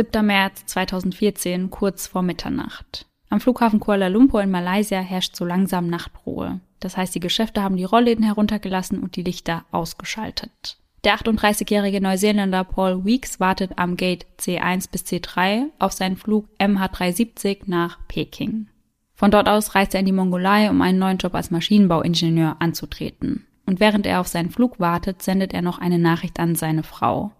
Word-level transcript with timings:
7. 0.00 0.24
März 0.24 0.64
2014, 0.64 1.68
kurz 1.68 2.06
vor 2.06 2.22
Mitternacht. 2.22 3.04
Am 3.28 3.38
Flughafen 3.38 3.80
Kuala 3.80 4.08
Lumpur 4.08 4.42
in 4.42 4.50
Malaysia 4.50 4.98
herrscht 4.98 5.36
so 5.36 5.44
langsam 5.44 5.88
Nachtruhe. 5.88 6.60
Das 6.78 6.96
heißt, 6.96 7.14
die 7.14 7.20
Geschäfte 7.20 7.62
haben 7.62 7.76
die 7.76 7.84
Rollläden 7.84 8.24
heruntergelassen 8.24 8.98
und 9.00 9.16
die 9.16 9.22
Lichter 9.22 9.66
ausgeschaltet. 9.72 10.78
Der 11.04 11.16
38-jährige 11.16 12.00
Neuseeländer 12.00 12.64
Paul 12.64 13.04
Weeks 13.04 13.40
wartet 13.40 13.72
am 13.76 13.98
Gate 13.98 14.24
C1 14.38 14.90
bis 14.90 15.02
C3 15.02 15.64
auf 15.78 15.92
seinen 15.92 16.16
Flug 16.16 16.48
MH370 16.58 17.64
nach 17.66 17.98
Peking. 18.08 18.68
Von 19.14 19.30
dort 19.30 19.50
aus 19.50 19.74
reist 19.74 19.92
er 19.92 20.00
in 20.00 20.06
die 20.06 20.12
Mongolei, 20.12 20.70
um 20.70 20.80
einen 20.80 20.98
neuen 20.98 21.18
Job 21.18 21.34
als 21.34 21.50
Maschinenbauingenieur 21.50 22.56
anzutreten. 22.58 23.46
Und 23.66 23.80
während 23.80 24.06
er 24.06 24.22
auf 24.22 24.28
seinen 24.28 24.48
Flug 24.48 24.80
wartet, 24.80 25.20
sendet 25.20 25.52
er 25.52 25.60
noch 25.60 25.78
eine 25.78 25.98
Nachricht 25.98 26.40
an 26.40 26.54
seine 26.54 26.84
Frau. 26.84 27.32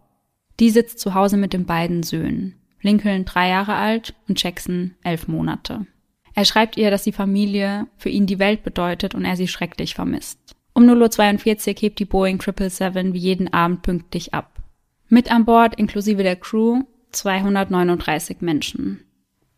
Die 0.60 0.70
sitzt 0.70 0.98
zu 0.98 1.14
Hause 1.14 1.38
mit 1.38 1.54
den 1.54 1.64
beiden 1.64 2.02
Söhnen. 2.02 2.54
Lincoln 2.82 3.24
drei 3.24 3.48
Jahre 3.48 3.74
alt 3.74 4.14
und 4.28 4.42
Jackson 4.42 4.94
elf 5.02 5.26
Monate. 5.26 5.86
Er 6.34 6.44
schreibt 6.44 6.76
ihr, 6.76 6.90
dass 6.90 7.02
die 7.02 7.12
Familie 7.12 7.86
für 7.96 8.10
ihn 8.10 8.26
die 8.26 8.38
Welt 8.38 8.62
bedeutet 8.62 9.14
und 9.14 9.24
er 9.24 9.36
sie 9.36 9.48
schrecklich 9.48 9.94
vermisst. 9.94 10.38
Um 10.74 10.84
0.42 10.84 11.68
Uhr 11.68 11.74
hebt 11.80 11.98
die 11.98 12.04
Boeing 12.04 12.40
777 12.40 13.14
wie 13.14 13.18
jeden 13.18 13.52
Abend 13.52 13.82
pünktlich 13.82 14.32
ab. 14.34 14.62
Mit 15.08 15.32
an 15.32 15.44
Bord, 15.44 15.74
inklusive 15.74 16.22
der 16.22 16.36
Crew, 16.36 16.82
239 17.12 18.40
Menschen. 18.40 19.04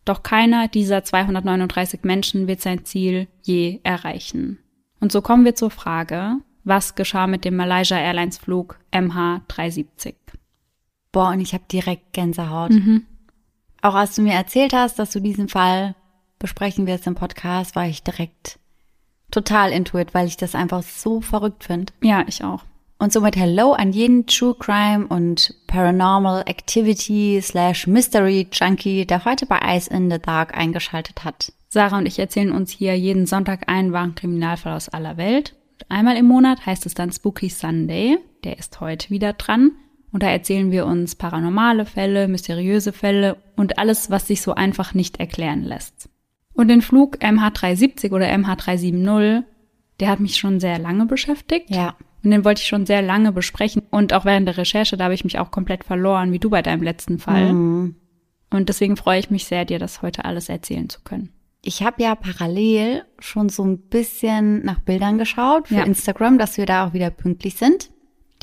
Doch 0.05 0.23
keiner 0.23 0.69
dieser 0.69 1.05
239 1.05 2.01
Menschen 2.05 2.47
wird 2.47 2.61
sein 2.61 2.85
Ziel 2.85 3.29
je 3.43 3.81
erreichen. 3.83 4.59
Und 5.01 5.13
so 5.13 5.21
kommen 5.21 5.45
wir 5.45 5.55
zur 5.55 5.71
Frage, 5.71 6.37
was 6.65 6.95
geschah 6.95 7.27
mit 7.27 7.45
dem 7.45 7.57
Malaysia 7.57 7.99
Airlines 7.99 8.39
Flug 8.39 8.79
MH370? 8.93 10.22
Boah, 11.13 11.29
und 11.31 11.41
ich 11.41 11.53
habe 11.53 11.65
direkt 11.71 12.13
Gänsehaut. 12.15 12.71
Mhm. 12.71 13.07
Auch 13.83 13.95
als 13.95 14.17
du 14.17 14.23
mir 14.23 14.33
erzählt 14.33 14.73
hast, 14.73 14.99
dass 14.99 15.11
du 15.11 15.21
diesen 15.21 15.49
Fall 15.49 15.95
besprechen 16.39 16.87
wirst 16.87 17.07
im 17.07 17.15
Podcast, 17.15 17.77
war 17.77 17.87
ich 17.87 18.03
direkt 18.03 18.59
total 19.31 19.73
intuit, 19.73 20.15
weil 20.15 20.27
ich 20.27 20.37
das 20.37 20.55
einfach 20.55 20.83
so 20.83 21.21
verrückt 21.21 21.65
finde. 21.65 21.93
Ja, 22.03 22.25
ich 22.27 22.43
auch. 22.43 22.65
Und 22.99 23.13
somit 23.13 23.35
Hello 23.35 23.73
an 23.73 23.93
jeden 23.93 24.27
True 24.27 24.55
Crime 24.57 25.09
und 25.09 25.55
Paranormal 25.67 26.45
Activity 26.47 27.41
slash 27.43 27.89
Mystery 27.89 28.47
Junkie, 28.53 29.05
der 29.07 29.25
heute 29.25 29.45
bei 29.45 29.59
Ice 29.77 29.93
in 29.93 30.09
the 30.09 30.21
Dark 30.21 30.57
eingeschaltet 30.57 31.25
hat. 31.25 31.53
Sarah 31.69 31.99
und 31.99 32.07
ich 32.07 32.19
erzählen 32.21 32.53
uns 32.53 32.71
hier 32.71 32.97
jeden 32.97 33.27
Sonntag 33.27 33.69
einen 33.69 33.93
wahren 33.93 34.15
Kriminalfall 34.15 34.75
aus 34.75 34.89
aller 34.89 35.17
Welt. 35.17 35.57
Einmal 35.89 36.17
im 36.17 36.27
Monat 36.27 36.65
heißt 36.65 36.87
es 36.87 36.95
dann 36.95 37.11
Spooky 37.11 37.49
Sunday. 37.49 38.19
Der 38.45 38.57
ist 38.59 38.81
heute 38.81 39.11
wieder 39.11 39.33
dran. 39.33 39.73
Und 40.13 40.23
da 40.23 40.31
erzählen 40.31 40.71
wir 40.71 40.87
uns 40.87 41.15
paranormale 41.15 41.87
Fälle, 41.87 42.29
mysteriöse 42.29 42.93
Fälle 42.93 43.37
und 43.57 43.79
alles, 43.79 44.11
was 44.11 44.27
sich 44.27 44.43
so 44.43 44.55
einfach 44.55 44.95
nicht 44.95 45.19
erklären 45.19 45.63
lässt. 45.63 46.11
Und 46.53 46.69
den 46.69 46.83
Flug 46.83 47.17
MH370 47.17 48.13
oder 48.13 48.27
MH370, 48.27 49.45
der 50.01 50.09
hat 50.09 50.21
mich 50.21 50.37
schon 50.37 50.61
sehr 50.61 50.79
lange 50.79 51.07
beschäftigt. 51.07 51.71
Ja. 51.71 51.97
Und 52.23 52.31
den 52.31 52.45
wollte 52.45 52.61
ich 52.61 52.69
schon 52.69 52.87
sehr 52.87 53.03
lange 53.03 53.33
besprechen. 53.33 53.83
Und 53.91 54.13
auch 54.13 54.25
während 54.25 54.47
der 54.47 54.59
Recherche, 54.59 54.97
da 54.97 55.05
habe 55.05 55.15
ich 55.15 55.25
mich 55.25 55.39
auch 55.39 55.51
komplett 55.51 55.83
verloren, 55.83 56.31
wie 56.31 56.39
du 56.39 56.51
bei 56.51 56.63
deinem 56.63 56.83
letzten 56.83 57.19
Fall. 57.19 57.53
Mhm. 57.53 57.97
Und 58.51 58.69
deswegen 58.69 58.97
freue 58.97 59.19
ich 59.19 59.31
mich 59.31 59.47
sehr, 59.47 59.65
dir 59.65 59.79
das 59.79 60.03
heute 60.03 60.25
alles 60.25 60.49
erzählen 60.49 60.89
zu 60.89 61.01
können. 61.03 61.31
Ich 61.65 61.83
habe 61.83 62.03
ja 62.03 62.15
parallel 62.15 63.05
schon 63.19 63.49
so 63.49 63.65
ein 63.65 63.79
bisschen 63.79 64.65
nach 64.65 64.81
Bildern 64.81 65.17
geschaut 65.17 65.69
für 65.69 65.77
ja. 65.77 65.85
Instagram, 65.85 66.39
dass 66.39 66.59
wir 66.59 66.67
da 66.67 66.87
auch 66.87 66.93
wieder 66.93 67.11
pünktlich 67.11 67.55
sind. 67.55 67.91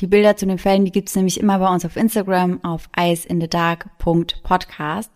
Die 0.00 0.06
Bilder 0.06 0.36
zu 0.36 0.46
den 0.46 0.58
Fällen, 0.58 0.84
die 0.84 0.92
gibt's 0.92 1.14
nämlich 1.14 1.38
immer 1.38 1.58
bei 1.58 1.72
uns 1.72 1.84
auf 1.84 1.96
Instagram 1.96 2.64
auf 2.64 2.88
iceinthedark.podcast. 2.96 5.12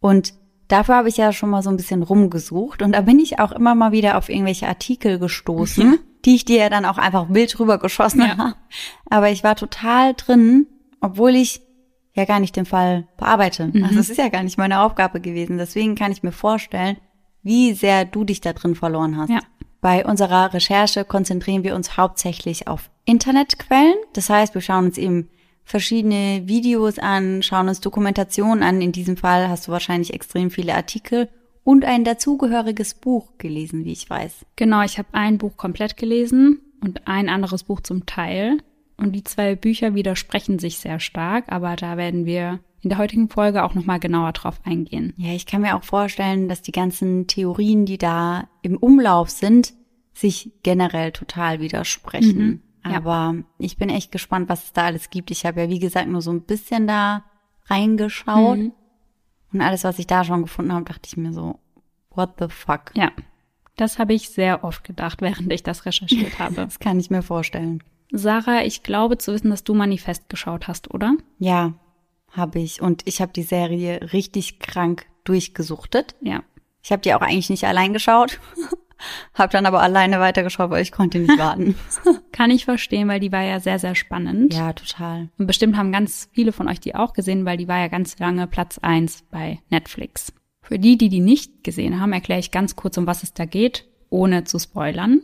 Und 0.00 0.34
dafür 0.68 0.96
habe 0.96 1.08
ich 1.08 1.16
ja 1.16 1.32
schon 1.32 1.50
mal 1.50 1.62
so 1.62 1.70
ein 1.70 1.76
bisschen 1.76 2.02
rumgesucht 2.02 2.82
und 2.82 2.92
da 2.92 3.00
bin 3.00 3.18
ich 3.18 3.38
auch 3.38 3.52
immer 3.52 3.74
mal 3.74 3.92
wieder 3.92 4.18
auf 4.18 4.28
irgendwelche 4.28 4.68
Artikel 4.68 5.18
gestoßen. 5.18 5.88
Mhm 5.88 5.98
die 6.26 6.34
ich 6.34 6.44
dir 6.44 6.58
ja 6.58 6.68
dann 6.68 6.84
auch 6.84 6.98
einfach 6.98 7.28
wild 7.30 7.58
rüber 7.58 7.78
geschossen 7.78 8.20
ja. 8.20 8.36
habe. 8.36 8.54
Aber 9.08 9.30
ich 9.30 9.44
war 9.44 9.54
total 9.54 10.12
drin, 10.14 10.66
obwohl 11.00 11.36
ich 11.36 11.62
ja 12.14 12.24
gar 12.24 12.40
nicht 12.40 12.56
den 12.56 12.66
Fall 12.66 13.06
bearbeite. 13.16 13.70
Mhm. 13.72 13.84
Also 13.84 14.00
es 14.00 14.10
ist 14.10 14.18
ja 14.18 14.28
gar 14.28 14.42
nicht 14.42 14.58
meine 14.58 14.80
Aufgabe 14.80 15.20
gewesen. 15.20 15.56
Deswegen 15.56 15.94
kann 15.94 16.12
ich 16.12 16.24
mir 16.24 16.32
vorstellen, 16.32 16.96
wie 17.42 17.74
sehr 17.74 18.04
du 18.04 18.24
dich 18.24 18.40
da 18.40 18.52
drin 18.52 18.74
verloren 18.74 19.16
hast. 19.16 19.30
Ja. 19.30 19.38
Bei 19.80 20.04
unserer 20.04 20.52
Recherche 20.54 21.04
konzentrieren 21.04 21.64
wir 21.64 21.74
uns 21.74 21.96
hauptsächlich 21.96 22.66
auf 22.66 22.90
Internetquellen. 23.04 23.96
Das 24.12 24.30
heißt, 24.30 24.54
wir 24.54 24.60
schauen 24.60 24.86
uns 24.86 24.98
eben 24.98 25.28
verschiedene 25.64 26.42
Videos 26.46 26.98
an, 26.98 27.42
schauen 27.42 27.68
uns 27.68 27.80
Dokumentationen 27.80 28.62
an. 28.62 28.80
In 28.80 28.92
diesem 28.92 29.16
Fall 29.16 29.48
hast 29.48 29.66
du 29.66 29.72
wahrscheinlich 29.72 30.14
extrem 30.14 30.50
viele 30.50 30.74
Artikel 30.74 31.28
und 31.64 31.84
ein 31.84 32.04
dazugehöriges 32.04 32.94
Buch 32.94 33.32
gelesen, 33.38 33.84
wie 33.84 33.92
ich 33.92 34.08
weiß. 34.08 34.46
Genau, 34.54 34.82
ich 34.82 34.98
habe 34.98 35.08
ein 35.12 35.38
Buch 35.38 35.56
komplett 35.56 35.96
gelesen 35.96 36.60
und 36.80 37.06
ein 37.08 37.28
anderes 37.28 37.64
Buch 37.64 37.80
zum 37.80 38.06
Teil. 38.06 38.58
Und 38.96 39.12
die 39.12 39.24
zwei 39.24 39.56
Bücher 39.56 39.94
widersprechen 39.94 40.58
sich 40.58 40.78
sehr 40.78 41.00
stark, 41.00 41.44
aber 41.48 41.76
da 41.76 41.96
werden 41.96 42.24
wir 42.24 42.60
in 42.86 42.90
der 42.90 42.98
heutigen 42.98 43.28
Folge 43.28 43.64
auch 43.64 43.74
nochmal 43.74 43.98
genauer 43.98 44.30
drauf 44.30 44.60
eingehen. 44.62 45.12
Ja, 45.16 45.32
ich 45.32 45.44
kann 45.44 45.62
mir 45.62 45.74
auch 45.74 45.82
vorstellen, 45.82 46.48
dass 46.48 46.62
die 46.62 46.70
ganzen 46.70 47.26
Theorien, 47.26 47.84
die 47.84 47.98
da 47.98 48.48
im 48.62 48.76
Umlauf 48.76 49.28
sind, 49.28 49.74
sich 50.14 50.52
generell 50.62 51.10
total 51.10 51.58
widersprechen. 51.58 52.46
Mhm. 52.46 52.62
Aber 52.84 53.34
ich 53.58 53.76
bin 53.76 53.88
echt 53.88 54.12
gespannt, 54.12 54.48
was 54.48 54.62
es 54.62 54.72
da 54.72 54.84
alles 54.84 55.10
gibt. 55.10 55.32
Ich 55.32 55.44
habe 55.44 55.62
ja, 55.62 55.68
wie 55.68 55.80
gesagt, 55.80 56.06
nur 56.06 56.22
so 56.22 56.30
ein 56.30 56.42
bisschen 56.42 56.86
da 56.86 57.24
reingeschaut. 57.64 58.58
Mhm. 58.58 58.72
Und 59.52 59.60
alles, 59.62 59.82
was 59.82 59.98
ich 59.98 60.06
da 60.06 60.22
schon 60.22 60.42
gefunden 60.42 60.72
habe, 60.72 60.84
dachte 60.84 61.08
ich 61.08 61.16
mir 61.16 61.32
so, 61.32 61.58
what 62.10 62.34
the 62.38 62.46
fuck? 62.48 62.92
Ja, 62.94 63.10
das 63.74 63.98
habe 63.98 64.14
ich 64.14 64.28
sehr 64.28 64.62
oft 64.62 64.84
gedacht, 64.84 65.22
während 65.22 65.52
ich 65.52 65.64
das 65.64 65.86
recherchiert 65.86 66.38
habe. 66.38 66.54
das 66.54 66.78
kann 66.78 67.00
ich 67.00 67.10
mir 67.10 67.22
vorstellen. 67.22 67.82
Sarah, 68.12 68.62
ich 68.62 68.84
glaube 68.84 69.18
zu 69.18 69.32
wissen, 69.32 69.50
dass 69.50 69.64
du 69.64 69.74
Manifest 69.74 70.28
geschaut 70.28 70.68
hast, 70.68 70.94
oder? 70.94 71.16
Ja, 71.40 71.74
habe 72.36 72.58
ich. 72.58 72.80
Und 72.82 73.02
ich 73.06 73.20
habe 73.20 73.32
die 73.32 73.42
Serie 73.42 74.12
richtig 74.12 74.58
krank 74.58 75.06
durchgesuchtet. 75.24 76.14
Ja. 76.20 76.42
Ich 76.82 76.92
habe 76.92 77.02
die 77.02 77.14
auch 77.14 77.20
eigentlich 77.20 77.50
nicht 77.50 77.64
allein 77.64 77.92
geschaut. 77.92 78.40
Hab 79.34 79.50
dann 79.50 79.66
aber 79.66 79.82
alleine 79.82 80.20
weitergeschaut, 80.20 80.70
weil 80.70 80.82
ich 80.82 80.92
konnte 80.92 81.18
nicht 81.18 81.38
warten. 81.38 81.74
Kann 82.32 82.50
ich 82.50 82.64
verstehen, 82.64 83.08
weil 83.08 83.20
die 83.20 83.32
war 83.32 83.42
ja 83.42 83.60
sehr, 83.60 83.78
sehr 83.78 83.94
spannend. 83.94 84.54
Ja, 84.54 84.72
total. 84.72 85.28
Und 85.36 85.46
bestimmt 85.46 85.76
haben 85.76 85.92
ganz 85.92 86.30
viele 86.32 86.52
von 86.52 86.68
euch 86.68 86.80
die 86.80 86.94
auch 86.94 87.12
gesehen, 87.12 87.44
weil 87.44 87.58
die 87.58 87.68
war 87.68 87.78
ja 87.78 87.88
ganz 87.88 88.18
lange 88.18 88.46
Platz 88.46 88.78
eins 88.78 89.22
bei 89.30 89.60
Netflix. 89.68 90.32
Für 90.62 90.78
die, 90.78 90.96
die 90.96 91.08
die 91.08 91.20
nicht 91.20 91.62
gesehen 91.62 92.00
haben, 92.00 92.12
erkläre 92.12 92.40
ich 92.40 92.50
ganz 92.50 92.74
kurz, 92.74 92.96
um 92.96 93.06
was 93.06 93.22
es 93.22 93.34
da 93.34 93.44
geht, 93.44 93.86
ohne 94.08 94.44
zu 94.44 94.58
spoilern. 94.58 95.20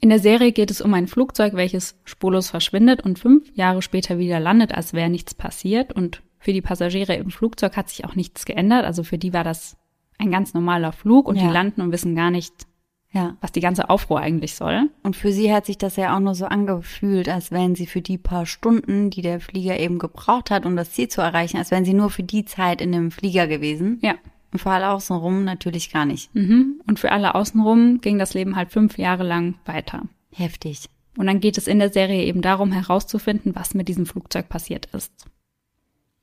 In 0.00 0.08
der 0.08 0.18
Serie 0.18 0.52
geht 0.52 0.70
es 0.70 0.80
um 0.80 0.94
ein 0.94 1.06
Flugzeug, 1.06 1.54
welches 1.54 2.00
spurlos 2.04 2.48
verschwindet 2.48 3.02
und 3.02 3.18
fünf 3.18 3.54
Jahre 3.54 3.82
später 3.82 4.18
wieder 4.18 4.40
landet, 4.40 4.72
als 4.72 4.94
wäre 4.94 5.10
nichts 5.10 5.34
passiert. 5.34 5.92
Und 5.92 6.22
für 6.40 6.52
die 6.52 6.62
Passagiere 6.62 7.14
im 7.14 7.30
Flugzeug 7.30 7.76
hat 7.76 7.88
sich 7.88 8.04
auch 8.04 8.16
nichts 8.16 8.44
geändert. 8.44 8.84
Also 8.84 9.04
für 9.04 9.18
die 9.18 9.32
war 9.32 9.44
das 9.44 9.76
ein 10.18 10.30
ganz 10.30 10.54
normaler 10.54 10.92
Flug 10.92 11.28
und 11.28 11.36
ja. 11.36 11.46
die 11.46 11.52
landen 11.52 11.82
und 11.82 11.92
wissen 11.92 12.16
gar 12.16 12.30
nicht, 12.30 12.66
ja. 13.12 13.36
Was 13.40 13.50
die 13.50 13.60
ganze 13.60 13.90
Aufruhr 13.90 14.20
eigentlich 14.20 14.54
soll. 14.54 14.88
Und 15.02 15.16
für 15.16 15.32
sie 15.32 15.52
hat 15.52 15.66
sich 15.66 15.78
das 15.78 15.96
ja 15.96 16.14
auch 16.14 16.20
nur 16.20 16.36
so 16.36 16.46
angefühlt, 16.46 17.28
als 17.28 17.50
wären 17.50 17.74
sie 17.74 17.86
für 17.86 18.02
die 18.02 18.18
paar 18.18 18.46
Stunden, 18.46 19.10
die 19.10 19.20
der 19.20 19.40
Flieger 19.40 19.78
eben 19.80 19.98
gebraucht 19.98 20.50
hat, 20.50 20.64
um 20.64 20.76
das 20.76 20.92
Ziel 20.92 21.08
zu 21.08 21.20
erreichen, 21.20 21.56
als 21.56 21.72
wären 21.72 21.84
sie 21.84 21.92
nur 21.92 22.10
für 22.10 22.22
die 22.22 22.44
Zeit 22.44 22.80
in 22.80 22.92
dem 22.92 23.10
Flieger 23.10 23.48
gewesen. 23.48 23.98
Ja. 24.00 24.14
Und 24.52 24.60
für 24.60 24.70
alle 24.70 24.90
außenrum 24.90 25.44
natürlich 25.44 25.92
gar 25.92 26.04
nicht. 26.04 26.32
Mhm. 26.34 26.80
Und 26.86 27.00
für 27.00 27.10
alle 27.10 27.34
außenrum 27.34 28.00
ging 28.00 28.18
das 28.18 28.34
Leben 28.34 28.54
halt 28.54 28.70
fünf 28.70 28.96
Jahre 28.96 29.24
lang 29.24 29.56
weiter. 29.64 30.02
Heftig. 30.32 30.88
Und 31.16 31.26
dann 31.26 31.40
geht 31.40 31.58
es 31.58 31.66
in 31.66 31.80
der 31.80 31.92
Serie 31.92 32.24
eben 32.24 32.42
darum, 32.42 32.70
herauszufinden, 32.70 33.56
was 33.56 33.74
mit 33.74 33.88
diesem 33.88 34.06
Flugzeug 34.06 34.48
passiert 34.48 34.86
ist. 34.86 35.12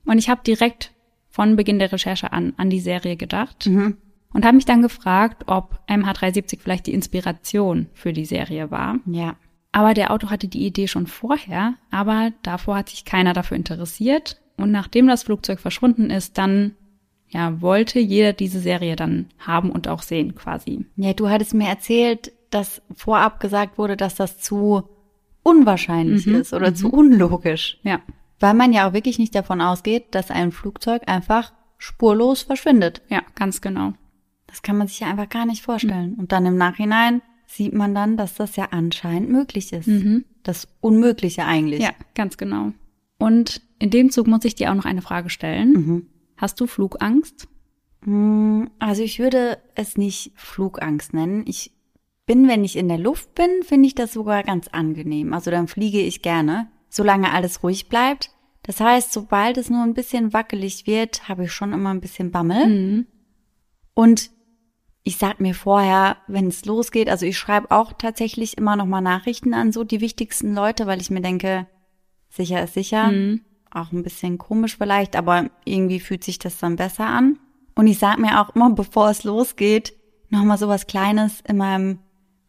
Und 0.08 0.18
ich 0.18 0.30
habe 0.30 0.42
direkt 0.46 0.94
von 1.30 1.56
Beginn 1.56 1.78
der 1.78 1.92
Recherche 1.92 2.34
an 2.34 2.54
an 2.58 2.72
die 2.72 2.80
Serie 2.80 3.16
gedacht. 3.16 3.68
Mhm 3.68 3.98
und 4.34 4.46
habe 4.46 4.56
mich 4.56 4.66
dann 4.66 4.82
gefragt, 4.82 5.46
ob 5.48 5.80
MH370 5.88 6.60
vielleicht 6.60 6.88
die 6.88 6.94
Inspiration 6.94 7.88
für 7.94 8.14
die 8.14 8.26
Serie 8.26 8.72
war. 8.72 9.00
Ja. 9.06 9.36
Aber 9.72 9.94
der 9.94 10.12
Autor 10.12 10.30
hatte 10.30 10.48
die 10.48 10.66
Idee 10.66 10.88
schon 10.88 11.08
vorher, 11.08 11.76
aber 11.92 12.32
davor 12.44 12.78
hat 12.78 12.90
sich 12.90 13.06
keiner 13.06 13.34
dafür 13.34 13.58
interessiert. 13.58 14.42
Und 14.58 14.72
nachdem 14.72 15.08
das 15.08 15.24
Flugzeug 15.24 15.60
verschwunden 15.60 16.10
ist, 16.10 16.38
dann 16.38 16.76
ja, 17.30 17.62
wollte 17.62 18.00
jeder 18.00 18.34
diese 18.34 18.60
Serie 18.60 18.96
dann 18.96 19.28
haben 19.38 19.72
und 19.72 19.88
auch 19.88 20.02
sehen 20.02 20.34
quasi. 20.36 20.86
Ja, 20.96 21.14
du 21.14 21.30
hattest 21.30 21.54
mir 21.54 21.68
erzählt, 21.68 22.32
dass 22.50 22.82
vorab 22.96 23.40
gesagt 23.40 23.78
wurde, 23.78 23.98
dass 23.98 24.16
das 24.16 24.40
zu 24.40 24.84
unwahrscheinlich 25.44 26.26
mhm, 26.26 26.36
ist 26.36 26.54
oder 26.54 26.72
mhm. 26.72 26.76
zu 26.76 26.90
unlogisch. 26.92 27.80
Ja. 27.84 28.00
Weil 28.40 28.54
man 28.54 28.74
ja 28.74 28.88
auch 28.88 28.94
wirklich 28.94 29.20
nicht 29.20 29.36
davon 29.36 29.62
ausgeht, 29.62 30.14
dass 30.14 30.32
ein 30.32 30.52
Flugzeug 30.52 31.04
einfach 31.08 31.54
spurlos 31.78 32.44
verschwindet. 32.44 33.02
Ja, 33.10 33.22
ganz 33.36 33.62
genau. 33.62 33.94
Das 34.48 34.62
kann 34.62 34.78
man 34.78 34.88
sich 34.88 35.00
ja 35.00 35.08
einfach 35.08 35.30
gar 35.30 35.46
nicht 35.46 35.64
vorstellen. 35.64 36.12
Mhm. 36.12 36.20
Und 36.20 36.32
dann 36.32 36.46
im 36.46 36.56
Nachhinein 36.56 37.22
sieht 37.46 37.74
man 37.74 37.96
dann, 37.96 38.18
dass 38.18 38.36
das 38.36 38.56
ja 38.56 38.70
anscheinend 38.72 39.30
möglich 39.30 39.74
ist. 39.74 39.88
Mhm. 39.88 40.26
Das 40.44 40.68
Unmögliche 40.82 41.46
eigentlich. 41.46 41.82
Ja, 41.82 41.92
ganz 42.16 42.38
genau. 42.38 42.74
Und 43.20 43.62
in 43.80 43.90
dem 43.90 44.12
Zug 44.12 44.28
muss 44.28 44.46
ich 44.46 44.56
dir 44.56 44.72
auch 44.72 44.76
noch 44.76 44.86
eine 44.86 45.02
Frage 45.02 45.30
stellen. 45.30 45.72
Mhm. 45.72 46.08
Hast 46.38 46.60
du 46.60 46.68
Flugangst? 46.68 47.48
Hm, 48.04 48.70
also 48.80 49.02
ich 49.02 49.20
würde 49.20 49.58
es 49.76 49.98
nicht 49.98 50.32
Flugangst 50.36 51.14
nennen. 51.14 51.44
Ich 51.48 51.72
bin, 52.26 52.48
wenn 52.48 52.64
ich 52.64 52.76
in 52.76 52.90
der 52.90 52.98
Luft 52.98 53.34
bin, 53.36 53.50
finde 53.64 53.88
ich 53.88 53.96
das 53.96 54.14
sogar 54.14 54.44
ganz 54.44 54.68
angenehm. 54.68 55.34
Also 55.34 55.50
dann 55.50 55.68
fliege 55.68 56.00
ich 56.00 56.22
gerne, 56.22 56.70
solange 56.90 57.32
alles 57.32 57.64
ruhig 57.64 57.90
bleibt. 57.90 58.32
Das 58.64 58.80
heißt, 58.80 59.14
sobald 59.14 59.58
es 59.58 59.70
nur 59.70 59.84
ein 59.84 59.94
bisschen 59.94 60.34
wackelig 60.34 60.88
wird, 60.88 61.30
habe 61.30 61.46
ich 61.46 61.52
schon 61.52 61.74
immer 61.74 61.94
ein 61.94 62.02
bisschen 62.02 62.32
Bammel. 62.32 62.68
Mhm. 62.68 63.08
Und 63.94 64.30
ich 65.04 65.18
sag 65.18 65.40
mir 65.40 65.56
vorher, 65.56 66.18
wenn 66.28 66.48
es 66.48 66.66
losgeht, 66.66 67.10
also 67.10 67.26
ich 67.26 67.38
schreibe 67.38 67.72
auch 67.72 67.94
tatsächlich 67.94 68.58
immer 68.58 68.76
noch 68.76 68.86
mal 68.86 69.00
Nachrichten 69.00 69.54
an 69.54 69.72
so 69.72 69.86
die 69.86 70.02
wichtigsten 70.02 70.54
Leute, 70.54 70.86
weil 70.86 71.00
ich 71.00 71.10
mir 71.10 71.22
denke, 71.22 71.66
sicher 72.30 72.62
ist 72.62 72.74
sicher. 72.74 73.12
Mhm. 73.12 73.42
Auch 73.72 73.94
ein 73.94 74.04
bisschen 74.04 74.38
komisch 74.38 74.78
vielleicht, 74.78 75.16
aber 75.16 75.50
irgendwie 75.64 76.02
fühlt 76.02 76.26
sich 76.26 76.40
das 76.40 76.58
dann 76.58 76.76
besser 76.76 77.06
an. 77.06 77.40
Und 77.76 77.88
ich 77.88 78.00
sag 78.00 78.20
mir 78.20 78.42
auch 78.42 78.54
immer, 78.54 78.70
bevor 78.72 79.10
es 79.10 79.24
losgeht, 79.24 79.94
noch 80.30 80.44
mal 80.44 80.58
so 80.58 80.68
was 80.68 80.88
Kleines 80.88 81.42
in 81.48 81.56
meinem 81.56 82.00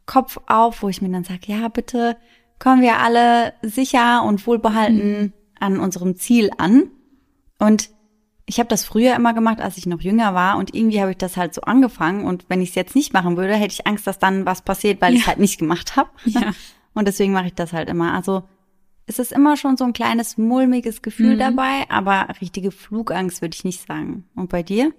Kopf 0.07 0.41
auf, 0.47 0.83
wo 0.83 0.89
ich 0.89 1.01
mir 1.01 1.11
dann 1.11 1.25
sage, 1.25 1.53
ja, 1.53 1.69
bitte 1.69 2.17
kommen 2.59 2.83
wir 2.83 2.99
alle 2.99 3.53
sicher 3.63 4.23
und 4.25 4.47
wohlbehalten 4.47 5.21
Mhm. 5.23 5.33
an 5.61 5.79
unserem 5.81 6.17
Ziel 6.17 6.51
an. 6.59 6.91
Und 7.59 7.91
ich 8.47 8.59
habe 8.59 8.69
das 8.69 8.85
früher 8.85 9.15
immer 9.15 9.35
gemacht, 9.35 9.61
als 9.61 9.77
ich 9.77 9.87
noch 9.87 10.01
jünger 10.01 10.35
war 10.35 10.57
und 10.59 10.75
irgendwie 10.75 11.01
habe 11.01 11.11
ich 11.11 11.19
das 11.19 11.37
halt 11.37 11.53
so 11.55 11.61
angefangen 11.63 12.25
und 12.25 12.47
wenn 12.49 12.63
ich 12.63 12.71
es 12.71 12.75
jetzt 12.77 12.95
nicht 12.95 13.13
machen 13.13 13.37
würde, 13.37 13.55
hätte 13.55 13.75
ich 13.75 13.87
Angst, 13.87 14.07
dass 14.07 14.19
dann 14.19 14.47
was 14.47 14.63
passiert, 14.63 15.01
weil 15.03 15.15
ich 15.15 15.21
Ja. 15.23 15.27
halt 15.29 15.39
nicht 15.39 15.59
gemacht 15.59 15.97
habe. 15.97 16.11
Ja. 16.25 16.53
Und 16.95 17.07
deswegen 17.07 17.33
mache 17.33 17.47
ich 17.49 17.55
das 17.55 17.73
halt 17.73 17.89
immer. 17.89 18.15
Also 18.15 18.43
es 19.07 19.19
ist 19.19 19.33
immer 19.33 19.57
schon 19.57 19.77
so 19.77 19.85
ein 19.85 19.93
kleines 19.93 20.37
mulmiges 20.39 21.03
Gefühl 21.03 21.35
Mhm. 21.35 21.39
dabei, 21.39 21.85
aber 21.91 22.29
richtige 22.41 22.71
Flugangst 22.71 23.41
würde 23.43 23.55
ich 23.55 23.65
nicht 23.65 23.87
sagen. 23.87 24.25
Und 24.35 24.49
bei 24.51 24.63
dir? 24.63 24.93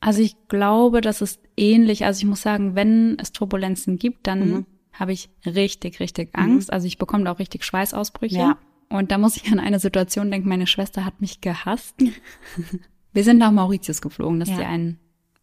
Also 0.00 0.22
ich 0.22 0.36
glaube, 0.48 1.00
das 1.00 1.20
ist 1.22 1.40
ähnlich. 1.56 2.04
Also 2.04 2.18
ich 2.20 2.26
muss 2.26 2.42
sagen, 2.42 2.74
wenn 2.74 3.18
es 3.18 3.32
Turbulenzen 3.32 3.98
gibt, 3.98 4.26
dann 4.26 4.48
Mhm. 4.50 4.66
Habe 4.92 5.12
ich 5.12 5.30
richtig, 5.46 6.00
richtig 6.00 6.30
Angst. 6.34 6.72
Also 6.72 6.86
ich 6.86 6.98
bekomme 6.98 7.24
da 7.24 7.32
auch 7.32 7.38
richtig 7.38 7.64
Schweißausbrüche. 7.64 8.36
Ja. 8.36 8.58
Und 8.88 9.10
da 9.12 9.18
muss 9.18 9.36
ich 9.36 9.50
an 9.52 9.60
eine 9.60 9.78
Situation 9.78 10.30
denken, 10.30 10.48
meine 10.48 10.66
Schwester 10.66 11.04
hat 11.04 11.20
mich 11.20 11.40
gehasst. 11.40 11.94
wir 13.12 13.24
sind 13.24 13.38
nach 13.38 13.52
Mauritius 13.52 14.00
geflogen. 14.02 14.40
Das 14.40 14.48
ist 14.48 14.56
Ja. 14.56 14.62
ja 14.62 14.68
ein, 14.68 14.98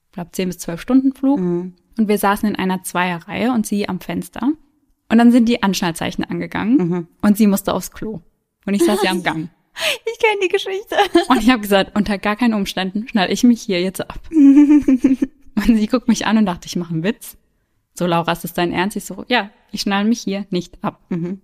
ich 0.07 0.11
glaube, 0.13 0.31
10 0.31 0.49
bis 0.49 0.57
12 0.59 0.81
Stunden 0.81 1.13
Flug. 1.13 1.39
Mhm. 1.39 1.73
Und 1.97 2.07
wir 2.07 2.17
saßen 2.17 2.47
in 2.47 2.55
einer 2.55 2.83
Zweierreihe 2.83 3.51
und 3.53 3.65
sie 3.65 3.87
am 3.89 3.99
Fenster. 3.99 4.51
Und 5.09 5.17
dann 5.17 5.31
sind 5.31 5.47
die 5.47 5.63
Anschnallzeichen 5.63 6.25
angegangen 6.25 6.75
Mhm. 6.77 7.07
und 7.21 7.37
sie 7.37 7.47
musste 7.47 7.73
aufs 7.73 7.91
Klo. 7.91 8.21
Und 8.65 8.73
ich 8.73 8.83
saß 8.83 9.01
ja 9.03 9.11
am 9.11 9.23
Gang. 9.23 9.49
Ich 10.05 10.19
kenne 10.19 10.41
die 10.43 10.47
Geschichte. 10.49 10.95
Und 11.29 11.41
ich 11.41 11.49
habe 11.49 11.61
gesagt, 11.61 11.95
unter 11.95 12.17
gar 12.17 12.35
keinen 12.35 12.55
Umständen 12.55 13.07
schnall 13.07 13.31
ich 13.31 13.43
mich 13.43 13.61
hier 13.61 13.79
jetzt 13.81 14.01
ab. 14.01 14.19
und 14.31 15.27
sie 15.65 15.87
guckt 15.87 16.07
mich 16.07 16.25
an 16.25 16.37
und 16.37 16.45
dachte, 16.45 16.65
ich 16.67 16.75
mache 16.75 16.93
einen 16.93 17.03
Witz. 17.03 17.37
So, 17.97 18.05
Laura, 18.05 18.31
ist 18.31 18.43
das 18.43 18.53
dein 18.53 18.71
Ernst? 18.73 18.95
Ich 18.95 19.05
so, 19.05 19.25
ja, 19.27 19.49
ich 19.71 19.81
schnall 19.81 20.05
mich 20.05 20.21
hier 20.21 20.45
nicht 20.49 20.83
ab. 20.83 20.99
Mhm. 21.09 21.41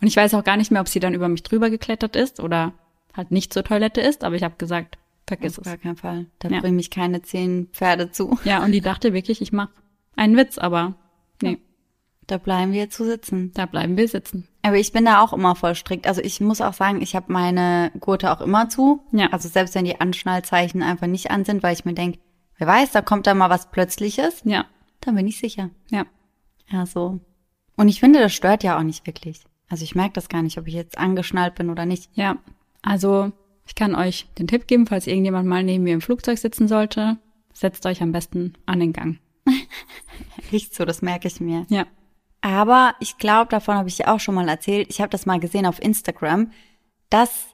Und 0.00 0.06
ich 0.08 0.16
weiß 0.16 0.34
auch 0.34 0.44
gar 0.44 0.56
nicht 0.56 0.70
mehr, 0.70 0.80
ob 0.80 0.88
sie 0.88 1.00
dann 1.00 1.14
über 1.14 1.28
mich 1.28 1.42
drüber 1.42 1.70
geklettert 1.70 2.16
ist 2.16 2.40
oder 2.40 2.72
halt 3.14 3.30
nicht 3.30 3.52
zur 3.52 3.62
Toilette 3.62 4.00
ist, 4.00 4.24
aber 4.24 4.34
ich 4.36 4.42
habe 4.42 4.54
gesagt, 4.56 4.98
vergiss 5.26 5.58
Auf 5.58 5.66
es. 5.66 5.72
gar 5.72 5.76
keinen 5.78 5.96
Fall. 5.96 6.26
Da 6.38 6.48
Ja. 6.48 6.60
bringen 6.60 6.76
mich 6.76 6.90
keine 6.90 7.22
zehn 7.22 7.68
Pferde 7.72 8.10
zu. 8.10 8.38
Ja, 8.44 8.64
und 8.64 8.72
die 8.72 8.80
dachte 8.80 9.12
wirklich, 9.12 9.40
ich 9.42 9.52
mache 9.52 9.70
einen 10.16 10.36
Witz, 10.36 10.58
aber 10.58 10.94
nee, 11.42 11.58
Da 12.26 12.38
bleiben 12.38 12.72
wir 12.72 12.88
zu 12.88 13.04
sitzen. 13.04 13.52
da 13.54 13.66
bleiben 13.66 13.96
wir 13.96 14.08
sitzen. 14.08 14.48
Aber 14.62 14.76
ich 14.78 14.92
bin 14.92 15.04
da 15.04 15.20
auch 15.20 15.32
immer 15.32 15.54
voll 15.54 15.74
strikt. 15.74 16.06
Also 16.06 16.20
ich 16.22 16.40
muss 16.40 16.60
auch 16.60 16.72
sagen, 16.72 17.02
ich 17.02 17.14
habe 17.14 17.32
meine 17.32 17.92
Gurte 18.00 18.30
auch 18.32 18.40
immer 18.40 18.68
zu. 18.70 19.02
Ja. 19.12 19.26
Also 19.30 19.48
selbst 19.48 19.74
wenn 19.74 19.84
die 19.84 20.00
Anschnallzeichen 20.00 20.82
einfach 20.82 21.06
nicht 21.08 21.30
an 21.30 21.44
sind, 21.44 21.62
weil 21.62 21.74
ich 21.74 21.84
mir 21.84 21.94
denke, 21.94 22.18
wer 22.56 22.66
weiß, 22.66 22.92
da 22.92 23.02
kommt 23.02 23.26
da 23.26 23.34
mal 23.34 23.50
was 23.50 23.70
Plötzliches, 23.70 24.40
Ja, 24.44 24.64
dann 25.02 25.14
bin 25.14 25.26
ich 25.26 25.38
sicher. 25.38 25.70
ja. 25.90 26.06
Ja, 26.70 26.86
so. 26.86 27.20
Und 27.76 27.88
ich 27.88 28.00
finde, 28.00 28.20
das 28.20 28.32
stört 28.32 28.62
ja 28.62 28.78
auch 28.78 28.82
nicht 28.82 29.06
wirklich. 29.06 29.44
Also 29.68 29.84
ich 29.84 29.94
merke 29.94 30.14
das 30.14 30.28
gar 30.28 30.42
nicht, 30.42 30.58
ob 30.58 30.66
ich 30.66 30.74
jetzt 30.74 30.96
angeschnallt 30.96 31.54
bin 31.54 31.70
oder 31.70 31.84
nicht. 31.84 32.10
Ja, 32.14 32.36
also 32.80 33.32
ich 33.66 33.74
kann 33.74 33.94
euch 33.94 34.26
den 34.38 34.46
Tipp 34.46 34.66
geben, 34.66 34.86
falls 34.86 35.06
irgendjemand 35.06 35.48
mal 35.48 35.62
neben 35.62 35.84
mir 35.84 35.94
im 35.94 36.00
Flugzeug 36.00 36.38
sitzen 36.38 36.68
sollte, 36.68 37.18
setzt 37.52 37.84
euch 37.86 38.02
am 38.02 38.12
besten 38.12 38.54
an 38.66 38.80
den 38.80 38.92
Gang. 38.92 39.18
Riecht 40.52 40.74
so, 40.74 40.84
das 40.84 41.02
merke 41.02 41.28
ich 41.28 41.40
mir. 41.40 41.66
Ja. 41.68 41.86
Aber 42.40 42.94
ich 43.00 43.18
glaube, 43.18 43.50
davon 43.50 43.76
habe 43.76 43.88
ich 43.88 43.98
ja 43.98 44.14
auch 44.14 44.20
schon 44.20 44.34
mal 44.34 44.48
erzählt. 44.48 44.88
Ich 44.90 45.00
habe 45.00 45.10
das 45.10 45.26
mal 45.26 45.40
gesehen 45.40 45.66
auf 45.66 45.80
Instagram, 45.80 46.50
dass 47.08 47.51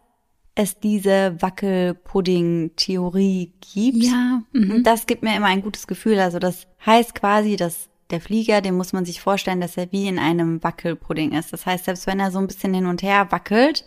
es 0.61 0.81
diese 0.81 1.41
Wackelpudding-Theorie 1.41 3.53
gibt. 3.61 4.05
Ja. 4.05 4.43
Mhm. 4.53 4.83
Das 4.83 5.07
gibt 5.07 5.23
mir 5.23 5.37
immer 5.37 5.47
ein 5.47 5.63
gutes 5.63 5.87
Gefühl. 5.87 6.19
Also 6.19 6.39
das 6.39 6.67
heißt 6.85 7.15
quasi, 7.15 7.57
dass 7.57 7.89
der 8.11 8.21
Flieger, 8.21 8.61
den 8.61 8.77
muss 8.77 8.93
man 8.93 9.05
sich 9.05 9.21
vorstellen, 9.21 9.61
dass 9.61 9.77
er 9.77 9.93
wie 9.93 10.09
in 10.09 10.19
einem 10.19 10.63
Wackelpudding 10.63 11.33
ist. 11.33 11.53
Das 11.53 11.67
heißt, 11.67 11.85
selbst 11.85 12.07
wenn 12.07 12.21
er 12.21 12.31
so 12.31 12.39
ein 12.39 12.47
bisschen 12.47 12.73
hin 12.75 12.87
und 12.87 13.03
her 13.03 13.27
wackelt, 13.31 13.85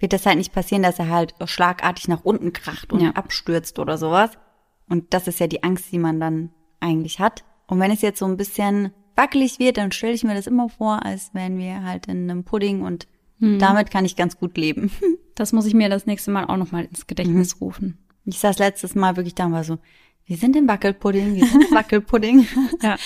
wird 0.00 0.12
das 0.12 0.26
halt 0.26 0.36
nicht 0.36 0.52
passieren, 0.52 0.82
dass 0.82 0.98
er 0.98 1.08
halt 1.08 1.34
schlagartig 1.46 2.08
nach 2.08 2.24
unten 2.24 2.52
kracht 2.52 2.92
und 2.92 3.00
Ja. 3.00 3.10
abstürzt 3.12 3.78
oder 3.78 3.96
sowas. 3.98 4.30
Und 4.88 5.14
das 5.14 5.28
ist 5.28 5.38
ja 5.40 5.46
die 5.46 5.62
Angst, 5.62 5.92
die 5.92 5.98
man 5.98 6.18
dann 6.20 6.50
eigentlich 6.80 7.20
hat. 7.20 7.44
Und 7.68 7.78
wenn 7.80 7.92
es 7.92 8.02
jetzt 8.02 8.18
so 8.18 8.26
ein 8.26 8.36
bisschen 8.36 8.92
wackelig 9.16 9.58
wird, 9.60 9.76
dann 9.78 9.92
stelle 9.92 10.12
ich 10.14 10.24
mir 10.24 10.34
das 10.34 10.48
immer 10.48 10.68
vor, 10.68 11.04
als 11.06 11.32
wären 11.32 11.56
wir 11.56 11.84
halt 11.84 12.06
in 12.08 12.28
einem 12.28 12.42
Pudding 12.44 12.82
und 12.82 13.06
damit 13.38 13.90
kann 13.90 14.04
ich 14.04 14.14
ganz 14.14 14.38
gut 14.38 14.56
leben. 14.56 14.92
Das 15.42 15.52
muss 15.52 15.66
ich 15.66 15.74
mir 15.74 15.88
das 15.88 16.06
nächste 16.06 16.30
Mal 16.30 16.44
auch 16.44 16.56
nochmal 16.56 16.84
ins 16.84 17.08
Gedächtnis 17.08 17.60
rufen. 17.60 17.98
Ich 18.24 18.38
saß 18.38 18.60
letztes 18.60 18.94
Mal 18.94 19.16
wirklich 19.16 19.34
da 19.34 19.46
und 19.46 19.52
war 19.52 19.64
so, 19.64 19.80
wir 20.24 20.36
sind 20.36 20.54
im 20.54 20.68
Wackelpudding, 20.68 21.34
wir 21.34 21.44
sind 21.48 21.64
im 21.64 21.70
Wackelpudding. 21.74 22.46
Ja. 22.80 22.96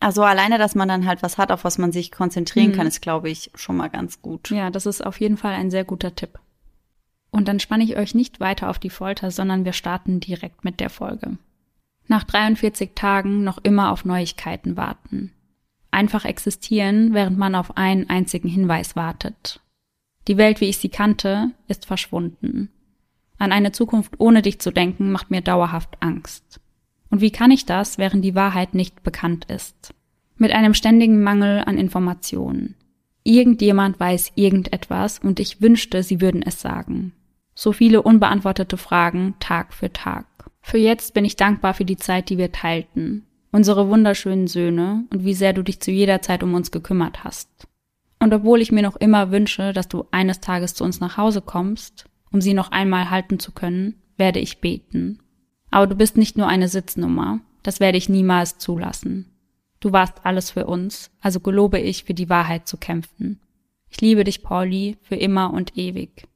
Also 0.00 0.22
alleine, 0.22 0.56
dass 0.56 0.74
man 0.74 0.88
dann 0.88 1.04
halt 1.04 1.22
was 1.22 1.36
hat, 1.36 1.52
auf 1.52 1.64
was 1.64 1.76
man 1.76 1.92
sich 1.92 2.10
konzentrieren 2.10 2.72
kann, 2.72 2.86
ist, 2.86 3.02
glaube 3.02 3.28
ich, 3.28 3.50
schon 3.56 3.76
mal 3.76 3.90
ganz 3.90 4.22
gut. 4.22 4.48
Ja, 4.48 4.70
das 4.70 4.86
ist 4.86 5.04
auf 5.04 5.20
jeden 5.20 5.36
Fall 5.36 5.52
ein 5.52 5.70
sehr 5.70 5.84
guter 5.84 6.14
Tipp. 6.14 6.38
Und 7.30 7.46
dann 7.46 7.60
spanne 7.60 7.84
ich 7.84 7.98
euch 7.98 8.14
nicht 8.14 8.40
weiter 8.40 8.70
auf 8.70 8.78
die 8.78 8.88
Folter, 8.88 9.30
sondern 9.30 9.66
wir 9.66 9.74
starten 9.74 10.18
direkt 10.18 10.64
mit 10.64 10.80
der 10.80 10.88
Folge. 10.88 11.36
Nach 12.08 12.24
43 12.24 12.92
Tagen 12.94 13.44
noch 13.44 13.58
immer 13.62 13.92
auf 13.92 14.06
Neuigkeiten 14.06 14.78
warten. 14.78 15.34
Einfach 15.90 16.24
existieren, 16.24 17.12
während 17.12 17.36
man 17.36 17.54
auf 17.54 17.76
einen 17.76 18.08
einzigen 18.08 18.48
Hinweis 18.48 18.96
wartet. 18.96 19.60
Die 20.28 20.36
Welt, 20.36 20.60
wie 20.60 20.68
ich 20.68 20.78
sie 20.78 20.88
kannte, 20.88 21.50
ist 21.68 21.86
verschwunden. 21.86 22.70
An 23.38 23.52
eine 23.52 23.72
Zukunft 23.72 24.14
ohne 24.18 24.42
dich 24.42 24.60
zu 24.60 24.70
denken, 24.70 25.10
macht 25.10 25.30
mir 25.30 25.40
dauerhaft 25.40 25.96
Angst. 26.00 26.60
Und 27.10 27.20
wie 27.20 27.32
kann 27.32 27.50
ich 27.50 27.66
das, 27.66 27.98
während 27.98 28.24
die 28.24 28.34
Wahrheit 28.34 28.74
nicht 28.74 29.02
bekannt 29.02 29.46
ist? 29.46 29.94
Mit 30.36 30.52
einem 30.52 30.74
ständigen 30.74 31.22
Mangel 31.22 31.62
an 31.66 31.76
Informationen. 31.76 32.76
Irgendjemand 33.24 34.00
weiß 34.00 34.32
irgendetwas 34.34 35.18
und 35.18 35.38
ich 35.38 35.60
wünschte, 35.60 36.02
sie 36.02 36.20
würden 36.20 36.42
es 36.42 36.60
sagen. 36.60 37.12
So 37.54 37.72
viele 37.72 38.02
unbeantwortete 38.02 38.76
Fragen 38.76 39.34
Tag 39.40 39.74
für 39.74 39.92
Tag. 39.92 40.26
Für 40.60 40.78
jetzt 40.78 41.12
bin 41.12 41.24
ich 41.24 41.36
dankbar 41.36 41.74
für 41.74 41.84
die 41.84 41.96
Zeit, 41.96 42.30
die 42.30 42.38
wir 42.38 42.52
teilten, 42.52 43.26
unsere 43.50 43.88
wunderschönen 43.88 44.46
Söhne 44.46 45.04
und 45.10 45.24
wie 45.24 45.34
sehr 45.34 45.52
du 45.52 45.62
dich 45.62 45.80
zu 45.80 45.90
jeder 45.90 46.22
Zeit 46.22 46.42
um 46.42 46.54
uns 46.54 46.70
gekümmert 46.70 47.24
hast. 47.24 47.48
Und 48.22 48.32
obwohl 48.32 48.60
ich 48.60 48.70
mir 48.70 48.82
noch 48.82 48.94
immer 48.94 49.32
wünsche, 49.32 49.72
dass 49.72 49.88
du 49.88 50.04
eines 50.12 50.38
Tages 50.38 50.74
zu 50.74 50.84
uns 50.84 51.00
nach 51.00 51.16
Hause 51.16 51.40
kommst, 51.40 52.04
um 52.30 52.40
sie 52.40 52.54
noch 52.54 52.70
einmal 52.70 53.10
halten 53.10 53.40
zu 53.40 53.50
können, 53.50 54.00
werde 54.16 54.38
ich 54.38 54.60
beten. 54.60 55.18
Aber 55.72 55.88
du 55.88 55.96
bist 55.96 56.16
nicht 56.16 56.38
nur 56.38 56.46
eine 56.46 56.68
Sitznummer, 56.68 57.40
das 57.64 57.80
werde 57.80 57.98
ich 57.98 58.08
niemals 58.08 58.58
zulassen. 58.58 59.32
Du 59.80 59.90
warst 59.90 60.24
alles 60.24 60.52
für 60.52 60.66
uns, 60.66 61.10
also 61.20 61.40
gelobe 61.40 61.80
ich, 61.80 62.04
für 62.04 62.14
die 62.14 62.28
Wahrheit 62.28 62.68
zu 62.68 62.76
kämpfen. 62.76 63.40
Ich 63.88 64.00
liebe 64.00 64.22
dich, 64.22 64.44
Pauli, 64.44 64.98
für 65.02 65.16
immer 65.16 65.52
und 65.52 65.76
ewig. 65.76 66.28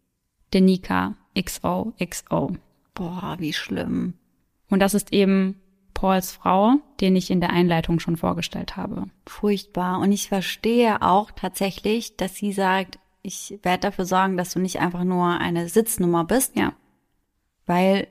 Denika 0.53 1.15
XOXO. 1.41 2.57
Boah, 2.95 3.37
wie 3.39 3.53
schlimm. 3.53 4.15
Und 4.71 4.81
das 4.81 4.95
ist 4.95 5.13
eben 5.13 5.61
Pauls 5.97 6.31
Frau, 6.33 6.75
den 7.01 7.17
ich 7.17 7.31
in 7.31 7.41
der 7.41 7.51
Einleitung 7.51 8.01
schon 8.01 8.19
vorgestellt 8.19 8.77
habe. 8.77 9.05
Furchtbar. 9.27 9.99
Und 9.99 10.13
ich 10.13 10.29
verstehe 10.29 11.01
auch 11.01 11.31
tatsächlich, 11.31 12.17
dass 12.19 12.35
sie 12.35 12.53
sagt, 12.53 12.99
ich 13.23 13.59
werde 13.63 13.81
dafür 13.81 14.05
sorgen, 14.05 14.37
dass 14.37 14.53
du 14.53 14.59
nicht 14.61 14.79
einfach 14.79 15.05
nur 15.05 15.27
eine 15.27 15.69
Sitznummer 15.71 16.25
bist, 16.25 16.55
Ja, 16.55 16.75
weil 17.65 18.09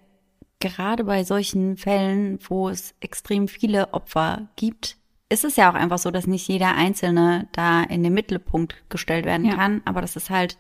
gerade 0.60 1.04
bei 1.04 1.24
solchen 1.24 1.78
Fällen, 1.78 2.40
wo 2.50 2.70
es 2.70 2.96
extrem 3.02 3.48
viele 3.48 3.94
Opfer 3.94 4.48
gibt, 4.56 4.98
ist 5.30 5.46
es 5.46 5.56
ja 5.56 5.70
auch 5.70 5.76
einfach 5.76 6.00
so, 6.00 6.10
dass 6.10 6.26
nicht 6.28 6.48
jeder 6.48 6.74
Einzelne 6.76 7.48
da 7.52 7.84
in 7.84 8.02
den 8.04 8.14
Mittelpunkt 8.14 8.76
gestellt 8.90 9.26
werden 9.26 9.46
Ja. 9.46 9.56
kann. 9.56 9.82
Aber 9.86 10.02
das 10.02 10.16
ist 10.16 10.30
halt 10.32 10.58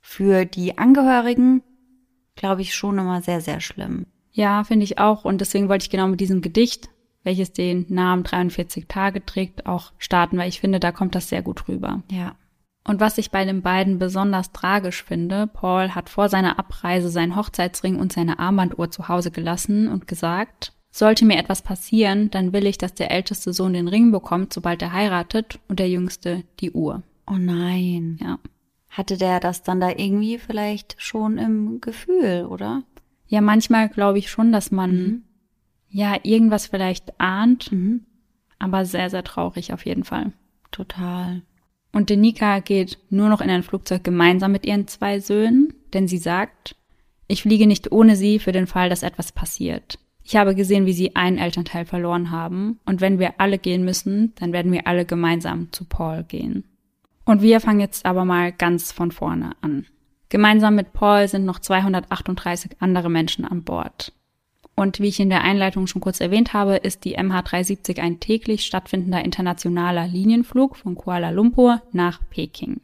für 0.00 0.44
die 0.44 0.78
Angehörigen, 0.78 1.62
glaube 2.36 2.62
ich, 2.62 2.74
schon 2.74 2.98
immer 2.98 3.20
sehr, 3.20 3.40
sehr 3.40 3.60
schlimm. 3.60 4.06
Ja, 4.36 4.64
finde 4.64 4.84
ich 4.84 4.98
auch. 4.98 5.24
Und 5.24 5.40
deswegen 5.40 5.68
wollte 5.70 5.84
ich 5.84 5.90
genau 5.90 6.06
mit 6.06 6.20
diesem 6.20 6.42
Gedicht, 6.42 6.90
welches 7.24 7.52
den 7.52 7.86
Namen 7.88 8.22
43 8.22 8.86
Tage 8.86 9.24
trägt, 9.24 9.66
auch 9.66 9.92
starten, 9.96 10.36
weil 10.36 10.50
ich 10.50 10.60
finde, 10.60 10.78
da 10.78 10.92
kommt 10.92 11.14
das 11.14 11.30
sehr 11.30 11.40
gut 11.42 11.66
rüber. 11.68 12.02
Ja. 12.10 12.36
Und 12.86 13.00
was 13.00 13.16
ich 13.16 13.30
bei 13.30 13.46
den 13.46 13.62
beiden 13.62 13.98
besonders 13.98 14.52
tragisch 14.52 15.02
finde, 15.02 15.46
Paul 15.46 15.94
hat 15.94 16.10
vor 16.10 16.28
seiner 16.28 16.58
Abreise 16.58 17.08
seinen 17.08 17.34
Hochzeitsring 17.34 17.98
und 17.98 18.12
seine 18.12 18.38
Armbanduhr 18.38 18.90
zu 18.90 19.08
Hause 19.08 19.30
gelassen 19.30 19.88
und 19.88 20.06
gesagt, 20.06 20.74
sollte 20.90 21.24
mir 21.24 21.38
etwas 21.38 21.62
passieren, 21.62 22.30
dann 22.30 22.52
will 22.52 22.66
ich, 22.66 22.76
dass 22.76 22.94
der 22.94 23.10
älteste 23.10 23.54
Sohn 23.54 23.72
den 23.72 23.88
Ring 23.88 24.12
bekommt, 24.12 24.52
sobald 24.52 24.82
er 24.82 24.92
heiratet, 24.92 25.58
und 25.68 25.80
der 25.80 25.88
jüngste 25.88 26.44
die 26.60 26.72
Uhr. 26.72 27.02
Oh 27.26 27.38
nein. 27.38 28.18
Ja. 28.20 28.38
Hatte 28.90 29.16
der 29.16 29.40
das 29.40 29.62
dann 29.62 29.80
da 29.80 29.88
irgendwie 29.88 30.38
vielleicht 30.38 30.94
schon 30.98 31.38
im 31.38 31.80
Gefühl, 31.80 32.46
oder? 32.48 32.82
Ja, 33.28 33.40
manchmal 33.40 33.88
glaube 33.88 34.18
ich 34.18 34.30
schon, 34.30 34.52
dass 34.52 34.70
man 34.70 34.90
Mhm. 34.92 35.22
ja 35.88 36.16
irgendwas 36.22 36.66
vielleicht 36.66 37.20
ahnt, 37.20 37.72
Mhm. 37.72 38.02
aber 38.58 38.84
sehr, 38.84 39.10
sehr 39.10 39.24
traurig 39.24 39.72
auf 39.72 39.84
jeden 39.84 40.04
Fall. 40.04 40.32
Total. 40.70 41.42
Und 41.92 42.10
Denika 42.10 42.58
geht 42.60 42.98
nur 43.10 43.28
noch 43.28 43.40
in 43.40 43.50
ein 43.50 43.62
Flugzeug 43.62 44.04
gemeinsam 44.04 44.52
mit 44.52 44.66
ihren 44.66 44.86
zwei 44.86 45.18
Söhnen, 45.20 45.72
denn 45.94 46.08
sie 46.08 46.18
sagt, 46.18 46.76
ich 47.28 47.42
fliege 47.42 47.66
nicht 47.66 47.90
ohne 47.90 48.16
sie 48.16 48.38
für 48.38 48.52
den 48.52 48.66
Fall, 48.66 48.88
dass 48.90 49.02
etwas 49.02 49.32
passiert. 49.32 49.98
Ich 50.22 50.36
habe 50.36 50.54
gesehen, 50.54 50.86
wie 50.86 50.92
sie 50.92 51.16
einen 51.16 51.38
Elternteil 51.38 51.84
verloren 51.86 52.30
haben, 52.30 52.80
und 52.84 53.00
wenn 53.00 53.18
wir 53.18 53.40
alle 53.40 53.58
gehen 53.58 53.84
müssen, 53.84 54.34
dann 54.36 54.52
werden 54.52 54.72
wir 54.72 54.86
alle 54.86 55.04
gemeinsam 55.04 55.72
zu 55.72 55.84
Paul 55.84 56.24
gehen. 56.24 56.64
Und 57.24 57.42
wir 57.42 57.60
fangen 57.60 57.80
jetzt 57.80 58.04
aber 58.06 58.24
mal 58.24 58.52
ganz 58.52 58.92
von 58.92 59.10
vorne 59.10 59.52
an. 59.60 59.86
Gemeinsam 60.28 60.74
mit 60.74 60.92
Paul 60.92 61.28
sind 61.28 61.44
noch 61.44 61.60
238 61.60 62.72
andere 62.80 63.08
Menschen 63.08 63.44
an 63.44 63.62
Bord. 63.62 64.12
Und 64.74 65.00
wie 65.00 65.08
ich 65.08 65.20
in 65.20 65.30
der 65.30 65.42
Einleitung 65.42 65.86
schon 65.86 66.02
kurz 66.02 66.20
erwähnt 66.20 66.52
habe, 66.52 66.76
ist 66.76 67.04
die 67.04 67.18
MH370 67.18 68.00
ein 68.00 68.20
täglich 68.20 68.66
stattfindender 68.66 69.24
internationaler 69.24 70.06
Linienflug 70.06 70.76
von 70.76 70.94
Kuala 70.94 71.30
Lumpur 71.30 71.80
nach 71.92 72.20
Peking. 72.28 72.80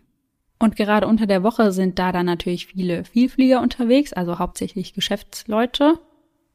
Und 0.59 0.77
gerade 0.77 1.07
unter 1.07 1.27
der 1.27 1.43
Woche 1.43 1.73
sind 1.73 1.99
da 1.99 2.13
dann 2.13 2.27
natürlich 2.27 2.67
viele 2.67 3.05
Vielflieger 3.05 3.61
unterwegs, 3.61 4.13
also 4.13 4.39
hauptsächlich 4.39 4.95
Geschäftsleute. 4.95 5.99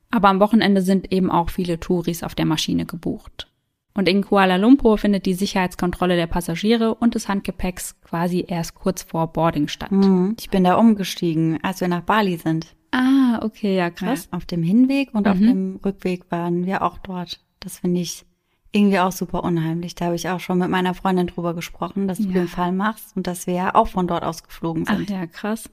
Aber 0.10 0.29
am 0.29 0.39
Wochenende 0.39 0.82
sind 0.82 1.12
eben 1.12 1.29
auch 1.29 1.50
viele 1.50 1.79
Touris 1.79 2.24
auf 2.24 2.34
der 2.34 2.46
Maschine 2.46 2.86
gebucht. 2.86 3.48
Und 3.97 4.07
in 4.07 4.23
Kuala 4.23 4.57
Lumpur 4.57 4.99
findet 4.99 5.25
die 5.25 5.33
Sicherheitskontrolle 5.33 6.15
der 6.15 6.27
Passagiere 6.27 6.93
und 6.93 7.15
des 7.15 7.27
Handgepäcks 7.27 7.99
quasi 8.01 8.45
erst 8.47 8.75
kurz 8.75 9.01
vor 9.01 9.33
Boarding 9.33 9.67
statt. 9.67 9.91
Mhm. 9.91 10.35
Ich 10.39 10.51
bin 10.51 10.63
da 10.63 10.75
umgestiegen, 10.75 11.57
als 11.63 11.81
wir 11.81 11.87
nach 11.87 12.01
Bali 12.03 12.37
sind. 12.37 12.75
Ah, 12.91 13.39
okay, 13.43 13.75
ja, 13.75 13.89
krass. 13.89 14.29
Ja, 14.31 14.37
auf 14.37 14.45
dem 14.45 14.61
Hinweg 14.61 15.09
und 15.13 15.27
auf 15.27 15.37
Mhm. 15.37 15.47
dem 15.47 15.79
Rückweg 15.83 16.29
waren 16.29 16.67
wir 16.67 16.83
auch 16.83 16.99
dort. 16.99 17.39
Das 17.59 17.79
finde 17.79 18.01
ich 18.01 18.23
irgendwie 18.71 18.99
auch 18.99 19.11
super 19.11 19.43
unheimlich. 19.43 19.95
Da 19.95 20.05
habe 20.05 20.15
ich 20.15 20.29
auch 20.29 20.39
schon 20.39 20.59
mit 20.59 20.69
meiner 20.69 20.93
Freundin 20.93 21.25
drüber 21.25 21.55
gesprochen, 21.55 22.07
dass 22.07 22.19
du 22.19 22.25
Ja. 22.27 22.33
den 22.33 22.47
Fall 22.47 22.73
machst 22.73 23.15
und 23.17 23.25
dass 23.25 23.47
wir 23.47 23.55
ja 23.55 23.73
auch 23.75 23.87
von 23.87 24.05
dort 24.07 24.23
aus 24.23 24.43
geflogen 24.43 24.85
Ach 24.87 24.95
sind. 24.97 25.09
ja, 25.09 25.25
krass. 25.25 25.71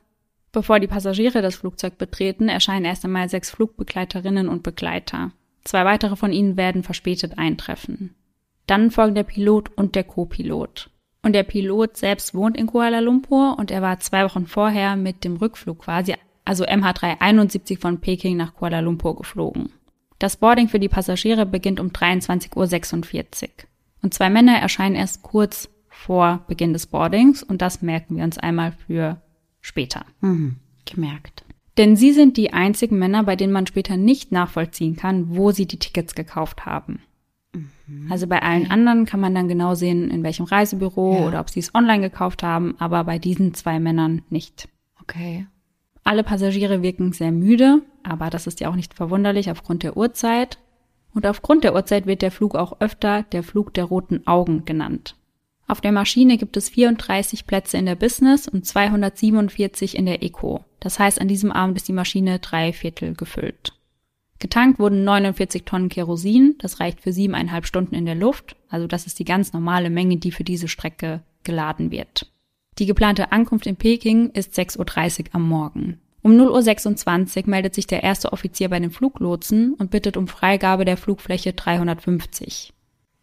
Bevor 0.50 0.80
die 0.80 0.86
Passagiere 0.86 1.42
das 1.42 1.56
Flugzeug 1.56 1.98
betreten, 1.98 2.48
erscheinen 2.48 2.86
erst 2.86 3.04
einmal 3.04 3.28
sechs 3.28 3.50
Flugbegleiterinnen 3.50 4.48
und 4.48 4.62
Begleiter. 4.62 5.32
Zwei 5.64 5.84
weitere 5.84 6.16
von 6.16 6.32
ihnen 6.32 6.56
werden 6.56 6.82
verspätet 6.82 7.38
eintreffen. 7.38 8.14
Dann 8.66 8.90
folgen 8.90 9.14
der 9.14 9.24
Pilot 9.24 9.70
und 9.76 9.94
der 9.94 10.04
Co-Pilot. 10.04 10.90
Und 11.22 11.32
der 11.32 11.42
Pilot 11.42 11.96
selbst 11.96 12.34
wohnt 12.34 12.56
in 12.56 12.66
Kuala 12.66 13.00
Lumpur 13.00 13.58
und 13.58 13.70
er 13.70 13.80
war 13.80 13.98
zwei 14.00 14.24
Wochen 14.24 14.46
vorher 14.46 14.94
mit 14.94 15.24
dem 15.24 15.36
Rückflug 15.36 15.78
quasi, 15.80 16.14
also 16.44 16.64
MH371 16.64 17.80
von 17.80 18.00
Peking 18.00 18.36
nach 18.36 18.54
Kuala 18.54 18.80
Lumpur 18.80 19.16
geflogen. 19.16 19.70
Das 20.18 20.36
Boarding 20.36 20.68
für 20.68 20.78
die 20.78 20.88
Passagiere 20.88 21.46
beginnt 21.46 21.80
um 21.80 21.88
23.46 21.88 23.42
Uhr. 23.42 23.48
Und 24.02 24.12
zwei 24.12 24.28
Männer 24.28 24.58
erscheinen 24.58 24.96
erst 24.96 25.22
kurz 25.22 25.70
vor 25.88 26.44
Beginn 26.46 26.74
des 26.74 26.86
Boardings 26.86 27.42
und 27.42 27.62
das 27.62 27.80
merken 27.80 28.16
wir 28.16 28.24
uns 28.24 28.36
einmal 28.36 28.72
für 28.72 29.22
später. 29.62 30.04
Mhm. 30.20 30.56
Gemerkt. 30.84 31.44
Denn 31.76 31.96
sie 31.96 32.12
sind 32.12 32.36
die 32.36 32.52
einzigen 32.52 32.98
Männer, 32.98 33.24
bei 33.24 33.36
denen 33.36 33.52
man 33.52 33.66
später 33.66 33.96
nicht 33.96 34.30
nachvollziehen 34.32 34.96
kann, 34.96 35.36
wo 35.36 35.50
sie 35.50 35.66
die 35.66 35.78
Tickets 35.78 36.14
gekauft 36.14 36.66
haben. 36.66 37.00
Also 38.10 38.26
bei 38.26 38.42
allen 38.42 38.70
anderen 38.70 39.04
kann 39.06 39.20
man 39.20 39.34
dann 39.34 39.46
genau 39.48 39.74
sehen, 39.74 40.10
in 40.10 40.22
welchem 40.22 40.44
Reisebüro 40.46 41.18
Ja. 41.20 41.26
oder 41.26 41.40
ob 41.40 41.50
sie 41.50 41.60
es 41.60 41.74
online 41.74 42.00
gekauft 42.00 42.42
haben, 42.42 42.74
aber 42.78 43.04
bei 43.04 43.18
diesen 43.18 43.54
zwei 43.54 43.78
Männern 43.78 44.22
nicht. 44.30 44.68
Okay. 45.00 45.46
Alle 46.02 46.24
Passagiere 46.24 46.82
wirken 46.82 47.12
sehr 47.12 47.32
müde, 47.32 47.82
aber 48.02 48.30
das 48.30 48.46
ist 48.46 48.60
ja 48.60 48.68
auch 48.70 48.74
nicht 48.74 48.94
verwunderlich 48.94 49.50
aufgrund 49.50 49.82
der 49.82 49.96
Uhrzeit. 49.96 50.58
Und 51.14 51.26
aufgrund 51.26 51.62
der 51.62 51.74
Uhrzeit 51.74 52.06
wird 52.06 52.22
der 52.22 52.32
Flug 52.32 52.56
auch 52.56 52.80
öfter 52.80 53.22
der 53.22 53.42
Flug 53.44 53.72
der 53.74 53.84
roten 53.84 54.26
Augen 54.26 54.64
genannt. 54.64 55.16
Auf 55.68 55.80
der 55.80 55.92
Maschine 55.92 56.36
gibt 56.36 56.56
es 56.56 56.68
34 56.68 57.46
Plätze 57.46 57.76
in 57.78 57.86
der 57.86 57.94
Business 57.94 58.48
und 58.48 58.66
247 58.66 59.96
in 59.96 60.06
der 60.06 60.22
Eco. 60.22 60.64
Das 60.84 60.98
heißt, 60.98 61.18
an 61.18 61.28
diesem 61.28 61.50
Abend 61.50 61.78
ist 61.78 61.88
die 61.88 61.94
Maschine 61.94 62.40
drei 62.40 62.74
Viertel 62.74 63.14
gefüllt. 63.14 63.72
Getankt 64.38 64.78
wurden 64.78 65.02
49 65.02 65.64
Tonnen 65.64 65.88
Kerosin, 65.88 66.56
das 66.58 66.78
reicht 66.78 67.00
für 67.00 67.10
siebeneinhalb 67.10 67.64
Stunden 67.64 67.94
in 67.94 68.04
der 68.04 68.14
Luft, 68.14 68.54
also 68.68 68.86
das 68.86 69.06
ist 69.06 69.18
die 69.18 69.24
ganz 69.24 69.54
normale 69.54 69.88
Menge, 69.88 70.18
die 70.18 70.30
für 70.30 70.44
diese 70.44 70.68
Strecke 70.68 71.22
geladen 71.42 71.90
wird. 71.90 72.30
Die 72.78 72.84
geplante 72.84 73.32
Ankunft 73.32 73.66
in 73.66 73.76
Peking 73.76 74.28
ist 74.32 74.58
6.30 74.58 75.20
Uhr 75.20 75.26
am 75.32 75.48
Morgen. 75.48 76.00
Um 76.20 76.32
0.26 76.32 77.44
Uhr 77.44 77.48
meldet 77.48 77.74
sich 77.74 77.86
der 77.86 78.02
erste 78.02 78.34
Offizier 78.34 78.68
bei 78.68 78.78
den 78.78 78.90
Fluglotsen 78.90 79.72
und 79.72 79.90
bittet 79.90 80.18
um 80.18 80.28
Freigabe 80.28 80.84
der 80.84 80.98
Flugfläche 80.98 81.54
350. 81.54 82.74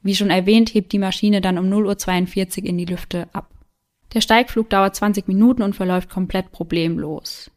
Wie 0.02 0.16
schon 0.16 0.32
erwähnt, 0.32 0.74
hebt 0.74 0.94
die 0.94 0.98
Maschine 0.98 1.42
dann 1.42 1.60
um 1.60 1.66
0.42 1.66 2.64
Uhr 2.64 2.70
in 2.70 2.80
die 2.80 2.86
Lüfte 2.86 3.28
ab. 3.34 3.52
Der 4.14 4.22
Steigflug 4.22 4.70
dauert 4.70 4.96
20 4.96 5.28
Minuten 5.28 5.62
und 5.62 5.76
verläuft 5.76 6.10
komplett 6.10 6.52
problemlos. 6.52 7.50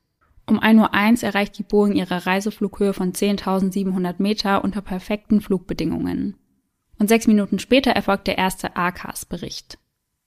Um 0.47 0.61
1.01 0.61 1.23
Uhr 1.23 1.23
erreicht 1.25 1.59
die 1.59 1.63
Boeing 1.63 1.95
ihre 1.95 2.27
Reiseflughöhe 2.27 2.93
von 2.93 3.13
10.700 3.13 4.17
Meter 4.19 4.63
unter 4.63 4.83
perfekten 4.83 5.41
Flugbedingungen. 5.41 6.37
Und 6.99 7.09
sechs 7.09 7.27
Minuten 7.27 7.59
später 7.59 7.91
erfolgt 7.93 8.27
der 8.27 8.39
erste 8.39 8.77
ACAS-Bericht. 8.77 9.79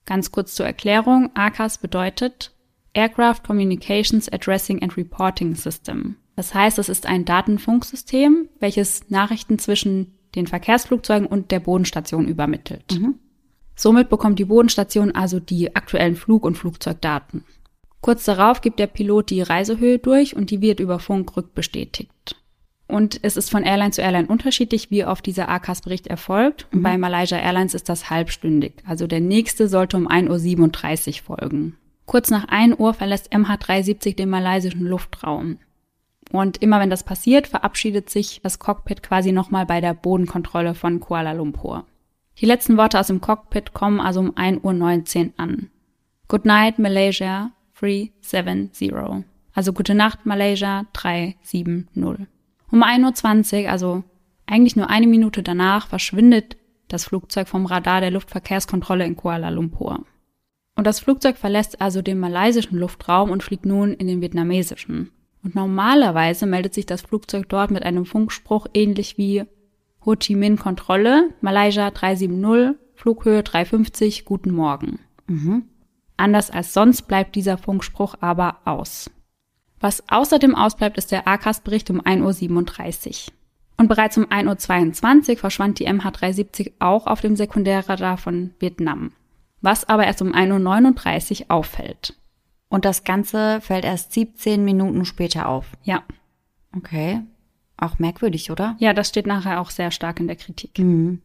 Ganz 0.06 0.32
kurz 0.32 0.54
zur 0.54 0.66
Erklärung, 0.66 1.30
ACAS 1.34 1.78
bedeutet 1.78 2.52
Aircraft 2.94 3.42
Communications 3.46 4.28
Addressing 4.30 4.82
and 4.82 4.96
Reporting 4.96 5.54
System. 5.54 6.16
Das 6.34 6.54
heißt, 6.54 6.78
es 6.78 6.88
ist 6.88 7.06
ein 7.06 7.24
Datenfunksystem, 7.24 8.48
welches 8.58 9.08
Nachrichten 9.08 9.58
zwischen 9.58 10.18
den 10.34 10.46
Verkehrsflugzeugen 10.46 11.26
und 11.26 11.50
der 11.50 11.60
Bodenstation 11.60 12.26
übermittelt. 12.26 12.84
Somit 13.80 14.08
bekommt 14.08 14.40
die 14.40 14.44
Bodenstation 14.44 15.12
also 15.12 15.38
die 15.38 15.76
aktuellen 15.76 16.16
Flug- 16.16 16.44
und 16.44 16.58
Flugzeugdaten. 16.58 17.44
Kurz 18.00 18.24
darauf 18.24 18.60
gibt 18.60 18.80
der 18.80 18.88
Pilot 18.88 19.30
die 19.30 19.40
Reisehöhe 19.40 20.00
durch 20.00 20.34
und 20.34 20.50
die 20.50 20.60
wird 20.60 20.80
über 20.80 20.98
Funk 20.98 21.36
rückbestätigt. 21.36 22.34
Und 22.88 23.20
es 23.22 23.36
ist 23.36 23.50
von 23.50 23.62
Airline 23.62 23.92
zu 23.92 24.00
Airline 24.00 24.26
unterschiedlich, 24.26 24.90
wie 24.90 25.04
oft 25.04 25.24
dieser 25.24 25.48
ACAS-Bericht 25.48 26.08
erfolgt. 26.08 26.66
Und 26.72 26.82
bei 26.82 26.98
Malaysia 26.98 27.38
Airlines 27.38 27.74
ist 27.74 27.88
das 27.88 28.10
halbstündig. 28.10 28.72
Also 28.84 29.06
der 29.06 29.20
nächste 29.20 29.68
sollte 29.68 29.96
um 29.96 30.08
1.37 30.08 31.08
Uhr 31.08 31.22
folgen. 31.22 31.76
Kurz 32.04 32.30
nach 32.30 32.48
1 32.48 32.80
Uhr 32.80 32.94
verlässt 32.94 33.32
MH370 33.32 34.16
den 34.16 34.28
malaysischen 34.28 34.86
Luftraum. 34.86 35.58
Und 36.32 36.60
immer 36.60 36.80
wenn 36.80 36.90
das 36.90 37.04
passiert, 37.04 37.46
verabschiedet 37.46 38.10
sich 38.10 38.40
das 38.42 38.58
Cockpit 38.58 39.04
quasi 39.04 39.30
nochmal 39.30 39.66
bei 39.66 39.80
der 39.80 39.94
Bodenkontrolle 39.94 40.74
von 40.74 40.98
Kuala 40.98 41.32
Lumpur. 41.32 41.84
Die 42.40 42.46
letzten 42.46 42.76
Worte 42.76 43.00
aus 43.00 43.08
dem 43.08 43.20
Cockpit 43.20 43.72
kommen 43.72 44.00
also 44.00 44.20
um 44.20 44.32
1.19 44.32 45.26
Uhr 45.26 45.32
an. 45.38 45.70
Good 46.28 46.44
night, 46.44 46.78
Malaysia 46.78 47.50
370. 47.80 48.92
Also 49.54 49.72
gute 49.72 49.94
Nacht, 49.94 50.24
Malaysia 50.24 50.86
370. 50.92 51.86
Um 52.70 52.82
1.20 52.82 53.64
Uhr, 53.64 53.70
also 53.70 54.04
eigentlich 54.46 54.76
nur 54.76 54.88
eine 54.88 55.08
Minute 55.08 55.42
danach, 55.42 55.88
verschwindet 55.88 56.56
das 56.86 57.06
Flugzeug 57.06 57.48
vom 57.48 57.66
Radar 57.66 58.00
der 58.00 58.12
Luftverkehrskontrolle 58.12 59.04
in 59.04 59.16
Kuala 59.16 59.48
Lumpur. 59.48 60.04
Und 60.76 60.86
das 60.86 61.00
Flugzeug 61.00 61.36
verlässt 61.36 61.80
also 61.80 62.02
den 62.02 62.20
malaysischen 62.20 62.78
Luftraum 62.78 63.30
und 63.30 63.42
fliegt 63.42 63.66
nun 63.66 63.94
in 63.94 64.06
den 64.06 64.20
vietnamesischen. 64.20 65.10
Und 65.42 65.56
normalerweise 65.56 66.46
meldet 66.46 66.72
sich 66.74 66.86
das 66.86 67.02
Flugzeug 67.02 67.48
dort 67.48 67.72
mit 67.72 67.82
einem 67.82 68.06
Funkspruch 68.06 68.68
ähnlich 68.74 69.18
wie 69.18 69.44
Ho 70.04 70.14
Chi 70.14 70.34
Minh 70.34 70.56
Kontrolle, 70.56 71.34
Malaysia 71.40 71.90
370, 71.90 72.76
Flughöhe 72.94 73.42
350, 73.42 74.24
guten 74.24 74.50
Morgen. 74.50 75.00
Anders 76.16 76.50
als 76.50 76.72
sonst 76.74 77.02
bleibt 77.02 77.34
dieser 77.36 77.58
Funkspruch 77.58 78.16
aber 78.20 78.58
aus. 78.64 79.10
Was 79.80 80.02
außerdem 80.08 80.54
ausbleibt, 80.54 80.98
ist 80.98 81.12
der 81.12 81.28
ACAS-Bericht 81.28 81.90
um 81.90 82.00
1.37 82.00 83.28
Uhr. 83.28 83.34
Und 83.76 83.88
bereits 83.88 84.18
um 84.18 84.24
1.22 84.24 85.30
Uhr 85.30 85.36
verschwand 85.36 85.78
die 85.78 85.88
MH370 85.88 86.72
auch 86.80 87.06
auf 87.06 87.20
dem 87.20 87.36
Sekundärradar 87.36 88.18
von 88.18 88.52
Vietnam. 88.58 89.12
Was 89.60 89.88
aber 89.88 90.04
erst 90.04 90.22
um 90.22 90.32
1.39 90.32 91.42
Uhr 91.42 91.50
auffällt. 91.50 92.14
Und 92.68 92.84
das 92.84 93.04
Ganze 93.04 93.60
fällt 93.60 93.84
erst 93.84 94.12
17 94.12 94.64
Minuten 94.64 95.04
später 95.04 95.48
auf. 95.48 95.66
Ja. 95.84 96.02
Okay. 96.76 97.22
Auch 97.78 97.98
merkwürdig, 97.98 98.50
oder? 98.50 98.76
Ja, 98.80 98.92
das 98.92 99.08
steht 99.08 99.26
nachher 99.26 99.60
auch 99.60 99.70
sehr 99.70 99.90
stark 99.90 100.20
in 100.20 100.26
der 100.26 100.36
Kritik. 100.36 100.78
Mhm. 100.78 101.22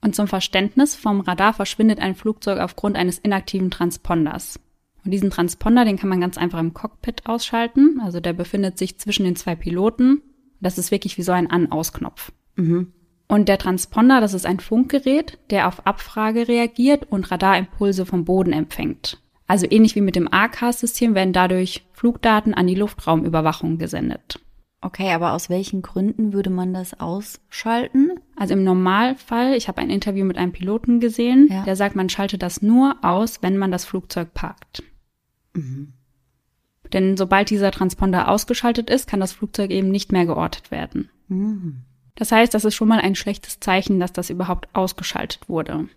Und 0.00 0.14
zum 0.14 0.26
Verständnis, 0.26 0.96
vom 0.96 1.20
Radar 1.20 1.52
verschwindet 1.52 2.00
ein 2.00 2.14
Flugzeug 2.14 2.58
aufgrund 2.58 2.96
eines 2.96 3.18
inaktiven 3.18 3.70
Transponders. 3.70 4.58
Und 5.04 5.10
diesen 5.10 5.30
Transponder, 5.30 5.84
den 5.84 5.98
kann 5.98 6.08
man 6.08 6.20
ganz 6.20 6.38
einfach 6.38 6.58
im 6.58 6.74
Cockpit 6.74 7.26
ausschalten. 7.26 8.00
Also 8.02 8.18
der 8.20 8.32
befindet 8.32 8.78
sich 8.78 8.98
zwischen 8.98 9.24
den 9.24 9.36
zwei 9.36 9.54
Piloten. 9.54 10.22
Das 10.60 10.78
ist 10.78 10.90
wirklich 10.90 11.18
wie 11.18 11.22
so 11.22 11.32
ein 11.32 11.50
An-Aus-Knopf. 11.50 12.32
Mhm. 12.56 12.92
Und 13.28 13.48
der 13.48 13.58
Transponder, 13.58 14.20
das 14.20 14.34
ist 14.34 14.46
ein 14.46 14.58
Funkgerät, 14.58 15.38
der 15.50 15.68
auf 15.68 15.86
Abfrage 15.86 16.48
reagiert 16.48 17.06
und 17.10 17.30
Radarimpulse 17.30 18.04
vom 18.04 18.24
Boden 18.24 18.52
empfängt. 18.52 19.20
Also 19.46 19.66
ähnlich 19.68 19.94
wie 19.96 20.00
mit 20.00 20.16
dem 20.16 20.32
ACAS-System 20.32 21.14
werden 21.14 21.32
dadurch 21.32 21.84
Flugdaten 21.92 22.54
an 22.54 22.66
die 22.66 22.74
Luftraumüberwachung 22.74 23.78
gesendet. 23.78 24.40
Okay, 24.82 25.12
aber 25.12 25.32
aus 25.34 25.50
welchen 25.50 25.82
Gründen 25.82 26.32
würde 26.32 26.48
man 26.48 26.72
das 26.72 26.98
ausschalten? 26.98 28.12
Also 28.36 28.54
im 28.54 28.64
Normalfall, 28.64 29.54
ich 29.54 29.68
habe 29.68 29.80
ein 29.82 29.90
Interview 29.90 30.24
mit 30.24 30.38
einem 30.38 30.52
Piloten 30.52 31.00
gesehen, 31.00 31.48
Ja. 31.50 31.64
der 31.64 31.76
sagt, 31.76 31.96
man 31.96 32.08
schaltet 32.08 32.42
das 32.42 32.62
nur 32.62 32.96
aus, 33.02 33.42
wenn 33.42 33.58
man 33.58 33.70
das 33.70 33.84
Flugzeug 33.84 34.32
parkt. 34.32 34.82
Denn 36.92 37.16
sobald 37.16 37.50
dieser 37.50 37.70
Transponder 37.70 38.28
ausgeschaltet 38.28 38.88
ist, 38.88 39.06
kann 39.08 39.20
das 39.20 39.32
Flugzeug 39.32 39.70
eben 39.70 39.90
nicht 39.90 40.12
mehr 40.12 40.24
geortet 40.26 40.70
werden. 40.70 41.10
Das 42.16 42.32
heißt, 42.32 42.54
das 42.54 42.64
ist 42.64 42.74
schon 42.74 42.88
mal 42.88 43.00
ein 43.00 43.14
schlechtes 43.14 43.60
Zeichen, 43.60 44.00
dass 44.00 44.12
das 44.12 44.30
überhaupt 44.30 44.68
ausgeschaltet 44.74 45.48
wurde. 45.48 45.88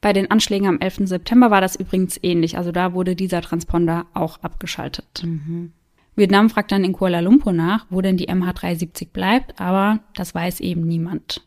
Bei 0.00 0.12
den 0.12 0.30
Anschlägen 0.30 0.66
am 0.68 0.80
11. 0.80 1.06
September 1.08 1.50
war 1.50 1.60
das 1.60 1.76
übrigens 1.76 2.18
ähnlich, 2.22 2.58
also 2.58 2.72
da 2.72 2.92
wurde 2.94 3.16
dieser 3.16 3.40
Transponder 3.42 4.06
auch 4.12 4.42
abgeschaltet. 4.42 5.24
Vietnam 6.16 6.48
fragt 6.48 6.70
dann 6.70 6.84
in 6.84 6.92
Kuala 6.92 7.20
Lumpur 7.20 7.52
nach, 7.52 7.86
wo 7.90 8.00
denn 8.00 8.16
die 8.16 8.28
MH370 8.28 9.10
bleibt, 9.12 9.60
aber 9.60 10.00
das 10.14 10.34
weiß 10.34 10.60
eben 10.60 10.86
niemand. 10.86 11.42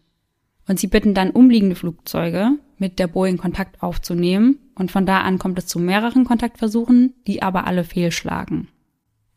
Und 0.67 0.79
sie 0.79 0.87
bitten 0.87 1.13
dann 1.13 1.31
umliegende 1.31 1.75
Flugzeuge, 1.75 2.51
mit 2.77 2.99
der 2.99 3.07
Boeing 3.07 3.37
Kontakt 3.37 3.81
aufzunehmen, 3.81 4.59
und 4.75 4.91
von 4.91 5.05
da 5.05 5.21
an 5.21 5.39
kommt 5.39 5.57
es 5.57 5.65
zu 5.65 5.79
mehreren 5.79 6.25
Kontaktversuchen, 6.25 7.13
die 7.25 7.41
aber 7.41 7.65
alle 7.65 7.83
fehlschlagen. 7.83 8.67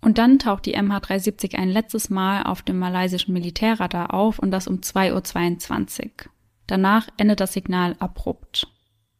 Und 0.02 0.18
dann 0.18 0.38
taucht 0.38 0.66
die 0.66 0.76
MH370 0.76 1.56
ein 1.56 1.68
letztes 1.68 2.10
Mal 2.10 2.42
auf 2.42 2.62
dem 2.62 2.78
malaysischen 2.78 3.32
Militärradar 3.34 4.14
auf 4.14 4.38
und 4.38 4.50
das 4.50 4.66
um 4.66 4.76
2.22 4.76 6.04
Uhr. 6.04 6.10
Danach 6.66 7.08
endet 7.16 7.40
das 7.40 7.52
Signal 7.52 7.96
abrupt. 7.98 8.68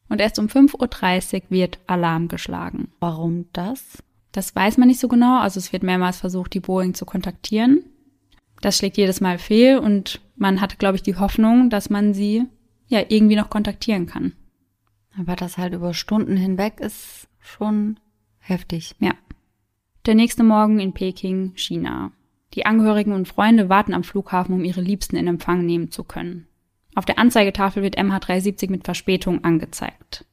Und 0.09 0.21
erst 0.21 0.39
um 0.39 0.47
5.30 0.47 1.35
Uhr 1.35 1.41
wird 1.49 1.79
Alarm 1.87 2.27
geschlagen. 2.27 2.91
Warum 2.99 3.45
das? 3.53 4.03
Das 4.31 4.55
weiß 4.55 4.77
man 4.77 4.87
nicht 4.87 4.99
so 4.99 5.07
genau, 5.07 5.39
also 5.39 5.59
es 5.59 5.73
wird 5.73 5.83
mehrmals 5.83 6.17
versucht, 6.17 6.53
die 6.53 6.59
Boeing 6.59 6.93
zu 6.93 7.05
kontaktieren. 7.05 7.83
Das 8.61 8.77
schlägt 8.77 8.97
jedes 8.97 9.21
Mal 9.21 9.37
fehl 9.39 9.77
und 9.77 10.21
man 10.35 10.61
hatte, 10.61 10.77
glaube 10.77 10.95
ich, 10.95 11.03
die 11.03 11.15
Hoffnung, 11.15 11.69
dass 11.69 11.89
man 11.89 12.13
sie 12.13 12.45
ja 12.87 13.03
irgendwie 13.09 13.35
noch 13.35 13.49
kontaktieren 13.49 14.05
kann. 14.05 14.33
Aber 15.17 15.35
das 15.35 15.57
halt 15.57 15.73
über 15.73 15.93
Stunden 15.93 16.37
hinweg 16.37 16.79
ist 16.79 17.27
schon 17.39 17.99
heftig. 18.39 18.95
Ja. 18.99 19.13
Der 20.05 20.15
nächste 20.15 20.43
Morgen 20.43 20.79
in 20.79 20.93
Peking, 20.93 21.53
China. 21.55 22.11
Die 22.53 22.65
Angehörigen 22.65 23.13
und 23.13 23.27
Freunde 23.27 23.69
warten 23.69 23.93
am 23.93 24.03
Flughafen, 24.03 24.55
um 24.55 24.63
ihre 24.63 24.81
Liebsten 24.81 25.15
in 25.15 25.27
Empfang 25.27 25.65
nehmen 25.65 25.91
zu 25.91 26.03
können. 26.03 26.47
Auf 26.95 27.05
der 27.05 27.17
Anzeigetafel 27.17 27.83
wird 27.83 27.97
MH370 27.97 28.69
mit 28.69 28.83
Verspätung 28.83 29.43
angezeigt. 29.43 30.25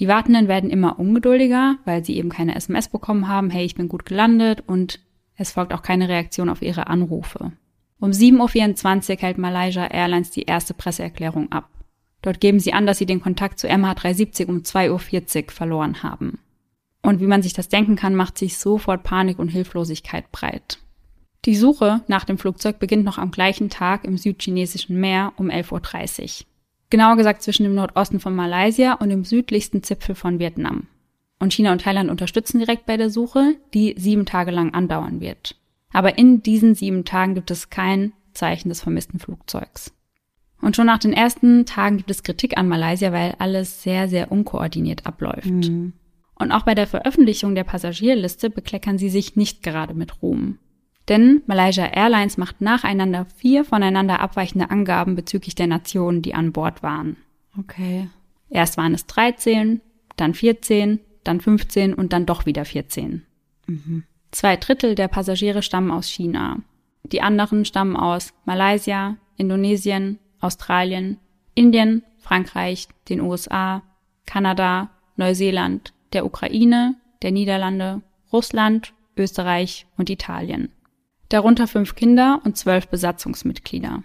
Die 0.00 0.08
Wartenden 0.08 0.48
werden 0.48 0.70
immer 0.70 0.98
ungeduldiger, 0.98 1.76
weil 1.84 2.02
sie 2.02 2.16
eben 2.16 2.30
keine 2.30 2.56
SMS 2.56 2.88
bekommen 2.88 3.28
haben, 3.28 3.50
hey, 3.50 3.66
ich 3.66 3.74
bin 3.74 3.88
gut 3.88 4.06
gelandet 4.06 4.64
und 4.66 4.98
es 5.36 5.52
folgt 5.52 5.74
auch 5.74 5.82
keine 5.82 6.08
Reaktion 6.08 6.48
auf 6.48 6.62
ihre 6.62 6.86
Anrufe. 6.86 7.52
Um 8.00 8.10
7.24 8.10 9.10
Uhr 9.10 9.16
hält 9.18 9.36
Malaysia 9.36 9.86
Airlines 9.86 10.30
die 10.30 10.44
erste 10.44 10.72
Presseerklärung 10.72 11.52
ab. 11.52 11.68
Dort 12.22 12.40
geben 12.40 12.60
sie 12.60 12.72
an, 12.72 12.86
dass 12.86 12.96
sie 12.96 13.04
den 13.04 13.20
Kontakt 13.20 13.58
zu 13.58 13.68
MH370 13.68 14.46
um 14.46 14.58
2.40 14.60 15.44
Uhr 15.44 15.50
verloren 15.50 16.02
haben. 16.02 16.38
Und 17.02 17.20
wie 17.20 17.26
man 17.26 17.42
sich 17.42 17.52
das 17.52 17.68
denken 17.68 17.96
kann, 17.96 18.14
macht 18.14 18.38
sich 18.38 18.56
sofort 18.56 19.02
Panik 19.02 19.38
und 19.38 19.48
Hilflosigkeit 19.48 20.32
breit. 20.32 20.78
Die 21.44 21.56
Suche 21.56 22.02
nach 22.08 22.24
dem 22.24 22.38
Flugzeug 22.38 22.78
beginnt 22.78 23.04
noch 23.04 23.18
am 23.18 23.30
gleichen 23.30 23.68
Tag 23.68 24.04
im 24.04 24.16
südchinesischen 24.16 24.98
Meer 24.98 25.34
um 25.36 25.48
11.30 25.50 26.22
Uhr. 26.42 26.46
Genauer 26.90 27.16
gesagt 27.16 27.42
zwischen 27.42 27.62
dem 27.62 27.74
Nordosten 27.74 28.20
von 28.20 28.34
Malaysia 28.34 28.94
und 28.94 29.08
dem 29.10 29.24
südlichsten 29.24 29.82
Zipfel 29.82 30.14
von 30.14 30.38
Vietnam. 30.38 30.88
Und 31.38 31.54
China 31.54 31.72
und 31.72 31.80
Thailand 31.82 32.10
unterstützen 32.10 32.58
direkt 32.58 32.84
bei 32.84 32.96
der 32.96 33.10
Suche, 33.10 33.54
die 33.72 33.94
sieben 33.96 34.26
Tage 34.26 34.50
lang 34.50 34.74
andauern 34.74 35.20
wird. 35.20 35.56
Aber 35.92 36.18
in 36.18 36.42
diesen 36.42 36.74
sieben 36.74 37.04
Tagen 37.04 37.34
gibt 37.34 37.50
es 37.50 37.70
kein 37.70 38.12
Zeichen 38.32 38.68
des 38.68 38.82
vermissten 38.82 39.18
Flugzeugs. 39.18 39.92
Und 40.60 40.76
schon 40.76 40.86
nach 40.86 40.98
den 40.98 41.12
ersten 41.12 41.64
Tagen 41.64 41.96
gibt 41.96 42.10
es 42.10 42.22
Kritik 42.22 42.58
an 42.58 42.68
Malaysia, 42.68 43.12
weil 43.12 43.34
alles 43.38 43.82
sehr, 43.82 44.08
sehr 44.08 44.30
unkoordiniert 44.30 45.06
abläuft. 45.06 45.46
Und 46.34 46.52
auch 46.52 46.62
bei 46.64 46.74
der 46.74 46.86
Veröffentlichung 46.86 47.54
der 47.54 47.64
Passagierliste 47.64 48.50
bekleckern 48.50 48.98
sie 48.98 49.10
sich 49.10 49.36
nicht 49.36 49.62
gerade 49.62 49.94
mit 49.94 50.22
Ruhm. 50.22 50.58
Denn 51.10 51.42
Malaysia 51.46 51.86
Airlines 51.86 52.36
macht 52.38 52.60
nacheinander 52.60 53.26
vier 53.36 53.64
voneinander 53.64 54.20
abweichende 54.20 54.70
Angaben 54.70 55.16
bezüglich 55.16 55.56
der 55.56 55.66
Nationen, 55.66 56.22
die 56.22 56.34
an 56.34 56.52
Bord 56.52 56.84
waren. 56.84 57.16
Okay. 57.58 58.08
Erst 58.48 58.76
waren 58.76 58.94
es 58.94 59.06
13, 59.06 59.80
dann 60.14 60.34
14, 60.34 61.00
dann 61.24 61.40
15 61.40 61.94
und 61.94 62.12
dann 62.12 62.26
doch 62.26 62.46
wieder 62.46 62.64
14. 62.64 63.26
Zwei 64.30 64.56
Drittel 64.56 64.94
der 64.94 65.08
Passagiere 65.08 65.62
stammen 65.62 65.90
aus 65.90 66.08
China. 66.08 66.58
Die 67.02 67.22
anderen 67.22 67.64
stammen 67.64 67.96
aus 67.96 68.32
Malaysia, 68.44 69.16
Indonesien, 69.36 70.20
Australien, 70.38 71.18
Indien, 71.56 72.04
Frankreich, 72.18 72.86
den 73.08 73.20
USA, 73.20 73.82
Kanada, 74.26 74.90
Neuseeland, 75.16 75.92
der 76.12 76.24
Ukraine, 76.24 76.94
der 77.22 77.32
Niederlande, 77.32 78.00
Russland, 78.32 78.94
Österreich 79.16 79.86
und 79.96 80.08
Italien. 80.08 80.70
Darunter 81.30 81.68
fünf 81.68 81.94
Kinder 81.94 82.40
und 82.44 82.56
zwölf 82.56 82.88
Besatzungsmitglieder. 82.88 84.02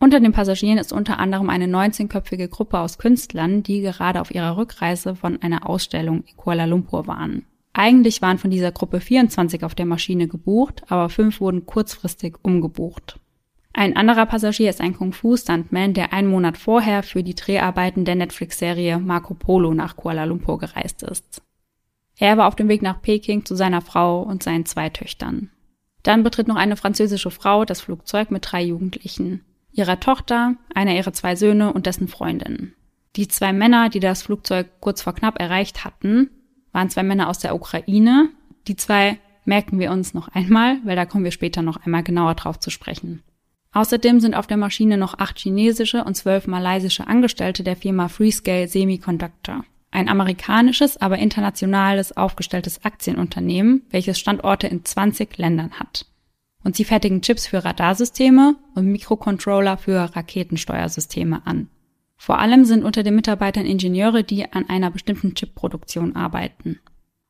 Unter 0.00 0.18
den 0.18 0.32
Passagieren 0.32 0.78
ist 0.78 0.92
unter 0.92 1.20
anderem 1.20 1.48
eine 1.48 1.66
19-köpfige 1.66 2.48
Gruppe 2.48 2.80
aus 2.80 2.98
Künstlern, 2.98 3.62
die 3.62 3.80
gerade 3.80 4.20
auf 4.20 4.34
ihrer 4.34 4.56
Rückreise 4.56 5.14
von 5.14 5.40
einer 5.40 5.70
Ausstellung 5.70 6.24
in 6.26 6.36
Kuala 6.36 6.64
Lumpur 6.64 7.06
waren. 7.06 7.46
Eigentlich 7.74 8.22
waren 8.22 8.38
von 8.38 8.50
dieser 8.50 8.72
Gruppe 8.72 9.00
24 9.00 9.62
auf 9.62 9.76
der 9.76 9.86
Maschine 9.86 10.26
gebucht, 10.26 10.82
aber 10.88 11.08
fünf 11.10 11.40
wurden 11.40 11.64
kurzfristig 11.64 12.38
umgebucht. 12.42 13.20
Ein 13.72 13.96
anderer 13.96 14.26
Passagier 14.26 14.68
ist 14.68 14.80
ein 14.80 14.96
Kung-Fu-Stuntman, 14.96 15.94
der 15.94 16.12
einen 16.12 16.28
Monat 16.28 16.58
vorher 16.58 17.04
für 17.04 17.22
die 17.22 17.36
Dreharbeiten 17.36 18.04
der 18.04 18.16
Netflix-Serie 18.16 18.98
Marco 18.98 19.34
Polo 19.34 19.74
nach 19.74 19.94
Kuala 19.94 20.24
Lumpur 20.24 20.58
gereist 20.58 21.04
ist. 21.04 21.40
Er 22.18 22.36
war 22.36 22.48
auf 22.48 22.56
dem 22.56 22.68
Weg 22.68 22.82
nach 22.82 23.00
Peking 23.00 23.44
zu 23.44 23.54
seiner 23.54 23.80
Frau 23.80 24.22
und 24.22 24.42
seinen 24.42 24.66
zwei 24.66 24.88
Töchtern. 24.88 25.50
Dann 26.04 26.22
betritt 26.22 26.46
noch 26.46 26.56
eine 26.56 26.76
französische 26.76 27.32
Frau 27.32 27.64
das 27.64 27.80
Flugzeug 27.80 28.30
mit 28.30 28.46
drei 28.50 28.62
Jugendlichen. 28.62 29.40
Ihrer 29.72 29.98
Tochter, 29.98 30.54
einer 30.72 30.94
ihrer 30.94 31.12
zwei 31.12 31.34
Söhne 31.34 31.72
und 31.72 31.86
dessen 31.86 32.06
Freundin. 32.06 32.74
Die 33.16 33.26
zwei 33.26 33.52
Männer, 33.52 33.88
die 33.88 34.00
das 34.00 34.22
Flugzeug 34.22 34.68
kurz 34.80 35.02
vor 35.02 35.14
knapp 35.14 35.40
erreicht 35.40 35.84
hatten, 35.84 36.30
waren 36.72 36.90
zwei 36.90 37.02
Männer 37.02 37.28
aus 37.28 37.38
der 37.38 37.54
Ukraine. 37.54 38.28
Die 38.68 38.76
zwei 38.76 39.18
merken 39.44 39.78
wir 39.78 39.90
uns 39.90 40.14
noch 40.14 40.28
einmal, 40.28 40.78
weil 40.84 40.96
da 40.96 41.06
kommen 41.06 41.24
wir 41.24 41.30
später 41.32 41.62
noch 41.62 41.78
einmal 41.84 42.02
genauer 42.02 42.34
drauf 42.34 42.60
zu 42.60 42.70
sprechen. 42.70 43.22
Außerdem 43.72 44.20
sind 44.20 44.34
auf 44.34 44.46
der 44.46 44.56
Maschine 44.56 44.96
noch 44.96 45.18
acht 45.18 45.38
chinesische 45.38 46.04
und 46.04 46.14
zwölf 46.16 46.46
malaysische 46.46 47.06
Angestellte 47.06 47.64
der 47.64 47.76
Firma 47.76 48.08
Freescale 48.08 48.68
Semiconductor. 48.68 49.64
Ein 49.94 50.08
amerikanisches, 50.08 50.96
aber 50.96 51.18
internationales 51.18 52.16
aufgestelltes 52.16 52.84
Aktienunternehmen, 52.84 53.82
welches 53.90 54.18
Standorte 54.18 54.66
in 54.66 54.84
20 54.84 55.38
Ländern 55.38 55.70
hat. 55.70 56.06
Und 56.64 56.74
sie 56.74 56.84
fertigen 56.84 57.22
Chips 57.22 57.46
für 57.46 57.64
Radarsysteme 57.64 58.56
und 58.74 58.86
Mikrocontroller 58.90 59.76
für 59.76 60.16
Raketensteuersysteme 60.16 61.46
an. 61.46 61.68
Vor 62.16 62.40
allem 62.40 62.64
sind 62.64 62.82
unter 62.82 63.04
den 63.04 63.14
Mitarbeitern 63.14 63.66
Ingenieure, 63.66 64.24
die 64.24 64.50
an 64.52 64.68
einer 64.68 64.90
bestimmten 64.90 65.36
Chipproduktion 65.36 66.16
arbeiten. 66.16 66.80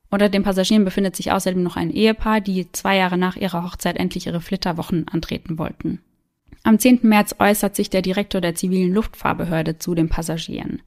Unter 0.09 0.29
den 0.29 0.41
Passagieren 0.41 0.85
befindet 0.85 1.15
sich 1.15 1.31
außerdem 1.31 1.61
noch 1.61 1.75
ein 1.75 1.91
Ehepaar, 1.91 2.41
die 2.41 2.71
zwei 2.71 2.97
Jahre 2.97 3.19
nach 3.19 3.35
ihrer 3.35 3.63
Hochzeit 3.63 3.97
endlich 3.97 4.25
ihre 4.25 4.41
Flitterwochen 4.41 5.07
antreten 5.07 5.59
wollten. 5.59 6.01
Am 6.63 6.79
10. 6.79 7.01
März 7.03 7.35
äußert 7.37 7.75
sich 7.75 7.91
der 7.91 8.01
Direktor 8.01 8.41
der 8.41 8.55
zivilen 8.55 8.91
Luftfahrbehörde 8.91 9.77
zu 9.77 9.93
den 9.93 10.09
Passagieren. 10.09 10.81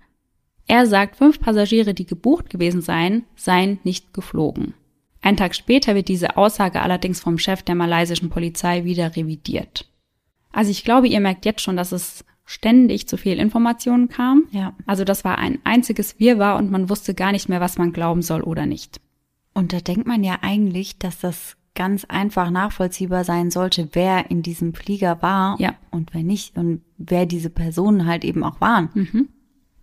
Er 0.69 0.87
sagt, 0.87 1.17
fünf 1.17 1.41
Passagiere, 1.41 1.95
die 1.95 2.07
gebucht 2.07 2.51
gewesen 2.51 2.83
seien, 2.83 3.25
seien 3.35 3.79
nicht 3.85 4.13
geflogen. 4.13 4.75
Ein 5.23 5.37
Tag 5.37 5.55
später 5.57 5.95
wird 5.95 6.09
diese 6.09 6.37
Aussage 6.37 6.81
allerdings 6.83 7.21
vom 7.21 7.39
Chef 7.39 7.63
der 7.63 7.75
malaysischen 7.75 8.31
Polizei 8.31 8.85
wieder 8.85 9.17
revidiert. 9.17 9.91
Also 10.53 10.71
ich 10.71 10.85
glaube, 10.85 11.09
ihr 11.09 11.21
merkt 11.21 11.45
jetzt 11.45 11.63
schon, 11.63 11.77
dass 11.77 11.93
es 11.93 12.25
ständig 12.45 13.09
zu 13.09 13.17
viel 13.17 13.39
Informationen 13.39 14.09
kam. 14.09 14.45
Ja. 14.53 14.75
Also 14.87 15.05
das 15.05 15.25
war 15.25 15.39
ein 15.39 15.59
einziges 15.65 16.19
Wirrwarr 16.21 16.57
und 16.57 16.71
man 16.71 16.89
wusste 16.89 17.15
gar 17.15 17.33
nicht 17.33 17.49
mehr, 17.49 17.61
was 17.61 17.79
man 17.79 17.93
glauben 17.93 18.23
soll 18.23 18.43
oder 18.43 18.65
nicht. 18.65 19.01
Und 19.55 19.73
da 19.73 19.81
denkt 19.81 20.07
man 20.07 20.23
ja 20.23 20.39
eigentlich, 20.43 20.99
dass 20.99 21.19
das 21.19 21.57
ganz 21.75 22.05
einfach 22.05 22.51
nachvollziehbar 22.51 23.25
sein 23.25 23.51
sollte, 23.51 23.89
wer 23.93 24.31
in 24.31 24.43
diesem 24.43 24.75
Flieger 24.75 25.21
war 25.23 25.57
Ja. 25.61 25.75
und 25.91 26.15
wer 26.15 26.23
nicht 26.23 26.57
und 26.57 26.83
wer 26.97 27.27
diese 27.27 27.51
Personen 27.51 28.07
halt 28.07 28.25
eben 28.25 28.43
auch 28.45 28.61
waren. 28.61 28.91
Mhm. 28.95 29.29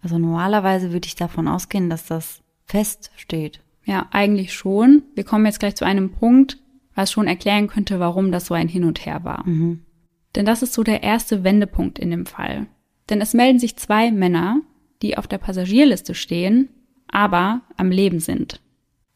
Also 0.05 0.19
normalerweise 0.19 0.91
würde 0.93 1.07
ich 1.07 1.15
davon 1.15 1.47
ausgehen, 1.47 1.89
dass 1.89 2.05
das 2.05 2.43
feststeht, 2.65 3.61
Ja, 3.85 4.05
eigentlich 4.11 4.53
schon. 4.53 5.01
Wir 5.15 5.23
kommen 5.23 5.47
jetzt 5.47 5.59
gleich 5.59 5.75
zu 5.75 5.83
einem 5.83 6.11
Punkt, 6.11 6.59
was 6.93 7.11
schon 7.11 7.25
erklären 7.25 7.65
könnte, 7.67 7.99
warum 7.99 8.31
das 8.31 8.45
so 8.45 8.53
ein 8.53 8.67
Hin 8.67 8.83
und 8.83 9.03
Her 9.03 9.23
war. 9.23 9.47
Mhm. 9.47 9.79
Denn 10.35 10.45
das 10.45 10.61
ist 10.61 10.73
so 10.73 10.83
der 10.83 11.01
erste 11.01 11.43
Wendepunkt 11.43 11.97
in 11.97 12.11
dem 12.11 12.27
Fall. 12.27 12.67
Denn 13.09 13.19
es 13.19 13.33
melden 13.33 13.57
sich 13.57 13.77
zwei 13.77 14.11
Männer, 14.11 14.61
die 15.01 15.17
auf 15.17 15.25
der 15.25 15.39
Passagierliste 15.39 16.13
stehen, 16.13 16.69
aber 17.07 17.61
am 17.75 17.89
Leben 17.89 18.19
sind. 18.19 18.61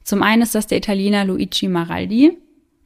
Zum 0.04 0.23
einen 0.23 0.41
ist 0.41 0.56
das 0.56 0.65
der 0.65 0.80
Italiener 0.80 1.23
Luigi 1.23 1.67
Maraldi. 1.67 2.36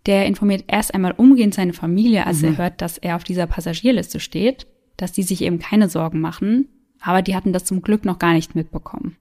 Der 0.08 0.26
informiert 0.26 0.66
erst 0.68 0.94
einmal 0.94 1.14
umgehend 1.16 1.54
seine 1.54 1.72
Familie, 1.72 2.28
als 2.28 2.42
Mhm. 2.42 2.50
er 2.50 2.58
hört, 2.58 2.82
dass 2.82 2.98
er 2.98 3.16
auf 3.16 3.24
dieser 3.24 3.48
Passagierliste 3.48 4.20
steht, 4.20 4.68
dass 4.98 5.14
die 5.14 5.24
sich 5.24 5.42
eben 5.42 5.60
keine 5.60 5.88
Sorgen 5.88 6.20
machen, 6.20 6.68
aber 7.04 7.22
die 7.22 7.36
hatten 7.36 7.54
das 7.54 7.66
zum 7.66 7.82
Glück 7.82 8.06
noch 8.06 8.20
gar 8.20 8.34
nicht 8.34 8.56
mitbekommen. 8.56 9.18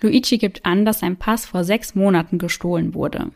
Luigi 0.00 0.38
gibt 0.38 0.64
an, 0.64 0.84
dass 0.84 1.00
sein 1.00 1.16
Pass 1.16 1.46
vor 1.46 1.64
sechs 1.64 1.94
Monaten 1.94 2.38
gestohlen 2.38 2.94
wurde. 2.94 3.30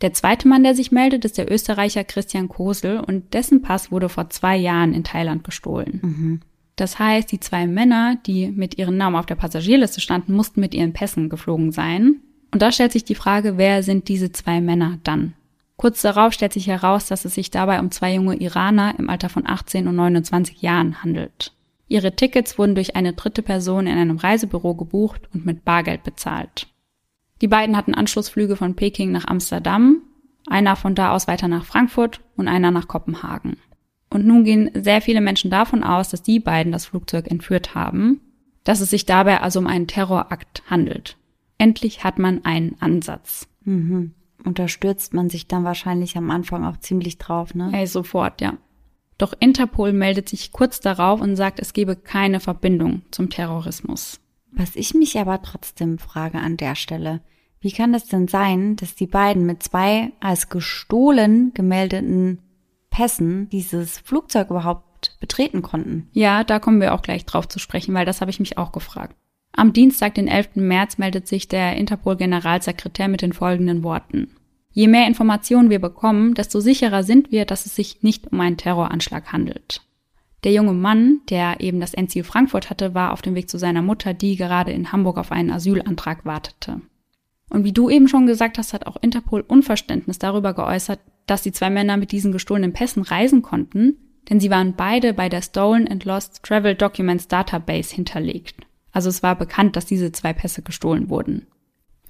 Der 0.00 0.14
zweite 0.14 0.48
Mann, 0.48 0.62
der 0.62 0.74
sich 0.74 0.92
meldet, 0.92 1.24
ist 1.24 1.36
der 1.36 1.50
Österreicher 1.50 2.04
Christian 2.04 2.48
Kosel 2.48 3.00
und 3.00 3.34
dessen 3.34 3.60
Pass 3.60 3.92
wurde 3.92 4.08
vor 4.08 4.30
zwei 4.30 4.56
Jahren 4.56 4.94
in 4.94 5.04
Thailand 5.04 5.44
gestohlen. 5.44 6.00
Mhm. 6.02 6.40
Das 6.76 6.98
heißt, 6.98 7.30
die 7.30 7.40
zwei 7.40 7.66
Männer, 7.66 8.16
die 8.26 8.48
mit 8.48 8.78
ihren 8.78 8.96
Namen 8.96 9.16
auf 9.16 9.26
der 9.26 9.34
Passagierliste 9.34 10.00
standen, 10.00 10.32
mussten 10.32 10.60
mit 10.60 10.74
ihren 10.74 10.94
Pässen 10.94 11.28
geflogen 11.28 11.72
sein. 11.72 12.20
Und 12.52 12.62
da 12.62 12.72
stellt 12.72 12.92
sich 12.92 13.04
die 13.04 13.14
Frage, 13.14 13.58
wer 13.58 13.82
sind 13.82 14.08
diese 14.08 14.32
zwei 14.32 14.62
Männer 14.62 14.98
dann? 15.04 15.34
Kurz 15.76 16.00
darauf 16.00 16.32
stellt 16.32 16.54
sich 16.54 16.66
heraus, 16.66 17.06
dass 17.06 17.26
es 17.26 17.34
sich 17.34 17.50
dabei 17.50 17.80
um 17.80 17.90
zwei 17.90 18.14
junge 18.14 18.36
Iraner 18.36 18.94
im 18.98 19.10
Alter 19.10 19.28
von 19.28 19.46
18 19.46 19.86
und 19.86 19.96
29 19.96 20.62
Jahren 20.62 21.02
handelt. 21.02 21.52
Ihre 21.90 22.14
Tickets 22.14 22.56
wurden 22.56 22.76
durch 22.76 22.94
eine 22.94 23.14
dritte 23.14 23.42
Person 23.42 23.88
in 23.88 23.98
einem 23.98 24.16
Reisebüro 24.16 24.76
gebucht 24.76 25.28
und 25.34 25.44
mit 25.44 25.64
Bargeld 25.64 26.04
bezahlt. 26.04 26.68
Die 27.40 27.48
beiden 27.48 27.76
hatten 27.76 27.94
Anschlussflüge 27.94 28.54
von 28.54 28.76
Peking 28.76 29.10
nach 29.10 29.26
Amsterdam, 29.26 30.00
einer 30.46 30.76
von 30.76 30.94
da 30.94 31.10
aus 31.10 31.26
weiter 31.26 31.48
nach 31.48 31.64
Frankfurt 31.64 32.20
und 32.36 32.46
einer 32.46 32.70
nach 32.70 32.86
Kopenhagen. 32.86 33.56
Und 34.08 34.24
nun 34.24 34.44
gehen 34.44 34.70
sehr 34.74 35.00
viele 35.00 35.20
Menschen 35.20 35.50
davon 35.50 35.82
aus, 35.82 36.10
dass 36.10 36.22
die 36.22 36.38
beiden 36.38 36.70
das 36.70 36.86
Flugzeug 36.86 37.28
entführt 37.28 37.74
haben, 37.74 38.20
dass 38.62 38.80
es 38.80 38.90
sich 38.90 39.04
dabei 39.04 39.40
also 39.40 39.58
um 39.58 39.66
einen 39.66 39.88
Terrorakt 39.88 40.62
handelt. 40.70 41.16
Endlich 41.58 42.04
hat 42.04 42.20
man 42.20 42.44
einen 42.44 42.76
Ansatz. 42.78 43.48
Mhm. 43.64 44.14
Und 44.44 44.60
da 44.60 44.68
stürzt 44.68 45.12
man 45.12 45.28
sich 45.28 45.48
dann 45.48 45.64
wahrscheinlich 45.64 46.16
am 46.16 46.30
Anfang 46.30 46.64
auch 46.64 46.76
ziemlich 46.76 47.18
drauf, 47.18 47.52
ne? 47.52 47.70
Ey, 47.72 47.88
sofort, 47.88 48.40
ja. 48.40 48.58
Doch 49.20 49.34
Interpol 49.38 49.92
meldet 49.92 50.30
sich 50.30 50.50
kurz 50.50 50.80
darauf 50.80 51.20
und 51.20 51.36
sagt, 51.36 51.60
es 51.60 51.74
gebe 51.74 51.94
keine 51.94 52.40
Verbindung 52.40 53.02
zum 53.10 53.28
Terrorismus. 53.28 54.18
Was 54.50 54.76
ich 54.76 54.94
mich 54.94 55.18
aber 55.18 55.42
trotzdem 55.42 55.98
frage 55.98 56.38
an 56.38 56.56
der 56.56 56.74
Stelle, 56.74 57.20
wie 57.60 57.70
kann 57.70 57.92
das 57.92 58.06
denn 58.06 58.28
sein, 58.28 58.76
dass 58.76 58.94
die 58.94 59.06
beiden 59.06 59.44
mit 59.44 59.62
zwei 59.62 60.12
als 60.20 60.48
gestohlen 60.48 61.52
gemeldeten 61.52 62.38
Pässen 62.88 63.50
dieses 63.50 63.98
Flugzeug 63.98 64.48
überhaupt 64.48 65.18
betreten 65.20 65.60
konnten? 65.60 66.08
Ja, 66.12 66.42
da 66.42 66.58
kommen 66.58 66.80
wir 66.80 66.94
auch 66.94 67.02
gleich 67.02 67.26
drauf 67.26 67.46
zu 67.46 67.58
sprechen, 67.58 67.92
weil 67.92 68.06
das 68.06 68.22
habe 68.22 68.30
ich 68.30 68.40
mich 68.40 68.56
auch 68.56 68.72
gefragt. 68.72 69.14
Am 69.52 69.74
Dienstag, 69.74 70.14
den 70.14 70.28
11. 70.28 70.56
März, 70.56 70.96
meldet 70.96 71.28
sich 71.28 71.46
der 71.46 71.76
Interpol-Generalsekretär 71.76 73.08
mit 73.08 73.20
den 73.20 73.34
folgenden 73.34 73.82
Worten. 73.82 74.34
Je 74.72 74.86
mehr 74.86 75.06
Informationen 75.06 75.70
wir 75.70 75.80
bekommen, 75.80 76.34
desto 76.34 76.60
sicherer 76.60 77.02
sind 77.02 77.32
wir, 77.32 77.44
dass 77.44 77.66
es 77.66 77.74
sich 77.74 78.02
nicht 78.02 78.32
um 78.32 78.40
einen 78.40 78.56
Terroranschlag 78.56 79.32
handelt. 79.32 79.82
Der 80.44 80.52
junge 80.52 80.72
Mann, 80.72 81.20
der 81.28 81.60
eben 81.60 81.80
das 81.80 81.92
Endziel 81.92 82.24
Frankfurt 82.24 82.70
hatte, 82.70 82.94
war 82.94 83.12
auf 83.12 83.20
dem 83.20 83.34
Weg 83.34 83.50
zu 83.50 83.58
seiner 83.58 83.82
Mutter, 83.82 84.14
die 84.14 84.36
gerade 84.36 84.72
in 84.72 84.92
Hamburg 84.92 85.18
auf 85.18 85.32
einen 85.32 85.50
Asylantrag 85.50 86.24
wartete. 86.24 86.80
Und 87.50 87.64
wie 87.64 87.72
du 87.72 87.90
eben 87.90 88.08
schon 88.08 88.26
gesagt 88.26 88.56
hast, 88.56 88.72
hat 88.72 88.86
auch 88.86 88.96
Interpol 89.02 89.44
Unverständnis 89.46 90.18
darüber 90.18 90.54
geäußert, 90.54 91.00
dass 91.26 91.42
die 91.42 91.52
zwei 91.52 91.68
Männer 91.68 91.96
mit 91.96 92.12
diesen 92.12 92.32
gestohlenen 92.32 92.72
Pässen 92.72 93.02
reisen 93.02 93.42
konnten, 93.42 93.96
denn 94.30 94.40
sie 94.40 94.50
waren 94.50 94.74
beide 94.76 95.12
bei 95.12 95.28
der 95.28 95.42
Stolen 95.42 95.88
and 95.88 96.04
Lost 96.04 96.42
Travel 96.44 96.74
Documents 96.74 97.28
Database 97.28 97.94
hinterlegt. 97.94 98.56
Also 98.92 99.08
es 99.08 99.22
war 99.22 99.36
bekannt, 99.36 99.76
dass 99.76 99.86
diese 99.86 100.12
zwei 100.12 100.32
Pässe 100.32 100.62
gestohlen 100.62 101.10
wurden. 101.10 101.46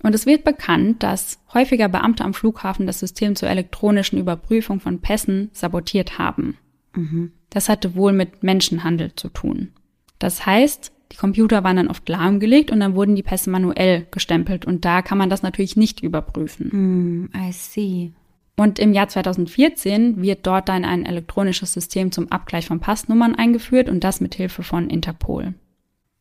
Und 0.02 0.14
es 0.14 0.26
wird 0.26 0.44
bekannt, 0.44 1.02
dass 1.02 1.40
häufiger 1.52 1.88
Beamte 1.88 2.24
am 2.24 2.34
Flughafen 2.34 2.86
das 2.86 3.00
System 3.00 3.36
zur 3.36 3.50
elektronischen 3.50 4.18
Überprüfung 4.18 4.80
von 4.80 5.00
Pässen 5.00 5.50
sabotiert 5.52 6.18
haben. 6.18 6.56
Mhm. 6.94 7.32
Das 7.50 7.68
hatte 7.68 7.94
wohl 7.94 8.12
mit 8.12 8.42
Menschenhandel 8.42 9.14
zu 9.14 9.28
tun. 9.28 9.72
Das 10.18 10.46
heißt, 10.46 10.92
die 11.12 11.16
Computer 11.16 11.64
waren 11.64 11.76
dann 11.76 11.88
oft 11.88 12.08
lahmgelegt 12.08 12.70
und 12.70 12.80
dann 12.80 12.94
wurden 12.94 13.16
die 13.16 13.22
Pässe 13.22 13.50
manuell 13.50 14.06
gestempelt 14.10 14.64
und 14.64 14.84
da 14.84 15.02
kann 15.02 15.18
man 15.18 15.28
das 15.28 15.42
natürlich 15.42 15.76
nicht 15.76 16.02
überprüfen. 16.02 16.70
Hm, 16.70 17.30
I 17.34 17.52
see. 17.52 18.12
Und 18.56 18.78
im 18.78 18.92
Jahr 18.92 19.08
2014 19.08 20.20
wird 20.20 20.46
dort 20.46 20.68
dann 20.68 20.84
ein 20.84 21.06
elektronisches 21.06 21.72
System 21.72 22.12
zum 22.12 22.30
Abgleich 22.30 22.66
von 22.66 22.78
Passnummern 22.78 23.34
eingeführt 23.34 23.88
und 23.88 24.04
das 24.04 24.20
mit 24.20 24.34
Hilfe 24.34 24.62
von 24.62 24.90
Interpol. 24.90 25.54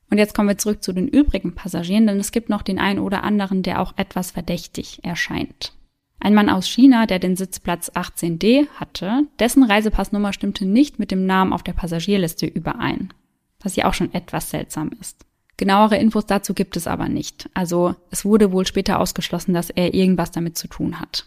Und 0.10 0.18
jetzt 0.18 0.34
kommen 0.34 0.50
wir 0.50 0.58
zurück 0.58 0.84
zu 0.84 0.92
den 0.92 1.08
übrigen 1.08 1.54
Passagieren, 1.54 2.08
denn 2.08 2.20
es 2.20 2.32
gibt 2.32 2.50
noch 2.50 2.62
den 2.62 2.80
einen 2.80 3.00
oder 3.00 3.24
anderen, 3.24 3.64
der 3.64 3.82
auch 3.82 3.94
etwas 3.96 4.32
verdächtig 4.32 5.04
erscheint. 5.04 5.74
Ein 6.20 6.34
Mann 6.34 6.50
aus 6.50 6.68
China, 6.68 7.06
der 7.06 7.20
den 7.20 7.36
Sitzplatz 7.36 7.90
18D 7.92 8.68
hatte, 8.76 9.24
dessen 9.40 9.64
Reisepassnummer 9.64 10.34
stimmte 10.34 10.66
nicht 10.66 11.00
mit 11.00 11.12
dem 11.12 11.26
Namen 11.26 11.54
auf 11.54 11.64
der 11.64 11.74
Passagierliste 11.74 12.46
überein, 12.46 13.14
was 13.62 13.76
ja 13.76 13.86
auch 13.86 13.94
schon 13.94 14.14
etwas 14.14 14.50
seltsam 14.50 14.92
ist. 15.00 15.26
Genauere 15.56 15.98
Infos 15.98 16.26
dazu 16.26 16.54
gibt 16.54 16.76
es 16.78 16.88
aber 16.88 17.10
nicht, 17.10 17.50
also 17.54 17.96
es 18.12 18.26
wurde 18.26 18.52
wohl 18.52 18.66
später 18.66 19.00
ausgeschlossen, 19.00 19.54
dass 19.54 19.70
er 19.70 19.94
irgendwas 19.94 20.32
damit 20.32 20.58
zu 20.58 20.68
tun 20.68 21.00
hat. 21.00 21.26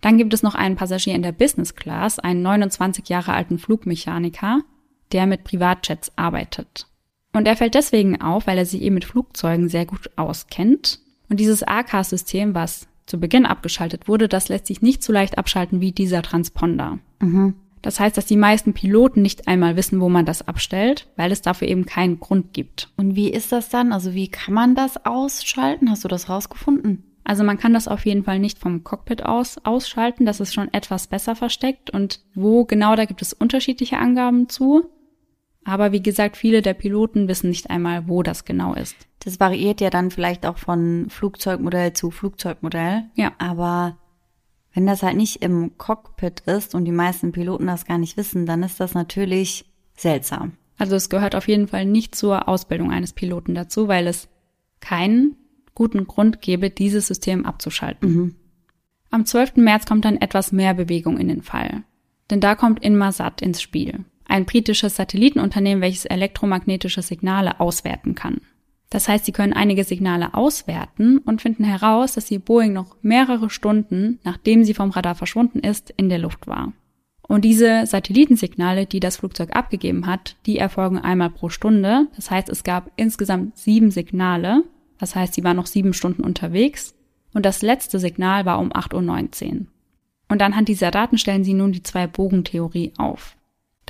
Dann 0.00 0.16
gibt 0.16 0.32
es 0.32 0.42
noch 0.42 0.54
einen 0.54 0.76
Passagier 0.76 1.14
in 1.14 1.22
der 1.22 1.32
Business 1.32 1.74
Class, 1.74 2.18
einen 2.18 2.42
29 2.42 3.08
Jahre 3.08 3.34
alten 3.34 3.58
Flugmechaniker, 3.58 4.60
der 5.12 5.26
mit 5.26 5.44
Privatjets 5.44 6.16
arbeitet. 6.16 6.86
Und 7.32 7.46
er 7.46 7.56
fällt 7.56 7.74
deswegen 7.74 8.20
auf, 8.20 8.46
weil 8.46 8.58
er 8.58 8.66
sich 8.66 8.82
eben 8.82 8.94
mit 8.94 9.04
Flugzeugen 9.04 9.68
sehr 9.68 9.86
gut 9.86 10.10
auskennt. 10.16 11.00
Und 11.28 11.38
dieses 11.38 11.62
AK-System, 11.62 12.54
was 12.54 12.88
zu 13.06 13.20
Beginn 13.20 13.46
abgeschaltet 13.46 14.08
wurde, 14.08 14.28
das 14.28 14.48
lässt 14.48 14.66
sich 14.66 14.82
nicht 14.82 15.02
so 15.02 15.12
leicht 15.12 15.38
abschalten 15.38 15.80
wie 15.80 15.92
dieser 15.92 16.22
Transponder. 16.22 16.98
Mhm. 17.20 17.54
Das 17.82 17.98
heißt, 17.98 18.16
dass 18.16 18.26
die 18.26 18.36
meisten 18.36 18.74
Piloten 18.74 19.22
nicht 19.22 19.48
einmal 19.48 19.76
wissen, 19.76 20.00
wo 20.00 20.08
man 20.08 20.26
das 20.26 20.46
abstellt, 20.46 21.08
weil 21.16 21.32
es 21.32 21.40
dafür 21.40 21.68
eben 21.68 21.86
keinen 21.86 22.20
Grund 22.20 22.52
gibt. 22.52 22.90
Und 22.96 23.16
wie 23.16 23.30
ist 23.30 23.52
das 23.52 23.70
dann? 23.70 23.92
Also 23.92 24.14
wie 24.14 24.28
kann 24.28 24.52
man 24.52 24.74
das 24.74 25.04
ausschalten? 25.06 25.90
Hast 25.90 26.04
du 26.04 26.08
das 26.08 26.28
rausgefunden? 26.28 27.04
Also 27.24 27.44
man 27.44 27.58
kann 27.58 27.72
das 27.72 27.88
auf 27.88 28.06
jeden 28.06 28.24
Fall 28.24 28.38
nicht 28.38 28.58
vom 28.58 28.82
Cockpit 28.82 29.24
aus 29.24 29.58
ausschalten, 29.64 30.26
das 30.26 30.40
ist 30.40 30.54
schon 30.54 30.72
etwas 30.72 31.06
besser 31.06 31.36
versteckt 31.36 31.90
und 31.90 32.20
wo 32.34 32.64
genau, 32.64 32.96
da 32.96 33.04
gibt 33.04 33.22
es 33.22 33.32
unterschiedliche 33.32 33.98
Angaben 33.98 34.48
zu. 34.48 34.86
Aber 35.70 35.92
wie 35.92 36.02
gesagt, 36.02 36.36
viele 36.36 36.62
der 36.62 36.74
Piloten 36.74 37.28
wissen 37.28 37.48
nicht 37.48 37.70
einmal, 37.70 38.08
wo 38.08 38.24
das 38.24 38.44
genau 38.44 38.74
ist. 38.74 38.96
Das 39.20 39.38
variiert 39.38 39.80
ja 39.80 39.88
dann 39.88 40.10
vielleicht 40.10 40.44
auch 40.44 40.58
von 40.58 41.06
Flugzeugmodell 41.08 41.92
zu 41.92 42.10
Flugzeugmodell. 42.10 43.04
Ja. 43.14 43.30
Aber 43.38 43.96
wenn 44.74 44.84
das 44.84 45.04
halt 45.04 45.16
nicht 45.16 45.44
im 45.44 45.78
Cockpit 45.78 46.40
ist 46.40 46.74
und 46.74 46.86
die 46.86 46.92
meisten 46.92 47.30
Piloten 47.30 47.68
das 47.68 47.84
gar 47.84 47.98
nicht 47.98 48.16
wissen, 48.16 48.46
dann 48.46 48.64
ist 48.64 48.80
das 48.80 48.94
natürlich 48.94 49.64
seltsam. 49.96 50.54
Also 50.76 50.96
es 50.96 51.08
gehört 51.08 51.36
auf 51.36 51.46
jeden 51.46 51.68
Fall 51.68 51.86
nicht 51.86 52.16
zur 52.16 52.48
Ausbildung 52.48 52.90
eines 52.90 53.12
Piloten 53.12 53.54
dazu, 53.54 53.86
weil 53.86 54.08
es 54.08 54.28
keinen 54.80 55.36
guten 55.76 56.08
Grund 56.08 56.40
gäbe, 56.40 56.68
dieses 56.68 57.06
System 57.06 57.46
abzuschalten. 57.46 58.12
Mhm. 58.12 58.34
Am 59.12 59.24
12. 59.24 59.58
März 59.58 59.86
kommt 59.86 60.04
dann 60.04 60.16
etwas 60.16 60.50
mehr 60.50 60.74
Bewegung 60.74 61.16
in 61.16 61.28
den 61.28 61.42
Fall. 61.42 61.84
Denn 62.28 62.40
da 62.40 62.56
kommt 62.56 62.82
Inmarsat 62.82 63.40
ins 63.40 63.62
Spiel. 63.62 64.04
Ein 64.30 64.44
britisches 64.44 64.94
Satellitenunternehmen, 64.94 65.82
welches 65.82 66.04
elektromagnetische 66.04 67.02
Signale 67.02 67.58
auswerten 67.58 68.14
kann. 68.14 68.40
Das 68.88 69.08
heißt, 69.08 69.24
sie 69.24 69.32
können 69.32 69.52
einige 69.52 69.82
Signale 69.82 70.34
auswerten 70.34 71.18
und 71.18 71.42
finden 71.42 71.64
heraus, 71.64 72.12
dass 72.12 72.26
die 72.26 72.38
Boeing 72.38 72.72
noch 72.72 72.96
mehrere 73.02 73.50
Stunden, 73.50 74.20
nachdem 74.22 74.62
sie 74.62 74.72
vom 74.72 74.90
Radar 74.90 75.16
verschwunden 75.16 75.58
ist, 75.58 75.92
in 75.96 76.08
der 76.08 76.20
Luft 76.20 76.46
war. 76.46 76.72
Und 77.22 77.44
diese 77.44 77.86
Satellitensignale, 77.86 78.86
die 78.86 79.00
das 79.00 79.16
Flugzeug 79.16 79.56
abgegeben 79.56 80.06
hat, 80.06 80.36
die 80.46 80.58
erfolgen 80.58 80.98
einmal 80.98 81.30
pro 81.30 81.48
Stunde. 81.48 82.06
Das 82.14 82.30
heißt, 82.30 82.48
es 82.50 82.62
gab 82.62 82.92
insgesamt 82.94 83.58
sieben 83.58 83.90
Signale. 83.90 84.62
Das 84.98 85.16
heißt, 85.16 85.34
sie 85.34 85.42
war 85.42 85.54
noch 85.54 85.66
sieben 85.66 85.92
Stunden 85.92 86.22
unterwegs. 86.22 86.94
Und 87.34 87.44
das 87.44 87.62
letzte 87.62 87.98
Signal 87.98 88.44
war 88.46 88.60
um 88.60 88.70
8.19 88.70 89.52
Uhr. 89.52 89.66
Und 90.28 90.40
anhand 90.40 90.68
dieser 90.68 90.92
Daten 90.92 91.18
stellen 91.18 91.42
sie 91.42 91.54
nun 91.54 91.72
die 91.72 91.82
Zwei-Bogen-Theorie 91.82 92.92
auf. 92.96 93.36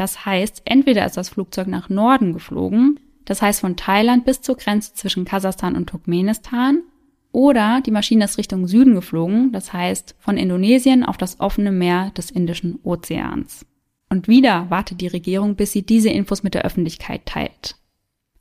Das 0.01 0.25
heißt, 0.25 0.63
entweder 0.65 1.05
ist 1.05 1.19
das 1.19 1.29
Flugzeug 1.29 1.67
nach 1.67 1.91
Norden 1.91 2.33
geflogen, 2.33 2.99
das 3.27 3.43
heißt 3.43 3.61
von 3.61 3.77
Thailand 3.77 4.25
bis 4.25 4.41
zur 4.41 4.57
Grenze 4.57 4.95
zwischen 4.95 5.27
Kasachstan 5.27 5.77
und 5.77 5.91
Turkmenistan, 5.91 6.85
oder 7.33 7.83
die 7.85 7.91
Maschine 7.91 8.25
ist 8.25 8.39
Richtung 8.39 8.67
Süden 8.67 8.95
geflogen, 8.95 9.53
das 9.53 9.75
heißt 9.75 10.15
von 10.19 10.39
Indonesien 10.39 11.05
auf 11.05 11.19
das 11.19 11.39
offene 11.39 11.71
Meer 11.71 12.13
des 12.17 12.31
Indischen 12.31 12.79
Ozeans. 12.83 13.67
Und 14.09 14.27
wieder 14.27 14.71
wartet 14.71 15.03
die 15.03 15.07
Regierung, 15.07 15.55
bis 15.55 15.73
sie 15.73 15.83
diese 15.83 16.09
Infos 16.09 16.43
mit 16.43 16.55
der 16.55 16.65
Öffentlichkeit 16.65 17.27
teilt. 17.27 17.77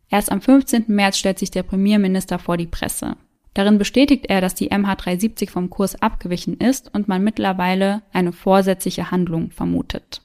Erst 0.10 0.32
am 0.32 0.40
15. 0.40 0.86
März 0.88 1.18
stellt 1.18 1.40
sich 1.40 1.52
der 1.52 1.64
Premierminister 1.64 2.40
vor 2.40 2.56
die 2.56 2.68
Presse. 2.68 3.18
Darin 3.54 3.78
bestätigt 3.78 4.28
er, 4.30 4.40
dass 4.40 4.56
die 4.56 4.72
MH370 4.72 5.50
vom 5.50 5.70
Kurs 5.70 6.02
abgewichen 6.02 6.56
ist 6.56 6.94
und 6.94 7.10
man 7.10 7.22
mittlerweile 7.22 8.04
eine 8.14 8.32
vorsätzliche 8.32 9.12
Handlung 9.12 9.52
vermutet. 9.52 10.22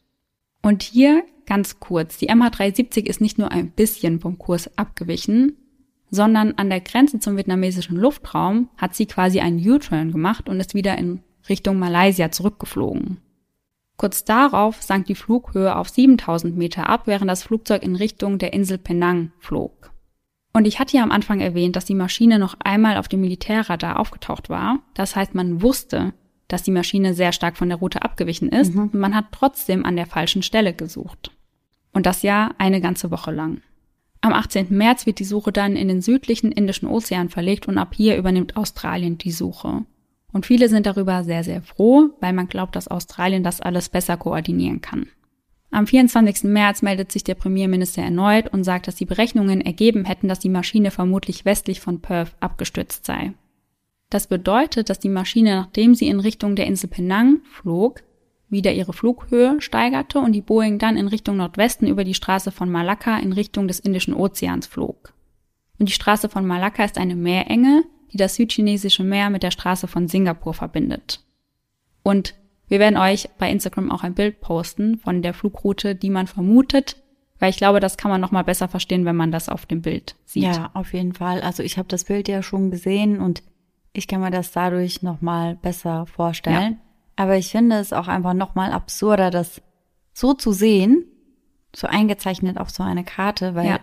Und 0.64 0.82
hier 0.82 1.24
ganz 1.44 1.78
kurz, 1.78 2.16
die 2.16 2.30
MH370 2.30 3.04
ist 3.04 3.20
nicht 3.20 3.36
nur 3.36 3.52
ein 3.52 3.70
bisschen 3.70 4.18
vom 4.18 4.38
Kurs 4.38 4.70
abgewichen, 4.78 5.58
sondern 6.10 6.54
an 6.56 6.70
der 6.70 6.80
Grenze 6.80 7.20
zum 7.20 7.36
vietnamesischen 7.36 7.98
Luftraum 7.98 8.70
hat 8.78 8.94
sie 8.94 9.04
quasi 9.04 9.40
einen 9.40 9.58
U-Turn 9.58 10.10
gemacht 10.10 10.48
und 10.48 10.58
ist 10.58 10.72
wieder 10.72 10.96
in 10.96 11.20
Richtung 11.50 11.78
Malaysia 11.78 12.30
zurückgeflogen. 12.30 13.18
Kurz 13.98 14.24
darauf 14.24 14.82
sank 14.82 15.04
die 15.04 15.14
Flughöhe 15.14 15.76
auf 15.76 15.90
7000 15.90 16.56
Meter 16.56 16.88
ab, 16.88 17.02
während 17.04 17.30
das 17.30 17.42
Flugzeug 17.42 17.82
in 17.82 17.94
Richtung 17.94 18.38
der 18.38 18.54
Insel 18.54 18.78
Penang 18.78 19.32
flog. 19.40 19.92
Und 20.54 20.66
ich 20.66 20.78
hatte 20.78 20.96
ja 20.96 21.02
am 21.02 21.10
Anfang 21.10 21.40
erwähnt, 21.40 21.76
dass 21.76 21.84
die 21.84 21.94
Maschine 21.94 22.38
noch 22.38 22.56
einmal 22.64 22.96
auf 22.96 23.08
dem 23.08 23.20
Militärradar 23.20 24.00
aufgetaucht 24.00 24.48
war. 24.48 24.78
Das 24.94 25.14
heißt, 25.14 25.34
man 25.34 25.60
wusste, 25.60 26.14
dass 26.48 26.62
die 26.62 26.70
Maschine 26.70 27.14
sehr 27.14 27.32
stark 27.32 27.56
von 27.56 27.68
der 27.68 27.78
Route 27.78 28.02
abgewichen 28.02 28.48
ist 28.48 28.74
mhm. 28.74 28.90
man 28.92 29.14
hat 29.14 29.26
trotzdem 29.32 29.84
an 29.84 29.96
der 29.96 30.06
falschen 30.06 30.42
Stelle 30.42 30.74
gesucht. 30.74 31.30
Und 31.92 32.06
das 32.06 32.22
ja 32.22 32.50
eine 32.58 32.80
ganze 32.80 33.10
Woche 33.10 33.30
lang. 33.30 33.62
Am 34.20 34.32
18. 34.32 34.68
März 34.70 35.06
wird 35.06 35.18
die 35.18 35.24
Suche 35.24 35.52
dann 35.52 35.76
in 35.76 35.88
den 35.88 36.00
südlichen 36.00 36.50
Indischen 36.50 36.88
Ozean 36.88 37.28
verlegt 37.28 37.68
und 37.68 37.78
ab 37.78 37.94
hier 37.94 38.16
übernimmt 38.16 38.56
Australien 38.56 39.18
die 39.18 39.30
Suche. 39.30 39.84
Und 40.32 40.46
viele 40.46 40.68
sind 40.68 40.86
darüber 40.86 41.22
sehr, 41.24 41.44
sehr 41.44 41.62
froh, 41.62 42.10
weil 42.20 42.32
man 42.32 42.48
glaubt, 42.48 42.74
dass 42.74 42.88
Australien 42.88 43.44
das 43.44 43.60
alles 43.60 43.88
besser 43.88 44.16
koordinieren 44.16 44.80
kann. 44.80 45.06
Am 45.70 45.86
24. 45.86 46.44
März 46.44 46.82
meldet 46.82 47.12
sich 47.12 47.22
der 47.22 47.34
Premierminister 47.34 48.02
erneut 48.02 48.48
und 48.52 48.64
sagt, 48.64 48.88
dass 48.88 48.94
die 48.94 49.06
Berechnungen 49.06 49.60
ergeben 49.60 50.04
hätten, 50.04 50.28
dass 50.28 50.38
die 50.38 50.48
Maschine 50.48 50.90
vermutlich 50.90 51.44
westlich 51.44 51.80
von 51.80 52.00
Perth 52.00 52.34
abgestürzt 52.40 53.04
sei. 53.04 53.32
Das 54.10 54.26
bedeutet, 54.26 54.90
dass 54.90 54.98
die 54.98 55.08
Maschine, 55.08 55.56
nachdem 55.56 55.94
sie 55.94 56.08
in 56.08 56.20
Richtung 56.20 56.56
der 56.56 56.66
Insel 56.66 56.88
Penang 56.88 57.40
flog, 57.50 58.02
wieder 58.48 58.72
ihre 58.72 58.92
Flughöhe 58.92 59.60
steigerte 59.60 60.18
und 60.20 60.32
die 60.32 60.42
Boeing 60.42 60.78
dann 60.78 60.96
in 60.96 61.08
Richtung 61.08 61.36
Nordwesten 61.36 61.88
über 61.88 62.04
die 62.04 62.14
Straße 62.14 62.52
von 62.52 62.70
Malakka 62.70 63.18
in 63.18 63.32
Richtung 63.32 63.68
des 63.68 63.80
Indischen 63.80 64.14
Ozeans 64.14 64.66
flog. 64.66 65.12
Und 65.78 65.88
die 65.88 65.92
Straße 65.92 66.28
von 66.28 66.46
Malakka 66.46 66.84
ist 66.84 66.98
eine 66.98 67.16
Meerenge, 67.16 67.84
die 68.12 68.16
das 68.16 68.36
südchinesische 68.36 69.02
Meer 69.02 69.30
mit 69.30 69.42
der 69.42 69.50
Straße 69.50 69.88
von 69.88 70.06
Singapur 70.06 70.54
verbindet. 70.54 71.24
Und 72.04 72.34
wir 72.68 72.78
werden 72.78 72.96
euch 72.96 73.28
bei 73.38 73.50
Instagram 73.50 73.90
auch 73.90 74.04
ein 74.04 74.14
Bild 74.14 74.40
posten 74.40 74.98
von 74.98 75.20
der 75.20 75.34
Flugroute, 75.34 75.94
die 75.94 76.10
man 76.10 76.26
vermutet, 76.26 76.96
weil 77.40 77.50
ich 77.50 77.56
glaube, 77.56 77.80
das 77.80 77.96
kann 77.96 78.10
man 78.10 78.20
noch 78.20 78.30
mal 78.30 78.44
besser 78.44 78.68
verstehen, 78.68 79.04
wenn 79.04 79.16
man 79.16 79.32
das 79.32 79.48
auf 79.48 79.66
dem 79.66 79.82
Bild 79.82 80.14
sieht. 80.24 80.44
Ja, 80.44 80.70
auf 80.74 80.92
jeden 80.94 81.12
Fall. 81.12 81.40
Also 81.40 81.62
ich 81.62 81.76
habe 81.76 81.88
das 81.88 82.04
Bild 82.04 82.28
ja 82.28 82.42
schon 82.42 82.70
gesehen 82.70 83.20
und 83.20 83.42
ich 83.94 84.08
kann 84.08 84.20
mir 84.20 84.30
das 84.30 84.52
dadurch 84.52 85.02
noch 85.02 85.22
mal 85.22 85.54
besser 85.56 86.06
vorstellen. 86.06 86.72
Ja. 86.72 86.78
Aber 87.16 87.36
ich 87.36 87.50
finde 87.50 87.76
es 87.76 87.92
auch 87.92 88.08
einfach 88.08 88.34
noch 88.34 88.54
mal 88.54 88.72
absurder, 88.72 89.30
das 89.30 89.62
so 90.12 90.34
zu 90.34 90.52
sehen, 90.52 91.06
so 91.74 91.86
eingezeichnet 91.86 92.58
auf 92.58 92.70
so 92.70 92.82
eine 92.82 93.04
Karte, 93.04 93.54
weil 93.54 93.66
ja. 93.66 93.80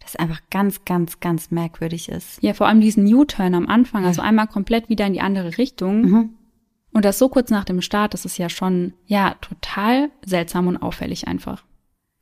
das 0.00 0.16
einfach 0.16 0.40
ganz, 0.50 0.84
ganz, 0.84 1.18
ganz 1.20 1.50
merkwürdig 1.50 2.10
ist. 2.10 2.42
Ja, 2.42 2.52
vor 2.52 2.68
allem 2.68 2.80
diesen 2.80 3.12
U-Turn 3.12 3.54
am 3.54 3.66
Anfang, 3.66 4.04
also 4.04 4.20
einmal 4.20 4.46
komplett 4.46 4.90
wieder 4.90 5.06
in 5.06 5.14
die 5.14 5.22
andere 5.22 5.56
Richtung. 5.56 6.02
Mhm. 6.02 6.30
Und 6.92 7.04
das 7.04 7.18
so 7.18 7.28
kurz 7.28 7.50
nach 7.50 7.64
dem 7.64 7.80
Start, 7.80 8.14
das 8.14 8.24
ist 8.24 8.38
ja 8.38 8.48
schon, 8.48 8.92
ja, 9.06 9.34
total 9.40 10.10
seltsam 10.24 10.66
und 10.66 10.76
auffällig 10.76 11.26
einfach. 11.26 11.64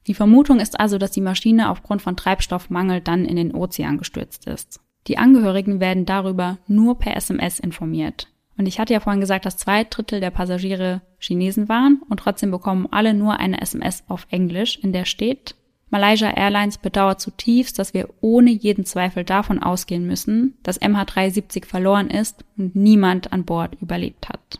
Die 0.06 0.14
Vermutung 0.14 0.60
ist 0.60 0.78
also, 0.78 0.98
dass 0.98 1.12
die 1.12 1.20
Maschine 1.20 1.70
aufgrund 1.70 2.02
von 2.02 2.16
Treibstoffmangel 2.16 3.00
dann 3.00 3.24
in 3.24 3.36
den 3.36 3.54
Ozean 3.54 3.98
gestürzt 3.98 4.46
ist. 4.46 4.80
Die 5.06 5.18
Angehörigen 5.18 5.80
werden 5.80 6.06
darüber 6.06 6.58
nur 6.66 6.98
per 6.98 7.16
SMS 7.16 7.60
informiert. 7.60 8.28
Und 8.56 8.66
ich 8.66 8.78
hatte 8.78 8.92
ja 8.92 9.00
vorhin 9.00 9.20
gesagt, 9.20 9.44
dass 9.44 9.56
zwei 9.56 9.84
Drittel 9.84 10.20
der 10.20 10.30
Passagiere 10.30 11.02
Chinesen 11.18 11.68
waren 11.68 12.02
und 12.08 12.20
trotzdem 12.20 12.50
bekommen 12.50 12.88
alle 12.90 13.12
nur 13.12 13.38
eine 13.40 13.60
SMS 13.60 14.04
auf 14.08 14.26
Englisch, 14.30 14.78
in 14.78 14.92
der 14.92 15.04
steht, 15.04 15.56
Malaysia 15.94 16.28
Airlines 16.28 16.78
bedauert 16.78 17.20
zutiefst, 17.20 17.78
dass 17.78 17.94
wir 17.94 18.08
ohne 18.20 18.50
jeden 18.50 18.84
Zweifel 18.84 19.22
davon 19.22 19.62
ausgehen 19.62 20.08
müssen, 20.08 20.58
dass 20.64 20.80
MH370 20.82 21.66
verloren 21.66 22.10
ist 22.10 22.44
und 22.56 22.74
niemand 22.74 23.32
an 23.32 23.44
Bord 23.44 23.76
überlebt 23.80 24.28
hat. 24.28 24.58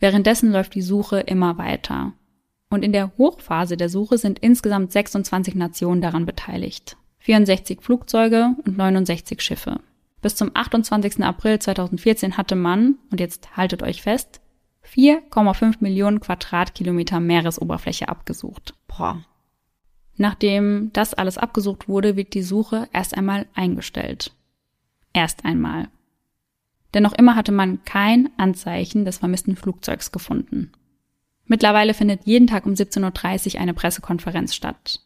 Währenddessen 0.00 0.50
läuft 0.50 0.74
die 0.74 0.82
Suche 0.82 1.20
immer 1.20 1.58
weiter. 1.58 2.12
Und 2.70 2.84
in 2.84 2.92
der 2.92 3.12
Hochphase 3.18 3.76
der 3.76 3.88
Suche 3.88 4.18
sind 4.18 4.40
insgesamt 4.40 4.90
26 4.90 5.54
Nationen 5.54 6.00
daran 6.00 6.26
beteiligt. 6.26 6.96
64 7.28 7.82
Flugzeuge 7.82 8.54
und 8.64 8.78
69 8.78 9.42
Schiffe. 9.42 9.80
Bis 10.22 10.34
zum 10.34 10.50
28. 10.54 11.22
April 11.22 11.58
2014 11.58 12.38
hatte 12.38 12.56
man, 12.56 12.94
und 13.12 13.20
jetzt 13.20 13.54
haltet 13.54 13.82
euch 13.82 14.00
fest, 14.00 14.40
4,5 14.90 15.76
Millionen 15.80 16.20
Quadratkilometer 16.20 17.20
Meeresoberfläche 17.20 18.08
abgesucht. 18.08 18.72
Boah. 18.86 19.22
Nachdem 20.16 20.90
das 20.94 21.12
alles 21.12 21.36
abgesucht 21.36 21.86
wurde, 21.86 22.16
wird 22.16 22.32
die 22.32 22.40
Suche 22.40 22.88
erst 22.94 23.14
einmal 23.14 23.44
eingestellt. 23.54 24.34
Erst 25.12 25.44
einmal. 25.44 25.90
Denn 26.94 27.02
noch 27.02 27.12
immer 27.12 27.36
hatte 27.36 27.52
man 27.52 27.84
kein 27.84 28.30
Anzeichen 28.38 29.04
des 29.04 29.18
vermissten 29.18 29.54
Flugzeugs 29.54 30.12
gefunden. 30.12 30.72
Mittlerweile 31.44 31.92
findet 31.92 32.24
jeden 32.24 32.46
Tag 32.46 32.64
um 32.64 32.72
17.30 32.72 33.56
Uhr 33.56 33.60
eine 33.60 33.74
Pressekonferenz 33.74 34.54
statt. 34.54 35.02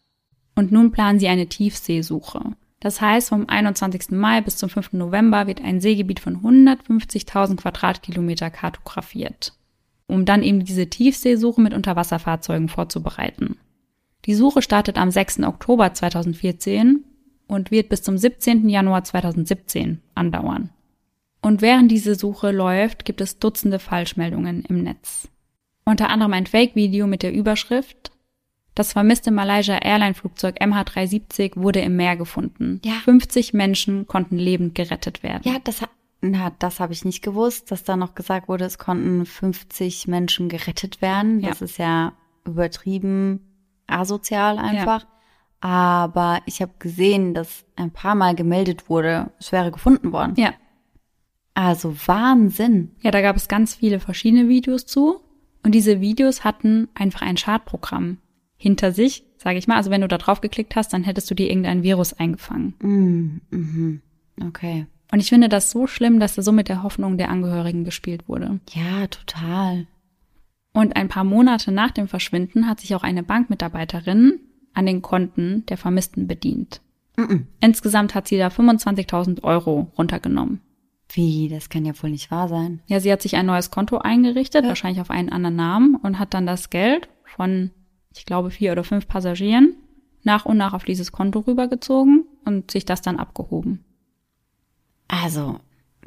Und 0.55 0.73
nun 0.73 0.93
planen 0.93 1.19
sie 1.19 1.29
eine 1.29 1.47
Tiefseesuche. 1.47 2.53
Das 2.81 3.01
heißt, 3.01 3.29
vom 3.29 3.49
21. 3.49 4.11
Mai 4.11 4.41
bis 4.41 4.57
zum 4.57 4.69
5. 4.69 4.95
November 4.95 5.47
wird 5.47 5.63
ein 5.63 5.81
Seegebiet 5.81 6.19
von 6.19 6.43
150.000 6.43 7.57
Quadratkilometer 7.57 8.51
kartografiert, 8.51 9.53
um 10.09 10.25
dann 10.25 10.43
eben 10.43 10.65
diese 10.65 10.89
Tiefseesuche 10.89 11.61
mit 11.61 11.75
Unterwasserfahrzeugen 11.75 12.69
vorzubereiten. 12.69 13.57
Die 14.25 14.35
Suche 14.35 14.63
startet 14.63 14.99
am 14.99 15.11
6. 15.11 15.41
Oktober 15.45 15.95
2014 15.95 17.05
und 17.47 17.71
wird 17.71 17.89
bis 17.89 18.03
zum 18.03 18.19
17. 18.19 18.69
Januar 18.69 19.05
2017 19.05 20.01
andauern. 20.15 20.71
Und 21.41 21.61
während 21.61 21.91
diese 21.91 22.15
Suche 22.15 22.51
läuft, 22.51 23.05
gibt 23.05 23.21
es 23.21 23.39
Dutzende 23.39 23.79
Falschmeldungen 23.79 24.65
im 24.65 24.83
Netz. 24.83 25.29
Unter 25.85 26.09
anderem 26.09 26.33
ein 26.33 26.47
Fake-Video 26.47 27.07
mit 27.07 27.23
der 27.23 27.33
Überschrift 27.33 28.13
Das 28.75 28.93
vermisste 28.93 29.31
Malaysia 29.31 29.77
Airline 29.77 30.15
Flugzeug 30.15 30.57
MH370 30.61 31.53
wurde 31.57 31.81
im 31.81 31.97
Meer 31.97 32.17
gefunden. 32.17 32.81
Ja. 32.85 32.95
50 33.05 33.53
Menschen 33.53 34.07
konnten 34.07 34.39
lebend 34.39 34.75
gerettet 34.75 35.23
werden. 35.23 35.43
Ja, 35.45 35.59
das, 35.63 35.83
na, 36.23 36.53
das 36.59 36.81
habe 36.81 36.95
ich 36.95 37.05
nicht 37.05 37.23
gewusst, 37.23 37.71
dass 37.71 37.85
da 37.85 37.97
noch 37.97 38.15
gesagt 38.15 38.49
wurde, 38.49 38.65
es 38.65 38.79
konnten 38.79 39.27
50 39.27 40.09
Menschen 40.09 40.49
gerettet 40.49 41.03
werden. 41.03 41.43
Das 41.43 41.61
ja. 41.61 41.65
ist 41.65 41.79
ja 41.79 42.13
übertrieben 42.47 43.41
asozial 43.87 44.59
einfach. 44.59 45.03
Ja. 45.03 45.09
Aber 45.61 46.41
ich 46.47 46.63
habe 46.63 46.73
gesehen, 46.79 47.35
dass 47.35 47.65
ein 47.77 47.91
paar 47.91 48.15
Mal 48.15 48.35
gemeldet 48.35 48.89
wurde, 48.89 49.31
es 49.39 49.53
wäre 49.53 49.71
gefunden 49.71 50.13
worden. 50.13 50.35
Ja. 50.37 50.55
Also 51.55 51.95
Wahnsinn. 52.07 52.97
Ja, 53.01 53.11
da 53.11 53.21
gab 53.21 53.37
es 53.37 53.49
ganz 53.49 53.75
viele 53.75 54.01
verschiedene 54.01 54.49
Videos 54.49 54.87
zu. 54.87 55.21
Und 55.63 55.73
diese 55.73 56.01
Videos 56.01 56.43
hatten 56.43 56.89
einfach 56.95 57.23
ein 57.23 57.37
Schadprogramm 57.37 58.19
hinter 58.63 58.93
sich, 58.93 59.25
sage 59.39 59.59
ich 59.59 59.67
mal. 59.67 59.77
Also 59.77 59.91
wenn 59.91 60.03
du 60.03 60.09
da 60.09 60.19
drauf 60.19 60.41
geklickt 60.41 60.77
hast, 60.77 60.93
dann 60.93 61.03
hättest 61.03 61.29
du 61.29 61.35
dir 61.35 61.49
irgendein 61.49 61.83
Virus 61.83 62.13
eingefangen. 62.13 62.75
Mm, 62.81 63.41
mhm. 63.51 64.03
Okay. 64.47 64.87
Und 65.11 65.19
ich 65.19 65.31
finde 65.31 65.49
das 65.49 65.73
so 65.73 65.89
schlimm, 65.89 66.21
dass 66.21 66.37
da 66.37 66.43
so 66.43 66.53
mit 66.53 66.69
der 66.69 66.85
Hoffnung 66.85 67.19
der 67.19 67.29
Angehörigen 67.29 67.83
gespielt 67.83 68.29
wurde. 68.29 68.61
Ja, 68.71 69.09
total. 69.09 69.89
Und 70.73 70.95
ein 70.95 71.09
paar 71.09 71.25
Monate 71.25 71.73
nach 71.73 71.91
dem 71.91 72.07
Verschwinden 72.07 72.69
hat 72.69 72.81
sich 72.81 72.95
auch 72.95 73.03
eine 73.03 73.25
Bankmitarbeiterin 73.25 74.39
an 74.75 74.87
den 74.87 75.03
Konten 75.03 75.67
der 75.67 75.77
Vermissten 75.77 76.29
bedient. 76.29 76.81
-mm. 77.17 77.43
Insgesamt 77.61 78.15
hat 78.15 78.29
sie 78.29 78.39
da 78.39 78.47
25.000 78.47 79.43
Euro 79.43 79.91
runtergenommen. 79.99 80.61
Wie, 81.11 81.49
das 81.49 81.69
kann 81.69 81.85
ja 81.85 82.01
wohl 82.01 82.11
nicht 82.11 82.31
wahr 82.31 82.49
sein. 82.49 82.81
Ja, 82.87 83.01
sie 83.01 83.13
hat 83.13 83.23
sich 83.23 83.35
ein 83.37 83.45
neues 83.45 83.73
Konto 83.73 83.99
eingerichtet, 83.99 84.63
ja. 84.63 84.69
wahrscheinlich 84.69 85.01
auf 85.01 85.11
einen 85.11 85.31
anderen 85.31 85.57
Namen 85.57 85.97
und 85.97 86.19
hat 86.19 86.33
dann 86.33 86.47
das 86.47 86.71
Geld 86.71 87.09
von, 87.25 87.71
ich 88.19 88.27
glaube, 88.27 88.51
vier 88.51 88.73
oder 88.73 88.85
fünf 88.85 89.09
Passagieren 89.09 89.77
nach 90.23 90.47
und 90.47 90.57
nach 90.57 90.73
auf 90.73 90.85
dieses 90.85 91.11
Konto 91.11 91.41
rübergezogen 91.41 92.25
und 92.45 92.71
sich 92.71 92.85
das 92.85 93.03
dann 93.03 93.19
abgehoben. 93.19 93.85
Also, 95.09 95.59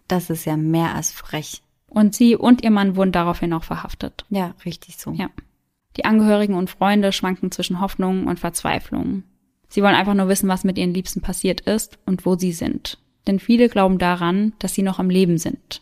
das 0.08 0.30
ist 0.30 0.46
ja 0.46 0.56
mehr 0.56 0.96
als 0.96 1.12
frech. 1.12 1.62
Und 1.88 2.16
sie 2.16 2.36
und 2.36 2.64
ihr 2.64 2.72
Mann 2.72 2.96
wurden 2.96 3.12
daraufhin 3.12 3.54
auch 3.54 3.64
verhaftet. 3.64 4.26
Ja, 4.30 4.54
richtig 4.66 4.98
so. 4.98 5.12
Ja. 5.12 5.30
Die 5.98 6.06
Angehörigen 6.06 6.56
und 6.56 6.70
Freunde 6.70 7.12
schwanken 7.12 7.52
zwischen 7.52 7.80
Hoffnung 7.80 8.28
und 8.28 8.40
Verzweiflung. 8.40 9.24
Sie 9.68 9.82
wollen 9.82 9.96
einfach 9.96 10.14
nur 10.14 10.28
wissen, 10.28 10.50
was 10.50 10.64
mit 10.64 10.78
ihren 10.78 10.94
Liebsten 10.94 11.22
passiert 11.22 11.62
ist 11.62 12.00
und 12.06 12.26
wo 12.26 12.36
sie 12.36 12.52
sind 12.52 12.98
denn 13.28 13.40
viele 13.40 13.70
glauben 13.70 13.98
daran, 13.98 14.54
dass 14.60 14.74
sie 14.74 14.84
noch 14.84 15.00
am 15.00 15.10
Leben 15.10 15.38
sind. 15.38 15.82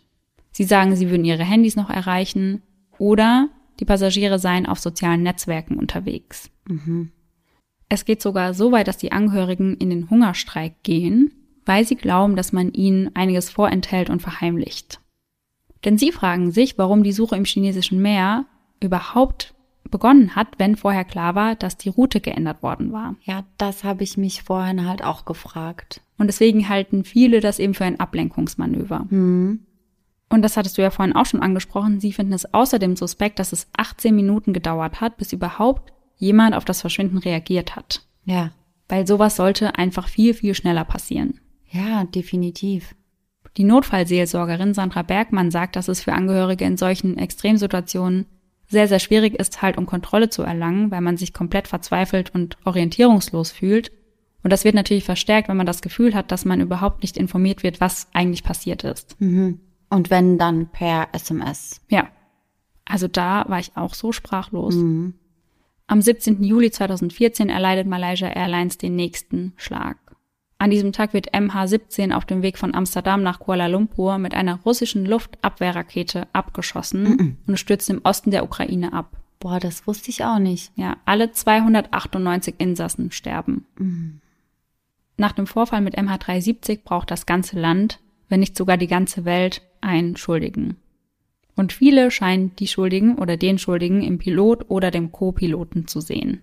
Sie 0.52 0.64
sagen, 0.64 0.96
sie 0.96 1.10
würden 1.10 1.26
ihre 1.26 1.44
Handys 1.44 1.76
noch 1.76 1.90
erreichen 1.90 2.62
oder 2.98 3.50
die 3.80 3.86
Passagiere 3.86 4.40
seien 4.40 4.66
auf 4.66 4.80
sozialen 4.80 5.24
Netzwerken 5.24 5.78
unterwegs. 5.78 6.50
Mhm. 6.68 7.12
Es 7.90 8.06
geht 8.06 8.22
sogar 8.22 8.54
so 8.54 8.72
weit, 8.72 8.88
dass 8.88 8.98
die 8.98 9.12
Angehörigen 9.12 9.78
in 9.78 9.90
den 9.90 10.10
Hungerstreik 10.10 10.84
gehen, 10.84 11.32
weil 11.66 11.86
sie 11.86 11.96
glauben, 11.96 12.36
dass 12.36 12.52
man 12.52 12.72
ihnen 12.72 13.16
einiges 13.16 13.50
vorenthält 13.50 14.10
und 14.10 14.22
verheimlicht. 14.22 15.00
Denn 15.86 15.98
sie 15.98 16.12
fragen 16.12 16.52
sich, 16.52 16.78
warum 16.78 17.04
die 17.04 17.12
Suche 17.12 17.36
im 17.36 17.46
chinesischen 17.46 18.02
Meer 18.02 18.46
überhaupt 18.80 19.54
begonnen 19.92 20.36
hat, 20.36 20.48
wenn 20.58 20.76
vorher 20.76 21.04
klar 21.04 21.36
war, 21.36 21.56
dass 21.56 21.78
die 21.78 21.90
Route 21.90 22.20
geändert 22.20 22.64
worden 22.64 22.92
war. 22.92 23.16
Ja, 23.24 23.44
das 23.58 23.84
habe 23.84 24.04
ich 24.04 24.18
mich 24.18 24.44
vorhin 24.44 24.88
halt 24.88 25.04
auch 25.04 25.26
gefragt. 25.26 26.02
Und 26.18 26.28
deswegen 26.28 26.68
halten 26.70 27.04
viele 27.04 27.42
das 27.42 27.60
eben 27.60 27.74
für 27.74 27.86
ein 27.86 28.00
Ablenkungsmanöver. 28.00 29.06
Hm. 29.10 29.66
Und 30.34 30.42
das 30.42 30.58
hattest 30.58 30.80
du 30.80 30.82
ja 30.82 30.90
vorhin 30.90 31.16
auch 31.16 31.28
schon 31.28 31.44
angesprochen. 31.44 32.00
Sie 32.00 32.12
finden 32.12 32.34
es 32.34 32.56
außerdem 32.56 32.96
suspekt, 32.96 33.38
dass 33.38 33.54
es 33.54 33.68
18 33.78 34.16
Minuten 34.16 34.52
gedauert 34.52 35.00
hat, 35.00 35.18
bis 35.18 35.32
überhaupt 35.32 35.94
jemand 36.18 36.56
auf 36.56 36.66
das 36.66 36.82
Verschwinden 36.82 37.20
reagiert 37.20 37.76
hat. 37.76 38.02
Ja. 38.26 38.50
Weil 38.90 39.06
sowas 39.06 39.36
sollte 39.36 39.76
einfach 39.76 40.08
viel, 40.08 40.34
viel 40.34 40.56
schneller 40.56 40.86
passieren. 40.86 41.40
Ja, 41.70 42.06
definitiv. 42.06 42.96
Die 43.58 43.64
Notfallseelsorgerin 43.64 44.74
Sandra 44.74 45.04
Bergmann 45.04 45.52
sagt, 45.52 45.76
dass 45.76 45.88
es 45.88 46.02
für 46.02 46.14
Angehörige 46.14 46.66
in 46.66 46.78
solchen 46.78 47.20
Extremsituationen 47.20 48.26
sehr, 48.68 48.88
sehr 48.88 48.98
schwierig 48.98 49.36
ist, 49.36 49.62
halt 49.62 49.78
um 49.78 49.86
Kontrolle 49.86 50.30
zu 50.30 50.42
erlangen, 50.42 50.90
weil 50.90 51.02
man 51.02 51.16
sich 51.16 51.34
komplett 51.34 51.68
verzweifelt 51.68 52.34
und 52.34 52.58
orientierungslos 52.66 53.52
fühlt. 53.52 53.92
Und 54.42 54.52
das 54.52 54.64
wird 54.64 54.74
natürlich 54.74 55.04
verstärkt, 55.04 55.48
wenn 55.48 55.58
man 55.58 55.68
das 55.68 55.84
Gefühl 55.84 56.16
hat, 56.16 56.32
dass 56.32 56.44
man 56.44 56.60
überhaupt 56.60 57.04
nicht 57.04 57.18
informiert 57.18 57.62
wird, 57.62 57.80
was 57.80 58.08
eigentlich 58.14 58.44
passiert 58.44 58.84
ist. 58.84 59.16
Mhm. 59.22 59.60
Und 59.94 60.10
wenn 60.10 60.38
dann 60.38 60.68
per 60.68 61.10
SMS. 61.14 61.82
Ja. 61.90 62.08
Also 62.86 63.08
da 63.08 63.46
war 63.48 63.60
ich 63.60 63.72
auch 63.76 63.94
so 63.94 64.12
sprachlos. 64.12 64.76
Mhm. 64.76 65.14
Am 65.88 66.02
17. 66.02 66.44
Juli 66.44 66.72
2014 66.72 67.50
erleidet 67.50 67.88
Malaysia 67.88 68.28
Airlines 68.28 68.78
den 68.78 68.96
nächsten 68.96 69.54
Schlag. 69.56 69.98
An 70.58 70.72
diesem 70.72 70.94
Tag 70.94 71.14
wird 71.14 71.34
MH17 71.34 72.14
auf 72.14 72.26
dem 72.26 72.42
Weg 72.42 72.58
von 72.58 72.74
Amsterdam 72.74 73.22
nach 73.22 73.40
Kuala 73.40 73.68
Lumpur 73.68 74.18
mit 74.18 74.34
einer 74.34 74.56
russischen 74.66 75.06
Luftabwehrrakete 75.06 76.28
abgeschossen 76.34 77.04
Mhm. 77.04 77.38
und 77.48 77.60
stürzt 77.60 77.90
im 77.90 78.02
Osten 78.04 78.32
der 78.32 78.44
Ukraine 78.46 78.94
ab. 78.94 79.18
Boah, 79.40 79.60
das 79.60 79.86
wusste 79.86 80.10
ich 80.10 80.24
auch 80.24 80.40
nicht. 80.40 80.72
Ja, 80.76 80.98
alle 81.06 81.32
298 81.34 82.56
Insassen 82.60 83.12
sterben. 83.12 84.22
Nach 85.18 85.34
dem 85.34 85.48
Vorfall 85.48 85.82
mit 85.82 85.98
MH370 85.98 86.80
braucht 86.84 87.12
das 87.12 87.26
ganze 87.26 87.60
Land, 87.60 88.00
wenn 88.34 88.40
nicht 88.40 88.58
sogar 88.58 88.78
die 88.78 88.88
ganze 88.88 89.26
Welt, 89.26 89.62
einen 89.80 90.18
Schuldigen. 90.18 90.78
Und 91.56 91.72
viele 91.72 92.10
scheinen 92.10 92.56
die 92.56 92.66
Schuldigen 92.66 93.20
oder 93.20 93.38
den 93.38 93.60
Schuldigen 93.60 94.02
im 94.02 94.18
Pilot 94.18 94.72
oder 94.72 94.90
dem 94.90 95.12
Co-Piloten 95.12 95.86
zu 95.86 96.02
sehen. 96.02 96.42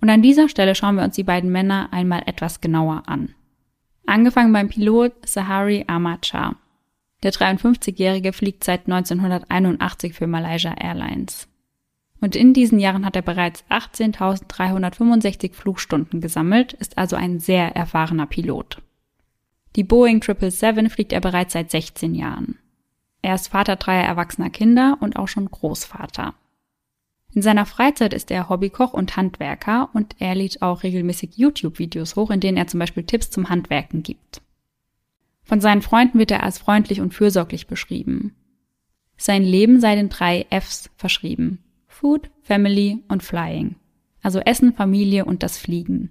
Und 0.00 0.08
an 0.08 0.22
dieser 0.22 0.48
Stelle 0.48 0.76
schauen 0.76 0.94
wir 0.94 1.02
uns 1.02 1.16
die 1.16 1.24
beiden 1.24 1.50
Männer 1.50 1.88
einmal 1.90 2.22
etwas 2.26 2.60
genauer 2.60 3.02
an. 3.06 3.34
Angefangen 4.06 4.52
beim 4.52 4.68
Pilot 4.68 5.14
Sahari 5.26 5.82
Ahmad 5.88 6.26
Shah. 6.26 6.54
Der 7.24 7.32
53-Jährige 7.32 8.32
fliegt 8.32 8.62
seit 8.62 8.86
1981 8.86 10.14
für 10.14 10.28
Malaysia 10.28 10.72
Airlines. 10.74 11.48
Und 12.20 12.36
in 12.36 12.54
diesen 12.54 12.78
Jahren 12.78 13.04
hat 13.04 13.16
er 13.16 13.22
bereits 13.22 13.64
18.365 13.68 15.54
Flugstunden 15.54 16.20
gesammelt, 16.20 16.74
ist 16.74 16.98
also 16.98 17.16
ein 17.16 17.40
sehr 17.40 17.74
erfahrener 17.74 18.26
Pilot. 18.26 18.80
Die 19.76 19.84
Boeing 19.84 20.22
777 20.22 20.92
fliegt 20.92 21.12
er 21.12 21.20
bereits 21.20 21.54
seit 21.54 21.70
16 21.70 22.14
Jahren. 22.14 22.58
Er 23.22 23.34
ist 23.34 23.48
Vater 23.48 23.76
dreier 23.76 24.04
erwachsener 24.04 24.50
Kinder 24.50 24.98
und 25.00 25.16
auch 25.16 25.28
schon 25.28 25.50
Großvater. 25.50 26.34
In 27.34 27.40
seiner 27.40 27.64
Freizeit 27.64 28.12
ist 28.12 28.30
er 28.30 28.48
Hobbykoch 28.50 28.92
und 28.92 29.16
Handwerker 29.16 29.88
und 29.94 30.16
er 30.18 30.34
lädt 30.34 30.60
auch 30.60 30.82
regelmäßig 30.82 31.36
YouTube-Videos 31.36 32.16
hoch, 32.16 32.30
in 32.30 32.40
denen 32.40 32.58
er 32.58 32.66
zum 32.66 32.80
Beispiel 32.80 33.04
Tipps 33.04 33.30
zum 33.30 33.48
Handwerken 33.48 34.02
gibt. 34.02 34.42
Von 35.42 35.60
seinen 35.60 35.82
Freunden 35.82 36.18
wird 36.18 36.30
er 36.30 36.42
als 36.42 36.58
freundlich 36.58 37.00
und 37.00 37.14
fürsorglich 37.14 37.66
beschrieben. 37.66 38.34
Sein 39.16 39.42
Leben 39.42 39.80
sei 39.80 39.94
den 39.94 40.08
drei 40.08 40.46
Fs 40.50 40.90
verschrieben. 40.96 41.58
Food, 41.86 42.30
Family 42.42 43.02
und 43.08 43.22
Flying. 43.22 43.76
Also 44.22 44.40
Essen, 44.40 44.74
Familie 44.74 45.24
und 45.24 45.42
das 45.42 45.58
Fliegen. 45.58 46.10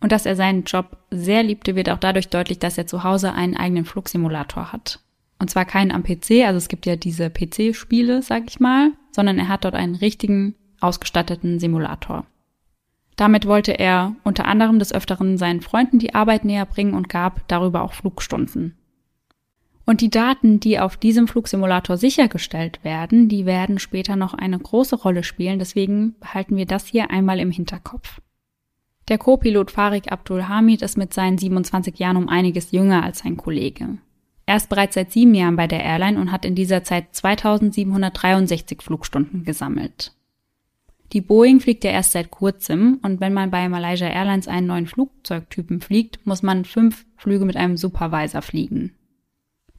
Und 0.00 0.12
dass 0.12 0.26
er 0.26 0.34
seinen 0.34 0.64
Job 0.64 0.96
sehr 1.10 1.42
liebte, 1.42 1.76
wird 1.76 1.90
auch 1.90 1.98
dadurch 1.98 2.28
deutlich, 2.28 2.58
dass 2.58 2.78
er 2.78 2.86
zu 2.86 3.04
Hause 3.04 3.32
einen 3.32 3.56
eigenen 3.56 3.84
Flugsimulator 3.84 4.72
hat. 4.72 5.00
Und 5.38 5.50
zwar 5.50 5.64
keinen 5.64 5.90
am 5.90 6.02
PC, 6.02 6.44
also 6.44 6.58
es 6.58 6.68
gibt 6.68 6.86
ja 6.86 6.96
diese 6.96 7.30
PC-Spiele, 7.30 8.22
sag 8.22 8.44
ich 8.48 8.60
mal, 8.60 8.92
sondern 9.10 9.38
er 9.38 9.48
hat 9.48 9.64
dort 9.64 9.74
einen 9.74 9.94
richtigen, 9.94 10.54
ausgestatteten 10.80 11.58
Simulator. 11.58 12.26
Damit 13.16 13.46
wollte 13.46 13.78
er 13.78 14.16
unter 14.24 14.46
anderem 14.46 14.78
des 14.78 14.94
Öfteren 14.94 15.36
seinen 15.36 15.60
Freunden 15.60 15.98
die 15.98 16.14
Arbeit 16.14 16.44
näher 16.44 16.64
bringen 16.64 16.94
und 16.94 17.10
gab 17.10 17.46
darüber 17.48 17.82
auch 17.82 17.92
Flugstunden. 17.92 18.76
Und 19.84 20.00
die 20.00 20.08
Daten, 20.08 20.60
die 20.60 20.78
auf 20.78 20.96
diesem 20.96 21.26
Flugsimulator 21.26 21.96
sichergestellt 21.96 22.82
werden, 22.84 23.28
die 23.28 23.44
werden 23.44 23.78
später 23.78 24.16
noch 24.16 24.34
eine 24.34 24.58
große 24.58 24.96
Rolle 24.96 25.22
spielen, 25.22 25.58
deswegen 25.58 26.14
behalten 26.20 26.56
wir 26.56 26.66
das 26.66 26.86
hier 26.86 27.10
einmal 27.10 27.40
im 27.40 27.50
Hinterkopf. 27.50 28.20
Der 29.10 29.18
Co-Pilot 29.18 29.72
Farik 29.72 30.12
Abdul 30.12 30.46
Hamid 30.46 30.82
ist 30.82 30.96
mit 30.96 31.12
seinen 31.12 31.36
27 31.36 31.98
Jahren 31.98 32.16
um 32.16 32.28
einiges 32.28 32.70
jünger 32.70 33.02
als 33.02 33.18
sein 33.18 33.36
Kollege. 33.36 33.98
Er 34.46 34.56
ist 34.56 34.68
bereits 34.68 34.94
seit 34.94 35.10
sieben 35.10 35.34
Jahren 35.34 35.56
bei 35.56 35.66
der 35.66 35.82
Airline 35.82 36.20
und 36.20 36.30
hat 36.30 36.44
in 36.44 36.54
dieser 36.54 36.84
Zeit 36.84 37.12
2763 37.16 38.80
Flugstunden 38.80 39.42
gesammelt. 39.42 40.12
Die 41.12 41.20
Boeing 41.20 41.58
fliegt 41.58 41.82
ja 41.82 41.90
erst 41.90 42.12
seit 42.12 42.30
kurzem 42.30 43.00
und 43.02 43.20
wenn 43.20 43.34
man 43.34 43.50
bei 43.50 43.68
Malaysia 43.68 44.06
Airlines 44.06 44.46
einen 44.46 44.68
neuen 44.68 44.86
Flugzeugtypen 44.86 45.80
fliegt, 45.80 46.24
muss 46.24 46.44
man 46.44 46.64
fünf 46.64 47.04
Flüge 47.16 47.44
mit 47.44 47.56
einem 47.56 47.76
Supervisor 47.76 48.42
fliegen. 48.42 48.94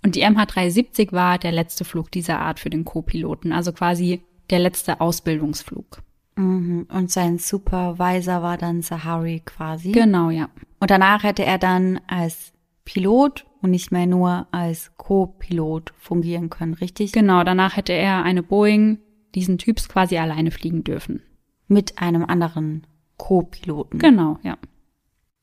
Und 0.03 0.15
die 0.15 0.25
MH370 0.25 1.13
war 1.13 1.37
der 1.37 1.53
letzte 1.53 1.85
Flug 1.85 2.11
dieser 2.11 2.39
Art 2.39 2.59
für 2.59 2.69
den 2.69 2.83
Co-Piloten, 2.83 3.53
also 3.53 3.71
quasi 3.71 4.23
der 4.49 4.59
letzte 4.59 4.99
Ausbildungsflug. 4.99 6.03
Mhm. 6.35 6.87
Und 6.91 7.11
sein 7.11 7.37
Supervisor 7.37 8.41
war 8.41 8.57
dann 8.57 8.81
Sahari 8.81 9.41
quasi. 9.45 9.91
Genau, 9.91 10.29
ja. 10.29 10.49
Und 10.79 10.89
danach 10.91 11.23
hätte 11.23 11.43
er 11.43 11.57
dann 11.57 11.99
als 12.07 12.53
Pilot 12.85 13.45
und 13.61 13.71
nicht 13.71 13.91
mehr 13.91 14.07
nur 14.07 14.47
als 14.51 14.91
Co-Pilot 14.97 15.93
fungieren 15.97 16.49
können, 16.49 16.73
richtig? 16.73 17.11
Genau, 17.11 17.43
danach 17.43 17.77
hätte 17.77 17.93
er 17.93 18.23
eine 18.23 18.43
Boeing 18.43 18.99
diesen 19.35 19.57
Typs 19.57 19.87
quasi 19.87 20.17
alleine 20.17 20.51
fliegen 20.51 20.83
dürfen. 20.83 21.21
Mit 21.67 21.99
einem 21.99 22.25
anderen 22.25 22.87
Co-Piloten. 23.17 23.99
Genau, 23.99 24.39
ja. 24.43 24.57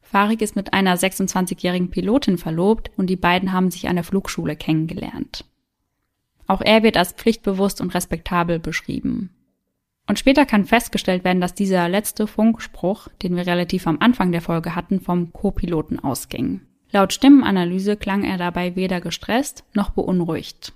Farik 0.01 0.43
ist 0.43 0.57
mit 0.57 0.73
einer 0.73 0.97
26-jährigen 0.97 1.91
Pilotin 1.91 2.39
verlobt 2.39 2.91
und 2.97 3.09
die 3.09 3.17
beiden 3.17 3.53
haben 3.53 3.71
sich 3.71 3.89
an 3.89 3.97
der 3.97 4.05
Flugschule 4.05 4.57
kennengelernt. 4.57 5.45
Auch 6.47 6.63
er 6.63 6.83
wird 6.83 6.97
als 6.97 7.13
pflichtbewusst 7.13 7.81
und 7.81 7.95
respektabel 7.95 8.59
beschrieben. 8.59 9.31
Und 10.09 10.19
später 10.19 10.47
kann 10.47 10.65
festgestellt 10.65 11.23
werden, 11.23 11.43
dass 11.43 11.55
dieser 11.55 11.87
letzte 11.89 12.27
Funkspruch, 12.27 13.09
den 13.23 13.37
wir 13.37 13.47
relativ 13.47 13.87
am 13.87 13.99
Anfang 14.01 14.33
der 14.33 14.41
Folge 14.41 14.75
hatten, 14.75 15.01
vom 15.01 15.33
Co-Piloten 15.35 16.01
ausging. 16.01 16.63
Laut 16.91 17.13
Stimmenanalyse 17.13 17.97
klang 17.99 18.25
er 18.25 18.39
dabei 18.39 18.75
weder 18.75 19.03
gestresst 19.03 19.65
noch 19.75 19.91
beunruhigt. 19.91 20.73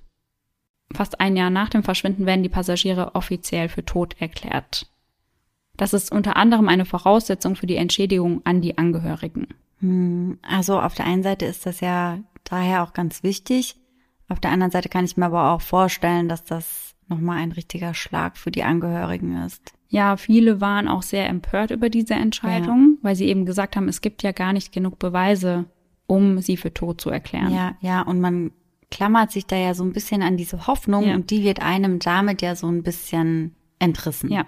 Fast 0.92 1.20
ein 1.20 1.36
Jahr 1.36 1.48
nach 1.48 1.70
dem 1.70 1.82
Verschwinden 1.82 2.26
werden 2.26 2.42
die 2.42 2.50
Passagiere 2.50 3.14
offiziell 3.14 3.70
für 3.70 3.82
tot 3.84 4.16
erklärt. 4.20 4.86
Das 5.78 5.94
ist 5.94 6.12
unter 6.12 6.36
anderem 6.36 6.68
eine 6.68 6.84
Voraussetzung 6.84 7.56
für 7.56 7.66
die 7.66 7.76
Entschädigung 7.76 8.42
an 8.44 8.60
die 8.60 8.76
Angehörigen. 8.76 9.48
Hm, 9.80 10.38
Also 10.42 10.78
auf 10.78 10.94
der 10.94 11.06
einen 11.06 11.22
Seite 11.22 11.46
ist 11.46 11.64
das 11.64 11.80
ja 11.80 12.18
daher 12.44 12.82
auch 12.82 12.92
ganz 12.92 13.22
wichtig. 13.22 13.76
Auf 14.28 14.40
der 14.40 14.50
anderen 14.50 14.70
Seite 14.70 14.90
kann 14.90 15.06
ich 15.06 15.16
mir 15.16 15.26
aber 15.26 15.52
auch 15.52 15.62
vorstellen, 15.62 16.28
dass 16.28 16.44
das 16.44 16.91
nochmal 17.12 17.38
ein 17.38 17.52
richtiger 17.52 17.94
Schlag 17.94 18.36
für 18.36 18.50
die 18.50 18.62
Angehörigen 18.62 19.36
ist. 19.44 19.72
Ja, 19.88 20.16
viele 20.16 20.60
waren 20.60 20.88
auch 20.88 21.02
sehr 21.02 21.28
empört 21.28 21.70
über 21.70 21.90
diese 21.90 22.14
Entscheidung, 22.14 22.98
weil 23.02 23.14
sie 23.14 23.26
eben 23.26 23.44
gesagt 23.44 23.76
haben, 23.76 23.88
es 23.88 24.00
gibt 24.00 24.22
ja 24.22 24.32
gar 24.32 24.52
nicht 24.52 24.72
genug 24.72 24.98
Beweise, 24.98 25.66
um 26.06 26.38
sie 26.40 26.56
für 26.56 26.72
tot 26.72 27.00
zu 27.00 27.10
erklären. 27.10 27.54
Ja, 27.54 27.76
ja, 27.80 28.00
und 28.02 28.20
man 28.20 28.52
klammert 28.90 29.30
sich 29.32 29.46
da 29.46 29.56
ja 29.56 29.74
so 29.74 29.84
ein 29.84 29.92
bisschen 29.92 30.22
an 30.22 30.36
diese 30.36 30.66
Hoffnung 30.66 31.04
Ja. 31.04 31.14
und 31.14 31.30
die 31.30 31.42
wird 31.44 31.60
einem 31.60 31.98
damit 31.98 32.40
ja 32.42 32.56
so 32.56 32.68
ein 32.68 32.82
bisschen 32.82 33.54
entrissen. 33.78 34.30
Ja. 34.30 34.46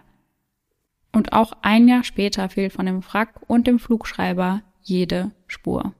Und 1.12 1.32
auch 1.32 1.52
ein 1.62 1.88
Jahr 1.88 2.04
später 2.04 2.48
fehlt 2.48 2.72
von 2.72 2.86
dem 2.86 3.02
Wrack 3.04 3.40
und 3.46 3.66
dem 3.66 3.78
Flugschreiber 3.78 4.62
jede 4.80 5.32
Spur. 5.46 5.94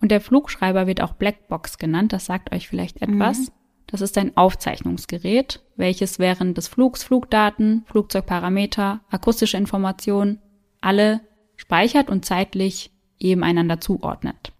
Und 0.00 0.10
der 0.10 0.20
Flugschreiber 0.20 0.86
wird 0.86 1.02
auch 1.02 1.12
Blackbox 1.14 1.78
genannt, 1.78 2.12
das 2.12 2.26
sagt 2.26 2.52
euch 2.54 2.68
vielleicht 2.68 3.02
etwas. 3.02 3.52
Das 3.90 4.00
ist 4.00 4.16
ein 4.18 4.36
Aufzeichnungsgerät, 4.36 5.60
welches 5.74 6.20
während 6.20 6.56
des 6.56 6.68
Flugs 6.68 7.02
Flugdaten, 7.02 7.82
Flugzeugparameter, 7.86 9.00
akustische 9.10 9.56
Informationen 9.56 10.38
alle 10.80 11.20
speichert 11.56 12.08
und 12.08 12.24
zeitlich 12.24 12.92
eben 13.18 13.42
einander 13.42 13.80
zuordnet. 13.80 14.52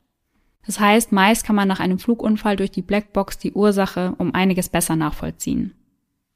Das 0.66 0.80
heißt, 0.80 1.12
meist 1.12 1.44
kann 1.44 1.54
man 1.56 1.68
nach 1.68 1.78
einem 1.78 2.00
Flugunfall 2.00 2.56
durch 2.56 2.72
die 2.72 2.82
Blackbox 2.82 3.38
die 3.38 3.52
Ursache 3.52 4.14
um 4.18 4.34
einiges 4.34 4.68
besser 4.68 4.96
nachvollziehen. 4.96 5.74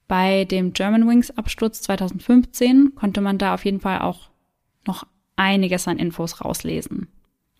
Bei 0.06 0.44
dem 0.44 0.72
Germanwings 0.72 1.36
Absturz 1.36 1.82
2015 1.82 2.94
konnte 2.94 3.20
man 3.20 3.38
da 3.38 3.54
auf 3.54 3.64
jeden 3.64 3.80
Fall 3.80 4.02
auch 4.02 4.30
noch 4.86 5.04
einiges 5.34 5.88
an 5.88 5.98
Infos 5.98 6.44
rauslesen. 6.44 7.08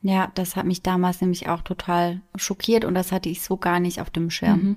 Ja, 0.01 0.31
das 0.35 0.55
hat 0.55 0.67
mich 0.67 0.83
damals 0.83 1.21
nämlich 1.21 1.49
auch 1.49 1.63
total 1.63 2.21
schockiert 2.37 2.85
und 2.85 2.95
das 2.95 3.11
hatte 3.11 3.31
ich 3.31 3.43
so 3.43 3.57
gar 3.57 3.81
nicht 3.81 4.01
auf 4.01 4.11
dem 4.11 4.31
Schirm. 4.31 4.63
Mhm. 4.63 4.77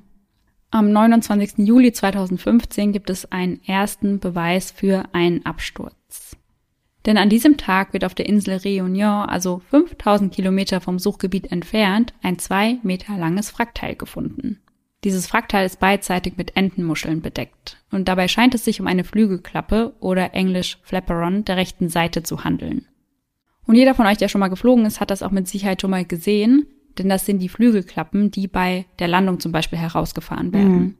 Am 0.69 0.91
29. 0.91 1.59
Juli 1.59 1.93
2015 1.93 2.91
gibt 2.91 3.09
es 3.09 3.31
einen 3.31 3.63
ersten 3.63 4.19
Beweis 4.19 4.71
für 4.71 5.05
einen 5.13 5.45
Absturz. 5.45 6.35
Denn 7.05 7.17
an 7.17 7.29
diesem 7.29 7.55
Tag 7.55 7.93
wird 7.93 8.03
auf 8.03 8.13
der 8.13 8.27
Insel 8.27 8.57
Réunion, 8.57 9.25
also 9.27 9.61
5000 9.69 10.33
Kilometer 10.33 10.81
vom 10.81 10.99
Suchgebiet 10.99 11.53
entfernt, 11.53 12.13
ein 12.21 12.37
zwei 12.37 12.79
Meter 12.83 13.17
langes 13.17 13.57
Wrackteil 13.57 13.95
gefunden. 13.95 14.59
Dieses 15.05 15.31
Wrackteil 15.31 15.65
ist 15.65 15.79
beidseitig 15.79 16.33
mit 16.35 16.57
Entenmuscheln 16.57 17.21
bedeckt 17.21 17.77
und 17.91 18.09
dabei 18.09 18.27
scheint 18.27 18.53
es 18.53 18.65
sich 18.65 18.81
um 18.81 18.87
eine 18.87 19.05
Flügelklappe 19.05 19.93
oder 20.01 20.33
englisch 20.33 20.79
Flapperon 20.83 21.45
der 21.45 21.55
rechten 21.55 21.87
Seite 21.87 22.23
zu 22.23 22.43
handeln. 22.43 22.87
Und 23.65 23.75
jeder 23.75 23.95
von 23.95 24.05
euch, 24.05 24.17
der 24.17 24.27
schon 24.27 24.39
mal 24.39 24.49
geflogen 24.49 24.85
ist, 24.85 24.99
hat 24.99 25.11
das 25.11 25.23
auch 25.23 25.31
mit 25.31 25.47
Sicherheit 25.47 25.81
schon 25.81 25.91
mal 25.91 26.03
gesehen, 26.03 26.65
denn 26.99 27.09
das 27.09 27.25
sind 27.25 27.39
die 27.39 27.49
Flügelklappen, 27.49 28.31
die 28.31 28.47
bei 28.47 28.85
der 28.99 29.07
Landung 29.07 29.39
zum 29.39 29.51
Beispiel 29.51 29.79
herausgefahren 29.79 30.53
werden. 30.53 30.79
Mhm. 30.79 30.95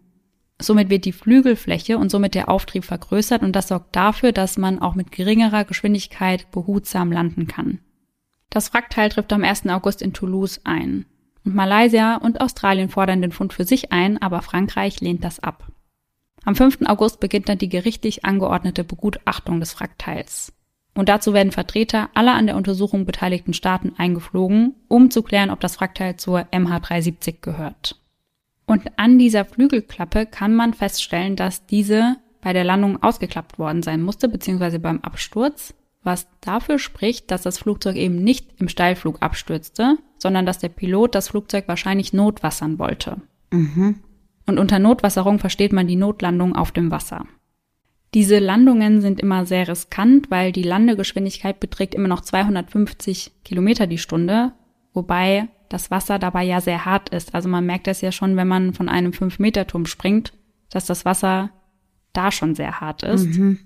Somit 0.59 0.89
wird 0.89 1.05
die 1.05 1.11
Flügelfläche 1.11 1.97
und 1.97 2.09
somit 2.09 2.33
der 2.33 2.49
Auftrieb 2.49 2.83
vergrößert 2.83 3.43
und 3.43 3.55
das 3.55 3.67
sorgt 3.67 3.95
dafür, 3.95 4.31
dass 4.31 4.57
man 4.57 4.79
auch 4.79 4.95
mit 4.95 5.11
geringerer 5.11 5.65
Geschwindigkeit 5.65 6.49
behutsam 6.51 7.11
landen 7.11 7.47
kann. 7.47 7.79
Das 8.49 8.73
Wrackteil 8.73 9.09
trifft 9.09 9.31
am 9.33 9.43
1. 9.43 9.67
August 9.67 10.01
in 10.01 10.13
Toulouse 10.13 10.61
ein. 10.63 11.05
Und 11.45 11.53
Malaysia 11.53 12.15
und 12.15 12.41
Australien 12.41 12.89
fordern 12.89 13.21
den 13.21 13.31
Fund 13.31 13.53
für 13.53 13.65
sich 13.65 13.91
ein, 13.91 14.19
aber 14.21 14.41
Frankreich 14.41 14.99
lehnt 14.99 15.23
das 15.23 15.39
ab. 15.39 15.71
Am 16.43 16.55
5. 16.55 16.79
August 16.85 17.19
beginnt 17.19 17.49
dann 17.49 17.57
die 17.57 17.69
gerichtlich 17.69 18.25
angeordnete 18.25 18.83
Begutachtung 18.83 19.59
des 19.59 19.79
Wrackteils. 19.79 20.53
Und 20.97 21.09
dazu 21.09 21.31
werden 21.31 21.51
Vertreter 21.51 22.09
aller 22.15 22.33
an 22.33 22.47
der 22.47 22.55
Untersuchung 22.55 23.05
beteiligten 23.05 23.53
Staaten 23.53 23.93
eingeflogen, 23.99 24.73
um 24.87 25.11
zu 25.11 25.21
klären, 25.21 25.51
ob 25.51 25.59
das 25.59 25.79
Wrackteil 25.79 26.15
zur 26.15 26.39
MH370 26.51 27.35
gehört. 27.41 28.01
Und 28.65 28.81
an 28.97 29.19
dieser 29.19 29.45
Flügelklappe 29.45 30.25
kann 30.25 30.55
man 30.55 30.73
feststellen, 30.73 31.35
dass 31.35 31.67
diese 31.67 32.15
bei 32.41 32.51
der 32.51 32.63
Landung 32.63 33.03
ausgeklappt 33.03 33.59
worden 33.59 33.83
sein 33.83 34.01
musste, 34.01 34.27
beziehungsweise 34.27 34.79
beim 34.79 34.99
Absturz, 35.01 35.75
was 36.01 36.27
dafür 36.41 36.79
spricht, 36.79 37.29
dass 37.29 37.43
das 37.43 37.59
Flugzeug 37.59 37.95
eben 37.95 38.15
nicht 38.23 38.59
im 38.59 38.67
Steilflug 38.67 39.21
abstürzte, 39.21 39.99
sondern 40.17 40.47
dass 40.47 40.57
der 40.57 40.69
Pilot 40.69 41.13
das 41.13 41.27
Flugzeug 41.27 41.67
wahrscheinlich 41.67 42.11
notwassern 42.11 42.79
wollte. 42.79 43.21
Mhm. 43.51 43.99
Und 44.47 44.57
unter 44.57 44.79
Notwasserung 44.79 45.37
versteht 45.37 45.73
man 45.73 45.85
die 45.85 45.95
Notlandung 45.95 46.55
auf 46.55 46.71
dem 46.71 46.89
Wasser. 46.89 47.27
Diese 48.13 48.39
Landungen 48.39 49.01
sind 49.01 49.19
immer 49.19 49.45
sehr 49.45 49.67
riskant, 49.67 50.31
weil 50.31 50.51
die 50.51 50.63
Landegeschwindigkeit 50.63 51.59
beträgt 51.59 51.93
immer 51.93 52.07
noch 52.07 52.21
250 52.21 53.31
Kilometer 53.43 53.85
die 53.85 53.97
Stunde, 53.97 54.53
wobei 54.93 55.49
das 55.69 55.91
Wasser 55.91 56.17
dabei 56.17 56.43
ja 56.43 56.61
sehr 56.61 56.85
hart 56.85 57.09
ist. 57.09 57.35
Also 57.35 57.49
man 57.49 57.65
merkt 57.65 57.87
das 57.87 58.01
ja 58.01 58.11
schon, 58.11 58.37
wenn 58.37 58.47
man 58.47 58.73
von 58.73 58.87
einem 58.87 59.11
5-Meter-Turm 59.11 59.85
springt, 59.85 60.33
dass 60.69 60.85
das 60.85 61.03
Wasser 61.03 61.51
da 62.13 62.31
schon 62.31 62.55
sehr 62.55 62.79
hart 62.79 63.03
ist. 63.03 63.37
Mhm. 63.37 63.59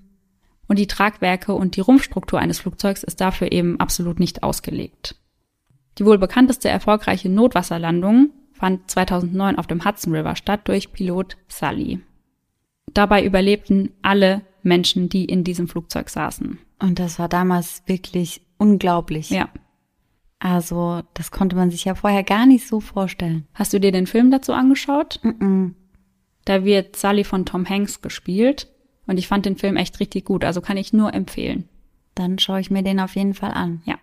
Und 0.66 0.78
die 0.78 0.86
Tragwerke 0.86 1.54
und 1.54 1.76
die 1.76 1.80
Rumpfstruktur 1.80 2.38
eines 2.38 2.60
Flugzeugs 2.60 3.02
ist 3.02 3.20
dafür 3.20 3.52
eben 3.52 3.78
absolut 3.78 4.18
nicht 4.18 4.42
ausgelegt. 4.42 5.16
Die 5.98 6.04
wohl 6.04 6.18
bekannteste 6.18 6.68
erfolgreiche 6.68 7.28
Notwasserlandung 7.28 8.30
fand 8.52 8.90
2009 8.90 9.58
auf 9.58 9.66
dem 9.66 9.84
Hudson 9.84 10.14
River 10.14 10.34
statt 10.34 10.62
durch 10.64 10.92
Pilot 10.92 11.36
Sully. 11.48 12.00
Dabei 12.94 13.24
überlebten 13.24 13.90
alle 14.02 14.42
Menschen, 14.62 15.08
die 15.08 15.24
in 15.24 15.44
diesem 15.44 15.68
Flugzeug 15.68 16.10
saßen. 16.10 16.58
Und 16.78 16.98
das 16.98 17.18
war 17.18 17.28
damals 17.28 17.82
wirklich 17.86 18.42
unglaublich. 18.58 19.30
Ja. 19.30 19.48
Also, 20.38 21.02
das 21.14 21.30
konnte 21.30 21.54
man 21.54 21.70
sich 21.70 21.84
ja 21.84 21.94
vorher 21.94 22.24
gar 22.24 22.46
nicht 22.46 22.66
so 22.66 22.80
vorstellen. 22.80 23.46
Hast 23.54 23.72
du 23.72 23.78
dir 23.78 23.92
den 23.92 24.08
Film 24.08 24.30
dazu 24.30 24.52
angeschaut? 24.52 25.20
Mm, 25.22 25.28
-mm. 25.28 25.74
Da 26.44 26.64
wird 26.64 26.96
Sally 26.96 27.22
von 27.22 27.46
Tom 27.46 27.68
Hanks 27.68 28.02
gespielt 28.02 28.68
und 29.06 29.18
ich 29.18 29.28
fand 29.28 29.46
den 29.46 29.56
Film 29.56 29.76
echt 29.76 30.00
richtig 30.00 30.24
gut, 30.24 30.44
also 30.44 30.60
kann 30.60 30.76
ich 30.76 30.92
nur 30.92 31.14
empfehlen. 31.14 31.68
Dann 32.16 32.38
schaue 32.38 32.60
ich 32.60 32.70
mir 32.70 32.82
den 32.82 32.98
auf 32.98 33.14
jeden 33.14 33.34
Fall 33.34 33.52
an. 33.52 33.82
Ja. 33.84 33.98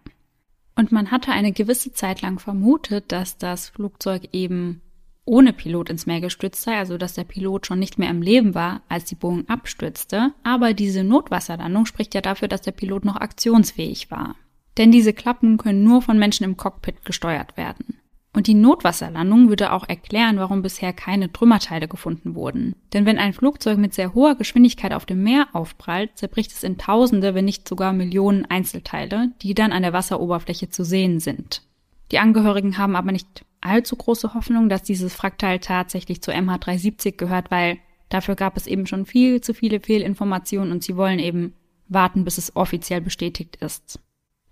Und 0.75 0.93
man 0.93 1.11
hatte 1.11 1.31
eine 1.31 1.51
gewisse 1.51 1.91
Zeit 1.91 2.21
lang 2.21 2.39
vermutet, 2.39 3.11
dass 3.11 3.37
das 3.37 3.67
Flugzeug 3.67 4.29
eben 4.31 4.81
ohne 5.29 5.53
Pilot 5.53 5.89
ins 5.89 6.07
Meer 6.07 6.21
gestürzt 6.21 6.63
sei, 6.63 6.77
also 6.77 6.97
dass 6.97 7.13
der 7.13 7.23
Pilot 7.23 7.67
schon 7.67 7.79
nicht 7.79 7.99
mehr 7.99 8.09
am 8.09 8.21
Leben 8.21 8.55
war, 8.55 8.81
als 8.89 9.05
die 9.05 9.15
Boeing 9.15 9.47
abstürzte. 9.47 10.33
Aber 10.43 10.73
diese 10.73 11.03
Notwasserlandung 11.03 11.85
spricht 11.85 12.15
ja 12.15 12.21
dafür, 12.21 12.47
dass 12.47 12.61
der 12.61 12.71
Pilot 12.71 13.05
noch 13.05 13.15
aktionsfähig 13.15 14.09
war. 14.09 14.35
Denn 14.77 14.91
diese 14.91 15.13
Klappen 15.13 15.57
können 15.57 15.83
nur 15.83 16.01
von 16.01 16.17
Menschen 16.17 16.45
im 16.45 16.57
Cockpit 16.57 17.05
gesteuert 17.05 17.57
werden. 17.57 17.99
Und 18.33 18.47
die 18.47 18.53
Notwasserlandung 18.53 19.49
würde 19.49 19.71
auch 19.71 19.87
erklären, 19.87 20.37
warum 20.37 20.61
bisher 20.61 20.93
keine 20.93 21.31
Trümmerteile 21.31 21.87
gefunden 21.87 22.35
wurden. 22.35 22.75
Denn 22.93 23.05
wenn 23.05 23.17
ein 23.17 23.33
Flugzeug 23.33 23.77
mit 23.77 23.93
sehr 23.93 24.13
hoher 24.13 24.35
Geschwindigkeit 24.35 24.93
auf 24.93 25.05
dem 25.05 25.23
Meer 25.23 25.47
aufprallt, 25.53 26.11
zerbricht 26.15 26.51
es 26.51 26.63
in 26.63 26.77
Tausende, 26.77 27.33
wenn 27.33 27.45
nicht 27.45 27.67
sogar 27.67 27.91
Millionen 27.91 28.45
Einzelteile, 28.45 29.31
die 29.41 29.55
dann 29.55 29.71
an 29.71 29.81
der 29.83 29.93
Wasseroberfläche 29.93 30.69
zu 30.69 30.83
sehen 30.83 31.19
sind. 31.19 31.63
Die 32.11 32.19
Angehörigen 32.19 32.77
haben 32.77 32.95
aber 32.95 33.11
nicht 33.11 33.45
allzu 33.61 33.95
große 33.95 34.33
Hoffnung, 34.33 34.69
dass 34.69 34.83
dieses 34.83 35.13
Fraktal 35.13 35.59
tatsächlich 35.59 36.21
zur 36.21 36.33
MH370 36.33 37.17
gehört, 37.17 37.51
weil 37.51 37.77
dafür 38.09 38.35
gab 38.35 38.57
es 38.57 38.67
eben 38.67 38.87
schon 38.87 39.05
viel 39.05 39.41
zu 39.41 39.53
viele 39.53 39.79
Fehlinformationen 39.79 40.71
und 40.71 40.83
sie 40.83 40.95
wollen 40.95 41.19
eben 41.19 41.53
warten, 41.87 42.23
bis 42.23 42.37
es 42.37 42.55
offiziell 42.55 43.01
bestätigt 43.01 43.57
ist. 43.57 43.99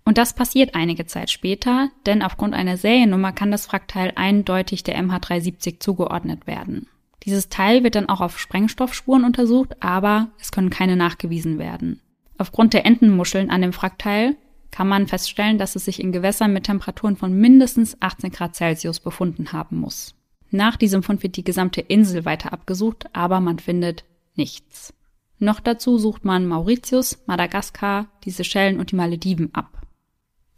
Und 0.04 0.16
das 0.16 0.32
passiert 0.32 0.74
einige 0.74 1.04
Zeit 1.06 1.30
später, 1.30 1.90
denn 2.06 2.22
aufgrund 2.22 2.54
einer 2.54 2.78
Seriennummer 2.78 3.32
kann 3.32 3.50
das 3.50 3.66
Fraktal 3.66 4.12
eindeutig 4.16 4.82
der 4.82 4.98
MH370 4.98 5.80
zugeordnet 5.80 6.46
werden. 6.46 6.86
Dieses 7.24 7.50
Teil 7.50 7.84
wird 7.84 7.94
dann 7.94 8.08
auch 8.08 8.22
auf 8.22 8.38
Sprengstoffspuren 8.38 9.24
untersucht, 9.24 9.76
aber 9.80 10.28
es 10.40 10.50
können 10.50 10.70
keine 10.70 10.96
nachgewiesen 10.96 11.58
werden. 11.58 12.00
Aufgrund 12.38 12.72
der 12.72 12.86
Entenmuscheln 12.86 13.50
an 13.50 13.60
dem 13.60 13.72
Fraktal 13.74 14.36
kann 14.70 14.88
man 14.88 15.06
feststellen, 15.06 15.58
dass 15.58 15.76
es 15.76 15.84
sich 15.84 16.00
in 16.00 16.12
Gewässern 16.12 16.52
mit 16.52 16.64
Temperaturen 16.64 17.16
von 17.16 17.32
mindestens 17.32 17.96
18 18.00 18.30
Grad 18.30 18.54
Celsius 18.54 19.00
befunden 19.00 19.52
haben 19.52 19.78
muss. 19.78 20.14
Nach 20.50 20.76
diesem 20.76 21.02
Fund 21.02 21.22
wird 21.22 21.36
die 21.36 21.44
gesamte 21.44 21.80
Insel 21.80 22.24
weiter 22.24 22.52
abgesucht, 22.52 23.06
aber 23.12 23.40
man 23.40 23.58
findet 23.58 24.04
nichts. 24.34 24.94
Noch 25.38 25.60
dazu 25.60 25.98
sucht 25.98 26.24
man 26.24 26.46
Mauritius, 26.46 27.22
Madagaskar, 27.26 28.08
die 28.24 28.30
Seychellen 28.30 28.80
und 28.80 28.90
die 28.90 28.96
Malediven 28.96 29.54
ab. 29.54 29.82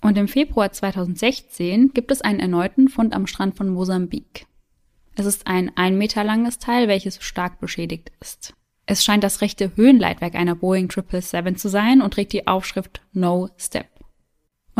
Und 0.00 0.16
im 0.16 0.28
Februar 0.28 0.72
2016 0.72 1.92
gibt 1.92 2.10
es 2.10 2.22
einen 2.22 2.40
erneuten 2.40 2.88
Fund 2.88 3.14
am 3.14 3.26
Strand 3.26 3.56
von 3.56 3.68
Mosambik. 3.68 4.46
Es 5.14 5.26
ist 5.26 5.46
ein 5.46 5.70
ein 5.76 5.98
Meter 5.98 6.24
langes 6.24 6.58
Teil, 6.58 6.88
welches 6.88 7.22
stark 7.22 7.60
beschädigt 7.60 8.10
ist. 8.20 8.54
Es 8.86 9.04
scheint 9.04 9.22
das 9.22 9.42
rechte 9.42 9.76
Höhenleitwerk 9.76 10.34
einer 10.34 10.54
Boeing 10.54 10.90
777 10.90 11.60
zu 11.60 11.68
sein 11.68 12.00
und 12.00 12.14
trägt 12.14 12.32
die 12.32 12.46
Aufschrift 12.46 13.02
No 13.12 13.50
Step. 13.58 13.86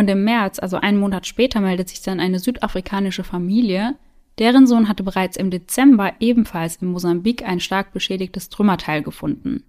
Und 0.01 0.09
im 0.09 0.25
März, 0.25 0.59
also 0.59 0.79
einen 0.79 0.99
Monat 0.99 1.27
später, 1.27 1.61
meldet 1.61 1.91
sich 1.91 2.01
dann 2.01 2.21
eine 2.21 2.39
südafrikanische 2.39 3.23
Familie, 3.23 3.97
deren 4.39 4.67
Sohn 4.67 4.89
hatte 4.89 5.03
bereits 5.03 5.37
im 5.37 5.51
Dezember 5.51 6.15
ebenfalls 6.21 6.77
in 6.77 6.89
Mosambik 6.89 7.47
ein 7.47 7.61
stark 7.61 7.93
beschädigtes 7.93 8.49
Trümmerteil 8.49 9.03
gefunden. 9.03 9.63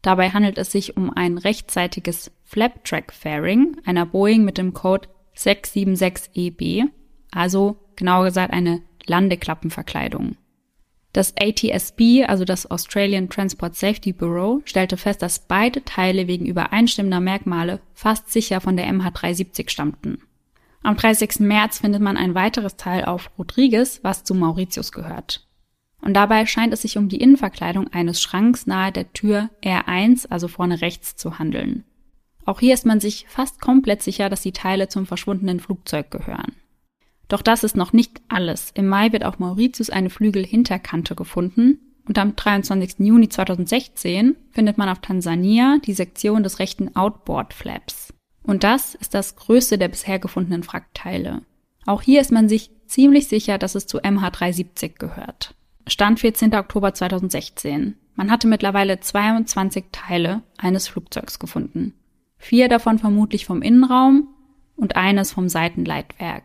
Dabei 0.00 0.30
handelt 0.30 0.56
es 0.56 0.72
sich 0.72 0.96
um 0.96 1.10
ein 1.10 1.36
rechtzeitiges 1.36 2.30
Flap-Track-Fairing 2.44 3.76
einer 3.84 4.06
Boeing 4.06 4.42
mit 4.42 4.56
dem 4.56 4.72
Code 4.72 5.06
676EB, 5.36 6.84
also 7.30 7.76
genauer 7.94 8.24
gesagt 8.24 8.54
eine 8.54 8.80
Landeklappenverkleidung. 9.04 10.38
Das 11.12 11.34
ATSB, 11.40 12.24
also 12.26 12.44
das 12.44 12.70
Australian 12.70 13.30
Transport 13.30 13.74
Safety 13.74 14.12
Bureau, 14.12 14.60
stellte 14.64 14.96
fest, 14.96 15.22
dass 15.22 15.46
beide 15.46 15.84
Teile 15.84 16.26
wegen 16.26 16.46
übereinstimmender 16.46 17.20
Merkmale 17.20 17.80
fast 17.94 18.30
sicher 18.30 18.60
von 18.60 18.76
der 18.76 18.86
MH370 18.86 19.70
stammten. 19.70 20.22
Am 20.82 20.96
30. 20.96 21.40
März 21.40 21.78
findet 21.78 22.02
man 22.02 22.16
ein 22.16 22.34
weiteres 22.34 22.76
Teil 22.76 23.04
auf 23.04 23.30
Rodriguez, 23.38 24.00
was 24.02 24.24
zu 24.24 24.34
Mauritius 24.34 24.92
gehört. 24.92 25.46
Und 26.00 26.14
dabei 26.14 26.46
scheint 26.46 26.72
es 26.72 26.82
sich 26.82 26.96
um 26.96 27.08
die 27.08 27.20
Innenverkleidung 27.20 27.88
eines 27.88 28.22
Schranks 28.22 28.66
nahe 28.66 28.92
der 28.92 29.12
Tür 29.12 29.50
R1, 29.64 30.28
also 30.30 30.46
vorne 30.46 30.80
rechts, 30.80 31.16
zu 31.16 31.38
handeln. 31.38 31.84
Auch 32.44 32.60
hier 32.60 32.72
ist 32.72 32.86
man 32.86 33.00
sich 33.00 33.26
fast 33.28 33.60
komplett 33.60 34.02
sicher, 34.02 34.28
dass 34.28 34.42
die 34.42 34.52
Teile 34.52 34.88
zum 34.88 35.06
verschwundenen 35.06 35.58
Flugzeug 35.60 36.10
gehören. 36.10 36.54
Doch 37.28 37.42
das 37.42 37.62
ist 37.62 37.76
noch 37.76 37.92
nicht 37.92 38.20
alles. 38.28 38.70
Im 38.74 38.88
Mai 38.88 39.12
wird 39.12 39.24
auf 39.24 39.38
Mauritius 39.38 39.90
eine 39.90 40.10
Flügelhinterkante 40.10 41.14
gefunden 41.14 41.78
und 42.06 42.18
am 42.18 42.34
23. 42.34 43.00
Juni 43.00 43.28
2016 43.28 44.34
findet 44.50 44.78
man 44.78 44.88
auf 44.88 45.00
Tansania 45.00 45.78
die 45.84 45.92
Sektion 45.92 46.42
des 46.42 46.58
rechten 46.58 46.96
Outboard 46.96 47.52
Flaps. 47.52 48.14
Und 48.42 48.64
das 48.64 48.94
ist 48.94 49.12
das 49.12 49.36
größte 49.36 49.76
der 49.76 49.88
bisher 49.88 50.18
gefundenen 50.18 50.66
Wrackteile. 50.66 51.42
Auch 51.84 52.00
hier 52.00 52.22
ist 52.22 52.32
man 52.32 52.48
sich 52.48 52.70
ziemlich 52.86 53.28
sicher, 53.28 53.58
dass 53.58 53.74
es 53.74 53.86
zu 53.86 53.98
MH370 53.98 54.98
gehört. 54.98 55.54
Stand 55.86 56.20
14. 56.20 56.54
Oktober 56.54 56.94
2016. 56.94 57.96
Man 58.14 58.30
hatte 58.30 58.48
mittlerweile 58.48 59.00
22 59.00 59.84
Teile 59.92 60.42
eines 60.56 60.88
Flugzeugs 60.88 61.38
gefunden. 61.38 61.94
Vier 62.38 62.68
davon 62.68 62.98
vermutlich 62.98 63.44
vom 63.44 63.62
Innenraum 63.62 64.28
und 64.76 64.96
eines 64.96 65.32
vom 65.32 65.48
Seitenleitwerk. 65.48 66.44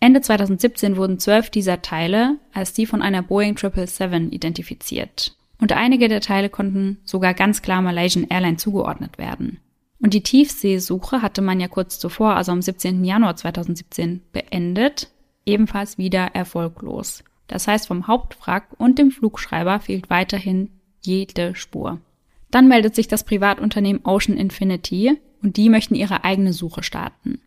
Ende 0.00 0.20
2017 0.20 0.96
wurden 0.96 1.18
zwölf 1.18 1.50
dieser 1.50 1.82
Teile 1.82 2.36
als 2.52 2.72
die 2.72 2.86
von 2.86 3.02
einer 3.02 3.22
Boeing 3.22 3.56
777 3.56 4.32
identifiziert. 4.32 5.36
Und 5.60 5.72
einige 5.72 6.08
der 6.08 6.20
Teile 6.20 6.50
konnten 6.50 6.98
sogar 7.04 7.34
ganz 7.34 7.62
klar 7.62 7.80
Malaysian 7.80 8.26
Airlines 8.28 8.62
zugeordnet 8.62 9.18
werden. 9.18 9.58
Und 9.98 10.12
die 10.12 10.22
Tiefseesuche 10.22 11.22
hatte 11.22 11.40
man 11.40 11.60
ja 11.60 11.68
kurz 11.68 11.98
zuvor, 11.98 12.36
also 12.36 12.52
am 12.52 12.60
17. 12.60 13.04
Januar 13.04 13.36
2017, 13.36 14.20
beendet, 14.32 15.08
ebenfalls 15.46 15.96
wieder 15.96 16.34
erfolglos. 16.34 17.24
Das 17.46 17.66
heißt, 17.66 17.86
vom 17.86 18.06
Hauptwrack 18.06 18.68
und 18.76 18.98
dem 18.98 19.10
Flugschreiber 19.10 19.80
fehlt 19.80 20.10
weiterhin 20.10 20.70
jede 21.00 21.54
Spur. 21.54 22.00
Dann 22.50 22.68
meldet 22.68 22.94
sich 22.94 23.08
das 23.08 23.24
Privatunternehmen 23.24 24.04
Ocean 24.04 24.36
Infinity 24.36 25.18
und 25.42 25.56
die 25.56 25.68
möchten 25.68 25.94
ihre 25.94 26.24
eigene 26.24 26.52
Suche 26.52 26.82
starten. 26.82 27.40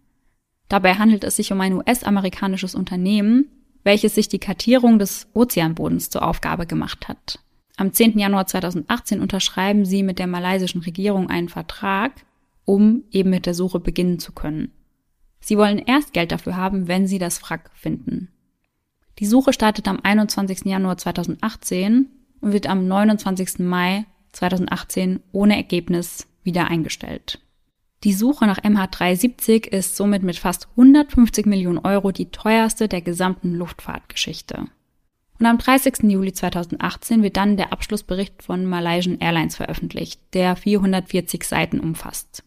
Dabei 0.69 0.93
handelt 0.93 1.23
es 1.23 1.35
sich 1.35 1.51
um 1.51 1.59
ein 1.61 1.73
US-amerikanisches 1.73 2.75
Unternehmen, 2.75 3.49
welches 3.83 4.15
sich 4.15 4.29
die 4.29 4.39
Kartierung 4.39 4.99
des 4.99 5.27
Ozeanbodens 5.33 6.09
zur 6.09 6.25
Aufgabe 6.25 6.65
gemacht 6.67 7.07
hat. 7.07 7.39
Am 7.75 7.91
10. 7.91 8.19
Januar 8.19 8.45
2018 8.45 9.19
unterschreiben 9.19 9.85
sie 9.85 10.03
mit 10.03 10.19
der 10.19 10.27
malaysischen 10.27 10.81
Regierung 10.81 11.29
einen 11.29 11.49
Vertrag, 11.49 12.11
um 12.65 13.03
eben 13.11 13.31
mit 13.31 13.45
der 13.45 13.53
Suche 13.53 13.79
beginnen 13.79 14.19
zu 14.19 14.31
können. 14.31 14.71
Sie 15.39 15.57
wollen 15.57 15.79
erst 15.79 16.13
Geld 16.13 16.31
dafür 16.31 16.55
haben, 16.55 16.87
wenn 16.87 17.07
sie 17.07 17.17
das 17.17 17.41
Wrack 17.41 17.71
finden. 17.73 18.29
Die 19.17 19.25
Suche 19.25 19.53
startet 19.53 19.87
am 19.87 19.99
21. 20.03 20.65
Januar 20.65 20.97
2018 20.97 22.09
und 22.41 22.53
wird 22.53 22.67
am 22.67 22.87
29. 22.87 23.59
Mai 23.59 24.05
2018 24.33 25.21
ohne 25.31 25.55
Ergebnis 25.55 26.27
wieder 26.43 26.67
eingestellt. 26.67 27.39
Die 28.05 28.13
Suche 28.13 28.45
nach 28.45 28.59
MH370 28.59 29.67
ist 29.67 29.97
somit 29.97 30.23
mit 30.23 30.37
fast 30.37 30.69
150 30.71 31.45
Millionen 31.45 31.79
Euro 31.79 32.11
die 32.11 32.31
teuerste 32.31 32.87
der 32.87 33.01
gesamten 33.01 33.55
Luftfahrtgeschichte. 33.55 34.65
Und 35.37 35.45
am 35.45 35.57
30. 35.57 36.03
Juli 36.03 36.31
2018 36.31 37.23
wird 37.23 37.35
dann 37.35 37.57
der 37.57 37.73
Abschlussbericht 37.73 38.41
von 38.41 38.65
Malaysian 38.65 39.19
Airlines 39.19 39.57
veröffentlicht, 39.57 40.21
der 40.33 40.55
440 40.55 41.43
Seiten 41.43 41.79
umfasst. 41.79 42.43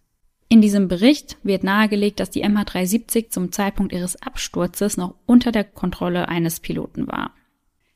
In 0.48 0.60
diesem 0.60 0.88
Bericht 0.88 1.38
wird 1.42 1.64
nahegelegt, 1.64 2.20
dass 2.20 2.30
die 2.30 2.44
MH370 2.44 3.30
zum 3.30 3.52
Zeitpunkt 3.52 3.92
ihres 3.92 4.20
Absturzes 4.20 4.98
noch 4.98 5.14
unter 5.26 5.52
der 5.52 5.64
Kontrolle 5.64 6.28
eines 6.28 6.60
Piloten 6.60 7.08
war. 7.08 7.32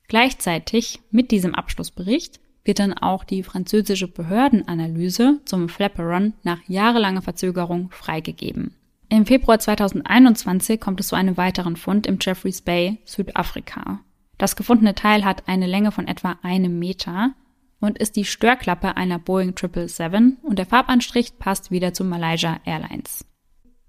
Gleichzeitig 0.09 1.01
mit 1.11 1.31
diesem 1.31 1.55
Abschlussbericht 1.55 2.41
wird 2.67 2.79
dann 2.79 2.95
auch 2.95 3.25
die 3.25 3.43
französische 3.43 4.09
Behördenanalyse 4.09 5.41
zum 5.45 5.69
Flapperon 5.69 6.35
nach 6.43 6.59
jahrelanger 6.67 7.23
Verzögerung 7.23 7.91
freigegeben. 7.91 8.75
Im 9.09 9.25
Februar 9.25 9.59
2021 9.59 10.81
kommt 10.81 11.01
es 11.01 11.09
zu 11.09 11.17
einem 11.17 11.37
weiteren 11.37 11.77
Fund 11.77 12.07
im 12.07 12.19
Jeffreys 12.21 12.61
Bay, 12.61 12.99
Südafrika. 13.05 14.01
Das 14.39 14.57
gefundene 14.57 14.95
Teil 14.95 15.25
hat 15.25 15.49
eine 15.49 15.67
Länge 15.67 15.93
von 15.93 16.09
etwa 16.09 16.39
einem 16.43 16.79
Meter 16.79 17.33
und 17.81 17.99
ist 17.99 18.17
die 18.17 18.25
Störklappe 18.25 18.97
einer 18.97 19.19
Boeing 19.19 19.55
777 19.57 20.45
und 20.45 20.59
der 20.59 20.67
Farbanstrich 20.67 21.39
passt 21.39 21.71
wieder 21.71 21.95
zu 21.95 22.05
Malaysia 22.05 22.61
Airlines. 22.65 23.25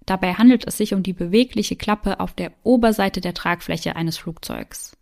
Dabei 0.06 0.36
handelt 0.36 0.66
es 0.66 0.78
sich 0.78 0.94
um 0.94 1.04
die 1.04 1.14
bewegliche 1.14 1.76
Klappe 1.76 2.20
auf 2.20 2.34
der 2.34 2.54
Oberseite 2.64 3.20
der 3.20 3.34
Tragfläche 3.34 3.96
eines 3.96 4.18
Flugzeugs. 4.18 4.97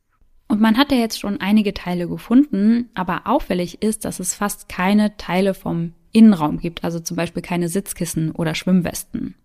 Und 0.47 0.61
man 0.61 0.77
hat 0.77 0.91
ja 0.91 0.97
jetzt 0.97 1.19
schon 1.19 1.41
einige 1.41 1.73
Teile 1.73 2.07
gefunden, 2.07 2.89
aber 2.93 3.21
auffällig 3.25 3.81
ist, 3.81 4.05
dass 4.05 4.19
es 4.19 4.35
fast 4.35 4.69
keine 4.69 5.17
Teile 5.17 5.53
vom 5.53 5.93
Innenraum 6.11 6.59
gibt, 6.59 6.83
also 6.83 6.99
zum 6.99 7.17
Beispiel 7.17 7.41
keine 7.41 7.67
Sitzkissen 7.67 8.31
oder 8.31 8.55
Schwimmwesten. 8.55 9.35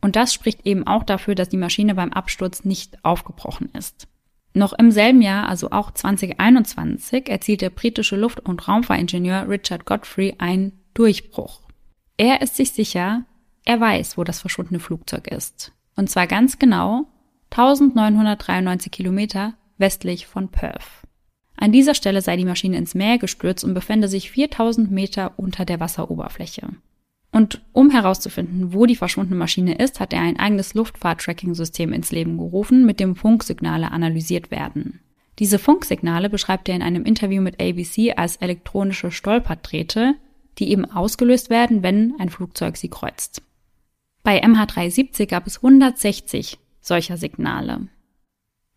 Und 0.00 0.16
das 0.16 0.34
spricht 0.34 0.66
eben 0.66 0.86
auch 0.86 1.04
dafür, 1.04 1.34
dass 1.34 1.48
die 1.48 1.56
Maschine 1.56 1.94
beim 1.94 2.12
Absturz 2.12 2.64
nicht 2.64 3.04
aufgebrochen 3.04 3.70
ist. 3.72 4.08
Noch 4.52 4.72
im 4.72 4.90
selben 4.90 5.22
Jahr, 5.22 5.48
also 5.48 5.70
auch 5.70 5.92
2021, 5.92 7.28
erzielt 7.28 7.60
der 7.60 7.70
britische 7.70 8.16
Luft- 8.16 8.40
und 8.40 8.66
Raumfahrtingenieur 8.66 9.48
Richard 9.48 9.84
Godfrey 9.84 10.34
einen 10.38 10.72
Durchbruch. 10.94 11.60
Er 12.16 12.42
ist 12.42 12.56
sich 12.56 12.72
sicher, 12.72 13.24
er 13.64 13.80
weiß, 13.80 14.18
wo 14.18 14.24
das 14.24 14.40
verschwundene 14.40 14.80
Flugzeug 14.80 15.28
ist. 15.28 15.72
Und 15.94 16.10
zwar 16.10 16.26
ganz 16.26 16.58
genau 16.58 17.06
1993 17.50 18.90
Kilometer 18.90 19.54
westlich 19.80 20.26
von 20.26 20.48
Perth. 20.48 20.84
An 21.56 21.72
dieser 21.72 21.94
Stelle 21.94 22.22
sei 22.22 22.36
die 22.36 22.44
Maschine 22.44 22.78
ins 22.78 22.94
Meer 22.94 23.18
gestürzt 23.18 23.64
und 23.64 23.74
befände 23.74 24.08
sich 24.08 24.30
4000 24.30 24.90
Meter 24.90 25.34
unter 25.36 25.64
der 25.64 25.80
Wasseroberfläche. 25.80 26.68
Und 27.32 27.62
um 27.72 27.90
herauszufinden, 27.90 28.72
wo 28.72 28.86
die 28.86 28.96
verschwundene 28.96 29.38
Maschine 29.38 29.76
ist, 29.76 30.00
hat 30.00 30.12
er 30.12 30.20
ein 30.20 30.38
eigenes 30.38 30.74
Luftfahrt-Tracking-System 30.74 31.92
ins 31.92 32.10
Leben 32.10 32.38
gerufen, 32.38 32.86
mit 32.86 32.98
dem 32.98 33.14
Funksignale 33.14 33.92
analysiert 33.92 34.50
werden. 34.50 35.00
Diese 35.38 35.58
Funksignale 35.58 36.28
beschreibt 36.28 36.68
er 36.68 36.76
in 36.76 36.82
einem 36.82 37.04
Interview 37.04 37.40
mit 37.40 37.60
ABC 37.60 38.14
als 38.16 38.36
elektronische 38.36 39.10
Stolperdrähte, 39.10 40.14
die 40.58 40.70
eben 40.70 40.84
ausgelöst 40.84 41.50
werden, 41.50 41.82
wenn 41.82 42.14
ein 42.18 42.30
Flugzeug 42.30 42.76
sie 42.76 42.88
kreuzt. 42.88 43.42
Bei 44.22 44.42
MH370 44.44 45.26
gab 45.26 45.46
es 45.46 45.58
160 45.58 46.58
solcher 46.80 47.16
Signale. 47.16 47.88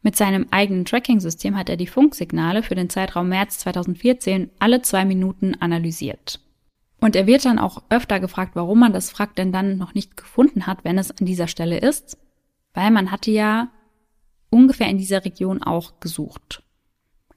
Mit 0.03 0.17
seinem 0.17 0.47
eigenen 0.51 0.83
Tracking-System 0.83 1.57
hat 1.57 1.69
er 1.69 1.77
die 1.77 1.87
Funksignale 1.87 2.61
für 2.61 2.75
den 2.75 2.89
Zeitraum 2.89 3.29
März 3.29 3.59
2014 3.59 4.49
alle 4.59 4.81
zwei 4.81 5.05
Minuten 5.05 5.55
analysiert. 5.55 6.41
Und 6.99 7.15
er 7.15 7.25
wird 7.25 7.45
dann 7.45 7.57
auch 7.57 7.83
öfter 7.89 8.19
gefragt, 8.19 8.51
warum 8.55 8.79
man 8.79 8.93
das 8.93 9.17
Wrack 9.17 9.35
denn 9.35 9.53
dann 9.53 9.77
noch 9.77 9.93
nicht 9.93 10.17
gefunden 10.17 10.67
hat, 10.67 10.83
wenn 10.83 10.97
es 10.97 11.11
an 11.11 11.25
dieser 11.25 11.47
Stelle 11.47 11.77
ist, 11.77 12.17
weil 12.73 12.91
man 12.91 13.11
hatte 13.11 13.31
ja 13.31 13.69
ungefähr 14.49 14.87
in 14.87 14.97
dieser 14.97 15.23
Region 15.23 15.63
auch 15.63 15.99
gesucht. 16.01 16.63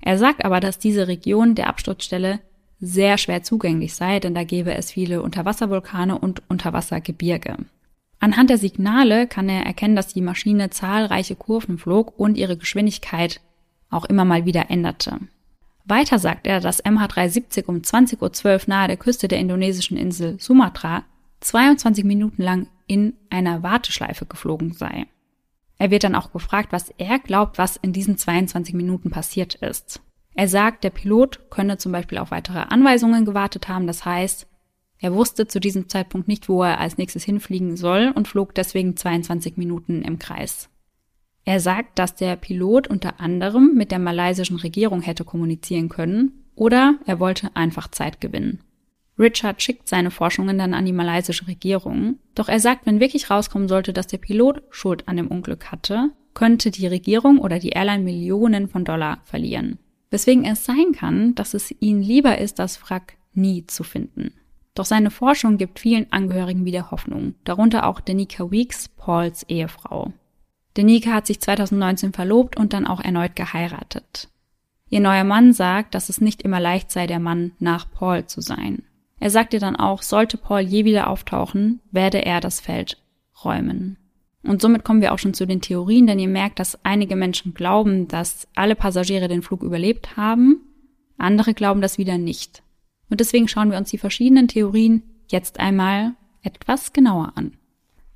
Er 0.00 0.18
sagt 0.18 0.44
aber, 0.44 0.60
dass 0.60 0.78
diese 0.78 1.08
Region 1.08 1.54
der 1.54 1.68
Absturzstelle 1.68 2.40
sehr 2.78 3.16
schwer 3.16 3.42
zugänglich 3.42 3.94
sei, 3.94 4.20
denn 4.20 4.34
da 4.34 4.44
gäbe 4.44 4.74
es 4.74 4.90
viele 4.90 5.22
Unterwasservulkane 5.22 6.18
und 6.18 6.42
Unterwassergebirge. 6.50 7.56
Anhand 8.18 8.50
der 8.50 8.58
Signale 8.58 9.26
kann 9.26 9.48
er 9.48 9.64
erkennen, 9.64 9.96
dass 9.96 10.12
die 10.12 10.22
Maschine 10.22 10.70
zahlreiche 10.70 11.36
Kurven 11.36 11.78
flog 11.78 12.18
und 12.18 12.36
ihre 12.36 12.56
Geschwindigkeit 12.56 13.40
auch 13.90 14.04
immer 14.06 14.24
mal 14.24 14.46
wieder 14.46 14.70
änderte. 14.70 15.20
Weiter 15.84 16.18
sagt 16.18 16.46
er, 16.46 16.60
dass 16.60 16.84
MH370 16.84 17.66
um 17.66 17.76
20.12 17.76 18.44
Uhr 18.44 18.60
nahe 18.66 18.88
der 18.88 18.96
Küste 18.96 19.28
der 19.28 19.38
indonesischen 19.38 19.96
Insel 19.96 20.40
Sumatra 20.40 21.04
22 21.40 22.04
Minuten 22.04 22.42
lang 22.42 22.68
in 22.86 23.14
einer 23.30 23.62
Warteschleife 23.62 24.26
geflogen 24.26 24.72
sei. 24.72 25.06
Er 25.78 25.90
wird 25.90 26.04
dann 26.04 26.14
auch 26.14 26.32
gefragt, 26.32 26.72
was 26.72 26.90
er 26.98 27.18
glaubt, 27.18 27.58
was 27.58 27.76
in 27.76 27.92
diesen 27.92 28.16
22 28.16 28.74
Minuten 28.74 29.10
passiert 29.10 29.54
ist. 29.56 30.00
Er 30.34 30.48
sagt, 30.48 30.84
der 30.84 30.90
Pilot 30.90 31.50
könne 31.50 31.78
zum 31.78 31.92
Beispiel 31.92 32.18
auf 32.18 32.30
weitere 32.30 32.58
Anweisungen 32.58 33.24
gewartet 33.24 33.68
haben, 33.68 33.86
das 33.86 34.04
heißt, 34.04 34.46
er 34.98 35.14
wusste 35.14 35.46
zu 35.46 35.60
diesem 35.60 35.88
Zeitpunkt 35.88 36.28
nicht, 36.28 36.48
wo 36.48 36.62
er 36.62 36.80
als 36.80 36.96
nächstes 36.96 37.24
hinfliegen 37.24 37.76
soll 37.76 38.12
und 38.14 38.28
flog 38.28 38.54
deswegen 38.54 38.96
22 38.96 39.56
Minuten 39.56 40.02
im 40.02 40.18
Kreis. 40.18 40.68
Er 41.44 41.60
sagt, 41.60 41.98
dass 41.98 42.14
der 42.14 42.36
Pilot 42.36 42.88
unter 42.88 43.20
anderem 43.20 43.74
mit 43.74 43.92
der 43.92 43.98
malaysischen 43.98 44.56
Regierung 44.56 45.00
hätte 45.02 45.24
kommunizieren 45.24 45.88
können 45.88 46.44
oder 46.54 46.98
er 47.06 47.20
wollte 47.20 47.54
einfach 47.54 47.88
Zeit 47.88 48.20
gewinnen. 48.20 48.60
Richard 49.18 49.62
schickt 49.62 49.88
seine 49.88 50.10
Forschungen 50.10 50.58
dann 50.58 50.74
an 50.74 50.84
die 50.84 50.92
malaysische 50.92 51.46
Regierung, 51.46 52.18
doch 52.34 52.48
er 52.48 52.60
sagt, 52.60 52.84
wenn 52.84 53.00
wirklich 53.00 53.30
rauskommen 53.30 53.68
sollte, 53.68 53.92
dass 53.92 54.08
der 54.08 54.18
Pilot 54.18 54.62
Schuld 54.70 55.08
an 55.08 55.16
dem 55.16 55.28
Unglück 55.28 55.70
hatte, 55.70 56.10
könnte 56.34 56.70
die 56.70 56.86
Regierung 56.86 57.38
oder 57.38 57.58
die 57.58 57.70
Airline 57.70 58.04
Millionen 58.04 58.68
von 58.68 58.84
Dollar 58.84 59.20
verlieren. 59.24 59.78
Weswegen 60.10 60.44
es 60.44 60.64
sein 60.64 60.92
kann, 60.92 61.34
dass 61.34 61.54
es 61.54 61.74
ihnen 61.80 62.02
lieber 62.02 62.38
ist, 62.38 62.58
das 62.58 62.82
Wrack 62.82 63.16
nie 63.32 63.66
zu 63.66 63.84
finden. 63.84 64.32
Doch 64.76 64.84
seine 64.84 65.10
Forschung 65.10 65.56
gibt 65.56 65.80
vielen 65.80 66.12
Angehörigen 66.12 66.66
wieder 66.66 66.90
Hoffnung, 66.90 67.34
darunter 67.44 67.86
auch 67.86 67.98
Danica 67.98 68.50
Weeks, 68.50 68.88
Pauls 68.88 69.42
Ehefrau. 69.48 70.12
Denike 70.76 71.12
hat 71.12 71.26
sich 71.26 71.40
2019 71.40 72.12
verlobt 72.12 72.58
und 72.58 72.74
dann 72.74 72.86
auch 72.86 73.00
erneut 73.00 73.34
geheiratet. 73.34 74.28
Ihr 74.90 75.00
neuer 75.00 75.24
Mann 75.24 75.54
sagt, 75.54 75.94
dass 75.94 76.10
es 76.10 76.20
nicht 76.20 76.42
immer 76.42 76.60
leicht 76.60 76.92
sei, 76.92 77.06
der 77.06 77.18
Mann 77.18 77.52
nach 77.58 77.90
Paul 77.90 78.26
zu 78.26 78.42
sein. 78.42 78.82
Er 79.18 79.30
sagt 79.30 79.54
ihr 79.54 79.60
dann 79.60 79.76
auch, 79.76 80.02
sollte 80.02 80.36
Paul 80.36 80.60
je 80.60 80.84
wieder 80.84 81.08
auftauchen, 81.08 81.80
werde 81.90 82.24
er 82.24 82.40
das 82.40 82.60
Feld 82.60 83.02
räumen. 83.42 83.96
Und 84.42 84.60
somit 84.60 84.84
kommen 84.84 85.00
wir 85.00 85.14
auch 85.14 85.18
schon 85.18 85.32
zu 85.32 85.46
den 85.46 85.62
Theorien, 85.62 86.06
denn 86.06 86.18
ihr 86.18 86.28
merkt, 86.28 86.58
dass 86.58 86.84
einige 86.84 87.16
Menschen 87.16 87.54
glauben, 87.54 88.08
dass 88.08 88.46
alle 88.54 88.76
Passagiere 88.76 89.26
den 89.26 89.42
Flug 89.42 89.62
überlebt 89.62 90.18
haben, 90.18 90.60
andere 91.16 91.54
glauben 91.54 91.80
das 91.80 91.96
wieder 91.96 92.18
nicht. 92.18 92.62
Und 93.08 93.20
deswegen 93.20 93.48
schauen 93.48 93.70
wir 93.70 93.78
uns 93.78 93.90
die 93.90 93.98
verschiedenen 93.98 94.48
Theorien 94.48 95.02
jetzt 95.28 95.60
einmal 95.60 96.14
etwas 96.42 96.92
genauer 96.92 97.32
an. 97.36 97.56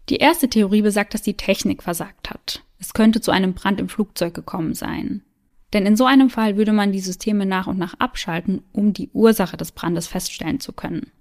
Die 0.09 0.16
erste 0.16 0.49
Theorie 0.49 0.82
besagt, 0.82 1.14
dass 1.14 1.22
die 1.22 1.36
Technik 1.36 1.82
versagt 1.82 2.30
hat. 2.30 2.64
Es 2.78 2.95
könnte 2.95 3.20
zu 3.20 3.30
einem 3.30 3.55
Brand 3.55 3.78
im 3.80 3.88
Flugzeug 3.88 4.34
gekommen 4.34 4.74
sein. 4.74 5.22
Denn 5.72 5.86
in 5.86 5.97
so 5.97 6.05
einem 6.05 6.30
Fall 6.30 6.57
würde 6.57 6.72
man 6.72 6.93
die 6.93 7.01
Systeme 7.01 7.47
nach 7.47 7.66
und 7.66 7.78
nach 7.78 7.95
abschalten, 7.95 8.62
um 8.72 8.93
die 8.93 9.11
Ursache 9.12 9.57
des 9.57 9.72
Brandes 9.72 10.09
feststellen 10.09 10.59
zu 10.59 10.72
können. 10.72 11.12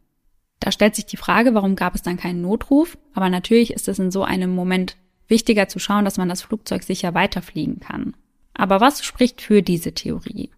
Da 0.60 0.72
stellt 0.72 0.96
sich 0.96 1.06
die 1.06 1.18
Frage, 1.18 1.54
warum 1.54 1.76
gab 1.76 1.96
es 1.96 2.02
dann 2.02 2.18
keinen 2.18 2.42
Notruf? 2.42 2.98
Aber 3.14 3.30
natürlich 3.30 3.72
ist 3.74 3.88
es 3.88 4.00
in 4.00 4.12
so 4.12 4.24
einem 4.24 4.54
Moment 4.54 4.98
Wichtiger 5.28 5.68
zu 5.68 5.78
schauen, 5.80 6.06
dass 6.06 6.18
man 6.18 6.28
das 6.28 6.42
Flugzeug 6.42 6.84
sicher 6.84 7.14
weiterfliegen 7.14 7.80
kann. 7.80 8.16
Aber 8.54 8.82
was 8.82 9.06
spricht 9.06 9.42
für 9.42 9.62
diese 9.62 9.94
Theorie? 9.94 10.50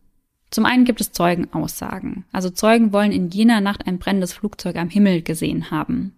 Zum 0.52 0.66
einen 0.66 0.84
gibt 0.84 1.00
es 1.00 1.14
Zeugenaussagen. 1.14 2.26
Also 2.34 2.50
Zeugen 2.50 2.92
wollen 2.92 3.14
in 3.14 3.30
jener 3.30 3.62
Nacht 3.62 3.88
ein 3.88 4.00
brennendes 4.00 4.34
Flugzeug 4.34 4.76
am 4.76 4.90
Himmel 4.90 5.22
gesehen 5.22 5.72
haben. 5.72 6.14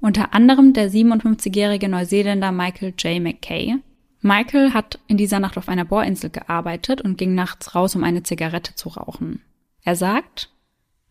Unter 0.00 0.32
anderem 0.32 0.72
der 0.72 0.90
57-jährige 0.90 1.88
Neuseeländer 1.88 2.52
Michael 2.52 2.94
J. 2.96 3.20
McKay. 3.20 3.76
Michael 4.20 4.72
hat 4.72 5.00
in 5.08 5.16
dieser 5.16 5.40
Nacht 5.40 5.58
auf 5.58 5.68
einer 5.68 5.84
Bohrinsel 5.84 6.30
gearbeitet 6.30 7.00
und 7.00 7.18
ging 7.18 7.34
nachts 7.34 7.74
raus, 7.74 7.96
um 7.96 8.04
eine 8.04 8.22
Zigarette 8.22 8.74
zu 8.74 8.90
rauchen. 8.90 9.40
Er 9.82 9.96
sagt, 9.96 10.50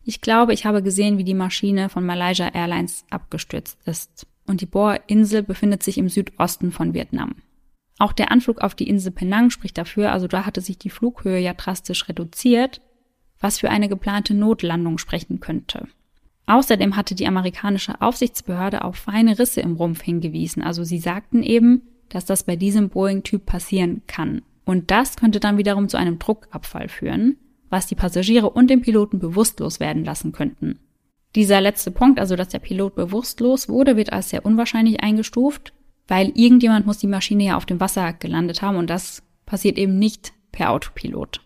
ich 0.02 0.20
glaube, 0.20 0.54
ich 0.54 0.64
habe 0.64 0.82
gesehen, 0.82 1.18
wie 1.18 1.24
die 1.24 1.34
Maschine 1.34 1.88
von 1.88 2.04
Malaysia 2.04 2.48
Airlines 2.48 3.04
abgestürzt 3.10 3.78
ist. 3.84 4.26
Und 4.46 4.60
die 4.60 4.66
Bohrinsel 4.66 5.42
befindet 5.42 5.82
sich 5.82 5.98
im 5.98 6.08
Südosten 6.08 6.72
von 6.72 6.94
Vietnam. 6.94 7.36
Auch 7.98 8.12
der 8.12 8.32
Anflug 8.32 8.60
auf 8.60 8.74
die 8.74 8.88
Insel 8.88 9.12
Penang 9.12 9.50
spricht 9.50 9.78
dafür, 9.78 10.12
also 10.12 10.26
da 10.26 10.46
hatte 10.46 10.60
sich 10.60 10.78
die 10.78 10.90
Flughöhe 10.90 11.38
ja 11.38 11.54
drastisch 11.54 12.08
reduziert, 12.08 12.80
was 13.40 13.58
für 13.58 13.70
eine 13.70 13.88
geplante 13.88 14.34
Notlandung 14.34 14.98
sprechen 14.98 15.40
könnte. 15.40 15.86
Außerdem 16.46 16.96
hatte 16.96 17.14
die 17.14 17.26
amerikanische 17.26 18.00
Aufsichtsbehörde 18.00 18.84
auf 18.84 18.96
feine 18.96 19.38
Risse 19.38 19.60
im 19.60 19.76
Rumpf 19.76 20.02
hingewiesen, 20.02 20.62
also 20.62 20.84
sie 20.84 20.98
sagten 20.98 21.42
eben, 21.42 21.82
dass 22.08 22.24
das 22.24 22.44
bei 22.44 22.56
diesem 22.56 22.90
Boeing-Typ 22.90 23.46
passieren 23.46 24.02
kann. 24.06 24.42
Und 24.64 24.90
das 24.90 25.16
könnte 25.16 25.40
dann 25.40 25.58
wiederum 25.58 25.88
zu 25.88 25.96
einem 25.96 26.18
Druckabfall 26.18 26.88
führen, 26.88 27.36
was 27.70 27.86
die 27.86 27.94
Passagiere 27.94 28.50
und 28.50 28.70
den 28.70 28.82
Piloten 28.82 29.18
bewusstlos 29.18 29.80
werden 29.80 30.04
lassen 30.04 30.32
könnten. 30.32 30.78
Dieser 31.34 31.60
letzte 31.60 31.90
Punkt, 31.90 32.20
also 32.20 32.36
dass 32.36 32.48
der 32.48 32.60
Pilot 32.60 32.94
bewusstlos 32.94 33.68
wurde, 33.68 33.96
wird 33.96 34.12
als 34.12 34.30
sehr 34.30 34.46
unwahrscheinlich 34.46 35.02
eingestuft, 35.02 35.72
weil 36.08 36.32
irgendjemand 36.34 36.86
muss 36.86 36.98
die 36.98 37.06
Maschine 37.06 37.44
ja 37.44 37.56
auf 37.56 37.66
dem 37.66 37.80
Wasser 37.80 38.12
gelandet 38.12 38.62
haben 38.62 38.76
und 38.76 38.90
das 38.90 39.22
passiert 39.46 39.78
eben 39.78 39.98
nicht 39.98 40.32
per 40.52 40.70
Autopilot. 40.70 41.40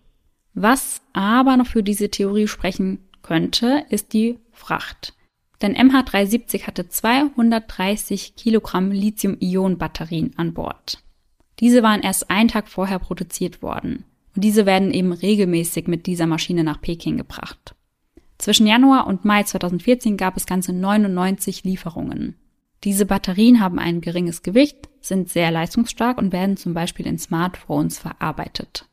Was 0.53 1.01
aber 1.13 1.57
noch 1.57 1.67
für 1.67 1.83
diese 1.83 2.09
Theorie 2.09 2.47
sprechen 2.47 2.99
könnte, 3.21 3.85
ist 3.89 4.13
die 4.13 4.39
Fracht. 4.51 5.13
Denn 5.61 5.75
MH370 5.75 6.67
hatte 6.67 6.87
230 6.87 8.35
Kilogramm 8.35 8.91
Lithium-Ionen-Batterien 8.91 10.33
an 10.37 10.53
Bord. 10.53 11.03
Diese 11.59 11.83
waren 11.83 12.01
erst 12.01 12.29
einen 12.29 12.47
Tag 12.47 12.69
vorher 12.69 12.99
produziert 12.99 13.61
worden. 13.61 14.05
Und 14.35 14.43
diese 14.43 14.65
werden 14.65 14.93
eben 14.93 15.11
regelmäßig 15.11 15.87
mit 15.87 16.05
dieser 16.05 16.27
Maschine 16.27 16.63
nach 16.63 16.79
Peking 16.79 17.17
gebracht. 17.17 17.75
Zwischen 18.37 18.67
Januar 18.67 19.05
und 19.07 19.25
Mai 19.25 19.43
2014 19.43 20.15
gab 20.15 20.37
es 20.37 20.45
ganze 20.45 20.71
99 20.71 21.65
Lieferungen. 21.65 22.35
Diese 22.83 23.05
Batterien 23.05 23.59
haben 23.59 23.79
ein 23.79 24.01
geringes 24.01 24.41
Gewicht, 24.41 24.89
sind 25.01 25.29
sehr 25.29 25.51
leistungsstark 25.51 26.17
und 26.17 26.31
werden 26.31 26.57
zum 26.57 26.73
Beispiel 26.73 27.07
in 27.07 27.17
Smartphones 27.17 27.99
verarbeitet. 27.99 28.85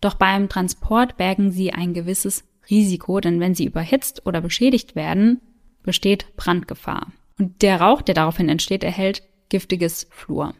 Doch 0.00 0.14
beim 0.14 0.48
Transport 0.48 1.16
bergen 1.16 1.50
sie 1.50 1.72
ein 1.72 1.94
gewisses 1.94 2.44
Risiko, 2.68 3.20
denn 3.20 3.40
wenn 3.40 3.54
sie 3.54 3.64
überhitzt 3.64 4.26
oder 4.26 4.40
beschädigt 4.40 4.94
werden, 4.94 5.40
besteht 5.82 6.36
Brandgefahr. 6.36 7.12
Und 7.38 7.62
der 7.62 7.80
Rauch, 7.80 8.02
der 8.02 8.14
daraufhin 8.14 8.48
entsteht, 8.48 8.84
erhält 8.84 9.22
giftiges 9.48 10.06
Fluor. 10.10 10.54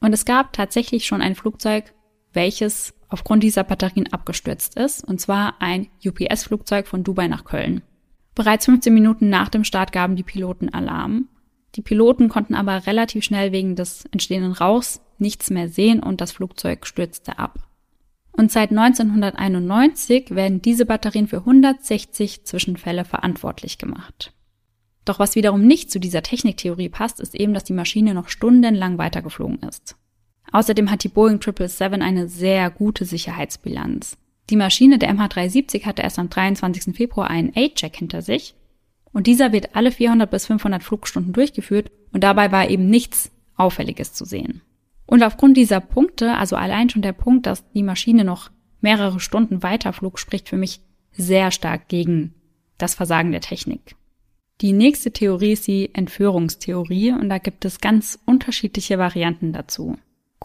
Und 0.00 0.12
es 0.12 0.24
gab 0.24 0.52
tatsächlich 0.52 1.06
schon 1.06 1.22
ein 1.22 1.34
Flugzeug, 1.34 1.92
welches 2.32 2.94
aufgrund 3.08 3.42
dieser 3.42 3.64
Batterien 3.64 4.12
abgestürzt 4.12 4.76
ist, 4.76 5.04
und 5.04 5.20
zwar 5.20 5.60
ein 5.60 5.88
UPS-Flugzeug 6.04 6.86
von 6.86 7.04
Dubai 7.04 7.28
nach 7.28 7.44
Köln. 7.44 7.82
Bereits 8.34 8.66
15 8.66 8.92
Minuten 8.92 9.28
nach 9.28 9.48
dem 9.48 9.64
Start 9.64 9.92
gaben 9.92 10.14
die 10.14 10.22
Piloten 10.22 10.68
Alarm. 10.68 11.28
Die 11.78 11.82
Piloten 11.82 12.28
konnten 12.28 12.56
aber 12.56 12.88
relativ 12.88 13.22
schnell 13.22 13.52
wegen 13.52 13.76
des 13.76 14.04
entstehenden 14.06 14.50
Rauchs 14.50 15.00
nichts 15.18 15.48
mehr 15.48 15.68
sehen 15.68 16.00
und 16.00 16.20
das 16.20 16.32
Flugzeug 16.32 16.88
stürzte 16.88 17.38
ab. 17.38 17.68
Und 18.32 18.50
seit 18.50 18.70
1991 18.70 20.34
werden 20.34 20.60
diese 20.60 20.86
Batterien 20.86 21.28
für 21.28 21.36
160 21.36 22.44
Zwischenfälle 22.44 23.04
verantwortlich 23.04 23.78
gemacht. 23.78 24.32
Doch 25.04 25.20
was 25.20 25.36
wiederum 25.36 25.68
nicht 25.68 25.92
zu 25.92 26.00
dieser 26.00 26.24
Techniktheorie 26.24 26.88
passt, 26.88 27.20
ist 27.20 27.36
eben, 27.36 27.54
dass 27.54 27.62
die 27.62 27.72
Maschine 27.72 28.12
noch 28.12 28.28
stundenlang 28.28 28.98
weitergeflogen 28.98 29.60
ist. 29.60 29.94
Außerdem 30.50 30.90
hat 30.90 31.04
die 31.04 31.08
Boeing 31.08 31.40
777 31.40 32.02
eine 32.02 32.26
sehr 32.26 32.70
gute 32.70 33.04
Sicherheitsbilanz. 33.04 34.16
Die 34.50 34.56
Maschine 34.56 34.98
der 34.98 35.14
MH370 35.14 35.84
hatte 35.84 36.02
erst 36.02 36.18
am 36.18 36.28
23. 36.28 36.96
Februar 36.96 37.30
einen 37.30 37.52
A-Check 37.54 37.94
hinter 37.94 38.20
sich 38.20 38.56
und 39.12 39.26
dieser 39.26 39.52
wird 39.52 39.74
alle 39.74 39.90
400 39.90 40.30
bis 40.30 40.46
500 40.46 40.82
Flugstunden 40.82 41.32
durchgeführt 41.32 41.90
und 42.12 42.24
dabei 42.24 42.52
war 42.52 42.68
eben 42.68 42.88
nichts 42.88 43.30
Auffälliges 43.56 44.12
zu 44.14 44.24
sehen. 44.24 44.62
Und 45.06 45.22
aufgrund 45.22 45.56
dieser 45.56 45.80
Punkte, 45.80 46.34
also 46.36 46.56
allein 46.56 46.90
schon 46.90 47.02
der 47.02 47.12
Punkt, 47.12 47.46
dass 47.46 47.68
die 47.72 47.82
Maschine 47.82 48.24
noch 48.24 48.50
mehrere 48.80 49.20
Stunden 49.20 49.62
weiterflog, 49.62 50.18
spricht 50.18 50.48
für 50.48 50.56
mich 50.56 50.80
sehr 51.12 51.50
stark 51.50 51.88
gegen 51.88 52.34
das 52.76 52.94
Versagen 52.94 53.32
der 53.32 53.40
Technik. 53.40 53.96
Die 54.60 54.72
nächste 54.72 55.12
Theorie 55.12 55.52
ist 55.52 55.66
die 55.66 55.94
Entführungstheorie 55.94 57.12
und 57.12 57.28
da 57.28 57.38
gibt 57.38 57.64
es 57.64 57.80
ganz 57.80 58.18
unterschiedliche 58.26 58.98
Varianten 58.98 59.52
dazu. 59.52 59.96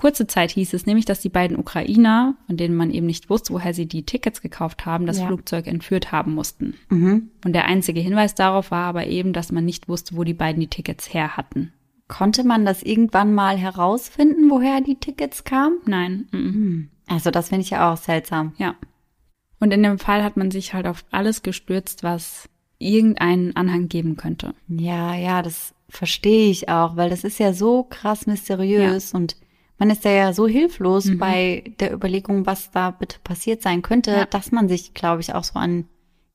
Kurze 0.03 0.27
Zeit 0.27 0.51
hieß 0.51 0.73
es 0.73 0.85
nämlich, 0.85 1.05
dass 1.05 1.21
die 1.21 1.29
beiden 1.29 1.57
Ukrainer, 1.57 2.35
von 2.47 2.57
denen 2.57 2.75
man 2.75 2.91
eben 2.91 3.05
nicht 3.05 3.29
wusste, 3.29 3.53
woher 3.53 3.73
sie 3.73 3.85
die 3.85 4.03
Tickets 4.03 4.41
gekauft 4.41 4.85
haben, 4.85 5.05
das 5.05 5.19
ja. 5.19 5.27
Flugzeug 5.27 5.65
entführt 5.65 6.11
haben 6.11 6.35
mussten. 6.35 6.73
Mhm. 6.89 7.29
Und 7.45 7.53
der 7.53 7.63
einzige 7.67 8.01
Hinweis 8.01 8.35
darauf 8.35 8.69
war 8.69 8.83
aber 8.83 9.07
eben, 9.07 9.31
dass 9.31 9.53
man 9.53 9.63
nicht 9.63 9.87
wusste, 9.87 10.17
wo 10.17 10.25
die 10.25 10.33
beiden 10.33 10.59
die 10.59 10.67
Tickets 10.67 11.13
her 11.13 11.37
hatten. 11.37 11.71
Konnte 12.09 12.43
man 12.43 12.65
das 12.65 12.83
irgendwann 12.83 13.33
mal 13.33 13.55
herausfinden, 13.55 14.49
woher 14.49 14.81
die 14.81 14.95
Tickets 14.95 15.45
kamen? 15.45 15.77
Nein. 15.85 16.27
Mhm. 16.33 16.89
Also 17.07 17.31
das 17.31 17.47
finde 17.47 17.61
ich 17.61 17.69
ja 17.69 17.93
auch 17.93 17.95
seltsam. 17.95 18.51
Ja. 18.57 18.75
Und 19.61 19.71
in 19.71 19.83
dem 19.83 19.99
Fall 19.99 20.21
hat 20.21 20.35
man 20.35 20.51
sich 20.51 20.73
halt 20.73 20.85
auf 20.85 21.05
alles 21.11 21.43
gestürzt, 21.43 22.03
was 22.03 22.49
irgendeinen 22.77 23.55
Anhang 23.55 23.87
geben 23.87 24.17
könnte. 24.17 24.53
Ja, 24.67 25.15
ja, 25.15 25.41
das 25.41 25.73
verstehe 25.87 26.49
ich 26.49 26.67
auch, 26.67 26.97
weil 26.97 27.09
das 27.09 27.23
ist 27.23 27.39
ja 27.39 27.53
so 27.53 27.83
krass 27.83 28.27
mysteriös 28.27 29.13
ja. 29.13 29.19
und 29.19 29.37
man 29.83 29.89
ist 29.89 30.05
ja 30.05 30.31
so 30.31 30.47
hilflos 30.47 31.05
mhm. 31.05 31.17
bei 31.17 31.75
der 31.81 31.93
Überlegung, 31.93 32.45
was 32.45 32.71
da 32.71 32.91
bitte 32.91 33.17
passiert 33.21 33.61
sein 33.61 33.81
könnte, 33.81 34.11
ja. 34.11 34.25
dass 34.25 34.53
man 34.53 34.69
sich, 34.69 34.93
glaube 34.93 35.19
ich, 35.19 35.33
auch 35.33 35.43
so 35.43 35.59
an 35.59 35.83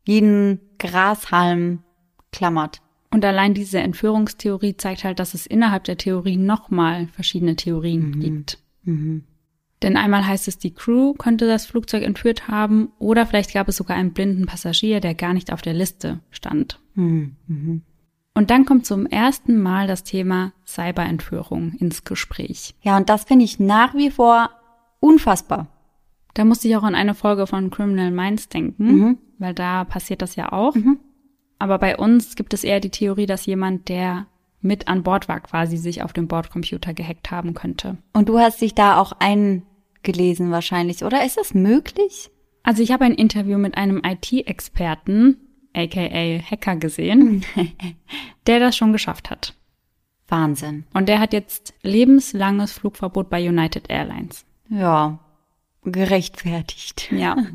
jeden 0.04 0.60
Grashalm 0.78 1.78
klammert. 2.30 2.82
Und 3.10 3.24
allein 3.24 3.54
diese 3.54 3.78
Entführungstheorie 3.78 4.76
zeigt 4.76 5.02
halt, 5.02 5.18
dass 5.18 5.32
es 5.32 5.46
innerhalb 5.46 5.84
der 5.84 5.96
Theorie 5.96 6.36
nochmal 6.36 7.08
verschiedene 7.14 7.56
Theorien 7.56 8.10
mhm. 8.10 8.20
gibt. 8.20 8.58
Mhm. 8.82 9.24
Denn 9.80 9.96
einmal 9.96 10.26
heißt 10.26 10.46
es, 10.46 10.58
die 10.58 10.74
Crew 10.74 11.14
könnte 11.14 11.46
das 11.46 11.64
Flugzeug 11.64 12.02
entführt 12.02 12.48
haben 12.48 12.92
oder 12.98 13.24
vielleicht 13.24 13.54
gab 13.54 13.66
es 13.68 13.76
sogar 13.76 13.96
einen 13.96 14.12
blinden 14.12 14.44
Passagier, 14.44 15.00
der 15.00 15.14
gar 15.14 15.32
nicht 15.32 15.54
auf 15.54 15.62
der 15.62 15.72
Liste 15.72 16.20
stand. 16.30 16.80
Mhm. 16.96 17.80
Und 18.38 18.50
dann 18.50 18.64
kommt 18.64 18.86
zum 18.86 19.04
ersten 19.06 19.60
Mal 19.60 19.88
das 19.88 20.04
Thema 20.04 20.52
Cyberentführung 20.64 21.72
ins 21.72 22.04
Gespräch. 22.04 22.76
Ja, 22.82 22.96
und 22.96 23.08
das 23.08 23.24
finde 23.24 23.44
ich 23.44 23.58
nach 23.58 23.96
wie 23.96 24.12
vor 24.12 24.50
unfassbar. 25.00 25.66
Da 26.34 26.44
musste 26.44 26.68
ich 26.68 26.76
auch 26.76 26.84
an 26.84 26.94
eine 26.94 27.16
Folge 27.16 27.48
von 27.48 27.68
Criminal 27.70 28.12
Minds 28.12 28.48
denken, 28.48 28.84
mhm. 28.84 29.18
weil 29.40 29.54
da 29.54 29.82
passiert 29.82 30.22
das 30.22 30.36
ja 30.36 30.52
auch. 30.52 30.76
Mhm. 30.76 31.00
Aber 31.58 31.80
bei 31.80 31.96
uns 31.96 32.36
gibt 32.36 32.54
es 32.54 32.62
eher 32.62 32.78
die 32.78 32.90
Theorie, 32.90 33.26
dass 33.26 33.44
jemand, 33.44 33.88
der 33.88 34.28
mit 34.60 34.86
an 34.86 35.02
Bord 35.02 35.26
war, 35.26 35.40
quasi 35.40 35.76
sich 35.76 36.04
auf 36.04 36.12
dem 36.12 36.28
Bordcomputer 36.28 36.94
gehackt 36.94 37.32
haben 37.32 37.54
könnte. 37.54 37.98
Und 38.12 38.28
du 38.28 38.38
hast 38.38 38.60
dich 38.60 38.72
da 38.72 39.00
auch 39.00 39.14
eingelesen 39.18 40.52
wahrscheinlich, 40.52 41.02
oder? 41.02 41.26
Ist 41.26 41.38
das 41.38 41.54
möglich? 41.54 42.30
Also 42.62 42.84
ich 42.84 42.92
habe 42.92 43.04
ein 43.04 43.14
Interview 43.14 43.58
mit 43.58 43.76
einem 43.76 44.00
IT-Experten, 44.04 45.47
aka 45.74 46.40
Hacker 46.40 46.76
gesehen, 46.76 47.44
der 48.46 48.60
das 48.60 48.76
schon 48.76 48.92
geschafft 48.92 49.30
hat. 49.30 49.54
Wahnsinn. 50.28 50.84
Und 50.92 51.08
der 51.08 51.20
hat 51.20 51.32
jetzt 51.32 51.74
lebenslanges 51.82 52.72
Flugverbot 52.72 53.30
bei 53.30 53.46
United 53.46 53.88
Airlines. 53.88 54.44
Ja, 54.68 55.18
gerechtfertigt. 55.84 57.10
Ja. 57.12 57.36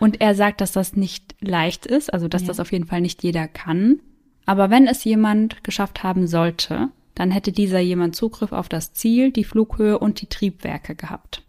Und 0.00 0.20
er 0.20 0.34
sagt, 0.34 0.60
dass 0.60 0.72
das 0.72 0.96
nicht 0.96 1.34
leicht 1.40 1.86
ist, 1.86 2.12
also 2.12 2.28
dass 2.28 2.42
ja. 2.42 2.48
das 2.48 2.60
auf 2.60 2.72
jeden 2.72 2.86
Fall 2.86 3.00
nicht 3.00 3.22
jeder 3.22 3.46
kann. 3.46 4.00
Aber 4.46 4.68
wenn 4.68 4.86
es 4.86 5.04
jemand 5.04 5.64
geschafft 5.64 6.02
haben 6.02 6.26
sollte, 6.26 6.90
dann 7.14 7.30
hätte 7.30 7.52
dieser 7.52 7.78
jemand 7.78 8.16
Zugriff 8.16 8.52
auf 8.52 8.68
das 8.68 8.92
Ziel, 8.92 9.30
die 9.30 9.44
Flughöhe 9.44 9.98
und 9.98 10.20
die 10.20 10.26
Triebwerke 10.26 10.94
gehabt. 10.94 11.42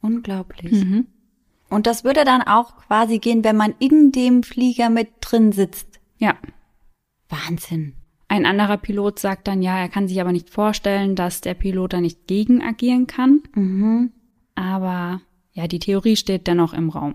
Unglaublich. 0.00 0.72
Mhm. 0.72 1.06
Und 1.70 1.86
das 1.86 2.04
würde 2.04 2.24
dann 2.24 2.42
auch 2.42 2.76
quasi 2.76 3.18
gehen, 3.18 3.44
wenn 3.44 3.56
man 3.56 3.74
in 3.78 4.12
dem 4.12 4.42
Flieger 4.42 4.90
mit 4.90 5.08
drin 5.20 5.52
sitzt. 5.52 6.00
Ja. 6.18 6.34
Wahnsinn. 7.28 7.94
Ein 8.28 8.44
anderer 8.44 8.76
Pilot 8.76 9.18
sagt 9.18 9.48
dann, 9.48 9.62
ja, 9.62 9.78
er 9.78 9.88
kann 9.88 10.06
sich 10.06 10.20
aber 10.20 10.32
nicht 10.32 10.50
vorstellen, 10.50 11.16
dass 11.16 11.40
der 11.40 11.54
Pilot 11.54 11.94
da 11.94 12.00
nicht 12.00 12.26
gegen 12.26 12.62
agieren 12.62 13.06
kann. 13.06 13.42
Mhm. 13.54 14.12
Aber 14.54 15.20
ja, 15.52 15.66
die 15.66 15.78
Theorie 15.78 16.16
steht 16.16 16.46
dennoch 16.46 16.72
im 16.72 16.90
Raum. 16.90 17.14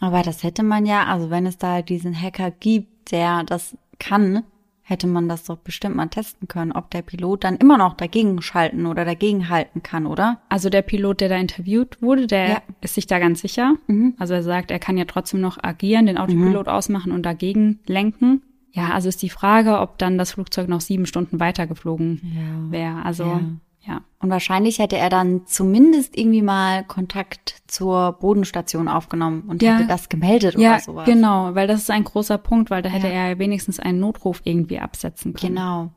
Aber 0.00 0.22
das 0.22 0.42
hätte 0.42 0.62
man 0.62 0.86
ja, 0.86 1.04
also 1.04 1.30
wenn 1.30 1.46
es 1.46 1.56
da 1.56 1.82
diesen 1.82 2.20
Hacker 2.20 2.50
gibt, 2.50 3.10
der 3.10 3.44
das 3.44 3.76
kann, 3.98 4.44
hätte 4.86 5.06
man 5.06 5.28
das 5.28 5.44
doch 5.44 5.56
bestimmt 5.56 5.96
mal 5.96 6.06
testen 6.08 6.46
können, 6.46 6.70
ob 6.70 6.90
der 6.90 7.00
Pilot 7.02 7.42
dann 7.44 7.56
immer 7.56 7.78
noch 7.78 7.94
dagegen 7.94 8.40
schalten 8.42 8.84
oder 8.86 9.04
dagegen 9.06 9.48
halten 9.48 9.82
kann, 9.82 10.06
oder? 10.06 10.40
Also 10.50 10.68
der 10.68 10.82
Pilot, 10.82 11.20
der 11.22 11.30
da 11.30 11.36
interviewt 11.36 12.00
wurde, 12.02 12.26
der 12.26 12.48
Ja. 12.48 12.62
ist 12.82 12.94
sich 12.94 13.06
da 13.06 13.18
ganz 13.18 13.40
sicher. 13.40 13.74
Mhm. 13.86 14.14
Also 14.18 14.34
er 14.34 14.42
sagt, 14.42 14.70
er 14.70 14.78
kann 14.78 14.98
ja 14.98 15.06
trotzdem 15.06 15.40
noch 15.40 15.56
agieren, 15.62 16.04
den 16.06 16.18
Autopilot 16.18 16.68
ausmachen 16.68 17.12
und 17.12 17.22
dagegen 17.24 17.80
lenken. 17.86 18.42
Ja, 18.72 18.90
also 18.90 19.08
ist 19.08 19.22
die 19.22 19.30
Frage, 19.30 19.78
ob 19.80 19.98
dann 19.98 20.18
das 20.18 20.32
Flugzeug 20.32 20.68
noch 20.68 20.80
sieben 20.82 21.06
Stunden 21.06 21.40
weitergeflogen 21.40 22.20
Ja. 22.34 22.70
wäre. 22.72 23.04
Also 23.06 23.24
Ja. 23.24 23.40
Ja. 23.86 24.02
Und 24.20 24.30
wahrscheinlich 24.30 24.78
hätte 24.78 24.96
er 24.96 25.10
dann 25.10 25.46
zumindest 25.46 26.16
irgendwie 26.16 26.42
mal 26.42 26.84
Kontakt 26.84 27.62
zur 27.66 28.12
Bodenstation 28.12 28.88
aufgenommen 28.88 29.42
und 29.48 29.62
Ja. 29.62 29.76
hätte 29.76 29.86
das 29.88 30.08
gemeldet 30.08 30.56
Ja, 30.58 30.72
oder 30.72 30.80
sowas. 30.80 31.06
genau, 31.06 31.54
weil 31.54 31.66
das 31.66 31.80
ist 31.80 31.90
ein 31.90 32.04
großer 32.04 32.38
Punkt, 32.38 32.70
weil 32.70 32.82
da 32.82 32.88
hätte 32.88 33.08
Ja. 33.08 33.12
er 33.12 33.30
ja 33.30 33.38
wenigstens 33.38 33.78
einen 33.80 34.00
Notruf 34.00 34.40
irgendwie 34.44 34.78
absetzen 34.80 35.34
können. 35.34 35.54
Genau. 35.56 35.90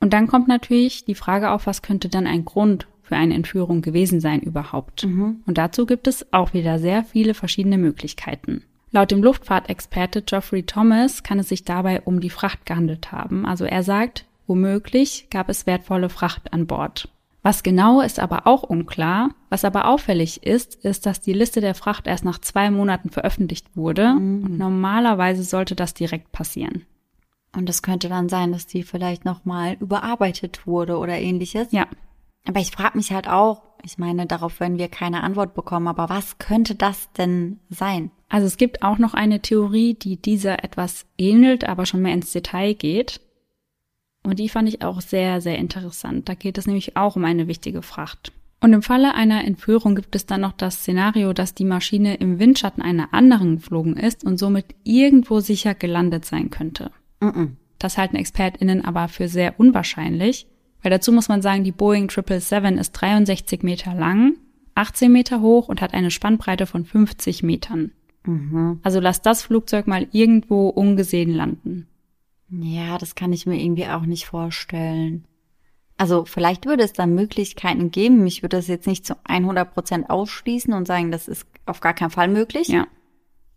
Und 0.00 0.12
dann 0.12 0.26
kommt 0.28 0.48
natürlich 0.48 1.04
die 1.04 1.14
Frage 1.14 1.50
auf, 1.50 1.66
was 1.66 1.82
könnte 1.82 2.08
dann 2.08 2.26
ein 2.26 2.44
Grund 2.44 2.86
für 3.02 3.16
eine 3.16 3.34
Entführung 3.34 3.82
gewesen 3.82 4.20
sein 4.20 4.40
überhaupt? 4.40 5.04
Mhm. 5.06 5.42
Und 5.46 5.58
dazu 5.58 5.86
gibt 5.86 6.06
es 6.06 6.32
auch 6.32 6.52
wieder 6.54 6.78
sehr 6.78 7.02
viele 7.04 7.34
verschiedene 7.34 7.78
Möglichkeiten. 7.78 8.62
Laut 8.90 9.10
dem 9.10 9.22
Luftfahrtexperte 9.22 10.22
Geoffrey 10.22 10.62
Thomas 10.62 11.22
kann 11.22 11.38
es 11.38 11.48
sich 11.50 11.64
dabei 11.64 12.00
um 12.02 12.20
die 12.20 12.30
Fracht 12.30 12.64
gehandelt 12.64 13.12
haben. 13.12 13.44
Also 13.44 13.64
er 13.64 13.82
sagt, 13.82 14.24
womöglich 14.46 15.28
gab 15.30 15.48
es 15.50 15.66
wertvolle 15.66 16.08
Fracht 16.08 16.52
an 16.52 16.66
Bord. 16.66 17.08
Was 17.42 17.62
genau 17.62 18.00
ist 18.00 18.18
aber 18.18 18.46
auch 18.46 18.62
unklar. 18.62 19.30
Was 19.48 19.64
aber 19.64 19.88
auffällig 19.88 20.42
ist, 20.44 20.74
ist, 20.74 21.06
dass 21.06 21.20
die 21.20 21.32
Liste 21.32 21.60
der 21.60 21.74
Fracht 21.74 22.06
erst 22.06 22.24
nach 22.24 22.38
zwei 22.40 22.70
Monaten 22.70 23.10
veröffentlicht 23.10 23.76
wurde. 23.76 24.10
Und 24.10 24.58
normalerweise 24.58 25.44
sollte 25.44 25.74
das 25.74 25.94
direkt 25.94 26.32
passieren. 26.32 26.84
Und 27.56 27.68
es 27.70 27.82
könnte 27.82 28.08
dann 28.08 28.28
sein, 28.28 28.52
dass 28.52 28.66
die 28.66 28.82
vielleicht 28.82 29.24
nochmal 29.24 29.74
überarbeitet 29.80 30.66
wurde 30.66 30.98
oder 30.98 31.18
ähnliches. 31.18 31.68
Ja, 31.70 31.86
Aber 32.46 32.60
ich 32.60 32.70
frage 32.70 32.98
mich 32.98 33.12
halt 33.12 33.28
auch, 33.28 33.62
ich 33.84 33.98
meine, 33.98 34.26
darauf 34.26 34.60
werden 34.60 34.78
wir 34.78 34.88
keine 34.88 35.22
Antwort 35.22 35.54
bekommen, 35.54 35.88
aber 35.88 36.08
was 36.08 36.38
könnte 36.38 36.74
das 36.74 37.10
denn 37.12 37.60
sein? 37.70 38.10
Also 38.28 38.46
es 38.46 38.56
gibt 38.56 38.82
auch 38.82 38.98
noch 38.98 39.14
eine 39.14 39.40
Theorie, 39.40 39.94
die 39.94 40.20
dieser 40.20 40.64
etwas 40.64 41.06
ähnelt, 41.16 41.64
aber 41.64 41.86
schon 41.86 42.02
mehr 42.02 42.12
ins 42.12 42.32
Detail 42.32 42.74
geht. 42.74 43.20
Und 44.28 44.38
die 44.38 44.50
fand 44.50 44.68
ich 44.68 44.82
auch 44.82 45.00
sehr, 45.00 45.40
sehr 45.40 45.56
interessant. 45.56 46.28
Da 46.28 46.34
geht 46.34 46.58
es 46.58 46.66
nämlich 46.66 46.98
auch 46.98 47.16
um 47.16 47.24
eine 47.24 47.48
wichtige 47.48 47.80
Fracht. 47.80 48.30
Und 48.60 48.74
im 48.74 48.82
Falle 48.82 49.14
einer 49.14 49.42
Entführung 49.42 49.94
gibt 49.94 50.14
es 50.14 50.26
dann 50.26 50.42
noch 50.42 50.52
das 50.52 50.80
Szenario, 50.80 51.32
dass 51.32 51.54
die 51.54 51.64
Maschine 51.64 52.16
im 52.16 52.38
Windschatten 52.38 52.82
einer 52.82 53.14
anderen 53.14 53.56
geflogen 53.56 53.96
ist 53.96 54.24
und 54.24 54.36
somit 54.36 54.66
irgendwo 54.84 55.40
sicher 55.40 55.74
gelandet 55.74 56.26
sein 56.26 56.50
könnte. 56.50 56.90
Das 57.78 57.96
halten 57.96 58.16
ExpertInnen 58.16 58.84
aber 58.84 59.08
für 59.08 59.28
sehr 59.28 59.58
unwahrscheinlich, 59.58 60.46
weil 60.82 60.90
dazu 60.90 61.10
muss 61.10 61.28
man 61.30 61.40
sagen, 61.40 61.64
die 61.64 61.72
Boeing 61.72 62.10
777 62.10 62.78
ist 62.78 62.92
63 62.92 63.62
Meter 63.62 63.94
lang, 63.94 64.34
18 64.74 65.10
Meter 65.10 65.40
hoch 65.40 65.68
und 65.68 65.80
hat 65.80 65.94
eine 65.94 66.10
Spannbreite 66.10 66.66
von 66.66 66.84
50 66.84 67.42
Metern. 67.42 67.92
Mhm. 68.26 68.80
Also 68.82 69.00
lass 69.00 69.22
das 69.22 69.42
Flugzeug 69.42 69.86
mal 69.86 70.06
irgendwo 70.12 70.68
ungesehen 70.68 71.32
landen. 71.32 71.86
Ja, 72.50 72.98
das 72.98 73.14
kann 73.14 73.32
ich 73.32 73.46
mir 73.46 73.60
irgendwie 73.60 73.86
auch 73.86 74.02
nicht 74.02 74.26
vorstellen. 74.26 75.26
Also 75.96 76.24
vielleicht 76.24 76.64
würde 76.64 76.84
es 76.84 76.92
da 76.92 77.06
Möglichkeiten 77.06 77.90
geben. 77.90 78.26
Ich 78.26 78.42
würde 78.42 78.56
das 78.56 78.68
jetzt 78.68 78.86
nicht 78.86 79.04
zu 79.04 79.16
100 79.24 79.74
Prozent 79.74 80.08
ausschließen 80.10 80.72
und 80.72 80.86
sagen, 80.86 81.10
das 81.10 81.28
ist 81.28 81.46
auf 81.66 81.80
gar 81.80 81.92
keinen 81.92 82.10
Fall 82.10 82.28
möglich. 82.28 82.68
Ja. 82.68 82.86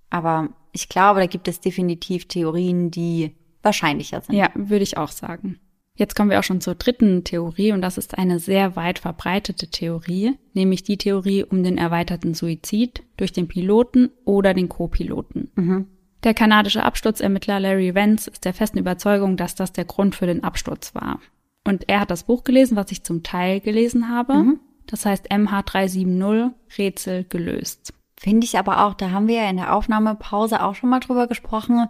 Aber 0.10 0.50
ich 0.74 0.90
glaube, 0.90 1.20
da 1.20 1.28
gibt 1.28 1.48
es 1.48 1.60
definitiv 1.60 2.28
Theorien, 2.28 2.92
die 2.92 3.36
wahrscheinlicher 3.62 4.22
sind. 4.22 4.36
Ja, 4.36 4.50
würde 4.56 4.84
ich 4.84 4.98
auch 4.98 5.12
sagen. 5.12 5.60
Jetzt 5.96 6.16
kommen 6.16 6.32
wir 6.32 6.40
auch 6.40 6.44
schon 6.44 6.62
zur 6.62 6.76
dritten 6.76 7.24
Theorie 7.24 7.74
und 7.74 7.82
das 7.82 7.98
ist 7.98 8.18
eine 8.18 8.40
sehr 8.40 8.76
weit 8.76 8.98
verbreitete 8.98 9.68
Theorie, 9.68 10.38
nämlich 10.54 10.84
die 10.84 10.98
Theorie 10.98 11.44
um 11.44 11.64
den 11.64 11.78
erweiterten 11.78 12.34
Suizid 12.34 13.04
durch 13.18 13.34
den 13.34 13.48
Piloten 13.48 14.10
oder 14.26 14.54
den 14.54 14.68
Co-Piloten. 14.68 15.52
Mhm. 15.56 15.88
Der 16.24 16.34
kanadische 16.34 16.84
Absturzermittler 16.84 17.60
Larry 17.60 17.96
Vance 17.96 18.30
ist 18.30 18.46
der 18.46 18.54
festen 18.54 18.78
Überzeugung, 18.78 19.38
dass 19.38 19.56
das 19.56 19.74
der 19.74 19.86
Grund 19.86 20.16
für 20.16 20.28
den 20.28 20.44
Absturz 20.44 20.94
war. 20.94 21.20
Und 21.66 21.90
er 21.90 22.02
hat 22.02 22.12
das 22.12 22.24
Buch 22.24 22.44
gelesen, 22.44 22.76
was 22.76 22.92
ich 22.92 23.04
zum 23.04 23.24
Teil 23.24 23.60
gelesen 23.60 24.10
habe. 24.10 24.34
Mhm. 24.34 24.60
Das 24.88 25.06
heißt 25.06 25.32
MH370 25.32 26.52
Rätsel 26.78 27.24
gelöst. 27.24 27.94
Finde 28.20 28.46
ich 28.46 28.58
aber 28.58 28.86
auch, 28.86 28.94
da 28.94 29.12
haben 29.12 29.28
wir 29.28 29.36
ja 29.36 29.50
in 29.50 29.58
der 29.58 29.74
Aufnahmepause 29.74 30.62
auch 30.62 30.76
schon 30.76 30.90
mal 30.90 31.00
drüber 31.00 31.28
gesprochen, 31.28 31.88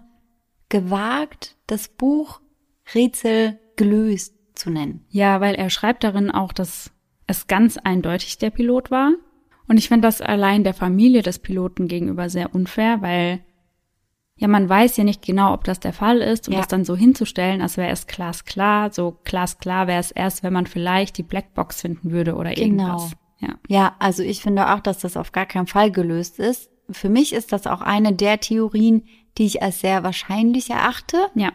gewagt, 0.69 1.57
das 1.67 1.89
Buch 1.89 2.39
Rätsel 2.93 3.59
gelöst 3.75 4.36
zu 4.55 4.69
nennen. 4.69 5.05
Ja, 5.09 5.41
weil 5.41 5.55
er 5.55 5.69
schreibt 5.69 6.03
darin 6.03 6.32
auch, 6.32 6.53
dass 6.53 6.91
es 7.27 7.47
ganz 7.47 7.77
eindeutig 7.77 8.38
der 8.38 8.49
Pilot 8.49 8.91
war. 8.91 9.11
Und 9.67 9.77
ich 9.77 9.88
finde 9.88 10.07
das 10.07 10.21
allein 10.21 10.63
der 10.63 10.73
Familie 10.73 11.21
des 11.21 11.39
Piloten 11.39 11.88
gegenüber 11.88 12.29
sehr 12.29 12.53
unfair, 12.53 13.01
weil 13.01 13.41
ja, 14.42 14.48
man 14.48 14.68
weiß 14.68 14.98
ja 14.98 15.04
nicht 15.04 15.22
genau, 15.22 15.54
ob 15.54 15.64
das 15.66 15.80
der 15.80 15.94
Fall 15.94 16.18
ist 16.18 16.48
und 16.48 16.56
Ja. 16.56 16.60
das 16.62 16.68
dann 16.68 16.84
so 16.84 16.96
hinzustellen, 16.96 17.62
als 17.62 17.78
wäre 17.78 17.92
es 17.92 18.08
glasklar. 18.08 18.92
So 18.92 19.20
glasklar 19.24 19.86
wäre 19.86 20.00
es 20.00 20.10
erst, 20.10 20.42
wenn 20.42 20.52
man 20.52 20.66
vielleicht 20.66 21.18
die 21.20 21.24
Blackbox 21.24 21.82
finden 21.82 22.12
würde 22.12 22.34
oder 22.36 22.50
Genau. 22.54 22.64
irgendwas. 22.64 23.12
Ja. 23.39 23.50
Ja, 23.68 23.96
also 24.00 24.24
ich 24.24 24.42
finde 24.42 24.74
auch, 24.74 24.80
dass 24.80 24.98
das 25.00 25.16
auf 25.16 25.32
gar 25.32 25.46
keinen 25.46 25.68
Fall 25.68 25.92
gelöst 25.92 26.39
ist. 26.39 26.72
Für 26.89 27.10
mich 27.10 27.34
ist 27.34 27.52
das 27.52 27.68
auch 27.68 27.82
eine 27.82 28.14
der 28.14 28.39
Theorien, 28.39 29.04
die 29.38 29.46
ich 29.46 29.62
als 29.62 29.80
sehr 29.82 30.04
wahrscheinlich 30.04 30.72
erachte. 30.72 31.18
Ja. 31.36 31.52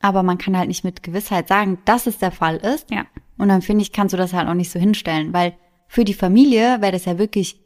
Aber 0.00 0.22
man 0.24 0.36
kann 0.38 0.56
halt 0.58 0.68
nicht 0.68 0.82
mit 0.84 1.02
Gewissheit 1.04 1.46
sagen, 1.48 1.78
dass 1.84 2.06
es 2.08 2.18
der 2.18 2.32
Fall 2.32 2.56
ist. 2.56 2.90
Ja. 2.90 3.06
Und 3.38 3.48
dann 3.48 3.62
finde 3.62 3.82
ich, 3.82 3.92
kannst 3.92 4.12
du 4.12 4.16
das 4.16 4.32
halt 4.32 4.48
auch 4.48 4.54
nicht 4.54 4.70
so 4.72 4.80
hinstellen, 4.80 5.32
weil 5.32 5.54
für 5.86 6.04
die 6.04 6.14
Familie 6.14 6.80
wäre 6.80 6.92
das 6.92 7.04
ja 7.04 7.18
wirklich 7.18 7.60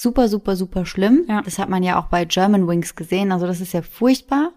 super, 0.00 0.28
super, 0.28 0.56
super 0.56 0.86
schlimm. 0.86 1.26
Ja. 1.28 1.42
Das 1.42 1.58
hat 1.58 1.68
man 1.68 1.82
ja 1.82 2.00
auch 2.00 2.06
bei 2.06 2.24
German 2.24 2.66
Wings 2.66 2.94
gesehen. 2.96 3.32
Also 3.32 3.46
das 3.46 3.60
ist 3.60 3.74
ja 3.74 3.82
furchtbar. 3.82 4.52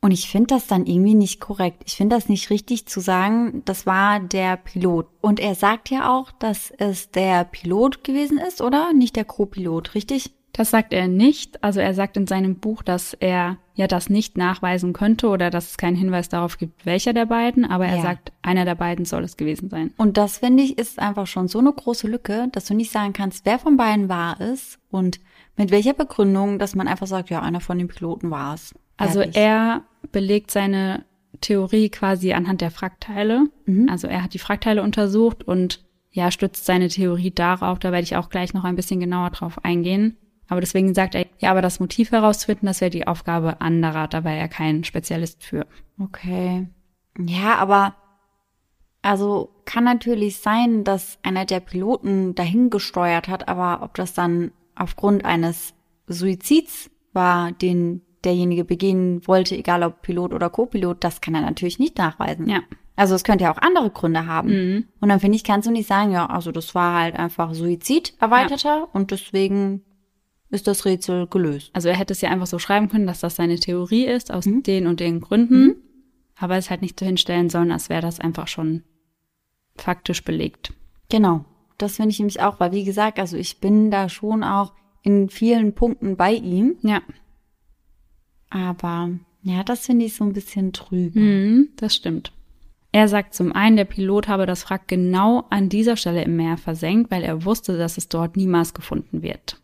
Und 0.00 0.10
ich 0.10 0.28
finde 0.28 0.48
das 0.48 0.66
dann 0.66 0.86
irgendwie 0.86 1.14
nicht 1.14 1.40
korrekt. 1.40 1.82
Ich 1.86 1.96
finde 1.96 2.14
das 2.14 2.28
nicht 2.28 2.50
richtig 2.50 2.86
zu 2.86 3.00
sagen, 3.00 3.62
das 3.64 3.86
war 3.86 4.20
der 4.20 4.58
Pilot. 4.58 5.08
Und 5.22 5.40
er 5.40 5.54
sagt 5.54 5.90
ja 5.90 6.14
auch, 6.14 6.30
dass 6.30 6.70
es 6.70 7.10
der 7.10 7.44
Pilot 7.44 8.04
gewesen 8.04 8.38
ist, 8.38 8.60
oder? 8.60 8.92
Nicht 8.92 9.16
der 9.16 9.24
Co-Pilot, 9.24 9.94
richtig? 9.94 10.34
Das 10.56 10.70
sagt 10.70 10.92
er 10.92 11.08
nicht. 11.08 11.62
Also 11.64 11.80
er 11.80 11.94
sagt 11.94 12.16
in 12.16 12.28
seinem 12.28 12.54
Buch, 12.60 12.82
dass 12.84 13.12
er 13.12 13.58
ja 13.74 13.88
das 13.88 14.08
nicht 14.08 14.38
nachweisen 14.38 14.92
könnte 14.92 15.26
oder 15.28 15.50
dass 15.50 15.70
es 15.70 15.76
keinen 15.78 15.96
Hinweis 15.96 16.28
darauf 16.28 16.58
gibt, 16.58 16.86
welcher 16.86 17.12
der 17.12 17.26
beiden, 17.26 17.64
aber 17.64 17.86
er 17.86 17.96
Ja. 17.96 18.02
sagt, 18.02 18.32
einer 18.40 18.64
der 18.64 18.76
beiden 18.76 19.04
soll 19.04 19.24
es 19.24 19.36
gewesen 19.36 19.68
sein. 19.68 19.92
Und 19.96 20.16
das 20.16 20.38
finde 20.38 20.62
ich 20.62 20.78
ist 20.78 21.00
einfach 21.00 21.26
schon 21.26 21.48
so 21.48 21.58
eine 21.58 21.72
große 21.72 22.06
Lücke, 22.06 22.46
dass 22.52 22.66
du 22.66 22.74
nicht 22.74 22.92
sagen 22.92 23.12
kannst, 23.12 23.44
wer 23.46 23.58
von 23.58 23.76
beiden 23.76 24.08
war 24.08 24.40
es 24.40 24.78
und 24.92 25.18
mit 25.56 25.72
welcher 25.72 25.92
Begründung, 25.92 26.60
dass 26.60 26.76
man 26.76 26.86
einfach 26.86 27.08
sagt, 27.08 27.30
ja, 27.30 27.42
einer 27.42 27.60
von 27.60 27.76
den 27.76 27.88
Piloten 27.88 28.30
war 28.30 28.54
es. 28.54 28.74
Also 28.96 29.22
er 29.22 29.82
belegt 30.12 30.52
seine 30.52 31.04
Theorie 31.40 31.88
quasi 31.88 32.32
anhand 32.32 32.60
der 32.60 32.70
Frackteile. 32.70 33.46
Mhm. 33.66 33.88
Also 33.88 34.06
er 34.06 34.22
hat 34.22 34.34
die 34.34 34.38
Frackteile 34.38 34.84
untersucht 34.84 35.42
und 35.42 35.84
ja, 36.12 36.30
stützt 36.30 36.64
seine 36.64 36.86
Theorie 36.88 37.32
darauf. 37.32 37.80
Da 37.80 37.90
werde 37.90 38.04
ich 38.04 38.14
auch 38.14 38.28
gleich 38.28 38.54
noch 38.54 38.62
ein 38.62 38.76
bisschen 38.76 39.00
genauer 39.00 39.30
drauf 39.30 39.64
eingehen. 39.64 40.16
Aber 40.48 40.60
deswegen 40.60 40.94
sagt 40.94 41.14
er, 41.14 41.26
ja, 41.38 41.50
aber 41.50 41.62
das 41.62 41.80
Motiv 41.80 42.12
herauszufinden, 42.12 42.66
das 42.66 42.80
wäre 42.80 42.90
die 42.90 43.06
Aufgabe 43.06 43.60
anderer. 43.60 44.08
Da 44.08 44.24
wäre 44.24 44.36
er 44.36 44.48
kein 44.48 44.84
Spezialist 44.84 45.42
für. 45.42 45.66
Okay. 45.98 46.66
Ja, 47.18 47.56
aber 47.56 47.94
also 49.02 49.50
kann 49.64 49.84
natürlich 49.84 50.38
sein, 50.38 50.84
dass 50.84 51.18
einer 51.22 51.44
der 51.44 51.60
Piloten 51.60 52.34
dahin 52.34 52.70
gesteuert 52.70 53.28
hat, 53.28 53.48
aber 53.48 53.82
ob 53.82 53.94
das 53.94 54.14
dann 54.14 54.50
aufgrund 54.74 55.24
eines 55.24 55.74
Suizids 56.08 56.90
war, 57.12 57.52
den 57.52 58.02
derjenige 58.24 58.64
begehen 58.64 59.26
wollte, 59.26 59.56
egal 59.56 59.82
ob 59.82 60.02
Pilot 60.02 60.32
oder 60.32 60.50
Co-Pilot, 60.50 61.04
das 61.04 61.20
kann 61.20 61.34
er 61.34 61.42
natürlich 61.42 61.78
nicht 61.78 61.98
nachweisen. 61.98 62.48
Ja. 62.48 62.60
Also 62.96 63.14
es 63.14 63.24
könnte 63.24 63.44
ja 63.44 63.52
auch 63.52 63.58
andere 63.58 63.90
Gründe 63.90 64.26
haben. 64.26 64.48
Mhm. 64.48 64.84
Und 65.00 65.08
dann 65.08 65.20
finde 65.20 65.36
ich, 65.36 65.44
kannst 65.44 65.66
du 65.66 65.72
nicht 65.72 65.88
sagen, 65.88 66.12
ja, 66.12 66.26
also 66.26 66.52
das 66.52 66.74
war 66.74 66.98
halt 67.00 67.16
einfach 67.16 67.52
Suizid 67.54 68.14
erweiterter 68.20 68.88
und 68.94 69.10
deswegen 69.10 69.82
ist 70.54 70.66
das 70.66 70.84
Rätsel 70.84 71.26
gelöst. 71.26 71.70
Also 71.74 71.88
er 71.88 71.96
hätte 71.96 72.12
es 72.12 72.20
ja 72.22 72.30
einfach 72.30 72.46
so 72.46 72.58
schreiben 72.58 72.88
können, 72.88 73.06
dass 73.06 73.20
das 73.20 73.36
seine 73.36 73.58
Theorie 73.58 74.06
ist, 74.06 74.32
aus 74.32 74.46
Mhm. 74.46 74.62
den 74.62 74.86
und 74.86 75.00
den 75.00 75.20
Gründen. 75.20 75.74
Aber 76.36 76.56
es 76.56 76.70
halt 76.70 76.80
nicht 76.82 76.98
so 76.98 77.04
hinstellen 77.06 77.50
sollen, 77.50 77.70
als 77.70 77.88
wäre 77.88 78.02
das 78.02 78.18
einfach 78.20 78.48
schon 78.48 78.82
faktisch 79.76 80.24
belegt. 80.24 80.72
Genau. 81.10 81.44
Das 81.78 81.96
finde 81.96 82.10
ich 82.10 82.18
nämlich 82.18 82.40
auch, 82.40 82.58
weil 82.60 82.72
wie 82.72 82.84
gesagt, 82.84 83.18
also 83.18 83.36
ich 83.36 83.60
bin 83.60 83.90
da 83.90 84.08
schon 84.08 84.42
auch 84.44 84.72
in 85.02 85.28
vielen 85.28 85.74
Punkten 85.74 86.16
bei 86.16 86.32
ihm, 86.32 86.76
Ja. 86.82 87.02
aber 88.50 89.10
ja, 89.42 89.62
das 89.64 89.86
finde 89.86 90.06
ich 90.06 90.14
so 90.14 90.24
ein 90.24 90.32
bisschen 90.32 90.72
trübe. 90.72 91.18
Mhm, 91.20 91.68
das 91.76 91.94
stimmt. 91.94 92.32
Er 92.92 93.08
sagt 93.08 93.34
zum 93.34 93.52
einen, 93.52 93.76
der 93.76 93.84
Pilot 93.84 94.28
habe 94.28 94.46
das 94.46 94.70
Wrack 94.70 94.86
genau 94.86 95.44
an 95.50 95.68
dieser 95.68 95.96
Stelle 95.96 96.22
im 96.22 96.36
Meer 96.36 96.56
versenkt, 96.56 97.10
weil 97.10 97.24
er 97.24 97.44
wusste, 97.44 97.76
dass 97.76 97.98
es 97.98 98.08
dort 98.08 98.36
niemals 98.36 98.72
gefunden 98.72 99.22
wird. 99.22 99.60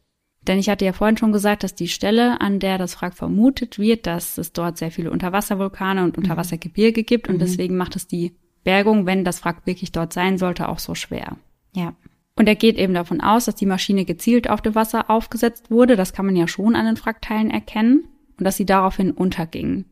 Denn 0.46 0.58
ich 0.58 0.70
hatte 0.70 0.84
ja 0.84 0.92
vorhin 0.92 1.16
schon 1.16 1.32
gesagt, 1.32 1.64
dass 1.64 1.74
die 1.74 1.88
Stelle, 1.88 2.40
an 2.40 2.60
der 2.60 2.78
das 2.78 3.00
Wrack 3.00 3.14
vermutet 3.14 3.78
wird, 3.78 4.06
dass 4.06 4.38
es 4.38 4.52
dort 4.52 4.78
sehr 4.78 4.90
viele 4.90 5.10
Unterwasservulkane 5.10 6.02
und 6.02 6.16
Unterwassergebirge 6.16 7.04
gibt 7.04 7.28
und 7.28 7.40
deswegen 7.40 7.76
macht 7.76 7.96
es 7.96 8.06
die 8.06 8.32
Bergung, 8.64 9.06
wenn 9.06 9.24
das 9.24 9.44
Wrack 9.44 9.66
wirklich 9.66 9.92
dort 9.92 10.12
sein 10.12 10.38
sollte, 10.38 10.68
auch 10.68 10.78
so 10.78 10.94
schwer. 10.94 11.36
Ja. 11.74 11.94
Und 12.36 12.46
er 12.46 12.54
geht 12.54 12.78
eben 12.78 12.94
davon 12.94 13.20
aus, 13.20 13.44
dass 13.44 13.54
die 13.54 13.66
Maschine 13.66 14.06
gezielt 14.06 14.48
auf 14.48 14.62
dem 14.62 14.74
Wasser 14.74 15.10
aufgesetzt 15.10 15.70
wurde, 15.70 15.96
das 15.96 16.14
kann 16.14 16.24
man 16.26 16.36
ja 16.36 16.48
schon 16.48 16.74
an 16.74 16.86
den 16.86 16.98
Wrackteilen 16.98 17.50
erkennen, 17.50 18.04
und 18.38 18.44
dass 18.44 18.56
sie 18.56 18.64
daraufhin 18.64 19.10
unterging. 19.10 19.84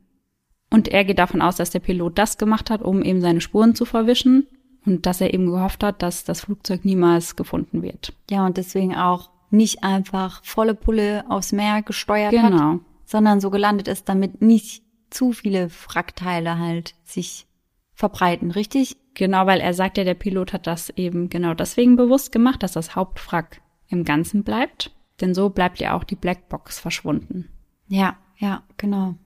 Und 0.70 0.88
er 0.88 1.04
geht 1.04 1.18
davon 1.18 1.42
aus, 1.42 1.56
dass 1.56 1.70
der 1.70 1.80
Pilot 1.80 2.18
das 2.18 2.38
gemacht 2.38 2.70
hat, 2.70 2.82
um 2.82 3.02
eben 3.02 3.20
seine 3.20 3.42
Spuren 3.42 3.74
zu 3.74 3.84
verwischen 3.84 4.46
und 4.84 5.06
dass 5.06 5.20
er 5.20 5.34
eben 5.34 5.46
gehofft 5.46 5.82
hat, 5.82 6.02
dass 6.02 6.24
das 6.24 6.40
Flugzeug 6.42 6.84
niemals 6.84 7.36
gefunden 7.36 7.82
wird. 7.82 8.14
Ja, 8.30 8.46
und 8.46 8.56
deswegen 8.56 8.94
auch 8.94 9.30
nicht 9.50 9.82
einfach 9.82 10.44
volle 10.44 10.74
Pulle 10.74 11.24
aufs 11.28 11.52
Meer 11.52 11.82
gesteuert 11.82 12.32
Genau. 12.32 12.74
hat, 12.74 12.80
sondern 13.04 13.40
so 13.40 13.50
gelandet 13.50 13.88
ist, 13.88 14.08
damit 14.08 14.42
nicht 14.42 14.82
zu 15.10 15.32
viele 15.32 15.70
Wrackteile 15.70 16.58
halt 16.58 16.94
sich 17.04 17.46
verbreiten, 17.94 18.50
richtig? 18.50 18.96
Genau, 19.14 19.46
weil 19.46 19.60
er 19.60 19.74
sagt 19.74 19.98
ja, 19.98 20.04
der 20.04 20.14
Pilot 20.14 20.52
hat 20.52 20.66
das 20.66 20.90
eben 20.90 21.28
genau 21.28 21.54
deswegen 21.54 21.96
bewusst 21.96 22.30
gemacht, 22.30 22.62
dass 22.62 22.72
das 22.72 22.94
Hauptwrack 22.94 23.60
im 23.88 24.04
Ganzen 24.04 24.44
bleibt. 24.44 24.92
Denn 25.20 25.34
so 25.34 25.48
bleibt 25.50 25.80
ja 25.80 25.94
auch 25.96 26.04
die 26.04 26.14
Blackbox 26.14 26.78
verschwunden. 26.78 27.48
Ja, 27.88 28.16
ja, 28.36 28.62
genau. 28.76 29.16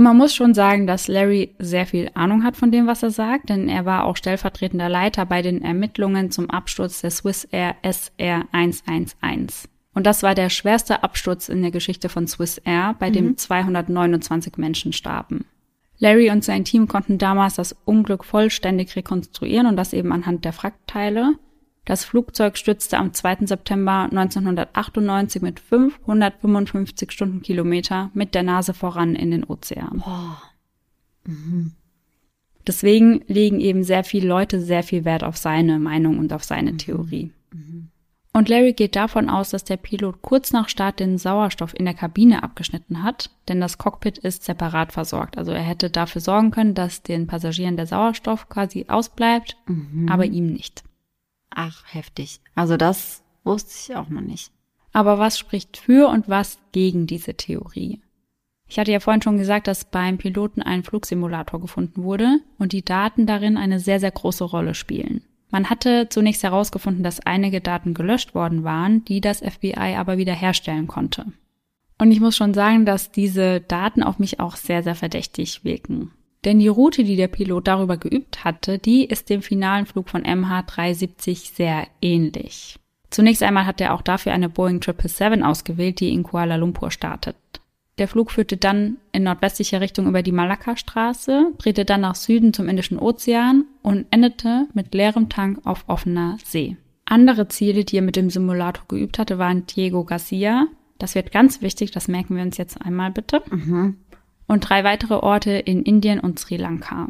Man 0.00 0.16
muss 0.16 0.34
schon 0.34 0.54
sagen, 0.54 0.86
dass 0.86 1.08
Larry 1.08 1.54
sehr 1.58 1.84
viel 1.84 2.10
Ahnung 2.14 2.42
hat 2.42 2.56
von 2.56 2.72
dem, 2.72 2.86
was 2.86 3.02
er 3.02 3.10
sagt, 3.10 3.50
denn 3.50 3.68
er 3.68 3.84
war 3.84 4.06
auch 4.06 4.16
stellvertretender 4.16 4.88
Leiter 4.88 5.26
bei 5.26 5.42
den 5.42 5.60
Ermittlungen 5.60 6.30
zum 6.30 6.48
Absturz 6.48 7.02
der 7.02 7.10
Swiss 7.10 7.44
Air 7.44 7.76
SR 7.82 8.46
111. 8.50 9.68
Und 9.92 10.06
das 10.06 10.22
war 10.22 10.34
der 10.34 10.48
schwerste 10.48 11.02
Absturz 11.02 11.50
in 11.50 11.60
der 11.60 11.70
Geschichte 11.70 12.08
von 12.08 12.26
Swiss 12.26 12.56
Air, 12.56 12.96
bei 12.98 13.10
dem 13.10 13.36
229 13.36 14.56
Menschen 14.56 14.94
starben. 14.94 15.44
Larry 15.98 16.30
und 16.30 16.44
sein 16.44 16.64
Team 16.64 16.88
konnten 16.88 17.18
damals 17.18 17.56
das 17.56 17.76
Unglück 17.84 18.24
vollständig 18.24 18.96
rekonstruieren 18.96 19.66
und 19.66 19.76
das 19.76 19.92
eben 19.92 20.12
anhand 20.12 20.46
der 20.46 20.56
Wrackteile. 20.56 21.34
Das 21.84 22.04
Flugzeug 22.04 22.56
stürzte 22.56 22.98
am 22.98 23.12
2. 23.12 23.46
September 23.46 24.08
1998 24.10 25.42
mit 25.42 25.60
555 25.60 27.10
Stundenkilometer 27.10 28.10
mit 28.14 28.34
der 28.34 28.42
Nase 28.42 28.74
voran 28.74 29.14
in 29.14 29.30
den 29.30 29.44
Ozean. 29.44 30.02
Boah. 30.04 30.42
Deswegen 32.66 33.22
legen 33.26 33.60
eben 33.60 33.82
sehr 33.82 34.04
viele 34.04 34.28
Leute 34.28 34.60
sehr 34.60 34.82
viel 34.82 35.04
Wert 35.04 35.24
auf 35.24 35.36
seine 35.36 35.78
Meinung 35.78 36.18
und 36.18 36.32
auf 36.32 36.44
seine 36.44 36.76
Theorie. 36.76 37.32
Und 38.32 38.48
Larry 38.48 38.74
geht 38.74 38.94
davon 38.94 39.28
aus, 39.28 39.50
dass 39.50 39.64
der 39.64 39.76
Pilot 39.76 40.22
kurz 40.22 40.52
nach 40.52 40.68
Start 40.68 41.00
den 41.00 41.18
Sauerstoff 41.18 41.74
in 41.74 41.84
der 41.84 41.94
Kabine 41.94 42.44
abgeschnitten 42.44 43.02
hat, 43.02 43.30
denn 43.48 43.60
das 43.60 43.76
Cockpit 43.76 44.18
ist 44.18 44.44
separat 44.44 44.92
versorgt. 44.92 45.36
Also 45.36 45.50
er 45.50 45.62
hätte 45.62 45.90
dafür 45.90 46.20
sorgen 46.20 46.52
können, 46.52 46.74
dass 46.74 47.02
den 47.02 47.26
Passagieren 47.26 47.76
der 47.76 47.86
Sauerstoff 47.86 48.48
quasi 48.48 48.86
ausbleibt, 48.86 49.56
aber 50.08 50.26
ihm 50.26 50.52
nicht. 50.52 50.84
Ach, 51.50 51.84
heftig. 51.86 52.40
Also 52.54 52.76
das 52.76 53.22
wusste 53.44 53.92
ich 53.92 53.96
auch 53.96 54.08
noch 54.08 54.20
nicht. 54.20 54.52
Aber 54.92 55.18
was 55.18 55.38
spricht 55.38 55.76
für 55.76 56.08
und 56.08 56.28
was 56.28 56.58
gegen 56.72 57.06
diese 57.06 57.34
Theorie? 57.34 58.00
Ich 58.66 58.78
hatte 58.78 58.92
ja 58.92 59.00
vorhin 59.00 59.22
schon 59.22 59.38
gesagt, 59.38 59.66
dass 59.66 59.84
beim 59.84 60.18
Piloten 60.18 60.62
ein 60.62 60.84
Flugsimulator 60.84 61.60
gefunden 61.60 62.04
wurde 62.04 62.38
und 62.58 62.72
die 62.72 62.84
Daten 62.84 63.26
darin 63.26 63.56
eine 63.56 63.80
sehr, 63.80 63.98
sehr 63.98 64.12
große 64.12 64.44
Rolle 64.44 64.74
spielen. 64.74 65.22
Man 65.50 65.68
hatte 65.68 66.08
zunächst 66.08 66.44
herausgefunden, 66.44 67.02
dass 67.02 67.18
einige 67.26 67.60
Daten 67.60 67.94
gelöscht 67.94 68.34
worden 68.34 68.62
waren, 68.62 69.04
die 69.04 69.20
das 69.20 69.40
FBI 69.40 69.96
aber 69.96 70.18
wiederherstellen 70.18 70.86
konnte. 70.86 71.26
Und 71.98 72.12
ich 72.12 72.20
muss 72.20 72.36
schon 72.36 72.54
sagen, 72.54 72.86
dass 72.86 73.10
diese 73.10 73.60
Daten 73.60 74.04
auf 74.04 74.20
mich 74.20 74.38
auch 74.38 74.56
sehr, 74.56 74.84
sehr 74.84 74.94
verdächtig 74.94 75.64
wirken. 75.64 76.12
Denn 76.44 76.58
die 76.58 76.68
Route, 76.68 77.04
die 77.04 77.16
der 77.16 77.28
Pilot 77.28 77.68
darüber 77.68 77.96
geübt 77.96 78.44
hatte, 78.44 78.78
die 78.78 79.04
ist 79.04 79.28
dem 79.28 79.42
finalen 79.42 79.86
Flug 79.86 80.08
von 80.08 80.22
MH370 80.22 81.54
sehr 81.54 81.86
ähnlich. 82.00 82.76
Zunächst 83.10 83.42
einmal 83.42 83.66
hat 83.66 83.80
er 83.80 83.94
auch 83.94 84.02
dafür 84.02 84.32
eine 84.32 84.48
Boeing 84.48 84.80
777 84.80 85.44
ausgewählt, 85.44 86.00
die 86.00 86.12
in 86.12 86.22
Kuala 86.22 86.56
Lumpur 86.56 86.90
startet. 86.90 87.36
Der 87.98 88.08
Flug 88.08 88.30
führte 88.30 88.56
dann 88.56 88.96
in 89.12 89.24
nordwestlicher 89.24 89.82
Richtung 89.82 90.06
über 90.06 90.22
die 90.22 90.32
Malakka-Straße, 90.32 91.52
drehte 91.58 91.84
dann 91.84 92.00
nach 92.00 92.14
Süden 92.14 92.54
zum 92.54 92.68
Indischen 92.68 92.98
Ozean 92.98 93.66
und 93.82 94.06
endete 94.10 94.68
mit 94.72 94.94
leerem 94.94 95.28
Tank 95.28 95.60
auf 95.64 95.84
offener 95.86 96.38
See. 96.42 96.78
Andere 97.04 97.48
Ziele, 97.48 97.84
die 97.84 97.96
er 97.96 98.02
mit 98.02 98.16
dem 98.16 98.30
Simulator 98.30 98.84
geübt 98.88 99.18
hatte, 99.18 99.36
waren 99.36 99.66
Diego 99.66 100.04
Garcia. 100.04 100.66
Das 100.98 101.14
wird 101.14 101.32
ganz 101.32 101.60
wichtig, 101.60 101.90
das 101.90 102.08
merken 102.08 102.36
wir 102.36 102.42
uns 102.42 102.56
jetzt 102.56 102.80
einmal 102.80 103.10
bitte. 103.10 103.42
Und 104.50 104.68
drei 104.68 104.82
weitere 104.82 105.14
Orte 105.14 105.52
in 105.52 105.84
Indien 105.84 106.18
und 106.18 106.40
Sri 106.40 106.56
Lanka. 106.56 107.06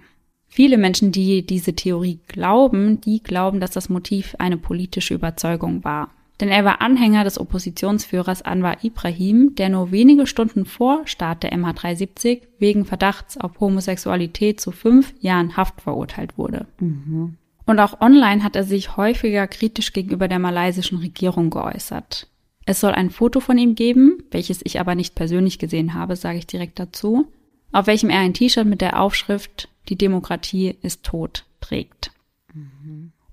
Viele 0.46 0.76
Menschen, 0.76 1.10
die 1.10 1.46
diese 1.46 1.72
Theorie 1.72 2.18
glauben, 2.28 3.00
die 3.00 3.22
glauben, 3.22 3.60
dass 3.60 3.70
das 3.70 3.88
Motiv 3.88 4.36
eine 4.38 4.58
politische 4.58 5.14
Überzeugung 5.14 5.82
war. 5.82 6.10
Denn 6.38 6.50
er 6.50 6.66
war 6.66 6.82
Anhänger 6.82 7.24
des 7.24 7.40
Oppositionsführers 7.40 8.42
Anwar 8.42 8.84
Ibrahim, 8.84 9.54
der 9.54 9.70
nur 9.70 9.90
wenige 9.90 10.26
Stunden 10.26 10.66
vor 10.66 11.00
Start 11.06 11.42
der 11.42 11.54
MH370 11.54 12.42
wegen 12.58 12.84
Verdachts 12.84 13.38
auf 13.38 13.58
Homosexualität 13.58 14.60
zu 14.60 14.70
fünf 14.70 15.14
Jahren 15.20 15.56
Haft 15.56 15.80
verurteilt 15.80 16.36
wurde. 16.36 16.66
Und 17.64 17.78
auch 17.80 18.02
online 18.02 18.44
hat 18.44 18.54
er 18.54 18.64
sich 18.64 18.98
häufiger 18.98 19.46
kritisch 19.46 19.94
gegenüber 19.94 20.28
der 20.28 20.40
malaysischen 20.40 20.98
Regierung 20.98 21.48
geäußert. 21.48 22.26
Es 22.70 22.78
soll 22.78 22.92
ein 22.92 23.10
Foto 23.10 23.40
von 23.40 23.58
ihm 23.58 23.74
geben, 23.74 24.22
welches 24.30 24.60
ich 24.62 24.78
aber 24.78 24.94
nicht 24.94 25.16
persönlich 25.16 25.58
gesehen 25.58 25.94
habe, 25.94 26.14
sage 26.14 26.38
ich 26.38 26.46
direkt 26.46 26.78
dazu, 26.78 27.26
auf 27.72 27.88
welchem 27.88 28.10
er 28.10 28.20
ein 28.20 28.32
T-Shirt 28.32 28.64
mit 28.64 28.80
der 28.80 29.02
Aufschrift 29.02 29.68
Die 29.88 29.98
Demokratie 29.98 30.76
ist 30.80 31.02
tot 31.02 31.46
trägt. 31.60 32.12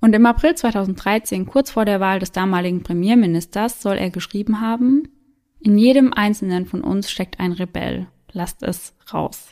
Und 0.02 0.16
im 0.16 0.26
April 0.26 0.56
2013, 0.56 1.46
kurz 1.46 1.70
vor 1.70 1.86
der 1.86 2.00
Wahl 2.00 2.18
des 2.18 2.32
damaligen 2.32 2.82
Premierministers, 2.82 3.80
soll 3.80 3.98
er 3.98 4.10
geschrieben 4.10 4.60
haben, 4.60 5.08
in 5.60 5.78
jedem 5.78 6.14
einzelnen 6.14 6.66
von 6.66 6.82
uns 6.82 7.12
steckt 7.12 7.40
ein 7.40 7.52
Rebell. 7.52 8.08
Lasst 8.32 8.64
es 8.64 8.96
raus. 9.14 9.52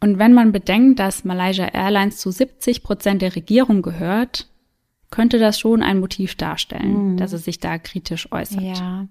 Und 0.00 0.18
wenn 0.18 0.32
man 0.32 0.50
bedenkt, 0.50 0.98
dass 0.98 1.24
Malaysia 1.24 1.66
Airlines 1.66 2.16
zu 2.16 2.30
70 2.30 2.82
Prozent 2.82 3.20
der 3.20 3.36
Regierung 3.36 3.82
gehört, 3.82 4.48
könnte 5.10 5.38
das 5.38 5.60
schon 5.60 5.82
ein 5.82 6.00
Motiv 6.00 6.36
darstellen, 6.36 7.18
dass 7.18 7.34
er 7.34 7.38
sich 7.38 7.60
da 7.60 7.76
kritisch 7.76 8.32
äußert. 8.32 8.62
Ja. 8.62 9.08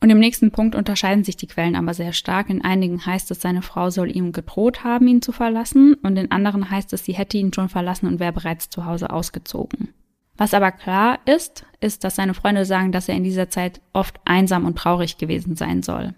Und 0.00 0.10
im 0.10 0.18
nächsten 0.20 0.52
Punkt 0.52 0.74
unterscheiden 0.74 1.24
sich 1.24 1.36
die 1.36 1.48
Quellen 1.48 1.74
aber 1.74 1.92
sehr 1.92 2.12
stark. 2.12 2.50
In 2.50 2.64
einigen 2.64 3.04
heißt 3.04 3.30
es, 3.30 3.40
seine 3.40 3.62
Frau 3.62 3.90
soll 3.90 4.14
ihm 4.14 4.32
gedroht 4.32 4.84
haben, 4.84 5.08
ihn 5.08 5.22
zu 5.22 5.32
verlassen, 5.32 5.94
und 6.02 6.16
in 6.16 6.30
anderen 6.30 6.70
heißt 6.70 6.92
es, 6.92 7.04
sie 7.04 7.14
hätte 7.14 7.36
ihn 7.36 7.52
schon 7.52 7.68
verlassen 7.68 8.06
und 8.06 8.20
wäre 8.20 8.32
bereits 8.32 8.70
zu 8.70 8.84
Hause 8.84 9.10
ausgezogen. 9.10 9.88
Was 10.36 10.54
aber 10.54 10.70
klar 10.70 11.18
ist, 11.24 11.66
ist, 11.80 12.04
dass 12.04 12.14
seine 12.14 12.32
Freunde 12.32 12.64
sagen, 12.64 12.92
dass 12.92 13.08
er 13.08 13.16
in 13.16 13.24
dieser 13.24 13.50
Zeit 13.50 13.80
oft 13.92 14.20
einsam 14.24 14.66
und 14.66 14.78
traurig 14.78 15.18
gewesen 15.18 15.56
sein 15.56 15.82
soll. 15.82 16.14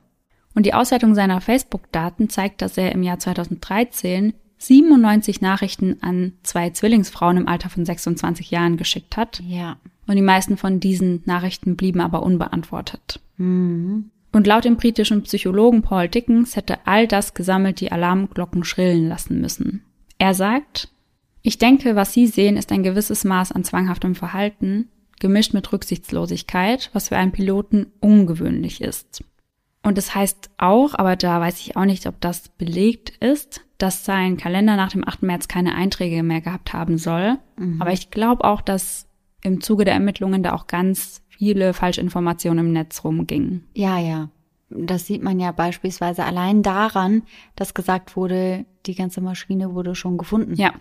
Und 0.54 0.66
die 0.66 0.74
Auswertung 0.74 1.14
seiner 1.14 1.40
Facebook-Daten 1.40 2.28
zeigt, 2.28 2.60
dass 2.60 2.76
er 2.76 2.92
im 2.92 3.02
Jahr 3.02 3.18
2013 3.18 4.34
97 4.58 5.40
Nachrichten 5.40 6.02
an 6.02 6.34
zwei 6.42 6.68
Zwillingsfrauen 6.68 7.38
im 7.38 7.48
Alter 7.48 7.70
von 7.70 7.86
26 7.86 8.50
Jahren 8.50 8.76
geschickt 8.76 9.16
hat. 9.16 9.40
Ja. 9.46 9.78
Und 10.10 10.16
die 10.16 10.22
meisten 10.22 10.56
von 10.56 10.80
diesen 10.80 11.22
Nachrichten 11.24 11.76
blieben 11.76 12.00
aber 12.00 12.24
unbeantwortet. 12.24 13.20
Mhm. 13.36 14.10
Und 14.32 14.46
laut 14.48 14.64
dem 14.64 14.76
britischen 14.76 15.22
Psychologen 15.22 15.82
Paul 15.82 16.08
Dickens 16.08 16.56
hätte 16.56 16.78
all 16.84 17.06
das 17.06 17.32
gesammelt 17.32 17.78
die 17.78 17.92
Alarmglocken 17.92 18.64
schrillen 18.64 19.08
lassen 19.08 19.40
müssen. 19.40 19.84
Er 20.18 20.34
sagt, 20.34 20.88
ich 21.42 21.58
denke, 21.58 21.94
was 21.94 22.12
Sie 22.12 22.26
sehen, 22.26 22.56
ist 22.56 22.72
ein 22.72 22.82
gewisses 22.82 23.22
Maß 23.22 23.52
an 23.52 23.62
zwanghaftem 23.62 24.16
Verhalten, 24.16 24.88
gemischt 25.20 25.54
mit 25.54 25.72
Rücksichtslosigkeit, 25.72 26.90
was 26.92 27.10
für 27.10 27.16
einen 27.16 27.30
Piloten 27.30 27.86
ungewöhnlich 28.00 28.80
ist. 28.80 29.22
Und 29.84 29.96
es 29.96 30.06
das 30.06 30.14
heißt 30.16 30.50
auch, 30.58 30.94
aber 30.96 31.14
da 31.14 31.40
weiß 31.40 31.60
ich 31.60 31.76
auch 31.76 31.84
nicht, 31.84 32.08
ob 32.08 32.20
das 32.20 32.48
belegt 32.48 33.10
ist, 33.20 33.60
dass 33.78 34.04
sein 34.04 34.38
Kalender 34.38 34.74
nach 34.74 34.90
dem 34.90 35.06
8. 35.06 35.22
März 35.22 35.46
keine 35.46 35.76
Einträge 35.76 36.24
mehr 36.24 36.40
gehabt 36.40 36.72
haben 36.72 36.98
soll. 36.98 37.38
Aber 37.78 37.92
ich 37.92 38.10
glaube 38.10 38.42
auch, 38.42 38.60
dass 38.60 39.06
im 39.42 39.60
Zuge 39.60 39.84
der 39.84 39.94
Ermittlungen 39.94 40.42
da 40.42 40.52
auch 40.52 40.66
ganz 40.66 41.22
viele 41.28 41.72
Falschinformationen 41.72 42.66
im 42.66 42.72
Netz 42.72 43.04
rumgingen. 43.04 43.66
Ja, 43.74 43.98
ja. 43.98 44.28
Das 44.68 45.06
sieht 45.06 45.22
man 45.22 45.40
ja 45.40 45.50
beispielsweise 45.52 46.24
allein 46.24 46.62
daran, 46.62 47.22
dass 47.56 47.74
gesagt 47.74 48.16
wurde, 48.16 48.64
die 48.86 48.94
ganze 48.94 49.20
Maschine 49.20 49.74
wurde 49.74 49.94
schon 49.94 50.16
gefunden. 50.16 50.54
Ja. 50.54 50.74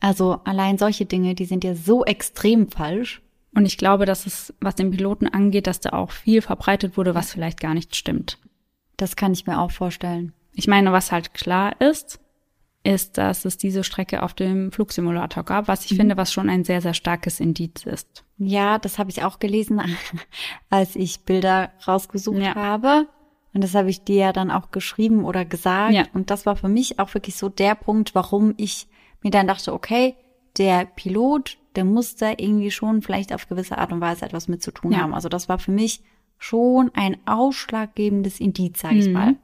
Also 0.00 0.40
allein 0.44 0.78
solche 0.78 1.06
Dinge, 1.06 1.34
die 1.34 1.44
sind 1.44 1.64
ja 1.64 1.74
so 1.74 2.04
extrem 2.04 2.68
falsch. 2.68 3.22
Und 3.54 3.66
ich 3.66 3.76
glaube, 3.78 4.06
dass 4.06 4.26
es, 4.26 4.54
was 4.60 4.74
den 4.74 4.90
Piloten 4.90 5.28
angeht, 5.28 5.66
dass 5.66 5.80
da 5.80 5.90
auch 5.90 6.10
viel 6.10 6.40
verbreitet 6.40 6.96
wurde, 6.96 7.14
was 7.14 7.32
vielleicht 7.32 7.60
gar 7.60 7.74
nicht 7.74 7.96
stimmt. 7.96 8.38
Das 8.96 9.16
kann 9.16 9.32
ich 9.32 9.46
mir 9.46 9.60
auch 9.60 9.70
vorstellen. 9.70 10.32
Ich 10.54 10.68
meine, 10.68 10.92
was 10.92 11.12
halt 11.12 11.34
klar 11.34 11.80
ist, 11.80 12.20
ist, 12.84 13.16
dass 13.18 13.44
es 13.44 13.56
diese 13.58 13.84
Strecke 13.84 14.22
auf 14.22 14.34
dem 14.34 14.72
Flugsimulator 14.72 15.44
gab, 15.44 15.68
was 15.68 15.84
ich 15.88 15.96
finde, 15.96 16.16
was 16.16 16.32
schon 16.32 16.48
ein 16.48 16.64
sehr, 16.64 16.80
sehr 16.80 16.94
starkes 16.94 17.38
Indiz 17.38 17.84
ist. 17.86 18.24
Ja, 18.38 18.78
das 18.78 18.98
habe 18.98 19.10
ich 19.10 19.22
auch 19.22 19.38
gelesen, 19.38 19.80
als 20.70 20.96
ich 20.96 21.20
Bilder 21.20 21.70
rausgesucht 21.86 22.38
Ja. 22.38 22.54
habe. 22.54 23.06
Und 23.54 23.62
das 23.62 23.74
habe 23.74 23.90
ich 23.90 24.02
dir 24.02 24.16
ja 24.16 24.32
dann 24.32 24.50
auch 24.50 24.70
geschrieben 24.70 25.24
oder 25.24 25.44
gesagt. 25.44 25.92
Ja. 25.92 26.06
Und 26.14 26.30
das 26.30 26.46
war 26.46 26.56
für 26.56 26.68
mich 26.68 26.98
auch 26.98 27.12
wirklich 27.14 27.36
so 27.36 27.48
der 27.48 27.74
Punkt, 27.74 28.14
warum 28.14 28.54
ich 28.56 28.88
mir 29.22 29.30
dann 29.30 29.46
dachte, 29.46 29.72
okay, 29.74 30.16
der 30.58 30.86
Pilot, 30.86 31.58
der 31.76 31.84
muss 31.84 32.16
da 32.16 32.30
irgendwie 32.30 32.70
schon 32.70 33.02
vielleicht 33.02 33.32
auf 33.32 33.48
gewisse 33.48 33.78
Art 33.78 33.92
und 33.92 34.00
Weise 34.00 34.24
etwas 34.24 34.48
mit 34.48 34.62
zu 34.62 34.70
tun 34.72 34.92
Ja. 34.92 34.98
haben. 35.00 35.14
Also 35.14 35.28
das 35.28 35.48
war 35.48 35.58
für 35.58 35.70
mich 35.70 36.02
schon 36.38 36.90
ein 36.94 37.16
ausschlaggebendes 37.26 38.40
Indiz, 38.40 38.80
sag 38.80 38.92
ich 38.92 39.06
Mhm. 39.06 39.12
mal. 39.12 39.36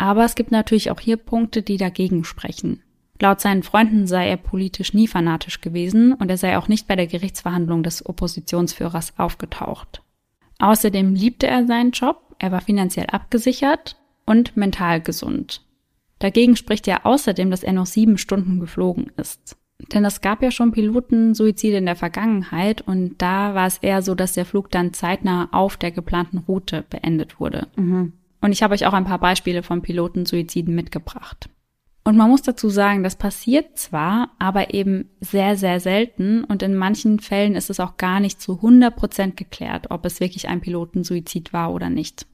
Aber 0.00 0.24
es 0.24 0.34
gibt 0.34 0.50
natürlich 0.50 0.90
auch 0.90 0.98
hier 0.98 1.18
Punkte, 1.18 1.60
die 1.60 1.76
dagegen 1.76 2.24
sprechen. 2.24 2.82
Laut 3.20 3.42
seinen 3.42 3.62
Freunden 3.62 4.06
sei 4.06 4.30
er 4.30 4.38
politisch 4.38 4.94
nie 4.94 5.06
fanatisch 5.06 5.60
gewesen 5.60 6.14
und 6.14 6.30
er 6.30 6.38
sei 6.38 6.56
auch 6.56 6.68
nicht 6.68 6.88
bei 6.88 6.96
der 6.96 7.06
Gerichtsverhandlung 7.06 7.82
des 7.82 8.06
Oppositionsführers 8.06 9.18
aufgetaucht. 9.18 10.02
Außerdem 10.58 11.14
liebte 11.14 11.48
er 11.48 11.66
seinen 11.66 11.90
Job, 11.90 12.34
er 12.38 12.50
war 12.50 12.62
finanziell 12.62 13.08
abgesichert 13.12 13.98
und 14.24 14.56
mental 14.56 15.02
gesund. 15.02 15.66
Dagegen 16.18 16.56
spricht 16.56 16.86
ja 16.86 17.00
außerdem, 17.04 17.50
dass 17.50 17.62
er 17.62 17.74
noch 17.74 17.84
sieben 17.84 18.16
Stunden 18.16 18.58
geflogen 18.58 19.12
ist. 19.18 19.58
Denn 19.92 20.06
es 20.06 20.22
gab 20.22 20.42
ja 20.42 20.50
schon 20.50 20.72
Pilotensuizide 20.72 21.76
in 21.76 21.84
der 21.84 21.96
Vergangenheit 21.96 22.80
und 22.80 23.20
da 23.20 23.54
war 23.54 23.66
es 23.66 23.76
eher 23.76 24.00
so, 24.00 24.14
dass 24.14 24.32
der 24.32 24.46
Flug 24.46 24.70
dann 24.70 24.94
zeitnah 24.94 25.50
auf 25.52 25.76
der 25.76 25.90
geplanten 25.90 26.38
Route 26.38 26.84
beendet 26.88 27.38
wurde. 27.38 27.68
Und 28.40 28.52
ich 28.52 28.62
habe 28.62 28.74
euch 28.74 28.86
auch 28.86 28.92
ein 28.92 29.04
paar 29.04 29.18
Beispiele 29.18 29.62
von 29.62 29.82
Pilotensuiziden 29.82 30.74
mitgebracht. 30.74 31.48
Und 32.02 32.16
man 32.16 32.30
muss 32.30 32.42
dazu 32.42 32.70
sagen, 32.70 33.02
das 33.02 33.16
passiert 33.16 33.76
zwar, 33.78 34.30
aber 34.38 34.72
eben 34.72 35.10
sehr, 35.20 35.56
sehr 35.56 35.80
selten 35.80 36.44
und 36.44 36.62
in 36.62 36.74
manchen 36.74 37.20
Fällen 37.20 37.54
ist 37.54 37.68
es 37.68 37.78
auch 37.78 37.98
gar 37.98 38.20
nicht 38.20 38.40
zu 38.40 38.56
100 38.56 38.96
Prozent 38.96 39.36
geklärt, 39.36 39.90
ob 39.90 40.06
es 40.06 40.18
wirklich 40.18 40.48
ein 40.48 40.62
Pilotensuizid 40.62 41.52
war 41.52 41.74
oder 41.74 41.90
nicht. 41.90 42.26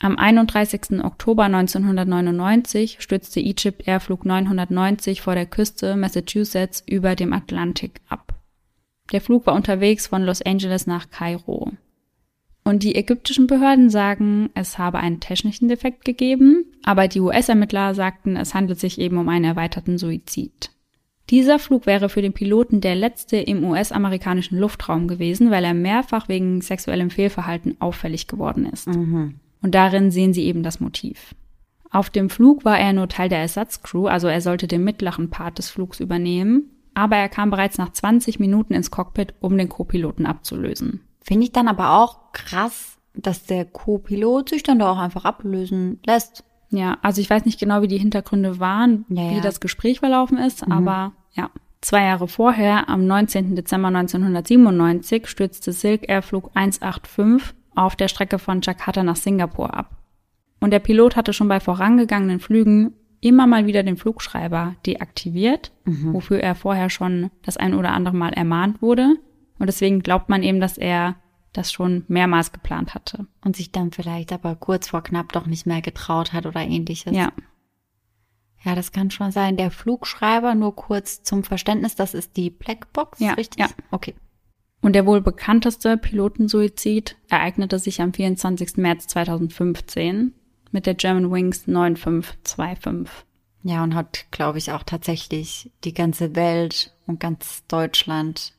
Am 0.00 0.16
31. 0.16 1.02
Oktober 1.02 1.44
1999 1.44 2.98
stürzte 3.00 3.40
Egypt 3.40 3.88
Air 3.88 3.98
Flug 3.98 4.24
990 4.24 5.20
vor 5.20 5.34
der 5.34 5.46
Küste 5.46 5.96
Massachusetts 5.96 6.84
über 6.86 7.16
dem 7.16 7.32
Atlantik 7.32 8.00
ab. 8.08 8.34
Der 9.10 9.20
Flug 9.20 9.46
war 9.46 9.54
unterwegs 9.54 10.06
von 10.06 10.22
Los 10.22 10.40
Angeles 10.42 10.86
nach 10.86 11.10
Kairo. 11.10 11.72
Und 12.68 12.82
die 12.82 12.96
ägyptischen 12.96 13.46
Behörden 13.46 13.88
sagen, 13.88 14.50
es 14.52 14.76
habe 14.76 14.98
einen 14.98 15.20
technischen 15.20 15.68
Defekt 15.68 16.04
gegeben, 16.04 16.66
aber 16.84 17.08
die 17.08 17.20
US-Ermittler 17.20 17.94
sagten, 17.94 18.36
es 18.36 18.52
handelt 18.52 18.78
sich 18.78 19.00
eben 19.00 19.16
um 19.16 19.30
einen 19.30 19.46
erweiterten 19.46 19.96
Suizid. 19.96 20.70
Dieser 21.30 21.58
Flug 21.58 21.86
wäre 21.86 22.10
für 22.10 22.20
den 22.20 22.34
Piloten 22.34 22.82
der 22.82 22.94
letzte 22.94 23.38
im 23.38 23.64
US-amerikanischen 23.64 24.58
Luftraum 24.58 25.08
gewesen, 25.08 25.50
weil 25.50 25.64
er 25.64 25.72
mehrfach 25.72 26.28
wegen 26.28 26.60
sexuellem 26.60 27.08
Fehlverhalten 27.08 27.80
auffällig 27.80 28.26
geworden 28.26 28.66
ist. 28.66 28.86
Und 29.62 29.74
darin 29.74 30.10
sehen 30.10 30.34
sie 30.34 30.44
eben 30.44 30.62
das 30.62 30.78
Motiv. 30.78 31.34
Auf 31.90 32.10
dem 32.10 32.28
Flug 32.28 32.66
war 32.66 32.78
er 32.78 32.92
nur 32.92 33.08
Teil 33.08 33.30
der 33.30 33.38
Ersatzcrew, 33.38 34.08
also 34.08 34.28
er 34.28 34.42
sollte 34.42 34.66
den 34.66 34.84
mittleren 34.84 35.30
Part 35.30 35.56
des 35.56 35.70
Flugs 35.70 36.00
übernehmen, 36.00 36.64
aber 36.92 37.16
er 37.16 37.30
kam 37.30 37.48
bereits 37.48 37.78
nach 37.78 37.92
20 37.92 38.38
Minuten 38.38 38.74
ins 38.74 38.90
Cockpit, 38.90 39.32
um 39.40 39.56
den 39.56 39.70
Co-Piloten 39.70 40.26
abzulösen. 40.26 41.00
Finde 41.28 41.44
ich 41.44 41.52
dann 41.52 41.68
aber 41.68 41.98
auch 42.00 42.32
krass, 42.32 42.96
dass 43.12 43.44
der 43.44 43.66
Co-Pilot 43.66 44.48
sich 44.48 44.62
dann 44.62 44.78
da 44.78 44.90
auch 44.90 44.96
einfach 44.96 45.26
ablösen 45.26 46.00
lässt. 46.06 46.42
Ja, 46.70 46.96
also 47.02 47.20
ich 47.20 47.28
weiß 47.28 47.44
nicht 47.44 47.60
genau, 47.60 47.82
wie 47.82 47.86
die 47.88 47.98
Hintergründe 47.98 48.60
waren, 48.60 49.04
Ja, 49.10 49.28
wie 49.30 49.36
ja. 49.36 49.40
das 49.42 49.60
Gespräch 49.60 49.98
verlaufen 49.98 50.38
ist, 50.38 50.66
aber 50.66 51.12
ja. 51.32 51.50
Zwei 51.82 52.04
Jahre 52.04 52.28
vorher, 52.28 52.88
am 52.88 53.06
19. 53.06 53.54
Dezember 53.54 53.88
1997, 53.88 55.28
stürzte 55.28 55.72
Silk 55.72 56.08
Air 56.08 56.22
Flug 56.22 56.50
185 56.54 57.54
auf 57.76 57.94
der 57.94 58.08
Strecke 58.08 58.38
von 58.38 58.62
Jakarta 58.62 59.02
nach 59.02 59.16
Singapur 59.16 59.74
ab. 59.74 59.90
Und 60.60 60.70
der 60.70 60.80
Pilot 60.80 61.14
hatte 61.14 61.34
schon 61.34 61.48
bei 61.48 61.60
vorangegangenen 61.60 62.40
Flügen 62.40 62.94
immer 63.20 63.46
mal 63.46 63.66
wieder 63.66 63.82
den 63.82 63.98
Flugschreiber 63.98 64.76
deaktiviert, 64.86 65.72
wofür 65.84 66.40
er 66.40 66.54
vorher 66.54 66.88
schon 66.88 67.30
das 67.42 67.58
ein 67.58 67.74
oder 67.74 67.92
andere 67.92 68.16
Mal 68.16 68.32
ermahnt 68.32 68.80
wurde. 68.80 69.16
Und 69.58 69.66
deswegen 69.66 70.00
glaubt 70.00 70.28
man 70.28 70.42
eben, 70.42 70.60
dass 70.60 70.78
er 70.78 71.16
das 71.52 71.72
schon 71.72 72.04
mehrmals 72.08 72.52
geplant 72.52 72.94
hatte. 72.94 73.26
Und 73.44 73.56
sich 73.56 73.72
dann 73.72 73.90
vielleicht 73.90 74.32
aber 74.32 74.54
kurz 74.54 74.88
vor 74.88 75.02
knapp 75.02 75.32
doch 75.32 75.46
nicht 75.46 75.66
mehr 75.66 75.80
getraut 75.82 76.32
hat 76.32 76.46
oder 76.46 76.60
ähnliches. 76.60 77.14
Ja. 77.16 77.32
Ja, 78.64 78.74
das 78.74 78.92
kann 78.92 79.10
schon 79.10 79.30
sein. 79.30 79.56
Der 79.56 79.70
Flugschreiber, 79.70 80.54
nur 80.54 80.74
kurz 80.74 81.22
zum 81.22 81.44
Verständnis, 81.44 81.94
das 81.94 82.12
ist 82.14 82.36
die 82.36 82.50
Blackbox, 82.50 83.20
Ja, 83.20 83.34
richtig? 83.34 83.60
ja. 83.60 83.68
Okay. 83.90 84.14
Und 84.80 84.92
der 84.94 85.06
wohl 85.06 85.20
bekannteste 85.20 85.96
Pilotensuizid 85.96 87.16
ereignete 87.28 87.78
sich 87.78 88.00
am 88.00 88.12
24. 88.12 88.76
März 88.76 89.06
2015 89.08 90.34
mit 90.70 90.86
der 90.86 90.94
German 90.94 91.30
Wings 91.32 91.66
9525. 91.66 93.26
Ja, 93.64 93.82
und 93.82 93.94
hat, 93.94 94.26
glaube 94.30 94.58
ich, 94.58 94.70
auch 94.72 94.82
tatsächlich 94.84 95.72
die 95.84 95.94
ganze 95.94 96.36
Welt 96.36 96.94
und 97.06 97.18
ganz 97.20 97.64
Deutschland 97.66 98.52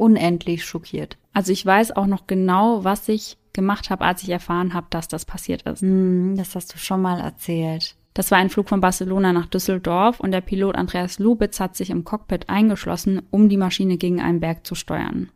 unendlich 0.00 0.64
schockiert. 0.64 1.16
Also 1.32 1.52
ich 1.52 1.64
weiß 1.64 1.92
auch 1.92 2.06
noch 2.06 2.26
genau, 2.26 2.82
was 2.84 3.08
ich 3.08 3.36
gemacht 3.52 3.90
habe, 3.90 4.04
als 4.04 4.22
ich 4.22 4.30
erfahren 4.30 4.74
habe, 4.74 4.86
dass 4.90 5.08
das 5.08 5.24
passiert 5.24 5.62
ist. 5.62 5.82
Hm, 5.82 6.34
das 6.36 6.54
hast 6.54 6.74
du 6.74 6.78
schon 6.78 7.02
mal 7.02 7.20
erzählt. 7.20 7.96
Das 8.14 8.30
war 8.30 8.38
ein 8.38 8.50
Flug 8.50 8.68
von 8.68 8.80
Barcelona 8.80 9.32
nach 9.32 9.46
Düsseldorf 9.46 10.18
und 10.18 10.32
der 10.32 10.40
Pilot 10.40 10.74
Andreas 10.74 11.18
Lubitz 11.18 11.60
hat 11.60 11.76
sich 11.76 11.90
im 11.90 12.04
Cockpit 12.04 12.48
eingeschlossen, 12.48 13.22
um 13.30 13.48
die 13.48 13.56
Maschine 13.56 13.98
gegen 13.98 14.20
einen 14.20 14.40
Berg 14.40 14.66
zu 14.66 14.74
steuern. 14.74 15.30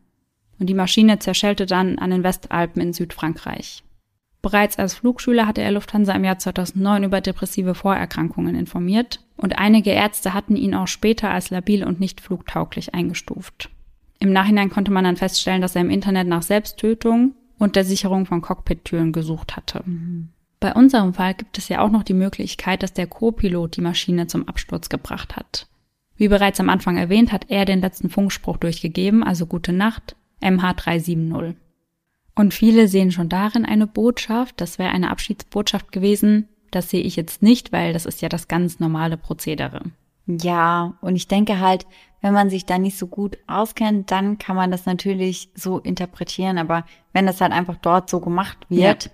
Und 0.59 0.67
die 0.67 0.75
Maschine 0.75 1.19
zerschellte 1.19 1.67
dann 1.67 1.99
an 1.99 2.11
den 2.11 2.25
Westalpen 2.25 2.83
in 2.83 2.93
Südfrankreich. 2.93 3.85
Bereits 4.43 4.79
als 4.79 4.95
Flugschüler 4.95 5.47
hatte 5.47 5.63
er 5.63 5.73
Lufthansa 5.73 6.13
im 6.13 6.25
Jahr 6.25 6.39
2009 6.39 7.05
über 7.05 7.21
depressive 7.21 7.75
Vorerkrankungen 7.75 8.55
informiert 8.55 9.21
und 9.37 9.59
einige 9.59 9.91
Ärzte 9.91 10.35
hatten 10.35 10.57
ihn 10.57 10.75
auch 10.75 10.87
später 10.87 11.31
als 11.31 11.51
labil 11.51 11.85
und 11.85 11.99
nicht 11.99 12.21
flugtauglich 12.21 12.95
eingestuft. 12.95 13.71
Im 14.25 14.33
Nachhinein 14.33 14.71
konnte 14.71 14.91
man 14.91 15.05
dann 15.05 15.19
feststellen, 15.19 15.61
dass 15.61 15.77
er 15.77 15.83
im 15.83 15.91
Internet 15.91 16.27
nach 16.27 16.41
Selbsttötung 16.41 17.35
und 17.59 17.77
der 17.77 17.85
Sicherung 17.85 18.25
von 18.25 18.41
Cockpittüren 18.41 19.13
gesucht 19.13 19.55
hatte. 19.55 19.85
Bei 20.61 20.73
unserem 20.73 21.13
Fall 21.13 21.35
gibt 21.35 21.59
es 21.59 21.69
ja 21.69 21.83
auch 21.83 21.91
noch 21.91 22.05
die 22.05 22.15
Möglichkeit, 22.15 22.83
dass 22.83 22.95
der 22.95 23.07
Co-Pilot 23.07 23.77
die 23.77 23.83
Maschine 23.83 24.27
zum 24.27 24.49
Absturz 24.49 24.89
gebracht 24.89 25.37
hat. 25.37 25.69
Wie 26.17 26.29
bereits 26.29 26.59
am 26.59 26.71
Anfang 26.71 26.97
erwähnt, 26.97 27.33
hat 27.33 27.51
er 27.51 27.67
den 27.67 27.83
letzten 27.83 28.09
Funkspruch 28.09 28.57
durchgegeben, 28.57 29.23
also 29.23 29.45
gute 29.45 29.75
Nacht, 29.75 30.17
MH370. 30.41 31.57
Und 32.35 32.55
viele 32.55 32.89
sehen 32.89 33.13
schon 33.13 33.29
darin 33.29 33.67
eine 33.67 33.87
Botschaft, 33.87 34.59
das 34.59 34.79
wäre 34.79 34.93
eine 34.93 35.11
Abschiedsbotschaft 35.11 35.93
gewesen. 35.93 36.49
Das 36.71 36.89
sehe 36.89 37.03
ich 37.03 37.17
jetzt 37.17 37.43
nicht, 37.43 37.73
weil 37.73 37.93
das 37.93 38.07
ist 38.07 38.23
ja 38.23 38.31
das 38.31 38.49
ganz 38.49 38.81
normale 38.81 39.19
Prozedere. 39.19 39.83
Ja, 40.27 40.95
und 41.01 41.17
ich 41.17 41.29
denke 41.29 41.61
halt, 41.61 41.87
wenn 42.23 42.33
man 42.33 42.49
sich 42.49 42.65
da 42.65 42.79
nicht 42.79 42.99
so 42.99 43.07
gut 43.07 43.37
auskennt, 43.47 44.11
dann 44.11 44.39
kann 44.39 44.57
man 44.57 44.71
das 44.71 44.87
natürlich 44.87 45.51
so 45.55 45.79
interpretieren. 45.79 46.57
Aber 46.57 46.85
wenn 47.13 47.27
das 47.27 47.41
halt 47.41 47.53
einfach 47.53 47.77
dort 47.77 48.09
so 48.09 48.21
gemacht 48.21 48.59
wird, 48.71 49.05
Ja. 49.05 49.11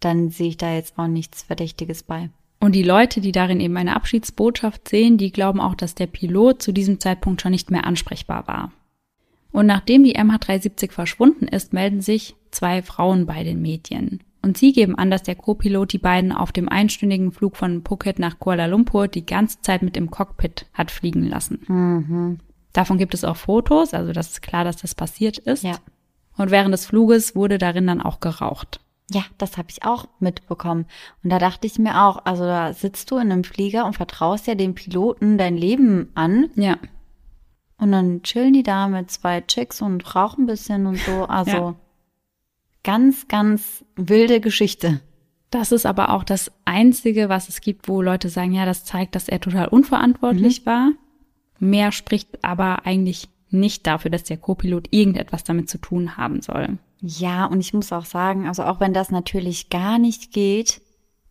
dann 0.00 0.30
sehe 0.30 0.48
ich 0.48 0.56
da 0.56 0.72
jetzt 0.74 0.98
auch 0.98 1.06
nichts 1.06 1.42
Verdächtiges 1.42 2.02
bei. 2.02 2.30
Und 2.58 2.74
die 2.74 2.82
Leute, 2.82 3.20
die 3.20 3.32
darin 3.32 3.60
eben 3.60 3.76
eine 3.76 3.94
Abschiedsbotschaft 3.94 4.88
sehen, 4.88 5.18
die 5.18 5.30
glauben 5.30 5.60
auch, 5.60 5.74
dass 5.74 5.94
der 5.94 6.06
Pilot 6.06 6.62
zu 6.62 6.72
diesem 6.72 6.98
Zeitpunkt 6.98 7.42
schon 7.42 7.52
nicht 7.52 7.70
mehr 7.70 7.84
ansprechbar 7.84 8.48
war. 8.48 8.72
Und 9.52 9.66
nachdem 9.66 10.02
die 10.04 10.16
MH370 10.18 10.90
verschwunden 10.90 11.46
ist, 11.46 11.72
melden 11.72 12.00
sich 12.00 12.34
zwei 12.50 12.82
Frauen 12.82 13.26
bei 13.26 13.44
den 13.44 13.62
Medien. 13.62 14.20
Und 14.46 14.56
sie 14.56 14.72
geben 14.72 14.96
an, 14.96 15.10
dass 15.10 15.24
der 15.24 15.34
Co-Pilot 15.34 15.92
die 15.92 15.98
beiden 15.98 16.30
auf 16.30 16.52
dem 16.52 16.68
einstündigen 16.68 17.32
Flug 17.32 17.56
von 17.56 17.82
Phuket 17.84 18.20
nach 18.20 18.38
Kuala 18.38 18.66
Lumpur 18.66 19.08
die 19.08 19.26
ganze 19.26 19.60
Zeit 19.60 19.82
mit 19.82 19.96
im 19.96 20.08
Cockpit 20.08 20.66
hat 20.72 20.92
fliegen 20.92 21.24
lassen. 21.24 22.38
Davon 22.72 22.96
gibt 22.96 23.12
es 23.12 23.24
auch 23.24 23.36
Fotos, 23.36 23.92
also 23.92 24.12
das 24.12 24.28
ist 24.28 24.42
klar, 24.42 24.62
dass 24.62 24.76
das 24.76 24.94
passiert 24.94 25.38
ist. 25.38 25.64
Ja. 25.64 25.78
Und 26.36 26.52
während 26.52 26.72
des 26.72 26.86
Fluges 26.86 27.34
wurde 27.34 27.58
darin 27.58 27.88
dann 27.88 28.00
auch 28.00 28.20
geraucht. 28.20 28.78
Ja, 29.10 29.24
das 29.36 29.58
habe 29.58 29.66
ich 29.70 29.84
auch 29.84 30.06
mitbekommen. 30.20 30.86
Und 31.24 31.30
da 31.30 31.40
dachte 31.40 31.66
ich 31.66 31.76
mir 31.80 32.04
auch, 32.04 32.24
also 32.24 32.44
da 32.44 32.72
sitzt 32.72 33.10
du 33.10 33.16
in 33.16 33.32
einem 33.32 33.42
Flieger 33.42 33.84
und 33.84 33.94
vertraust 33.96 34.46
ja 34.46 34.54
dem 34.54 34.76
Piloten 34.76 35.38
dein 35.38 35.56
Leben 35.56 36.12
an. 36.14 36.50
Ja. 36.54 36.76
Und 37.78 37.90
dann 37.90 38.22
chillen 38.22 38.52
die 38.52 38.62
da 38.62 38.86
mit 38.86 39.10
zwei 39.10 39.40
Chicks 39.40 39.82
und 39.82 40.14
rauchen 40.14 40.44
ein 40.44 40.46
bisschen 40.46 40.86
und 40.86 40.98
so. 40.98 41.24
Also 41.24 41.50
Ja. 41.50 41.74
Ganz, 42.86 43.26
ganz 43.26 43.84
wilde 43.96 44.40
Geschichte. 44.40 45.00
Das 45.50 45.72
ist 45.72 45.86
aber 45.86 46.10
auch 46.10 46.22
das 46.22 46.52
Einzige, 46.64 47.28
was 47.28 47.48
es 47.48 47.60
gibt, 47.60 47.88
wo 47.88 48.00
Leute 48.00 48.28
sagen, 48.28 48.52
ja, 48.52 48.64
das 48.64 48.84
zeigt, 48.84 49.16
dass 49.16 49.28
er 49.28 49.40
total 49.40 49.66
unverantwortlich 49.68 50.64
war. 50.66 50.92
Mehr 51.58 51.90
spricht 51.90 52.44
aber 52.44 52.86
eigentlich 52.86 53.28
nicht 53.50 53.86
dafür, 53.88 54.10
dass 54.12 54.22
der 54.22 54.36
Co-Pilot 54.36 54.88
irgendetwas 54.92 55.42
damit 55.42 55.68
zu 55.68 55.78
tun 55.78 56.16
haben 56.16 56.42
soll. 56.42 56.78
Ja, 57.00 57.46
und 57.46 57.58
ich 57.60 57.74
muss 57.74 57.92
auch 57.92 58.04
sagen, 58.04 58.46
also 58.46 58.62
auch 58.62 58.78
wenn 58.78 58.94
das 58.94 59.10
natürlich 59.10 59.68
gar 59.68 59.98
nicht 59.98 60.32
geht, 60.32 60.80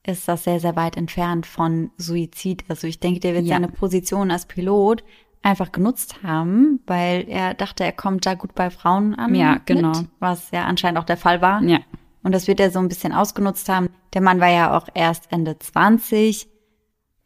ist 0.05 0.27
das 0.27 0.43
sehr, 0.43 0.59
sehr 0.59 0.75
weit 0.75 0.97
entfernt 0.97 1.45
von 1.45 1.89
Suizid. 1.97 2.65
Also 2.67 2.87
ich 2.87 2.99
denke, 2.99 3.21
der 3.21 3.33
wird 3.33 3.45
Ja. 3.45 3.55
seine 3.55 3.69
Position 3.69 4.29
als 4.29 4.45
Pilot 4.45 5.03
einfach 5.45 5.71
genutzt 5.71 6.23
haben, 6.23 6.79
weil 6.87 7.29
er 7.29 7.53
dachte, 7.53 7.83
er 7.83 7.91
kommt 7.91 8.25
da 8.25 8.33
gut 8.33 8.55
bei 8.55 8.69
Frauen 8.69 9.13
an. 9.15 9.35
Ja, 9.35 9.59
genau. 9.65 9.89
Mit, 9.89 10.09
was 10.19 10.51
ja 10.51 10.65
anscheinend 10.65 10.99
auch 10.99 11.05
der 11.05 11.17
Fall 11.17 11.41
war. 11.41 11.61
Ja. 11.61 11.79
Und 12.23 12.33
das 12.33 12.47
wird 12.47 12.59
er 12.59 12.71
so 12.71 12.79
ein 12.79 12.89
bisschen 12.89 13.13
ausgenutzt 13.13 13.69
haben. 13.69 13.89
Der 14.13 14.21
Mann 14.21 14.39
war 14.39 14.49
ja 14.49 14.75
auch 14.75 14.87
erst 14.95 15.31
Ende 15.31 15.57
20. 15.59 16.47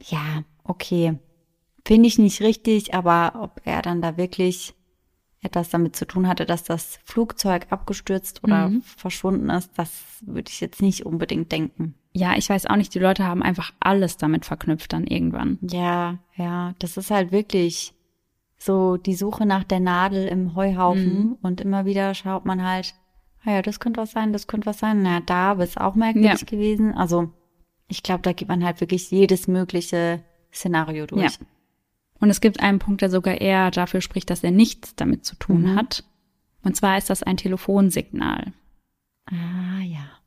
Ja, 0.03 0.43
okay. 0.65 1.17
Finde 1.85 2.07
ich 2.07 2.19
nicht 2.19 2.41
richtig, 2.41 2.93
aber 2.93 3.39
ob 3.41 3.61
er 3.63 3.81
dann 3.81 4.01
da 4.01 4.17
wirklich 4.17 4.75
etwas 5.41 5.69
damit 5.69 5.95
zu 5.95 6.05
tun 6.05 6.27
hatte, 6.27 6.45
dass 6.45 6.63
das 6.63 6.99
Flugzeug 7.05 7.67
abgestürzt 7.69 8.43
oder 8.43 8.69
mhm. 8.69 8.81
verschwunden 8.81 9.49
ist, 9.49 9.71
das 9.77 10.17
würde 10.21 10.51
ich 10.51 10.59
jetzt 10.59 10.81
nicht 10.81 11.05
unbedingt 11.05 11.53
denken. 11.53 11.95
Ja, 12.11 12.35
ich 12.35 12.49
weiß 12.49 12.65
auch 12.65 12.75
nicht, 12.75 12.93
die 12.93 12.99
Leute 12.99 13.25
haben 13.25 13.41
einfach 13.41 13.71
alles 13.79 14.17
damit 14.17 14.43
verknüpft 14.43 14.91
dann 14.91 15.07
irgendwann. 15.07 15.57
Ja, 15.61 16.17
ja, 16.35 16.73
das 16.79 16.97
ist 16.97 17.11
halt 17.11 17.31
wirklich 17.31 17.93
so 18.59 18.97
die 18.97 19.15
Suche 19.15 19.45
nach 19.45 19.63
der 19.63 19.79
Nadel 19.79 20.27
im 20.27 20.55
Heuhaufen 20.55 21.29
mhm. 21.29 21.37
und 21.41 21.61
immer 21.61 21.85
wieder 21.85 22.13
schaut 22.13 22.45
man 22.45 22.63
halt, 22.63 22.93
ah 23.45 23.51
ja, 23.53 23.61
das 23.61 23.79
könnte 23.79 24.01
was 24.01 24.11
sein, 24.11 24.33
das 24.33 24.47
könnte 24.47 24.67
was 24.67 24.79
sein. 24.79 25.01
Na, 25.01 25.21
da 25.21 25.53
ist 25.53 25.79
auch 25.79 25.95
merkwürdig 25.95 26.41
ja. 26.41 26.45
gewesen. 26.45 26.93
Also, 26.93 27.31
ich 27.87 28.03
glaube, 28.03 28.21
da 28.21 28.33
gibt 28.33 28.49
man 28.49 28.63
halt 28.63 28.81
wirklich 28.81 29.09
jedes 29.09 29.47
mögliche 29.47 30.21
Szenario 30.53 31.05
durch. 31.05 31.23
Ja. 31.23 31.45
Und 32.19 32.29
es 32.29 32.41
gibt 32.41 32.59
einen 32.59 32.79
Punkt, 32.79 33.01
der 33.01 33.09
sogar 33.09 33.39
eher 33.39 33.71
dafür 33.71 34.01
spricht, 34.01 34.29
dass 34.29 34.43
er 34.43 34.51
nichts 34.51 34.93
damit 34.95 35.25
zu 35.25 35.35
tun 35.35 35.61
mhm. 35.61 35.75
hat. 35.75 36.03
Und 36.61 36.75
zwar 36.75 36.97
ist 36.97 37.09
das 37.09 37.23
ein 37.23 37.37
Telefonsignal. 37.37 38.51
Ah, 39.25 39.81
ja. 39.83 40.18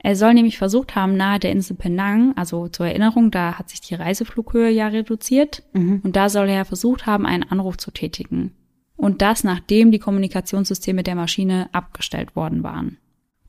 Er 0.00 0.14
soll 0.14 0.34
nämlich 0.34 0.58
versucht 0.58 0.94
haben, 0.94 1.16
nahe 1.16 1.40
der 1.40 1.50
Insel 1.50 1.76
Penang, 1.76 2.36
also 2.36 2.68
zur 2.68 2.86
Erinnerung, 2.86 3.30
da 3.30 3.58
hat 3.58 3.68
sich 3.68 3.80
die 3.80 3.96
Reiseflughöhe 3.96 4.70
ja 4.70 4.86
reduziert, 4.88 5.64
mhm. 5.72 6.00
und 6.04 6.14
da 6.14 6.28
soll 6.28 6.48
er 6.48 6.64
versucht 6.64 7.06
haben, 7.06 7.26
einen 7.26 7.42
Anruf 7.42 7.76
zu 7.78 7.90
tätigen. 7.90 8.54
Und 8.96 9.22
das, 9.22 9.44
nachdem 9.44 9.90
die 9.90 9.98
Kommunikationssysteme 9.98 11.02
der 11.02 11.14
Maschine 11.14 11.68
abgestellt 11.72 12.36
worden 12.36 12.62
waren. 12.62 12.98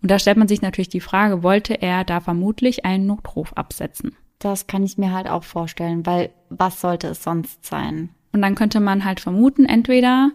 Und 0.02 0.10
da 0.10 0.18
stellt 0.18 0.38
man 0.38 0.48
sich 0.48 0.62
natürlich 0.62 0.90
die 0.90 1.02
Frage, 1.02 1.44
wollte 1.44 1.82
er 1.82 2.04
da 2.04 2.20
vermutlich 2.20 2.86
einen 2.86 3.06
Notruf 3.06 3.54
absetzen? 3.54 4.16
Das 4.40 4.68
kann 4.68 4.84
ich 4.84 4.98
mir 4.98 5.12
halt 5.12 5.28
auch 5.30 5.44
vorstellen, 5.44 6.06
weil 6.06 6.30
was 6.50 6.82
sollte 6.82 7.08
es 7.08 7.24
sonst 7.24 7.66
sein? 7.66 8.10
Und 8.32 8.42
dann 8.42 8.56
könnte 8.56 8.80
man 8.80 9.06
halt 9.06 9.20
vermuten, 9.20 9.66
entweder 9.66 10.32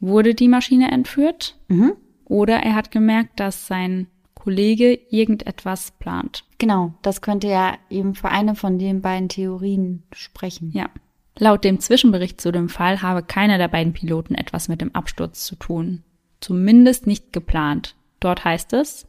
wurde 0.00 0.34
die 0.34 0.48
Maschine 0.48 0.90
entführt 0.90 1.56
mhm. 1.68 1.92
oder 2.24 2.56
er 2.56 2.74
hat 2.74 2.90
gemerkt, 2.90 3.38
dass 3.38 3.66
sein 3.66 4.08
Kollege 4.46 4.96
irgendetwas 5.10 5.90
plant. 5.98 6.44
Genau, 6.58 6.94
das 7.02 7.20
könnte 7.20 7.48
ja 7.48 7.74
eben 7.90 8.14
für 8.14 8.28
eine 8.28 8.54
von 8.54 8.78
den 8.78 9.02
beiden 9.02 9.28
Theorien 9.28 10.04
sprechen. 10.12 10.70
Ja. 10.72 10.88
Laut 11.36 11.64
dem 11.64 11.80
Zwischenbericht 11.80 12.40
zu 12.40 12.52
dem 12.52 12.68
Fall 12.68 13.02
habe 13.02 13.24
keiner 13.24 13.58
der 13.58 13.66
beiden 13.66 13.92
Piloten 13.92 14.36
etwas 14.36 14.68
mit 14.68 14.80
dem 14.80 14.94
Absturz 14.94 15.44
zu 15.44 15.56
tun. 15.56 16.04
Zumindest 16.38 17.08
nicht 17.08 17.32
geplant. 17.32 17.96
Dort 18.20 18.44
heißt 18.44 18.72
es, 18.74 19.08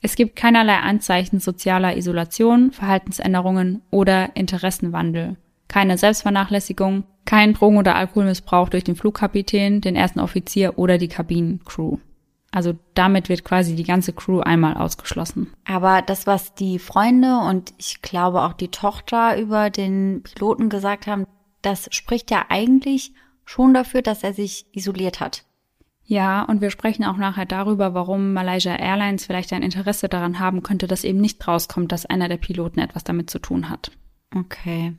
es 0.00 0.14
gibt 0.14 0.36
keinerlei 0.36 0.76
Anzeichen 0.76 1.40
sozialer 1.40 1.96
Isolation, 1.96 2.70
Verhaltensänderungen 2.70 3.82
oder 3.90 4.36
Interessenwandel. 4.36 5.38
Keine 5.66 5.98
Selbstvernachlässigung, 5.98 7.02
kein 7.24 7.52
Drogen- 7.52 7.78
oder 7.78 7.96
Alkoholmissbrauch 7.96 8.68
durch 8.68 8.84
den 8.84 8.94
Flugkapitän, 8.94 9.80
den 9.80 9.96
ersten 9.96 10.20
Offizier 10.20 10.78
oder 10.78 10.98
die 10.98 11.08
Kabinencrew. 11.08 11.98
Also 12.50 12.74
damit 12.94 13.28
wird 13.28 13.44
quasi 13.44 13.74
die 13.76 13.84
ganze 13.84 14.12
Crew 14.12 14.40
einmal 14.40 14.74
ausgeschlossen. 14.74 15.52
Aber 15.66 16.00
das, 16.02 16.26
was 16.26 16.54
die 16.54 16.78
Freunde 16.78 17.38
und 17.38 17.74
ich 17.76 18.00
glaube 18.00 18.42
auch 18.42 18.54
die 18.54 18.70
Tochter 18.70 19.38
über 19.38 19.68
den 19.70 20.22
Piloten 20.22 20.70
gesagt 20.70 21.06
haben, 21.06 21.26
das 21.60 21.88
spricht 21.90 22.30
ja 22.30 22.46
eigentlich 22.48 23.12
schon 23.44 23.74
dafür, 23.74 24.02
dass 24.02 24.22
er 24.22 24.32
sich 24.32 24.66
isoliert 24.72 25.20
hat. 25.20 25.44
Ja, 26.04 26.42
und 26.42 26.62
wir 26.62 26.70
sprechen 26.70 27.04
auch 27.04 27.18
nachher 27.18 27.44
darüber, 27.44 27.92
warum 27.92 28.32
Malaysia 28.32 28.74
Airlines 28.74 29.26
vielleicht 29.26 29.52
ein 29.52 29.62
Interesse 29.62 30.08
daran 30.08 30.38
haben 30.38 30.62
könnte, 30.62 30.86
dass 30.86 31.04
eben 31.04 31.20
nicht 31.20 31.46
rauskommt, 31.46 31.92
dass 31.92 32.06
einer 32.06 32.30
der 32.30 32.38
Piloten 32.38 32.80
etwas 32.80 33.04
damit 33.04 33.28
zu 33.28 33.38
tun 33.38 33.68
hat. 33.68 33.90
Okay. 34.34 34.94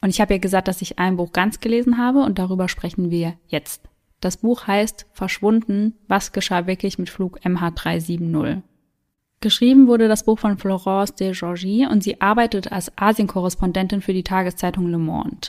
Und 0.00 0.08
ich 0.08 0.20
habe 0.20 0.32
ja 0.34 0.38
gesagt, 0.38 0.68
dass 0.68 0.80
ich 0.80 0.98
ein 0.98 1.16
Buch 1.16 1.32
ganz 1.32 1.60
gelesen 1.60 1.98
habe 1.98 2.20
und 2.20 2.38
darüber 2.38 2.68
sprechen 2.68 3.10
wir 3.10 3.34
jetzt. 3.48 3.82
Das 4.20 4.38
Buch 4.38 4.66
heißt 4.66 5.06
Verschwunden, 5.12 5.94
was 6.08 6.32
geschah 6.32 6.66
wirklich 6.66 6.98
mit 6.98 7.10
Flug 7.10 7.38
MH370. 7.40 8.62
Geschrieben 9.40 9.86
wurde 9.86 10.08
das 10.08 10.24
Buch 10.24 10.38
von 10.38 10.56
Florence 10.56 11.14
de 11.14 11.32
Georgie 11.32 11.86
und 11.86 12.02
sie 12.02 12.20
arbeitet 12.20 12.72
als 12.72 12.90
Asienkorrespondentin 12.96 14.00
für 14.00 14.14
die 14.14 14.22
Tageszeitung 14.22 14.88
Le 14.88 14.98
Monde. 14.98 15.48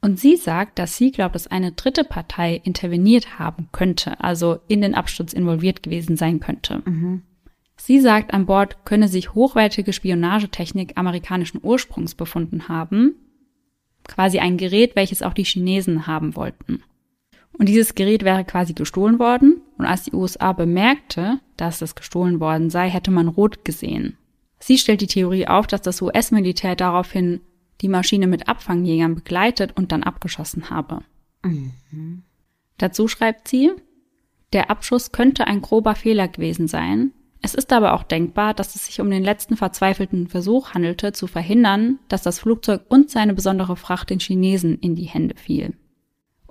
Und 0.00 0.18
sie 0.18 0.36
sagt, 0.36 0.80
dass 0.80 0.96
sie 0.96 1.12
glaubt, 1.12 1.36
dass 1.36 1.46
eine 1.46 1.70
dritte 1.70 2.02
Partei 2.02 2.60
interveniert 2.64 3.38
haben 3.38 3.68
könnte, 3.70 4.18
also 4.18 4.58
in 4.66 4.80
den 4.80 4.96
Absturz 4.96 5.32
involviert 5.32 5.84
gewesen 5.84 6.16
sein 6.16 6.40
könnte. 6.40 6.82
Mhm. 6.84 7.22
Sie 7.76 8.00
sagt, 8.00 8.34
an 8.34 8.46
Bord 8.46 8.84
könne 8.84 9.06
sich 9.06 9.34
hochwertige 9.34 9.92
Spionagetechnik 9.92 10.92
amerikanischen 10.96 11.60
Ursprungs 11.62 12.16
befunden 12.16 12.68
haben, 12.68 13.14
quasi 14.08 14.40
ein 14.40 14.56
Gerät, 14.56 14.96
welches 14.96 15.22
auch 15.22 15.34
die 15.34 15.44
Chinesen 15.44 16.08
haben 16.08 16.34
wollten. 16.34 16.82
Und 17.58 17.68
dieses 17.68 17.94
Gerät 17.94 18.24
wäre 18.24 18.44
quasi 18.44 18.72
gestohlen 18.72 19.18
worden, 19.18 19.60
und 19.78 19.84
als 19.84 20.04
die 20.04 20.12
USA 20.12 20.52
bemerkte, 20.52 21.40
dass 21.56 21.82
es 21.82 21.94
gestohlen 21.94 22.40
worden 22.40 22.70
sei, 22.70 22.88
hätte 22.88 23.10
man 23.10 23.28
rot 23.28 23.64
gesehen. 23.64 24.16
Sie 24.58 24.78
stellt 24.78 25.00
die 25.00 25.06
Theorie 25.06 25.48
auf, 25.48 25.66
dass 25.66 25.82
das 25.82 26.00
US-Militär 26.02 26.76
daraufhin 26.76 27.40
die 27.80 27.88
Maschine 27.88 28.26
mit 28.26 28.48
Abfangjägern 28.48 29.16
begleitet 29.16 29.76
und 29.76 29.92
dann 29.92 30.04
abgeschossen 30.04 30.70
habe. 30.70 31.00
Mhm. 31.42 32.22
Dazu 32.78 33.08
schreibt 33.08 33.48
sie, 33.48 33.72
der 34.52 34.70
Abschuss 34.70 35.12
könnte 35.12 35.46
ein 35.46 35.62
grober 35.62 35.94
Fehler 35.94 36.28
gewesen 36.28 36.68
sein. 36.68 37.12
Es 37.40 37.54
ist 37.54 37.72
aber 37.72 37.94
auch 37.94 38.04
denkbar, 38.04 38.54
dass 38.54 38.76
es 38.76 38.86
sich 38.86 39.00
um 39.00 39.10
den 39.10 39.24
letzten 39.24 39.56
verzweifelten 39.56 40.28
Versuch 40.28 40.74
handelte, 40.74 41.12
zu 41.12 41.26
verhindern, 41.26 41.98
dass 42.08 42.22
das 42.22 42.38
Flugzeug 42.38 42.82
und 42.88 43.10
seine 43.10 43.34
besondere 43.34 43.76
Fracht 43.76 44.10
den 44.10 44.20
Chinesen 44.20 44.78
in 44.78 44.94
die 44.94 45.06
Hände 45.06 45.34
fiel. 45.36 45.74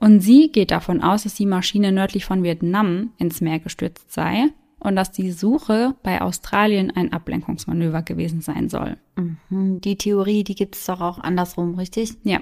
Und 0.02 0.20
sie 0.20 0.52
geht 0.52 0.72
davon 0.72 1.02
aus, 1.02 1.24
dass 1.24 1.36
die 1.36 1.46
Maschine 1.46 1.92
nördlich 1.92 2.26
von 2.26 2.42
Vietnam 2.42 3.12
ins 3.18 3.40
Meer 3.40 3.60
gestürzt 3.60 4.12
sei 4.12 4.48
und 4.80 4.96
dass 4.96 5.12
die 5.12 5.32
Suche 5.32 5.96
bei 6.02 6.22
Australien 6.22 6.90
ein 6.90 7.14
Ablenkungsmanöver 7.14 8.02
gewesen 8.02 8.42
sein 8.42 8.68
soll. 8.68 8.98
Mhm. 9.16 9.80
Die 9.82 9.96
Theorie, 9.98 10.44
die 10.44 10.56
gibt 10.56 10.76
es 10.76 10.88
doch 10.88 11.02
auch 11.02 11.20
andersrum, 11.20 11.76
richtig? 11.76 12.16
Ja. 12.24 12.42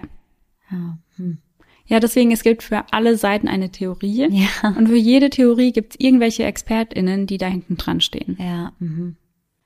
Ja, 0.72 1.00
hm. 1.18 1.40
ja, 1.86 2.00
deswegen, 2.00 2.32
es 2.32 2.44
gibt 2.44 2.64
für 2.64 2.86
alle 2.92 3.18
Seiten 3.18 3.50
eine 3.50 3.72
Theorie. 3.72 4.30
Ja. 4.30 4.70
Und 4.78 4.88
für 4.88 4.96
jede 4.96 5.30
Theorie 5.30 5.74
gibt 5.74 5.94
es 5.96 6.00
irgendwelche 6.00 6.44
ExpertInnen, 6.44 7.28
die 7.28 7.40
da 7.40 7.48
hinten 7.48 7.76
dran 7.76 8.00
stehen. 8.00 8.38
Ja. 8.40 8.72
Mhm. 8.80 9.18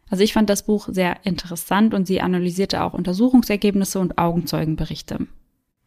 Also 0.10 0.24
ich 0.24 0.34
fand 0.34 0.50
das 0.50 0.66
Buch 0.66 0.90
sehr 0.92 1.26
interessant 1.26 1.94
und 1.94 2.08
sie 2.08 2.22
analysierte 2.22 2.84
auch 2.84 2.94
Untersuchungsergebnisse 2.94 4.00
und 4.00 4.18
Augenzeugenberichte. 4.18 5.28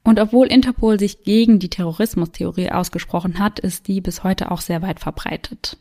Und 0.06 0.20
obwohl 0.20 0.46
Interpol 0.46 1.00
sich 1.00 1.24
gegen 1.24 1.58
die 1.58 1.68
Terrorismustheorie 1.68 2.70
ausgesprochen 2.70 3.40
hat, 3.40 3.58
ist 3.58 3.88
die 3.88 4.00
bis 4.00 4.22
heute 4.22 4.52
auch 4.52 4.60
sehr 4.60 4.80
weit 4.80 5.00
verbreitet. 5.00 5.78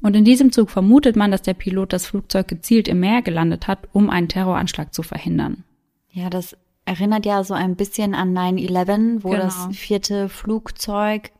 Und 0.00 0.14
in 0.14 0.24
diesem 0.24 0.52
Zug 0.52 0.70
vermutet 0.70 1.16
man, 1.16 1.32
dass 1.32 1.42
der 1.42 1.54
Pilot 1.54 1.92
das 1.92 2.06
Flugzeug 2.06 2.46
gezielt 2.46 2.86
im 2.86 3.00
Meer 3.00 3.22
gelandet 3.22 3.66
hat, 3.66 3.88
um 3.92 4.08
einen 4.08 4.28
Terroranschlag 4.28 4.94
zu 4.94 5.02
verhindern. 5.02 5.64
Ja, 6.12 6.30
das 6.30 6.56
erinnert 6.84 7.26
ja 7.26 7.42
so 7.42 7.54
ein 7.54 7.74
bisschen 7.74 8.14
an 8.14 8.36
9-11, 8.38 9.24
wo 9.24 9.30
genau. 9.30 9.42
das 9.42 9.68
vierte 9.72 10.28
Flugzeug 10.28 11.32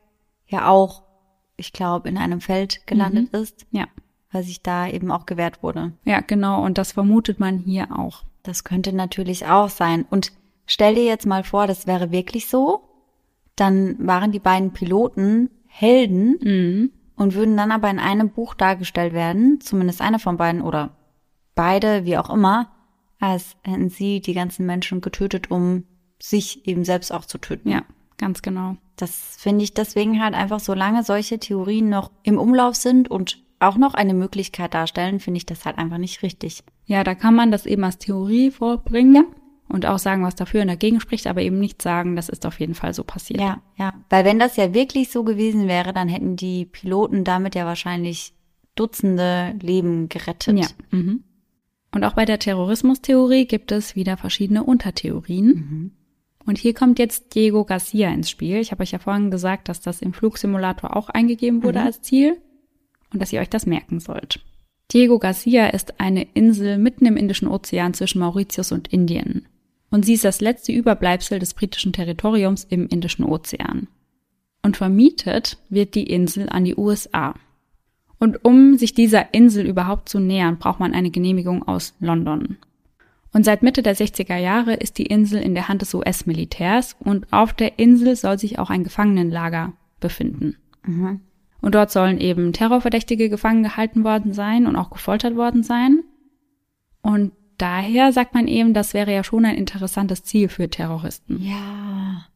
ja 0.48 0.68
auch, 0.68 1.04
ich 1.56 1.72
glaube, 1.72 2.08
in 2.08 2.18
einem 2.18 2.40
Feld 2.40 2.86
gelandet 2.88 3.32
mhm. 3.32 3.38
ist. 3.38 3.66
Ja. 3.70 3.86
Weil 4.32 4.42
sich 4.42 4.62
da 4.62 4.88
eben 4.88 5.12
auch 5.12 5.26
gewehrt 5.26 5.62
wurde. 5.62 5.92
Ja, 6.04 6.20
genau. 6.20 6.64
Und 6.64 6.76
das 6.76 6.90
vermutet 6.90 7.38
man 7.38 7.58
hier 7.58 7.96
auch. 7.96 8.24
Das 8.42 8.64
könnte 8.64 8.92
natürlich 8.92 9.46
auch 9.46 9.68
sein. 9.68 10.04
Und 10.10 10.32
stell 10.66 10.94
dir 10.94 11.04
jetzt 11.04 11.26
mal 11.26 11.44
vor, 11.44 11.66
das 11.66 11.86
wäre 11.86 12.10
wirklich 12.10 12.48
so. 12.48 12.82
Dann 13.56 13.96
waren 14.06 14.32
die 14.32 14.40
beiden 14.40 14.72
Piloten 14.72 15.50
Helden. 15.66 16.38
Mhm 16.42 16.90
und 17.16 17.34
würden 17.34 17.56
dann 17.56 17.72
aber 17.72 17.90
in 17.90 17.98
einem 17.98 18.30
Buch 18.30 18.54
dargestellt 18.54 19.12
werden, 19.12 19.60
zumindest 19.60 20.00
einer 20.00 20.18
von 20.18 20.36
beiden 20.36 20.60
oder 20.60 20.90
beide, 21.54 22.04
wie 22.04 22.18
auch 22.18 22.30
immer, 22.30 22.70
als 23.18 23.56
hätten 23.62 23.88
sie 23.88 24.20
die 24.20 24.34
ganzen 24.34 24.66
Menschen 24.66 25.00
getötet, 25.00 25.50
um 25.50 25.84
sich 26.20 26.68
eben 26.68 26.84
selbst 26.84 27.12
auch 27.12 27.24
zu 27.24 27.38
töten. 27.38 27.70
Ja, 27.70 27.82
ganz 28.18 28.42
genau. 28.42 28.76
Das 28.96 29.36
finde 29.38 29.64
ich 29.64 29.74
deswegen 29.74 30.22
halt 30.22 30.34
einfach, 30.34 30.60
solange 30.60 31.02
solche 31.02 31.38
Theorien 31.38 31.88
noch 31.88 32.10
im 32.22 32.38
Umlauf 32.38 32.76
sind 32.76 33.10
und 33.10 33.42
auch 33.58 33.76
noch 33.78 33.94
eine 33.94 34.12
Möglichkeit 34.14 34.74
darstellen, 34.74 35.18
finde 35.18 35.38
ich 35.38 35.46
das 35.46 35.64
halt 35.64 35.78
einfach 35.78 35.98
nicht 35.98 36.22
richtig. 36.22 36.62
Ja, 36.84 37.04
da 37.04 37.14
kann 37.14 37.34
man 37.34 37.50
das 37.50 37.64
eben 37.64 37.84
als 37.84 37.98
Theorie 37.98 38.50
vorbringen. 38.50 39.14
Ja 39.14 39.24
und 39.68 39.86
auch 39.86 39.98
sagen, 39.98 40.22
was 40.22 40.34
dafür 40.34 40.62
und 40.62 40.68
dagegen 40.68 41.00
spricht, 41.00 41.26
aber 41.26 41.42
eben 41.42 41.58
nicht 41.58 41.82
sagen, 41.82 42.16
das 42.16 42.28
ist 42.28 42.46
auf 42.46 42.60
jeden 42.60 42.74
Fall 42.74 42.94
so 42.94 43.04
passiert. 43.04 43.40
Ja, 43.40 43.62
ja. 43.76 43.94
Weil 44.10 44.24
wenn 44.24 44.38
das 44.38 44.56
ja 44.56 44.74
wirklich 44.74 45.10
so 45.10 45.24
gewesen 45.24 45.68
wäre, 45.68 45.92
dann 45.92 46.08
hätten 46.08 46.36
die 46.36 46.64
Piloten 46.64 47.24
damit 47.24 47.54
ja 47.54 47.66
wahrscheinlich 47.66 48.32
Dutzende 48.76 49.54
Leben 49.60 50.08
gerettet. 50.10 50.58
Ja. 50.58 50.66
Mhm. 50.90 51.24
Und 51.92 52.04
auch 52.04 52.12
bei 52.12 52.26
der 52.26 52.38
Terrorismustheorie 52.38 53.46
gibt 53.46 53.72
es 53.72 53.96
wieder 53.96 54.18
verschiedene 54.18 54.62
Untertheorien. 54.62 55.46
Mhm. 55.46 55.90
Und 56.44 56.58
hier 56.58 56.74
kommt 56.74 56.98
jetzt 56.98 57.34
Diego 57.34 57.64
Garcia 57.64 58.10
ins 58.10 58.30
Spiel. 58.30 58.58
Ich 58.58 58.70
habe 58.70 58.82
euch 58.82 58.92
ja 58.92 58.98
vorhin 58.98 59.30
gesagt, 59.30 59.68
dass 59.68 59.80
das 59.80 60.02
im 60.02 60.12
Flugsimulator 60.12 60.94
auch 60.94 61.08
eingegeben 61.08 61.62
wurde 61.62 61.80
mhm. 61.80 61.86
als 61.86 62.02
Ziel 62.02 62.36
und 63.12 63.20
dass 63.20 63.32
ihr 63.32 63.40
euch 63.40 63.48
das 63.48 63.66
merken 63.66 63.98
sollt. 63.98 64.44
Diego 64.92 65.18
Garcia 65.18 65.68
ist 65.68 65.98
eine 65.98 66.22
Insel 66.34 66.78
mitten 66.78 67.06
im 67.06 67.16
Indischen 67.16 67.48
Ozean 67.48 67.94
zwischen 67.94 68.20
Mauritius 68.20 68.70
und 68.72 68.88
Indien. 68.88 69.48
Und 69.90 70.04
sie 70.04 70.14
ist 70.14 70.24
das 70.24 70.40
letzte 70.40 70.72
Überbleibsel 70.72 71.38
des 71.38 71.54
britischen 71.54 71.92
Territoriums 71.92 72.64
im 72.64 72.88
Indischen 72.88 73.24
Ozean. 73.24 73.88
Und 74.62 74.76
vermietet 74.76 75.58
wird 75.68 75.94
die 75.94 76.10
Insel 76.10 76.48
an 76.48 76.64
die 76.64 76.76
USA. 76.76 77.34
Und 78.18 78.44
um 78.44 78.78
sich 78.78 78.94
dieser 78.94 79.32
Insel 79.34 79.66
überhaupt 79.66 80.08
zu 80.08 80.18
nähern, 80.18 80.58
braucht 80.58 80.80
man 80.80 80.94
eine 80.94 81.10
Genehmigung 81.10 81.66
aus 81.68 81.94
London. 82.00 82.56
Und 83.32 83.44
seit 83.44 83.62
Mitte 83.62 83.82
der 83.82 83.94
60er 83.94 84.38
Jahre 84.38 84.74
ist 84.74 84.98
die 84.98 85.06
Insel 85.06 85.42
in 85.42 85.54
der 85.54 85.68
Hand 85.68 85.82
des 85.82 85.92
US-Militärs 85.92 86.96
und 86.98 87.30
auf 87.32 87.52
der 87.52 87.78
Insel 87.78 88.16
soll 88.16 88.38
sich 88.38 88.58
auch 88.58 88.70
ein 88.70 88.82
Gefangenenlager 88.82 89.74
befinden. 90.00 90.56
Mhm. 90.84 91.20
Und 91.60 91.74
dort 91.74 91.90
sollen 91.90 92.18
eben 92.18 92.52
Terrorverdächtige 92.52 93.28
gefangen 93.28 93.62
gehalten 93.62 94.04
worden 94.04 94.32
sein 94.32 94.66
und 94.66 94.76
auch 94.76 94.90
gefoltert 94.90 95.36
worden 95.36 95.62
sein. 95.62 96.02
Und 97.02 97.32
daher 97.58 98.12
sagt 98.12 98.34
man 98.34 98.48
eben, 98.48 98.74
das 98.74 98.94
wäre 98.94 99.12
ja 99.12 99.24
schon 99.24 99.44
ein 99.44 99.56
interessantes 99.56 100.22
Ziel 100.22 100.48
für 100.48 100.68
Terroristen. 100.68 101.42
Ja. 101.42 102.26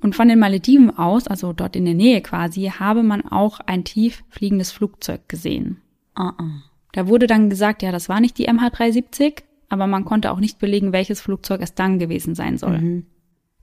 Und 0.00 0.14
von 0.14 0.28
den 0.28 0.38
Malediven 0.38 0.96
aus, 0.96 1.26
also 1.26 1.52
dort 1.52 1.76
in 1.76 1.84
der 1.84 1.94
Nähe 1.94 2.20
quasi, 2.20 2.70
habe 2.78 3.02
man 3.02 3.26
auch 3.26 3.60
ein 3.60 3.84
tief 3.84 4.22
fliegendes 4.28 4.70
Flugzeug 4.70 5.28
gesehen. 5.28 5.80
Uh 6.18 6.24
-uh. 6.24 6.60
Da 6.92 7.08
wurde 7.08 7.26
dann 7.26 7.50
gesagt, 7.50 7.82
ja, 7.82 7.90
das 7.90 8.08
war 8.08 8.20
nicht 8.20 8.38
die 8.38 8.48
MH370, 8.48 9.42
aber 9.68 9.86
man 9.86 10.04
konnte 10.04 10.30
auch 10.30 10.40
nicht 10.40 10.58
belegen, 10.58 10.92
welches 10.92 11.20
Flugzeug 11.20 11.60
es 11.60 11.74
dann 11.74 11.98
gewesen 11.98 12.34
sein 12.34 12.58
soll. 12.58 12.80
Mhm. 12.80 13.06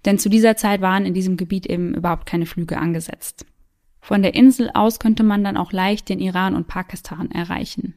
Denn 0.05 0.17
zu 0.17 0.29
dieser 0.29 0.57
Zeit 0.57 0.81
waren 0.81 1.05
in 1.05 1.13
diesem 1.13 1.37
Gebiet 1.37 1.65
eben 1.65 1.93
überhaupt 1.93 2.25
keine 2.25 2.45
Flüge 2.45 2.77
angesetzt. 2.77 3.45
Von 3.99 4.23
der 4.23 4.33
Insel 4.33 4.71
aus 4.73 4.99
könnte 4.99 5.23
man 5.23 5.43
dann 5.43 5.57
auch 5.57 5.71
leicht 5.71 6.09
den 6.09 6.19
Iran 6.19 6.55
und 6.55 6.67
Pakistan 6.67 7.29
erreichen. 7.29 7.93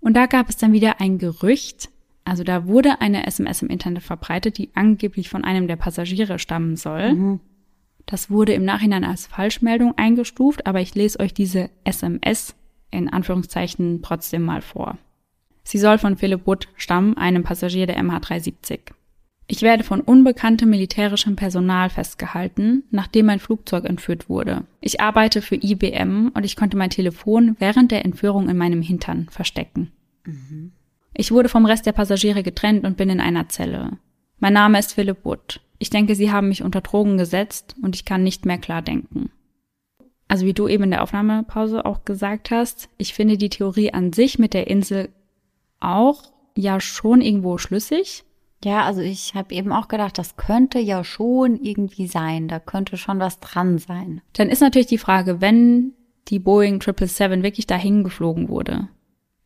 Und 0.00 0.14
da 0.14 0.26
gab 0.26 0.48
es 0.48 0.58
dann 0.58 0.72
wieder 0.72 1.00
ein 1.00 1.18
Gerücht, 1.18 1.88
also 2.28 2.44
da 2.44 2.66
wurde 2.66 3.00
eine 3.00 3.26
SMS 3.26 3.62
im 3.62 3.70
Internet 3.70 4.02
verbreitet, 4.02 4.58
die 4.58 4.70
angeblich 4.74 5.28
von 5.28 5.44
einem 5.44 5.66
der 5.66 5.76
Passagiere 5.76 6.38
stammen 6.38 6.76
soll. 6.76 7.14
Mhm. 7.14 7.40
Das 8.06 8.30
wurde 8.30 8.52
im 8.52 8.64
Nachhinein 8.64 9.04
als 9.04 9.26
Falschmeldung 9.26 9.94
eingestuft, 9.96 10.66
aber 10.66 10.80
ich 10.80 10.94
lese 10.94 11.20
euch 11.20 11.34
diese 11.34 11.70
SMS 11.84 12.54
in 12.90 13.08
Anführungszeichen 13.08 14.00
trotzdem 14.02 14.42
mal 14.42 14.62
vor. 14.62 14.96
Sie 15.62 15.78
soll 15.78 15.98
von 15.98 16.16
Philip 16.16 16.46
Wood 16.46 16.68
stammen, 16.76 17.16
einem 17.18 17.42
Passagier 17.42 17.86
der 17.86 17.98
MH370. 17.98 18.92
Ich 19.46 19.62
werde 19.62 19.82
von 19.82 20.00
unbekanntem 20.02 20.68
militärischem 20.70 21.36
Personal 21.36 21.88
festgehalten, 21.88 22.84
nachdem 22.90 23.26
mein 23.26 23.40
Flugzeug 23.40 23.84
entführt 23.84 24.28
wurde. 24.28 24.64
Ich 24.80 25.00
arbeite 25.00 25.40
für 25.40 25.56
IBM 25.56 26.32
und 26.34 26.44
ich 26.44 26.56
konnte 26.56 26.76
mein 26.76 26.90
Telefon 26.90 27.56
während 27.58 27.90
der 27.90 28.04
Entführung 28.04 28.48
in 28.48 28.58
meinem 28.58 28.82
Hintern 28.82 29.26
verstecken. 29.30 29.92
Mhm. 30.24 30.72
Ich 31.20 31.32
wurde 31.32 31.48
vom 31.48 31.66
Rest 31.66 31.84
der 31.84 31.92
Passagiere 31.92 32.44
getrennt 32.44 32.84
und 32.84 32.96
bin 32.96 33.10
in 33.10 33.20
einer 33.20 33.48
Zelle. 33.48 33.98
Mein 34.38 34.52
Name 34.52 34.78
ist 34.78 34.92
Philip 34.92 35.24
Wood. 35.24 35.60
Ich 35.80 35.90
denke, 35.90 36.14
sie 36.14 36.30
haben 36.30 36.46
mich 36.46 36.62
unter 36.62 36.80
Drogen 36.80 37.18
gesetzt 37.18 37.74
und 37.82 37.96
ich 37.96 38.04
kann 38.04 38.22
nicht 38.22 38.46
mehr 38.46 38.58
klar 38.58 38.82
denken. 38.82 39.32
Also 40.28 40.46
wie 40.46 40.52
du 40.52 40.68
eben 40.68 40.84
in 40.84 40.92
der 40.92 41.02
Aufnahmepause 41.02 41.84
auch 41.84 42.04
gesagt 42.04 42.52
hast, 42.52 42.88
ich 42.98 43.14
finde 43.14 43.36
die 43.36 43.48
Theorie 43.48 43.92
an 43.92 44.12
sich 44.12 44.38
mit 44.38 44.54
der 44.54 44.68
Insel 44.68 45.08
auch 45.80 46.22
ja 46.56 46.80
schon 46.80 47.20
irgendwo 47.20 47.58
schlüssig. 47.58 48.22
Ja, 48.62 48.84
also 48.84 49.00
ich 49.00 49.34
habe 49.34 49.52
eben 49.56 49.72
auch 49.72 49.88
gedacht, 49.88 50.18
das 50.18 50.36
könnte 50.36 50.78
ja 50.78 51.02
schon 51.02 51.56
irgendwie 51.60 52.06
sein. 52.06 52.46
Da 52.46 52.60
könnte 52.60 52.96
schon 52.96 53.18
was 53.18 53.40
dran 53.40 53.78
sein. 53.78 54.20
Dann 54.34 54.50
ist 54.50 54.60
natürlich 54.60 54.86
die 54.86 54.98
Frage, 54.98 55.40
wenn 55.40 55.94
die 56.28 56.38
Boeing 56.38 56.80
777 56.80 57.42
wirklich 57.42 57.66
dahin 57.66 58.04
geflogen 58.04 58.48
wurde, 58.48 58.88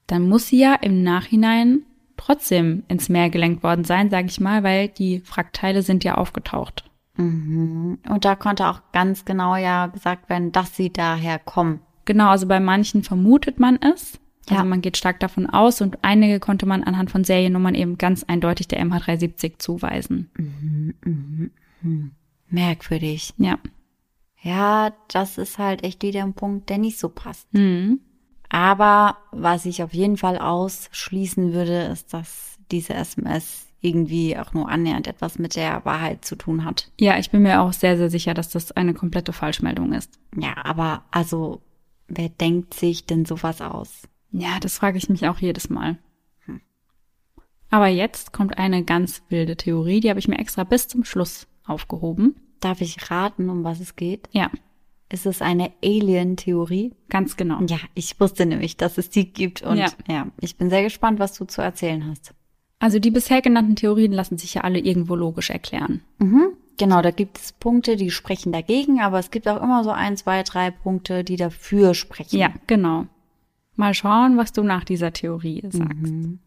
dann 0.07 0.29
muss 0.29 0.49
sie 0.49 0.61
ja 0.61 0.75
im 0.75 1.03
Nachhinein 1.03 1.83
trotzdem 2.17 2.85
ins 2.89 3.09
Meer 3.09 3.31
gelenkt 3.31 3.63
worden 3.63 3.85
sein, 3.85 4.11
sage 4.11 4.27
ich 4.29 4.41
mal, 4.41 4.63
weil 4.63 4.89
die 4.89 5.23
Wrackteile 5.29 5.83
sind 5.83 6.05
ja 6.05 6.17
aufgetaucht. 6.17 6.85
Mhm. 7.17 7.99
Und 8.09 8.25
da 8.25 8.37
konnte 8.37 8.67
auch 8.69 8.81
ganz 8.93 9.25
genau 9.25 9.57
ja 9.57 9.87
gesagt 9.87 10.29
werden, 10.29 10.53
dass 10.53 10.77
sie 10.77 10.93
daher 10.93 11.39
kommen. 11.39 11.81
Genau, 12.05 12.29
also 12.29 12.47
bei 12.47 12.61
manchen 12.61 13.03
vermutet 13.03 13.61
man 13.61 13.79
es, 13.81 14.19
also 14.49 14.63
ja. 14.63 14.65
man 14.65 14.81
geht 14.81 14.97
stark 14.97 15.21
davon 15.21 15.47
aus 15.47 15.81
und 15.81 15.99
einige 16.03 16.41
konnte 16.41 16.67
man 16.67 16.83
anhand 16.83 17.11
von 17.11 17.25
Seriennummern 17.25 17.75
eben 17.75 17.97
ganz 17.97 18.25
eindeutig 18.25 18.69
der 18.69 18.85
MH370 18.85 19.59
zuweisen. 19.59 20.31
Mhm, 20.37 20.95
mh, 21.05 21.51
mh. 21.83 22.11
Merkwürdig. 22.49 23.35
Ja. 23.39 23.59
Ja, 24.41 24.93
das 25.09 25.39
ist 25.39 25.59
halt 25.59 25.85
echt 25.85 26.03
wieder 26.03 26.23
ein 26.23 26.35
Punkt, 26.35 26.69
der 26.69 26.79
nicht 26.79 26.99
so 26.99 27.09
passt. 27.09 27.53
Mhm. 27.55 28.01
Aber 28.53 29.17
was 29.31 29.65
ich 29.65 29.83
auf 29.83 29.95
jeden 29.95 30.19
Fall 30.19 30.37
ausschließen 30.37 31.55
würde, 31.55 31.85
ist, 31.85 32.13
dass 32.13 32.59
diese 32.71 32.93
SMS 32.93 33.67
irgendwie 33.81 34.37
auch 34.37 34.53
nur 34.53 34.69
annähernd 34.69 35.07
etwas 35.07 35.39
mit 35.39 35.57
der 35.57 35.87
Wahrheit 35.87 36.27
zu 36.27 36.37
tun 36.37 36.67
hat. 36.67 36.93
Ja, 37.01 37.19
ich 37.19 37.31
bin 37.31 37.41
mir 37.41 37.63
auch 37.63 37.73
sehr, 37.73 37.97
sehr 37.97 38.11
sicher, 38.11 38.35
dass 38.35 38.51
das 38.51 38.71
eine 38.73 38.93
komplette 38.93 39.33
Falschmeldung 39.33 39.95
ist. 39.95 40.21
Ja, 40.37 40.55
aber 40.65 41.03
also, 41.11 41.63
wer 42.09 42.29
denkt 42.29 42.75
sich 42.75 43.07
denn 43.07 43.25
sowas 43.25 43.63
aus? 43.63 44.03
Ja, 44.33 44.61
das 44.61 44.77
frage 44.77 44.99
ich 44.99 45.09
mich 45.09 45.27
auch 45.27 45.39
jedes 45.39 45.71
Mal. 45.71 45.97
Hm. 46.45 46.61
Aber 47.71 47.87
jetzt 47.87 48.35
kommt 48.35 48.59
eine 48.59 48.85
ganz 48.85 49.23
wilde 49.31 49.57
Theorie, 49.57 50.01
die 50.01 50.11
habe 50.11 50.21
ich 50.21 50.29
mir 50.29 50.39
extra 50.39 50.65
bis 50.65 50.89
zum 50.89 51.05
Schluss 51.05 51.47
aufgehoben. 51.65 52.37
Darf 52.61 52.83
ich 52.83 53.11
raten, 53.11 53.49
um 53.49 53.65
was 53.65 53.81
es 53.81 53.97
geht? 53.97 54.29
Ja. 54.31 54.51
Ist 55.13 55.27
es 55.27 55.43
eine 55.43 55.73
Alien-Theorie? 55.85 56.95
Ganz 57.11 57.37
genau. 57.37 57.61
Ja, 57.67 57.77
ich 57.95 58.19
wusste 58.19 58.47
nämlich, 58.47 58.79
dass 58.79 58.97
es 58.97 59.11
die 59.11 59.31
gibt 59.31 59.61
und 59.61 59.77
ja. 59.77 59.89
ja, 60.09 60.27
ich 60.41 60.57
bin 60.57 60.71
sehr 60.71 60.83
gespannt, 60.83 61.19
was 61.19 61.35
du 61.35 61.45
zu 61.45 61.61
erzählen 61.61 62.07
hast. 62.09 62.35
Also 62.79 62.99
die 62.99 63.11
bisher 63.11 63.43
genannten 63.43 63.77
Theorien 63.77 64.13
lassen 64.13 64.39
sich 64.39 64.55
ja 64.55 64.63
alle 64.63 64.79
irgendwo 64.79 65.15
logisch 65.15 65.51
erklären. 65.51 66.01
Mhm. 66.19 66.55
Genau, 66.79 67.03
da 67.03 67.11
gibt 67.11 67.37
es 67.37 67.53
Punkte, 67.53 67.97
die 67.97 68.11
sprechen 68.11 68.53
dagegen, 68.53 69.01
aber 69.01 69.19
es 69.19 69.31
gibt 69.31 69.47
auch 69.49 69.63
immer 69.63 69.85
so 69.85 69.91
ein, 69.91 70.17
zwei, 70.17 70.43
drei 70.43 70.71
Punkte, 70.71 71.25
die 71.25 71.37
dafür 71.37 71.93
sprechen. 71.93 72.39
Ja, 72.39 72.49
genau. 72.67 73.05
Mal 73.77 73.93
schauen, 73.93 74.39
was 74.39 74.53
du 74.53 74.63
nach 74.63 74.85
dieser 74.85 75.13
Theorie 75.13 75.63
sagst. 75.69 76.11
Mhm. 76.11 76.39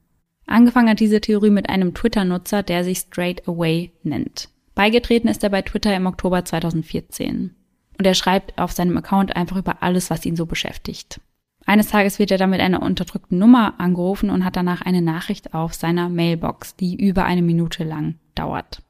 Angefangen 0.47 0.89
hat 0.89 0.99
diese 0.99 1.21
Theorie 1.21 1.51
mit 1.51 1.69
einem 1.69 1.93
Twitter-Nutzer, 1.93 2.63
der 2.63 2.83
sich 2.83 2.97
Straight 2.97 3.47
Away 3.47 3.91
nennt. 4.01 4.49
Beigetreten 4.73 5.27
ist 5.27 5.43
er 5.43 5.51
bei 5.51 5.61
Twitter 5.61 5.95
im 5.95 6.07
Oktober 6.07 6.43
2014. 6.43 7.55
Und 7.97 8.05
er 8.05 8.13
schreibt 8.13 8.57
auf 8.57 8.71
seinem 8.71 8.97
Account 8.97 9.35
einfach 9.35 9.57
über 9.57 9.81
alles, 9.81 10.09
was 10.09 10.25
ihn 10.25 10.35
so 10.35 10.45
beschäftigt. 10.45 11.21
Eines 11.65 11.87
Tages 11.87 12.19
wird 12.19 12.31
er 12.31 12.37
dann 12.37 12.51
mit 12.51 12.61
einer 12.61 12.81
unterdrückten 12.81 13.39
Nummer 13.39 13.79
angerufen 13.79 14.29
und 14.29 14.45
hat 14.45 14.55
danach 14.55 14.81
eine 14.81 15.01
Nachricht 15.01 15.53
auf 15.53 15.73
seiner 15.73 16.09
Mailbox, 16.09 16.75
die 16.75 16.95
über 16.95 17.25
eine 17.25 17.41
Minute 17.41 17.83
lang 17.83 18.15
dauert. 18.35 18.83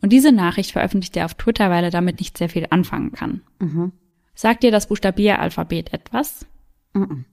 Und 0.00 0.12
diese 0.12 0.30
Nachricht 0.30 0.72
veröffentlicht 0.72 1.16
er 1.16 1.24
auf 1.24 1.34
Twitter, 1.34 1.70
weil 1.70 1.82
er 1.82 1.90
damit 1.90 2.20
nicht 2.20 2.38
sehr 2.38 2.48
viel 2.48 2.66
anfangen 2.70 3.12
kann. 3.12 3.42
Mhm. 3.58 3.92
Sagt 4.34 4.62
dir 4.62 4.70
das 4.70 4.86
Buchstabieralphabet 4.86 5.92
etwas? 5.92 6.46
Mhm. 6.92 7.24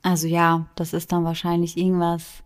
Also 0.00 0.26
ja, 0.26 0.68
das 0.76 0.94
ist 0.94 1.12
dann 1.12 1.24
wahrscheinlich 1.24 1.76
irgendwas, 1.76 2.42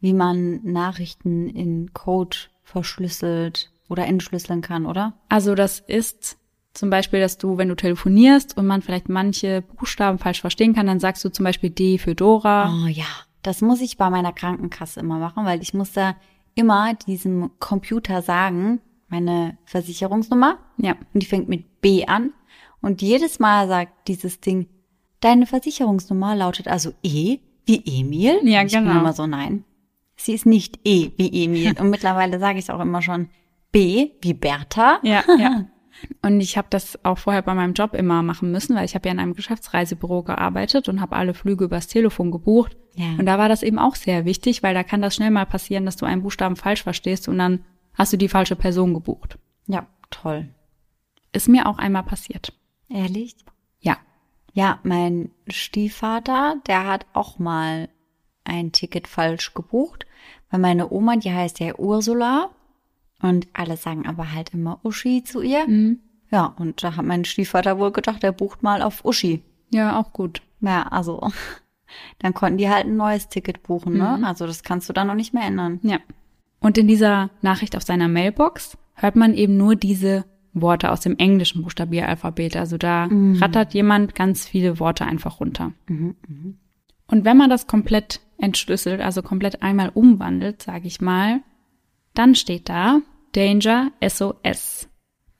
wie 0.00 0.12
man 0.12 0.60
Nachrichten 0.62 1.48
in 1.48 1.94
Code 1.94 2.36
verschlüsselt 2.62 3.70
oder 3.88 4.06
entschlüsseln 4.06 4.60
kann, 4.60 4.84
oder? 4.84 5.14
Also 5.30 5.54
das 5.54 5.80
ist 5.80 6.36
zum 6.74 6.90
Beispiel, 6.90 7.20
dass 7.20 7.38
du, 7.38 7.56
wenn 7.56 7.68
du 7.68 7.76
telefonierst 7.76 8.56
und 8.56 8.66
man 8.66 8.82
vielleicht 8.82 9.08
manche 9.08 9.62
Buchstaben 9.62 10.18
falsch 10.18 10.40
verstehen 10.40 10.74
kann, 10.74 10.86
dann 10.86 11.00
sagst 11.00 11.24
du 11.24 11.30
zum 11.30 11.44
Beispiel 11.44 11.70
D 11.70 11.98
für 11.98 12.14
Dora. 12.14 12.72
Oh 12.74 12.88
ja, 12.88 13.06
das 13.42 13.60
muss 13.60 13.80
ich 13.80 13.96
bei 13.96 14.10
meiner 14.10 14.32
Krankenkasse 14.32 15.00
immer 15.00 15.18
machen, 15.18 15.46
weil 15.46 15.62
ich 15.62 15.72
muss 15.72 15.92
da 15.92 16.16
immer 16.54 16.94
diesem 16.94 17.50
Computer 17.60 18.22
sagen, 18.22 18.80
meine 19.08 19.56
Versicherungsnummer. 19.64 20.58
Ja. 20.78 20.96
Und 21.12 21.22
die 21.22 21.26
fängt 21.26 21.48
mit 21.48 21.80
B 21.80 22.06
an. 22.06 22.32
Und 22.80 23.02
jedes 23.02 23.38
Mal 23.38 23.68
sagt 23.68 24.08
dieses 24.08 24.40
Ding 24.40 24.68
Deine 25.24 25.46
Versicherungsnummer 25.46 26.36
lautet 26.36 26.68
also 26.68 26.92
E 27.02 27.38
wie 27.64 27.82
Emil. 27.86 28.40
Ja, 28.42 28.62
ich 28.62 28.72
genau. 28.72 28.88
Ich 28.88 28.92
bin 28.92 29.00
immer 29.00 29.12
so, 29.14 29.26
nein. 29.26 29.64
Sie 30.16 30.34
ist 30.34 30.44
nicht 30.44 30.80
E 30.84 31.12
wie 31.16 31.44
Emil. 31.44 31.74
Und 31.80 31.88
mittlerweile 31.88 32.38
sage 32.38 32.58
ich 32.58 32.66
es 32.66 32.70
auch 32.70 32.80
immer 32.80 33.00
schon 33.00 33.30
B 33.72 34.10
wie 34.20 34.34
Bertha. 34.34 35.00
Ja, 35.02 35.24
ja. 35.38 35.64
Und 36.22 36.40
ich 36.40 36.56
habe 36.56 36.68
das 36.70 37.04
auch 37.04 37.18
vorher 37.18 37.42
bei 37.42 37.54
meinem 37.54 37.74
Job 37.74 37.94
immer 37.94 38.22
machen 38.22 38.50
müssen, 38.50 38.76
weil 38.76 38.84
ich 38.84 38.94
habe 38.94 39.08
ja 39.08 39.12
in 39.12 39.20
einem 39.20 39.34
Geschäftsreisebüro 39.34 40.22
gearbeitet 40.22 40.88
und 40.88 41.00
habe 41.00 41.16
alle 41.16 41.34
Flüge 41.34 41.64
übers 41.64 41.86
Telefon 41.86 42.30
gebucht. 42.30 42.76
Ja. 42.94 43.12
Und 43.18 43.26
da 43.26 43.38
war 43.38 43.48
das 43.48 43.62
eben 43.62 43.78
auch 43.78 43.94
sehr 43.94 44.24
wichtig, 44.24 44.62
weil 44.62 44.74
da 44.74 44.82
kann 44.82 45.02
das 45.02 45.16
schnell 45.16 45.30
mal 45.30 45.46
passieren, 45.46 45.84
dass 45.84 45.96
du 45.96 46.06
einen 46.06 46.22
Buchstaben 46.22 46.56
falsch 46.56 46.82
verstehst 46.82 47.28
und 47.28 47.38
dann 47.38 47.64
hast 47.94 48.12
du 48.12 48.16
die 48.16 48.28
falsche 48.28 48.56
Person 48.56 48.94
gebucht. 48.94 49.38
Ja, 49.66 49.86
toll. 50.10 50.48
Ist 51.32 51.48
mir 51.48 51.66
auch 51.66 51.78
einmal 51.78 52.04
passiert. 52.04 52.52
Ehrlich? 52.88 53.36
Ja. 53.80 53.96
Ja, 54.52 54.78
mein 54.84 55.30
Stiefvater, 55.48 56.56
der 56.66 56.86
hat 56.86 57.06
auch 57.12 57.38
mal 57.38 57.88
ein 58.44 58.72
Ticket 58.72 59.08
falsch 59.08 59.54
gebucht, 59.54 60.06
weil 60.50 60.60
meine 60.60 60.92
Oma, 60.92 61.16
die 61.16 61.32
heißt 61.32 61.58
ja 61.60 61.74
Ursula 61.76 62.50
und 63.24 63.48
alle 63.52 63.76
sagen 63.76 64.06
aber 64.06 64.32
halt 64.32 64.54
immer 64.54 64.80
Uschi 64.84 65.24
zu 65.24 65.42
ihr. 65.42 65.66
Mhm. 65.66 66.00
Ja, 66.30 66.54
und 66.58 66.82
da 66.82 66.96
hat 66.96 67.04
mein 67.04 67.24
Stiefvater 67.24 67.78
wohl 67.78 67.92
gedacht, 67.92 68.24
er 68.24 68.32
bucht 68.32 68.62
mal 68.62 68.82
auf 68.82 69.04
Uschi. 69.04 69.42
Ja, 69.70 69.98
auch 69.98 70.12
gut. 70.12 70.42
Ja, 70.60 70.84
also 70.84 71.20
Dann 72.18 72.34
konnten 72.34 72.58
die 72.58 72.68
halt 72.68 72.86
ein 72.86 72.96
neues 72.96 73.28
Ticket 73.28 73.62
buchen, 73.62 73.96
ne? 73.96 74.16
Mhm. 74.18 74.24
Also 74.24 74.46
das 74.46 74.62
kannst 74.62 74.88
du 74.88 74.92
dann 74.92 75.06
noch 75.06 75.14
nicht 75.14 75.34
mehr 75.34 75.44
ändern. 75.44 75.80
Ja. 75.82 75.98
Und 76.60 76.78
in 76.78 76.88
dieser 76.88 77.30
Nachricht 77.42 77.76
auf 77.76 77.82
seiner 77.82 78.08
Mailbox 78.08 78.78
hört 78.94 79.16
man 79.16 79.34
eben 79.34 79.56
nur 79.56 79.76
diese 79.76 80.24
Worte 80.54 80.90
aus 80.90 81.00
dem 81.00 81.18
englischen 81.18 81.62
Buchstabieralphabet. 81.62 82.56
Also 82.56 82.78
da 82.78 83.08
rattert 83.10 83.74
jemand 83.74 84.14
ganz 84.14 84.46
viele 84.46 84.78
Worte 84.78 85.04
einfach 85.04 85.40
runter. 85.40 85.72
Und 85.88 87.24
wenn 87.24 87.36
man 87.36 87.50
das 87.50 87.66
komplett 87.66 88.20
entschlüsselt, 88.38 89.00
also 89.00 89.20
komplett 89.20 89.62
einmal 89.62 89.90
umwandelt, 89.90 90.62
sage 90.62 90.86
ich 90.86 91.00
mal, 91.00 91.40
dann 92.14 92.34
steht 92.34 92.68
da 92.68 93.00
Danger 93.34 93.92
SOS. 94.00 94.88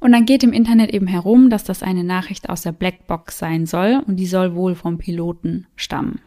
Und 0.00 0.12
dann 0.12 0.24
geht 0.24 0.42
im 0.42 0.54
Internet 0.54 0.92
eben 0.92 1.06
herum, 1.06 1.50
dass 1.50 1.62
das 1.62 1.82
eine 1.82 2.04
Nachricht 2.04 2.48
aus 2.48 2.62
der 2.62 2.72
Blackbox 2.72 3.38
sein 3.38 3.66
soll 3.66 4.02
und 4.06 4.16
die 4.16 4.26
soll 4.26 4.54
wohl 4.54 4.74
vom 4.74 4.96
Piloten 4.96 5.66
stammen. 5.76 6.20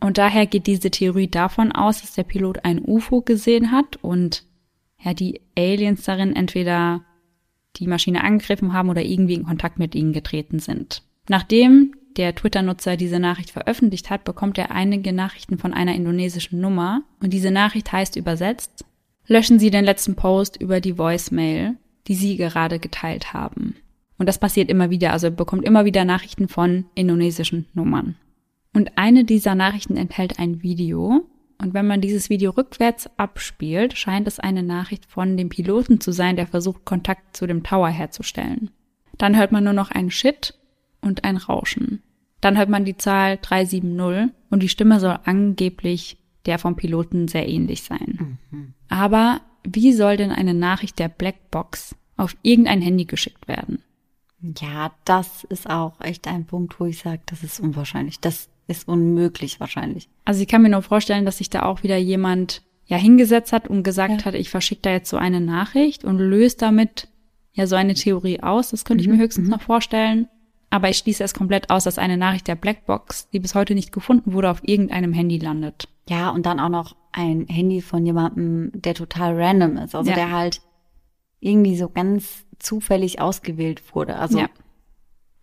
Und 0.00 0.18
daher 0.18 0.46
geht 0.46 0.66
diese 0.66 0.90
Theorie 0.90 1.28
davon 1.28 1.70
aus, 1.72 2.00
dass 2.00 2.14
der 2.14 2.24
Pilot 2.24 2.64
ein 2.64 2.82
UFO 2.84 3.22
gesehen 3.22 3.70
hat 3.70 3.96
und 4.02 4.44
ja, 5.02 5.14
die 5.14 5.40
Aliens 5.56 6.02
darin 6.02 6.34
entweder 6.34 7.04
die 7.76 7.86
Maschine 7.86 8.24
angegriffen 8.24 8.72
haben 8.72 8.88
oder 8.88 9.02
irgendwie 9.02 9.34
in 9.34 9.44
Kontakt 9.44 9.78
mit 9.78 9.94
ihnen 9.94 10.12
getreten 10.12 10.58
sind. 10.58 11.02
Nachdem 11.28 11.94
der 12.16 12.34
Twitter-Nutzer 12.34 12.96
diese 12.96 13.20
Nachricht 13.20 13.50
veröffentlicht 13.50 14.10
hat, 14.10 14.24
bekommt 14.24 14.58
er 14.58 14.70
einige 14.70 15.12
Nachrichten 15.12 15.58
von 15.58 15.72
einer 15.72 15.94
indonesischen 15.94 16.60
Nummer 16.60 17.02
und 17.20 17.32
diese 17.32 17.50
Nachricht 17.50 17.92
heißt 17.92 18.16
übersetzt, 18.16 18.84
löschen 19.26 19.58
Sie 19.58 19.70
den 19.70 19.84
letzten 19.84 20.16
Post 20.16 20.60
über 20.60 20.80
die 20.80 20.98
Voicemail, 20.98 21.76
die 22.08 22.14
Sie 22.14 22.36
gerade 22.36 22.78
geteilt 22.78 23.32
haben. 23.32 23.76
Und 24.18 24.28
das 24.28 24.38
passiert 24.38 24.70
immer 24.70 24.90
wieder, 24.90 25.12
also 25.12 25.26
er 25.28 25.32
bekommt 25.32 25.64
immer 25.64 25.84
wieder 25.84 26.04
Nachrichten 26.04 26.48
von 26.48 26.86
indonesischen 26.94 27.66
Nummern. 27.74 28.16
Und 28.72 28.96
eine 28.96 29.24
dieser 29.24 29.54
Nachrichten 29.54 29.96
enthält 29.96 30.38
ein 30.38 30.62
Video. 30.62 31.26
Und 31.58 31.74
wenn 31.74 31.86
man 31.86 32.00
dieses 32.00 32.28
Video 32.28 32.50
rückwärts 32.50 33.08
abspielt, 33.16 33.96
scheint 33.96 34.28
es 34.28 34.38
eine 34.38 34.62
Nachricht 34.62 35.06
von 35.06 35.36
dem 35.36 35.48
Piloten 35.48 36.00
zu 36.00 36.12
sein, 36.12 36.36
der 36.36 36.46
versucht, 36.46 36.84
Kontakt 36.84 37.36
zu 37.36 37.46
dem 37.46 37.62
Tower 37.62 37.88
herzustellen. 37.88 38.70
Dann 39.16 39.36
hört 39.36 39.52
man 39.52 39.64
nur 39.64 39.72
noch 39.72 39.90
ein 39.90 40.10
Shit 40.10 40.54
und 41.00 41.24
ein 41.24 41.38
Rauschen. 41.38 42.02
Dann 42.42 42.58
hört 42.58 42.68
man 42.68 42.84
die 42.84 42.96
Zahl 42.96 43.38
370 43.40 44.34
und 44.50 44.62
die 44.62 44.68
Stimme 44.68 45.00
soll 45.00 45.18
angeblich 45.24 46.18
der 46.44 46.58
vom 46.58 46.76
Piloten 46.76 47.28
sehr 47.28 47.48
ähnlich 47.48 47.82
sein. 47.82 48.38
Aber 48.88 49.40
wie 49.66 49.92
soll 49.92 50.16
denn 50.16 50.30
eine 50.32 50.54
Nachricht 50.54 50.98
der 50.98 51.08
Blackbox 51.08 51.94
auf 52.16 52.36
irgendein 52.42 52.80
Handy 52.80 53.04
geschickt 53.04 53.48
werden? 53.48 53.82
Ja, 54.60 54.92
das 55.04 55.44
ist 55.44 55.68
auch 55.68 56.00
echt 56.00 56.28
ein 56.28 56.44
Punkt, 56.46 56.78
wo 56.78 56.86
ich 56.86 56.98
sage, 56.98 57.20
das 57.26 57.42
ist 57.42 57.60
unwahrscheinlich. 57.60 58.20
Das 58.20 58.48
ist 58.68 58.88
unmöglich 58.88 59.60
wahrscheinlich. 59.60 60.08
Also 60.24 60.42
ich 60.42 60.48
kann 60.48 60.62
mir 60.62 60.68
nur 60.68 60.82
vorstellen, 60.82 61.24
dass 61.24 61.38
sich 61.38 61.50
da 61.50 61.62
auch 61.62 61.82
wieder 61.82 61.96
jemand 61.96 62.62
ja 62.86 62.96
hingesetzt 62.96 63.52
hat 63.52 63.68
und 63.68 63.82
gesagt 63.82 64.20
Ja. 64.20 64.24
hat, 64.26 64.34
ich 64.34 64.50
verschicke 64.50 64.82
da 64.82 64.90
jetzt 64.90 65.10
so 65.10 65.16
eine 65.16 65.40
Nachricht 65.40 66.04
und 66.04 66.18
löse 66.18 66.56
damit 66.58 67.08
ja 67.52 67.66
so 67.66 67.74
eine 67.76 67.94
Theorie 67.94 68.40
aus. 68.40 68.70
Das 68.70 68.84
könnte 68.84 69.02
ich 69.02 69.08
mir 69.08 69.16
höchstens 69.18 69.48
noch 69.48 69.62
vorstellen. 69.62 70.28
Aber 70.70 70.88
ich 70.90 70.98
schließe 70.98 71.22
es 71.22 71.32
komplett 71.34 71.70
aus, 71.70 71.84
dass 71.84 71.98
eine 71.98 72.16
Nachricht 72.16 72.48
der 72.48 72.56
Blackbox, 72.56 73.28
die 73.30 73.38
bis 73.40 73.54
heute 73.54 73.74
nicht 73.74 73.92
gefunden 73.92 74.32
wurde, 74.32 74.50
auf 74.50 74.66
irgendeinem 74.66 75.12
Handy 75.12 75.38
landet. 75.38 75.88
Ja, 76.08 76.30
und 76.30 76.44
dann 76.46 76.60
auch 76.60 76.68
noch 76.68 76.96
ein 77.12 77.46
Handy 77.48 77.80
von 77.80 78.04
jemandem, 78.04 78.70
der 78.74 78.94
total 78.94 79.40
random 79.40 79.76
ist. 79.78 79.94
Also 79.94 80.10
Ja. 80.10 80.16
der 80.16 80.30
halt 80.32 80.60
irgendwie 81.40 81.76
so 81.76 81.88
ganz 81.88 82.44
zufällig 82.58 83.20
ausgewählt 83.20 83.94
wurde. 83.94 84.16
Also 84.16 84.38
Ja. 84.40 84.48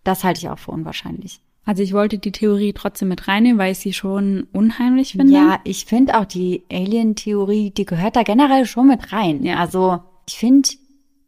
das 0.04 0.24
halte 0.24 0.40
ich 0.40 0.50
auch 0.50 0.60
für 0.60 0.72
unwahrscheinlich. 0.72 1.40
Also 1.66 1.82
ich 1.82 1.94
wollte 1.94 2.18
die 2.18 2.34
Theorie 2.34 2.74
trotzdem 2.74 3.08
mit 3.08 3.28
reinnehmen, 3.30 3.58
weil 3.58 3.72
ich 3.72 3.80
sie 3.80 3.94
schon 3.94 4.48
unheimlich 4.52 5.14
finde. 5.14 5.32
Ja, 5.32 5.60
ich 5.64 5.86
finde 5.86 6.20
auch 6.20 6.26
die 6.26 6.64
Alien-Theorie, 6.70 7.72
die 7.72 7.86
gehört 7.86 8.18
da 8.18 8.24
generell 8.24 8.66
schon 8.66 8.88
mit 8.88 9.14
rein. 9.14 9.44
Ja. 9.46 9.60
Also 9.60 10.00
ich 10.28 10.36
finde 10.38 10.68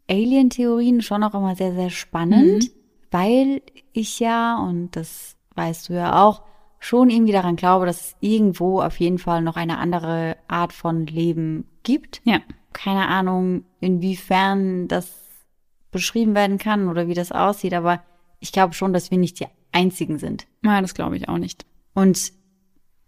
Alien-Theorien 0.09 1.01
schon 1.01 1.23
auch 1.23 1.33
immer 1.33 1.55
sehr, 1.55 1.73
sehr 1.73 1.89
spannend, 1.89 2.69
weil 3.11 3.61
ich 3.95 4.19
ja, 4.19 4.57
und 4.57 4.95
das 4.95 5.37
weißt 5.55 5.89
du 5.89 5.93
ja 5.93 6.23
auch, 6.23 6.41
schon 6.79 7.09
irgendwie 7.09 7.31
daran 7.31 7.55
glaube, 7.55 7.85
dass 7.85 8.01
es 8.01 8.15
irgendwo 8.19 8.81
auf 8.81 8.99
jeden 8.99 9.17
Fall 9.17 9.41
noch 9.41 9.55
eine 9.55 9.77
andere 9.79 10.37
Art 10.47 10.73
von 10.73 11.07
Leben 11.07 11.67
gibt. 11.83 12.21
Ja. 12.25 12.41
Keine 12.73 13.07
Ahnung, 13.07 13.63
inwiefern 13.79 14.87
das 14.87 15.11
beschrieben 15.91 16.35
werden 16.35 16.57
kann 16.57 16.89
oder 16.89 17.07
wie 17.07 17.13
das 17.13 17.31
aussieht, 17.31 17.73
aber 17.73 18.03
ich 18.39 18.51
glaube 18.51 18.73
schon, 18.73 18.93
dass 18.93 19.11
wir 19.11 19.17
nicht 19.17 19.39
die 19.39 19.47
einzigen 19.71 20.19
sind. 20.19 20.45
Ja, 20.63 20.81
das 20.81 20.93
glaube 20.93 21.17
ich 21.17 21.27
auch 21.29 21.37
nicht. 21.37 21.65
Und 21.93 22.33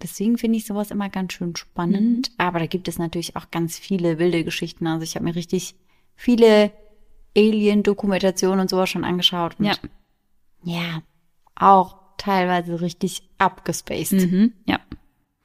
deswegen 0.01 0.37
finde 0.37 0.57
ich 0.57 0.65
sowas 0.65 0.91
immer 0.91 1.09
ganz 1.09 1.33
schön 1.33 1.55
spannend. 1.55 2.31
Aber 2.37 2.59
da 2.59 2.65
gibt 2.65 2.87
es 2.87 2.97
natürlich 2.97 3.35
auch 3.35 3.51
ganz 3.51 3.77
viele 3.77 4.19
wilde 4.19 4.43
Geschichten. 4.43 4.87
Also 4.87 5.03
ich 5.03 5.15
habe 5.15 5.25
mir 5.25 5.35
richtig 5.35 5.75
viele 6.15 6.71
Alien-Dokumentationen 7.35 8.61
und 8.61 8.69
sowas 8.69 8.89
schon 8.89 9.03
angeschaut. 9.03 9.59
Und 9.59 9.65
Ja. 9.65 9.73
Ja, 10.67 11.01
auch 11.55 11.95
teilweise 12.17 12.81
richtig 12.81 13.23
abgespaced. 13.37 14.13
Mhm, 14.13 14.53
ja. 14.65 14.79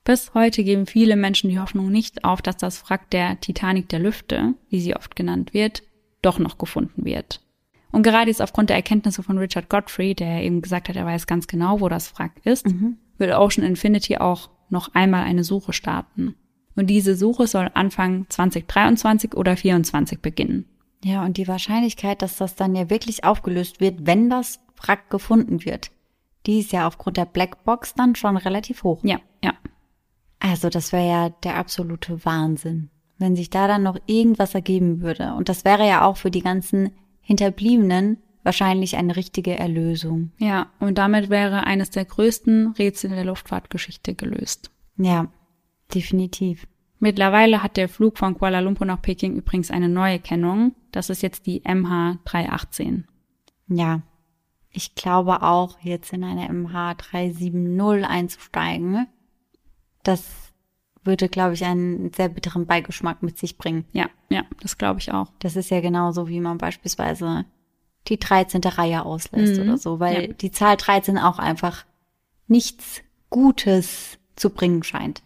Bis 0.04 0.34
heute 0.34 0.64
geben 0.64 0.86
viele 0.86 1.14
Menschen 1.14 1.48
die 1.48 1.60
Hoffnung 1.60 1.90
nicht 1.90 2.24
auf, 2.24 2.42
dass 2.42 2.56
das 2.56 2.90
Wrack 2.90 3.08
der 3.10 3.38
Titanic 3.38 3.88
der 3.88 4.00
Lüfte, 4.00 4.54
wie 4.68 4.80
sie 4.80 4.96
oft 4.96 5.14
genannt 5.14 5.54
wird, 5.54 5.84
doch 6.22 6.40
noch 6.40 6.58
gefunden 6.58 7.04
wird. 7.04 7.40
Und 7.92 8.02
gerade 8.02 8.30
jetzt 8.30 8.42
aufgrund 8.42 8.70
der 8.70 8.76
Erkenntnisse 8.76 9.22
von 9.22 9.38
Richard 9.38 9.68
Godfrey, 9.68 10.14
der 10.14 10.42
eben 10.42 10.60
gesagt 10.60 10.88
hat, 10.88 10.96
er 10.96 11.06
weiß 11.06 11.28
ganz 11.28 11.46
genau, 11.46 11.80
wo 11.80 11.88
das 11.88 12.18
Wrack 12.18 12.32
ist, 12.42 12.66
will 13.18 13.32
Ocean 13.32 13.64
Infinity 13.64 14.16
auch 14.16 14.50
noch 14.70 14.92
einmal 14.94 15.22
eine 15.22 15.44
Suche 15.44 15.72
starten. 15.72 16.34
Und 16.74 16.88
diese 16.88 17.14
Suche 17.14 17.46
soll 17.46 17.70
Anfang 17.74 18.26
2023 18.28 19.34
oder 19.34 19.52
2024 19.52 20.20
beginnen. 20.20 20.64
Ja, 21.04 21.24
und 21.24 21.36
die 21.36 21.48
Wahrscheinlichkeit, 21.48 22.22
dass 22.22 22.38
das 22.38 22.54
dann 22.54 22.74
ja 22.74 22.88
wirklich 22.88 23.24
aufgelöst 23.24 23.80
wird, 23.80 24.06
wenn 24.06 24.30
das 24.30 24.60
Wrack 24.82 25.10
gefunden 25.10 25.64
wird, 25.64 25.90
die 26.46 26.60
ist 26.60 26.72
ja 26.72 26.86
aufgrund 26.86 27.16
der 27.16 27.26
Blackbox 27.26 27.94
dann 27.94 28.14
schon 28.14 28.36
relativ 28.36 28.82
hoch. 28.82 29.00
Ja, 29.04 29.20
ja. 29.42 29.54
Also 30.40 30.68
das 30.68 30.92
wäre 30.92 31.08
ja 31.08 31.28
der 31.30 31.56
absolute 31.56 32.24
Wahnsinn, 32.24 32.90
wenn 33.18 33.36
sich 33.36 33.50
da 33.50 33.68
dann 33.68 33.84
noch 33.84 33.98
irgendwas 34.06 34.54
ergeben 34.54 35.00
würde. 35.00 35.34
Und 35.34 35.48
das 35.48 35.64
wäre 35.64 35.86
ja 35.86 36.04
auch 36.04 36.16
für 36.16 36.30
die 36.30 36.42
ganzen 36.42 36.90
Hinterbliebenen 37.20 38.18
wahrscheinlich 38.42 38.96
eine 38.96 39.14
richtige 39.14 39.56
Erlösung. 39.56 40.32
Ja, 40.38 40.66
und 40.80 40.98
damit 40.98 41.30
wäre 41.30 41.64
eines 41.64 41.90
der 41.90 42.04
größten 42.04 42.72
Rätsel 42.72 43.10
der 43.10 43.24
Luftfahrtgeschichte 43.24 44.14
gelöst. 44.14 44.72
Ja, 44.96 45.28
definitiv. 45.94 46.66
Mittlerweile 46.98 47.62
hat 47.62 47.76
der 47.76 47.88
Flug 47.88 48.18
von 48.18 48.36
Kuala 48.36 48.60
Lumpur 48.60 48.86
nach 48.86 49.02
Peking 49.02 49.36
übrigens 49.36 49.70
eine 49.70 49.88
neue 49.88 50.18
Kennung. 50.18 50.74
Das 50.92 51.10
ist 51.10 51.22
jetzt 51.22 51.46
die 51.46 51.62
MH318. 51.62 53.04
Ja, 53.68 54.02
ich 54.72 54.94
glaube 54.94 55.42
auch, 55.42 55.78
jetzt 55.82 56.12
in 56.12 56.24
eine 56.24 56.48
MH370 56.48 58.02
einzusteigen, 58.04 59.06
das 60.02 60.24
würde, 61.04 61.28
glaube 61.28 61.54
ich, 61.54 61.64
einen 61.64 62.12
sehr 62.12 62.28
bitteren 62.28 62.66
Beigeschmack 62.66 63.22
mit 63.22 63.36
sich 63.38 63.58
bringen. 63.58 63.84
Ja, 63.92 64.08
ja, 64.28 64.44
das 64.60 64.78
glaube 64.78 65.00
ich 65.00 65.12
auch. 65.12 65.32
Das 65.40 65.56
ist 65.56 65.70
ja 65.70 65.80
genauso, 65.80 66.28
wie 66.28 66.40
man 66.40 66.58
beispielsweise 66.58 67.44
die 68.08 68.18
13. 68.18 68.62
Reihe 68.64 69.04
auslässt 69.04 69.56
Mhm. 69.56 69.62
oder 69.68 69.78
so, 69.78 70.00
weil 70.00 70.22
Ja. 70.28 70.32
die 70.32 70.50
Zahl 70.50 70.76
13 70.76 71.18
auch 71.18 71.38
einfach 71.38 71.84
nichts 72.46 73.00
Gutes 73.30 74.18
zu 74.36 74.50
bringen 74.50 74.82
scheint. 74.82 75.22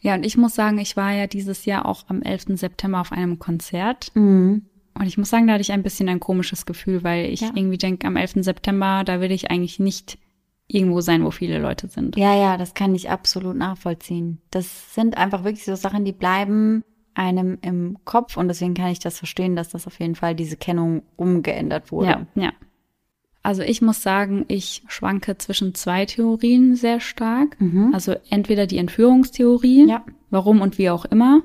Ja, 0.00 0.14
und 0.14 0.24
ich 0.24 0.36
muss 0.36 0.54
sagen, 0.54 0.78
ich 0.78 0.96
war 0.96 1.12
ja 1.12 1.26
dieses 1.26 1.64
Jahr 1.64 1.86
auch 1.86 2.04
am 2.08 2.22
11. 2.22 2.56
September 2.56 3.00
auf 3.00 3.12
einem 3.12 3.38
Konzert. 3.38 4.12
Mhm. 4.14 4.66
Und 4.98 5.06
ich 5.06 5.18
muss 5.18 5.30
sagen, 5.30 5.46
da 5.46 5.54
hatte 5.54 5.62
ich 5.62 5.72
ein 5.72 5.82
bisschen 5.82 6.08
ein 6.08 6.20
komisches 6.20 6.66
Gefühl, 6.66 7.04
weil 7.04 7.26
ich 7.26 7.40
Ja. 7.42 7.50
irgendwie 7.54 7.78
denke, 7.78 8.06
am 8.06 8.16
11. 8.16 8.42
September, 8.42 9.02
da 9.04 9.20
will 9.20 9.30
ich 9.32 9.50
eigentlich 9.50 9.78
nicht 9.78 10.18
irgendwo 10.68 11.00
sein, 11.00 11.24
wo 11.24 11.30
viele 11.30 11.58
Leute 11.58 11.88
sind. 11.88 12.16
Ja, 12.16 12.34
ja, 12.34 12.56
das 12.56 12.74
kann 12.74 12.94
ich 12.94 13.08
absolut 13.10 13.56
nachvollziehen. 13.56 14.40
Das 14.50 14.94
sind 14.94 15.16
einfach 15.16 15.44
wirklich 15.44 15.64
so 15.64 15.74
Sachen, 15.76 16.04
die 16.04 16.12
bleiben 16.12 16.82
einem 17.14 17.58
im 17.62 17.96
Kopf 18.04 18.36
und 18.36 18.48
deswegen 18.48 18.74
kann 18.74 18.90
ich 18.90 18.98
das 18.98 19.18
verstehen, 19.18 19.56
dass 19.56 19.68
das 19.70 19.86
auf 19.86 19.98
jeden 20.00 20.16
Fall 20.16 20.34
diese 20.34 20.56
Kennung 20.56 21.02
umgeändert 21.16 21.90
wurde. 21.92 22.08
Ja, 22.08 22.26
ja. 22.34 22.52
Also 23.42 23.62
ich 23.62 23.80
muss 23.80 24.02
sagen, 24.02 24.44
ich 24.48 24.82
schwanke 24.88 25.38
zwischen 25.38 25.72
zwei 25.74 26.04
Theorien 26.04 26.74
sehr 26.74 26.98
stark. 26.98 27.56
Also 27.92 28.16
entweder 28.28 28.66
die 28.66 28.78
Entführungstheorie, 28.78 29.86
Ja. 29.88 30.04
warum 30.30 30.60
und 30.60 30.78
wie 30.78 30.90
auch 30.90 31.04
immer, 31.04 31.42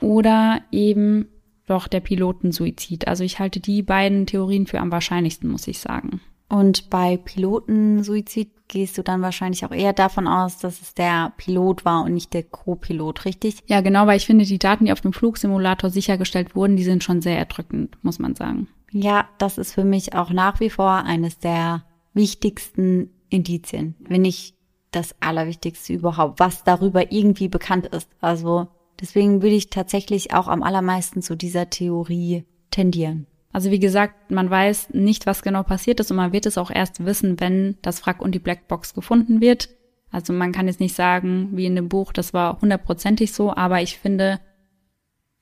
oder 0.00 0.62
eben 0.72 1.28
doch 1.70 1.88
der 1.88 2.00
Pilotensuizid. 2.00 3.08
Also 3.08 3.24
ich 3.24 3.38
halte 3.38 3.60
die 3.60 3.82
beiden 3.82 4.26
Theorien 4.26 4.66
für 4.66 4.80
am 4.80 4.92
wahrscheinlichsten, 4.92 5.50
muss 5.50 5.68
ich 5.68 5.78
sagen. 5.78 6.20
Und 6.48 6.90
bei 6.90 7.16
Pilotensuizid 7.16 8.50
gehst 8.66 8.98
du 8.98 9.02
dann 9.02 9.22
wahrscheinlich 9.22 9.64
auch 9.64 9.70
eher 9.70 9.92
davon 9.92 10.26
aus, 10.26 10.58
dass 10.58 10.80
es 10.80 10.94
der 10.94 11.32
Pilot 11.36 11.84
war 11.84 12.02
und 12.02 12.12
nicht 12.12 12.34
der 12.34 12.42
Co-Pilot, 12.42 13.24
richtig? 13.24 13.58
Ja, 13.66 13.80
genau, 13.80 14.06
weil 14.06 14.16
ich 14.16 14.26
finde, 14.26 14.44
die 14.44 14.58
Daten, 14.58 14.86
die 14.86 14.92
auf 14.92 15.00
dem 15.00 15.12
Flugsimulator 15.12 15.90
sichergestellt 15.90 16.56
wurden, 16.56 16.76
die 16.76 16.84
sind 16.84 17.04
schon 17.04 17.22
sehr 17.22 17.38
erdrückend, 17.38 17.96
muss 18.02 18.18
man 18.18 18.34
sagen. 18.34 18.66
Ja, 18.90 19.28
das 19.38 19.58
ist 19.58 19.74
für 19.74 19.84
mich 19.84 20.14
auch 20.14 20.30
nach 20.30 20.58
wie 20.58 20.70
vor 20.70 20.90
eines 21.04 21.38
der 21.38 21.84
wichtigsten 22.14 23.10
Indizien, 23.28 23.94
wenn 24.00 24.22
nicht 24.22 24.56
das 24.90 25.14
Allerwichtigste 25.20 25.92
überhaupt, 25.92 26.40
was 26.40 26.64
darüber 26.64 27.12
irgendwie 27.12 27.48
bekannt 27.48 27.86
ist. 27.86 28.08
Also 28.20 28.66
deswegen 29.00 29.42
würde 29.42 29.54
ich 29.54 29.70
tatsächlich 29.70 30.32
auch 30.34 30.48
am 30.48 30.62
allermeisten 30.62 31.22
zu 31.22 31.36
dieser 31.36 31.70
Theorie 31.70 32.44
tendieren. 32.70 33.26
Also 33.52 33.70
wie 33.70 33.80
gesagt, 33.80 34.30
man 34.30 34.48
weiß 34.48 34.90
nicht, 34.90 35.26
was 35.26 35.42
genau 35.42 35.62
passiert 35.62 35.98
ist 36.00 36.10
und 36.10 36.16
man 36.16 36.32
wird 36.32 36.46
es 36.46 36.58
auch 36.58 36.70
erst 36.70 37.04
wissen, 37.04 37.40
wenn 37.40 37.76
das 37.82 38.06
Wrack 38.06 38.20
und 38.22 38.34
die 38.34 38.38
Blackbox 38.38 38.94
gefunden 38.94 39.40
wird. 39.40 39.68
Also 40.12 40.32
man 40.32 40.52
kann 40.52 40.66
jetzt 40.66 40.80
nicht 40.80 40.94
sagen, 40.94 41.50
wie 41.52 41.66
in 41.66 41.76
dem 41.76 41.88
Buch, 41.88 42.12
das 42.12 42.32
war 42.32 42.60
hundertprozentig 42.60 43.32
so, 43.32 43.54
aber 43.54 43.82
ich 43.82 43.98
finde, 43.98 44.40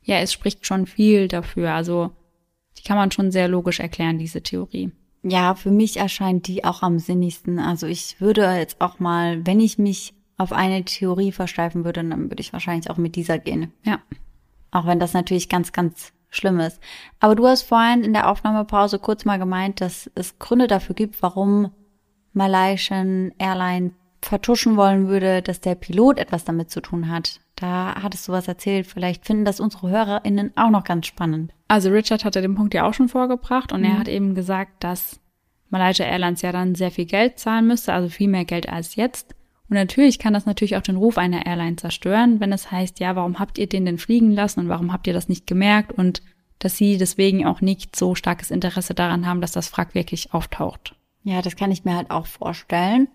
ja, 0.02 0.18
es 0.20 0.32
spricht 0.32 0.66
schon 0.66 0.86
viel 0.86 1.28
dafür. 1.28 1.72
Also 1.72 2.10
die 2.78 2.82
kann 2.82 2.96
man 2.96 3.10
schon 3.10 3.30
sehr 3.30 3.48
logisch 3.48 3.80
erklären, 3.80 4.18
diese 4.18 4.42
Theorie. 4.42 4.90
Ja, 5.22 5.54
für 5.54 5.70
mich 5.70 5.96
erscheint 5.96 6.46
die 6.46 6.64
auch 6.64 6.82
am 6.82 6.98
sinnigsten. 6.98 7.58
Also 7.58 7.86
ich 7.86 8.20
würde 8.20 8.42
jetzt 8.56 8.80
auch 8.80 9.00
mal, 9.00 9.44
wenn 9.46 9.60
ich 9.60 9.78
mich 9.78 10.14
auf 10.38 10.52
eine 10.52 10.84
Theorie 10.84 11.32
versteifen 11.32 11.84
würde, 11.84 12.02
dann 12.02 12.30
würde 12.30 12.40
ich 12.40 12.52
wahrscheinlich 12.52 12.88
auch 12.90 12.96
mit 12.96 13.16
dieser 13.16 13.38
gehen. 13.38 13.72
Ja. 13.84 13.98
Auch 14.70 14.86
wenn 14.86 15.00
das 15.00 15.12
natürlich 15.12 15.48
ganz, 15.48 15.72
ganz 15.72 16.12
schlimm 16.30 16.60
ist. 16.60 16.80
Aber 17.20 17.34
du 17.34 17.46
hast 17.46 17.62
vorhin 17.62 18.04
in 18.04 18.12
der 18.12 18.30
Aufnahmepause 18.30 18.98
kurz 18.98 19.24
mal 19.24 19.38
gemeint, 19.38 19.80
dass 19.80 20.10
es 20.14 20.38
Gründe 20.38 20.66
dafür 20.66 20.94
gibt, 20.94 21.20
warum 21.22 21.72
Malaysian 22.32 23.32
Airlines 23.38 23.92
vertuschen 24.22 24.76
wollen 24.76 25.08
würde, 25.08 25.42
dass 25.42 25.60
der 25.60 25.74
Pilot 25.74 26.18
etwas 26.18 26.44
damit 26.44 26.70
zu 26.70 26.80
tun 26.80 27.08
hat. 27.08 27.40
Da 27.56 27.96
hattest 28.02 28.28
du 28.28 28.32
was 28.32 28.48
erzählt. 28.48 28.86
Vielleicht 28.86 29.26
finden 29.26 29.44
das 29.44 29.60
unsere 29.60 29.90
HörerInnen 29.90 30.52
auch 30.56 30.70
noch 30.70 30.84
ganz 30.84 31.06
spannend. 31.06 31.52
Also 31.68 31.90
Richard 31.90 32.24
hatte 32.24 32.42
den 32.42 32.54
Punkt 32.54 32.74
ja 32.74 32.86
auch 32.86 32.94
schon 32.94 33.08
vorgebracht 33.08 33.72
und 33.72 33.80
mhm. 33.80 33.86
er 33.86 33.98
hat 33.98 34.08
eben 34.08 34.34
gesagt, 34.34 34.84
dass 34.84 35.20
Malaysia 35.70 36.04
Airlines 36.04 36.42
ja 36.42 36.52
dann 36.52 36.74
sehr 36.74 36.90
viel 36.90 37.06
Geld 37.06 37.38
zahlen 37.38 37.66
müsste, 37.66 37.92
also 37.92 38.08
viel 38.08 38.28
mehr 38.28 38.44
Geld 38.44 38.68
als 38.68 38.96
jetzt. 38.96 39.34
Und 39.68 39.74
natürlich 39.74 40.18
kann 40.18 40.32
das 40.32 40.46
natürlich 40.46 40.76
auch 40.76 40.82
den 40.82 40.96
Ruf 40.96 41.18
einer 41.18 41.44
Airline 41.44 41.76
zerstören, 41.76 42.40
wenn 42.40 42.52
es 42.52 42.70
heißt, 42.70 43.00
ja, 43.00 43.16
warum 43.16 43.38
habt 43.38 43.58
ihr 43.58 43.68
den 43.68 43.84
denn 43.84 43.98
fliegen 43.98 44.32
lassen 44.32 44.60
und 44.60 44.68
warum 44.68 44.92
habt 44.92 45.06
ihr 45.06 45.12
das 45.12 45.28
nicht 45.28 45.46
gemerkt 45.46 45.92
und 45.92 46.22
dass 46.58 46.76
sie 46.76 46.96
deswegen 46.96 47.46
auch 47.46 47.60
nicht 47.60 47.94
so 47.94 48.14
starkes 48.14 48.50
Interesse 48.50 48.94
daran 48.94 49.26
haben, 49.26 49.40
dass 49.40 49.52
das 49.52 49.72
Wrack 49.76 49.94
wirklich 49.94 50.32
auftaucht. 50.32 50.96
Ja, 51.22 51.42
das 51.42 51.56
kann 51.56 51.70
ich 51.70 51.84
mir 51.84 51.94
halt 51.94 52.10
auch 52.10 52.26
vorstellen. 52.26 53.08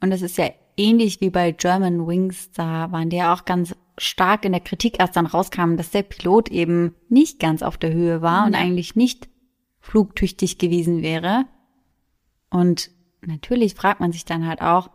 Und 0.00 0.12
es 0.12 0.22
ist 0.22 0.38
ja 0.38 0.50
ähnlich 0.76 1.20
wie 1.20 1.30
bei 1.30 1.50
German 1.52 2.06
Wings, 2.06 2.50
da 2.52 2.90
waren 2.92 3.10
die 3.10 3.16
ja 3.16 3.34
auch 3.34 3.44
ganz 3.44 3.74
stark 3.98 4.44
in 4.44 4.52
der 4.52 4.60
Kritik, 4.60 5.00
als 5.00 5.12
dann 5.12 5.26
rauskam, 5.26 5.76
dass 5.76 5.90
der 5.90 6.04
Pilot 6.04 6.50
eben 6.50 6.94
nicht 7.08 7.40
ganz 7.40 7.62
auf 7.62 7.76
der 7.76 7.92
Höhe 7.92 8.22
war 8.22 8.46
und 8.46 8.54
eigentlich 8.54 8.94
nicht 8.94 9.28
flugtüchtig 9.80 10.58
gewesen 10.58 11.02
wäre. 11.02 11.46
Und 12.50 12.90
natürlich 13.26 13.74
fragt 13.74 14.00
man 14.00 14.12
sich 14.12 14.24
dann 14.24 14.46
halt 14.46 14.62
auch, 14.62 14.90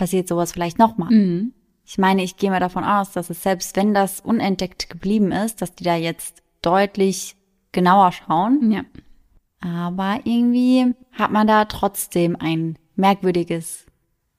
passiert 0.00 0.28
sowas 0.28 0.52
vielleicht 0.52 0.78
nochmal? 0.78 1.12
Mhm. 1.12 1.52
Ich 1.84 1.98
meine, 1.98 2.24
ich 2.24 2.38
gehe 2.38 2.48
mal 2.48 2.58
davon 2.58 2.84
aus, 2.84 3.12
dass 3.12 3.28
es 3.28 3.42
selbst 3.42 3.76
wenn 3.76 3.92
das 3.92 4.20
unentdeckt 4.20 4.88
geblieben 4.88 5.30
ist, 5.30 5.60
dass 5.60 5.74
die 5.74 5.84
da 5.84 5.94
jetzt 5.94 6.42
deutlich 6.62 7.36
genauer 7.72 8.12
schauen. 8.12 8.70
Ja. 8.70 8.84
Aber 9.60 10.20
irgendwie 10.24 10.94
hat 11.12 11.32
man 11.32 11.46
da 11.46 11.66
trotzdem 11.66 12.34
ein 12.34 12.78
merkwürdiges 12.96 13.84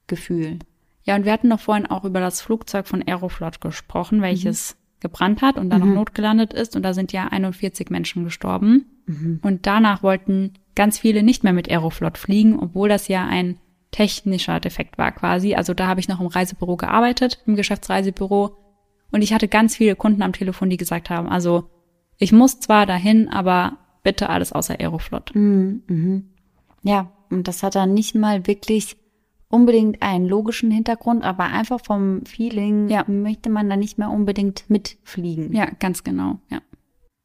Gefühl. 0.08 0.58
Ja, 1.04 1.14
und 1.14 1.24
wir 1.24 1.32
hatten 1.32 1.46
noch 1.46 1.60
vorhin 1.60 1.86
auch 1.86 2.04
über 2.04 2.18
das 2.18 2.40
Flugzeug 2.40 2.88
von 2.88 3.06
Aeroflot 3.06 3.60
gesprochen, 3.60 4.20
welches 4.20 4.74
mhm. 4.74 4.78
gebrannt 4.98 5.42
hat 5.42 5.58
und 5.58 5.70
dann 5.70 5.82
mhm. 5.82 5.90
noch 5.90 5.94
notgelandet 5.94 6.52
ist. 6.52 6.74
Und 6.74 6.82
da 6.82 6.92
sind 6.92 7.12
ja 7.12 7.28
41 7.28 7.88
Menschen 7.88 8.24
gestorben. 8.24 8.86
Mhm. 9.06 9.38
Und 9.42 9.64
danach 9.68 10.02
wollten 10.02 10.54
ganz 10.74 10.98
viele 10.98 11.22
nicht 11.22 11.44
mehr 11.44 11.52
mit 11.52 11.70
Aeroflot 11.70 12.18
fliegen, 12.18 12.58
obwohl 12.58 12.88
das 12.88 13.06
ja 13.06 13.24
ein 13.24 13.58
technischer 13.92 14.58
Defekt 14.58 14.98
war 14.98 15.12
quasi. 15.12 15.54
Also 15.54 15.74
da 15.74 15.86
habe 15.86 16.00
ich 16.00 16.08
noch 16.08 16.20
im 16.20 16.26
Reisebüro 16.26 16.76
gearbeitet, 16.76 17.40
im 17.46 17.54
Geschäftsreisebüro. 17.54 18.56
Und 19.12 19.22
ich 19.22 19.32
hatte 19.32 19.46
ganz 19.46 19.76
viele 19.76 19.94
Kunden 19.94 20.22
am 20.22 20.32
Telefon, 20.32 20.70
die 20.70 20.78
gesagt 20.78 21.10
haben, 21.10 21.28
also 21.28 21.70
ich 22.18 22.32
muss 22.32 22.58
zwar 22.58 22.86
dahin, 22.86 23.28
aber 23.28 23.78
bitte 24.02 24.28
alles 24.28 24.52
außer 24.52 24.80
Aeroflot. 24.80 25.34
Mhm. 25.34 25.82
mhm. 25.86 26.24
Ja, 26.82 27.12
und 27.30 27.46
das 27.46 27.62
hat 27.62 27.76
dann 27.76 27.94
nicht 27.94 28.16
mal 28.16 28.48
wirklich 28.48 28.96
unbedingt 29.48 30.02
einen 30.02 30.26
logischen 30.26 30.70
Hintergrund, 30.70 31.22
aber 31.22 31.44
einfach 31.44 31.80
vom 31.84 32.24
Feeling 32.26 32.88
ja. 32.88 33.04
möchte 33.06 33.50
man 33.50 33.70
da 33.70 33.76
nicht 33.76 33.98
mehr 33.98 34.10
unbedingt 34.10 34.68
mitfliegen. 34.68 35.52
Ja, 35.52 35.66
ganz 35.78 36.02
genau, 36.02 36.40
ja. 36.50 36.60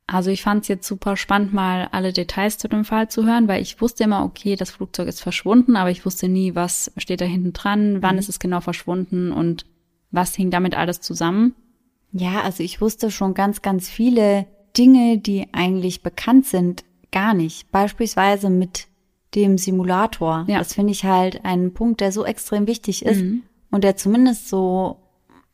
Also 0.07 0.31
ich 0.31 0.41
fand 0.41 0.61
es 0.61 0.69
jetzt 0.69 0.87
super 0.87 1.17
spannend, 1.17 1.53
mal 1.53 1.89
alle 1.91 2.13
Details 2.13 2.57
zu 2.57 2.69
dem 2.69 2.85
Fall 2.85 3.09
zu 3.09 3.25
hören, 3.25 3.49
weil 3.49 3.61
ich 3.61 3.81
wusste 3.81 4.05
immer, 4.05 4.23
okay, 4.23 4.55
das 4.55 4.71
Flugzeug 4.71 5.09
ist 5.09 5.21
verschwunden, 5.21 5.75
aber 5.75 5.91
ich 5.91 6.05
wusste 6.05 6.29
nie, 6.29 6.55
was 6.55 6.91
steht 6.95 7.19
da 7.19 7.25
hinten 7.25 7.51
dran, 7.51 8.01
wann 8.01 8.15
mhm. 8.15 8.19
ist 8.19 8.29
es 8.29 8.39
genau 8.39 8.61
verschwunden 8.61 9.33
und 9.33 9.65
was 10.09 10.33
hing 10.33 10.49
damit 10.49 10.75
alles 10.75 11.01
zusammen. 11.01 11.53
Ja, 12.13 12.41
also 12.41 12.63
ich 12.63 12.79
wusste 12.79 13.11
schon 13.11 13.33
ganz, 13.33 13.61
ganz 13.61 13.89
viele 13.89 14.47
Dinge, 14.77 15.17
die 15.17 15.47
eigentlich 15.51 16.03
bekannt 16.03 16.45
sind, 16.45 16.85
gar 17.11 17.33
nicht. 17.33 17.69
Beispielsweise 17.71 18.49
mit 18.49 18.87
dem 19.35 19.57
Simulator. 19.57 20.45
Ja. 20.47 20.59
Das 20.59 20.73
finde 20.73 20.93
ich 20.93 21.03
halt 21.03 21.43
einen 21.43 21.73
Punkt, 21.73 21.99
der 21.99 22.13
so 22.13 22.23
extrem 22.25 22.65
wichtig 22.65 23.05
ist 23.05 23.21
mhm. 23.21 23.43
und 23.71 23.83
der 23.83 23.97
zumindest 23.97 24.47
so 24.47 24.97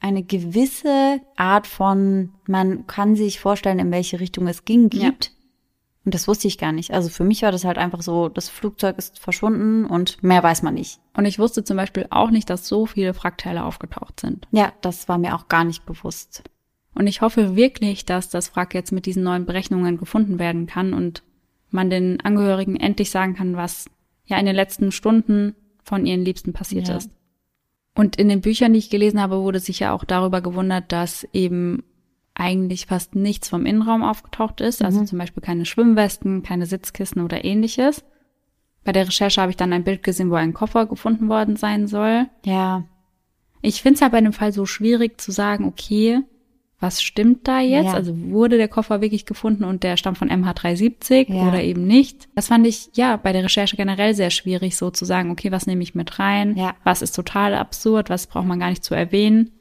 eine 0.04 0.22
gewisse 0.22 1.22
Art 1.38 1.66
von, 1.66 2.34
man 2.46 2.86
kann 2.88 3.16
sich 3.16 3.40
vorstellen, 3.40 3.80
in 3.80 3.92
welche 3.92 4.20
Richtung 4.20 4.48
es 4.48 4.66
ging, 4.66 4.90
gibt. 4.90 5.26
Ja. 5.26 5.32
Und 6.04 6.14
das 6.14 6.28
wusste 6.28 6.50
ich 6.50 6.58
gar 6.58 6.74
nicht. 6.74 6.92
Also 6.92 7.08
für 7.08 7.24
mich 7.24 7.42
war 7.42 7.54
das 7.54 7.64
halt 7.64 7.78
einfach 7.78 8.02
so, 8.02 8.28
das 8.28 8.50
Flugzeug 8.50 8.98
ist 8.98 9.18
verschwunden 9.18 9.86
und 9.86 10.22
mehr 10.22 10.44
weiß 10.44 10.62
man 10.62 10.74
nicht. 10.74 11.00
Und 11.16 11.24
ich 11.24 11.40
wusste 11.40 11.64
zum 11.64 11.78
Beispiel 11.78 12.06
auch 12.10 12.32
nicht, 12.32 12.50
dass 12.50 12.68
so 12.68 12.86
viele 12.86 13.16
Wrackteile 13.16 13.64
aufgetaucht 13.64 14.20
sind. 14.20 14.46
Ja, 14.52 14.74
das 14.82 15.08
war 15.08 15.18
mir 15.18 15.36
auch 15.36 15.48
gar 15.48 15.64
nicht 15.64 15.86
bewusst. 15.86 16.44
Und 16.94 17.08
ich 17.08 17.22
hoffe 17.22 17.56
wirklich, 17.56 18.04
dass 18.04 18.30
das 18.30 18.54
Wrack 18.58 18.74
jetzt 18.74 18.92
mit 18.92 19.06
diesen 19.06 19.24
neuen 19.24 19.46
Berechnungen 19.46 19.98
gefunden 19.98 20.38
werden 20.38 20.68
kann 20.68 20.94
und 20.94 21.24
man 21.70 21.90
den 21.90 22.20
Angehörigen 22.20 22.76
endlich 22.76 23.10
sagen 23.10 23.36
kann, 23.36 23.56
was 23.56 23.90
ja 24.26 24.38
in 24.38 24.46
den 24.46 24.56
letzten 24.56 24.92
Stunden 24.92 25.56
von 25.82 26.06
ihren 26.06 26.26
Liebsten 26.26 26.52
passiert 26.52 26.90
ja. 26.90 26.98
ist. 26.98 27.10
Und 27.96 28.16
in 28.16 28.30
den 28.30 28.42
Büchern, 28.42 28.74
die 28.74 28.80
ich 28.80 28.90
gelesen 28.90 29.22
habe, 29.22 29.42
wurde 29.42 29.60
sich 29.60 29.80
ja 29.80 29.94
auch 29.94 30.04
darüber 30.04 30.42
gewundert, 30.42 30.92
dass 30.92 31.28
eben 31.32 31.84
eigentlich 32.36 32.88
fast 32.88 33.16
nichts 33.16 33.50
vom 33.50 33.66
Innenraum 33.66 34.04
aufgetaucht 34.04 34.62
ist. 34.62 34.82
Also 34.82 34.98
mhm. 34.98 35.02
Also 35.02 35.10
zum 35.12 35.20
Beispiel 35.20 35.44
keine 35.44 35.66
Schwimmwesten, 35.66 36.44
keine 36.44 36.66
Sitzkissen 36.66 37.22
oder 37.22 37.46
ähnliches. 37.46 38.04
Bei 38.84 38.92
der 38.92 39.08
Recherche 39.08 39.40
habe 39.40 39.52
ich 39.52 39.58
dann 39.58 39.74
ein 39.74 39.84
Bild 39.84 40.04
gesehen, 40.04 40.30
wo 40.30 40.36
ein 40.36 40.54
Koffer 40.54 40.88
gefunden 40.88 41.30
worden 41.30 41.56
sein 41.56 41.88
soll. 41.88 42.26
Ja. 42.44 42.84
Ich 43.62 43.82
finde 43.82 43.96
es 43.96 44.02
halt 44.02 44.12
bei 44.12 44.20
dem 44.20 44.34
Fall 44.34 44.52
so 44.52 44.66
schwierig 44.66 45.22
zu 45.22 45.32
sagen, 45.32 45.66
okay, 45.66 46.22
was 46.84 47.02
stimmt 47.02 47.48
da 47.48 47.62
jetzt? 47.62 47.86
Ja. 47.86 47.94
Also 47.94 48.14
wurde 48.30 48.58
der 48.58 48.68
Koffer 48.68 49.00
wirklich 49.00 49.26
gefunden 49.26 49.64
und 49.64 49.84
der 49.84 49.96
stammt 49.96 50.18
von 50.18 50.30
MH370 50.30 51.34
ja. 51.34 51.48
oder 51.48 51.64
eben 51.64 51.88
nicht? 51.88 52.28
Das 52.36 52.48
fand 52.48 52.68
ich 52.68 52.90
ja 52.94 53.16
bei 53.16 53.32
der 53.32 53.46
Recherche 53.46 53.78
generell 53.78 54.14
sehr 54.14 54.30
schwierig, 54.30 54.76
so 54.76 54.92
zu 54.92 55.06
sagen, 55.06 55.32
okay, 55.32 55.52
was 55.52 55.66
nehme 55.66 55.82
ich 55.82 55.96
mit 55.96 56.20
rein? 56.20 56.58
Ja. 56.58 56.76
Was 56.84 57.02
ist 57.02 57.16
total 57.16 57.56
absurd? 57.56 58.10
Was 58.10 58.28
braucht 58.28 58.46
man 58.46 58.60
gar 58.60 58.70
nicht 58.70 58.84
zu 58.84 58.94
erwähnen? 58.94 59.52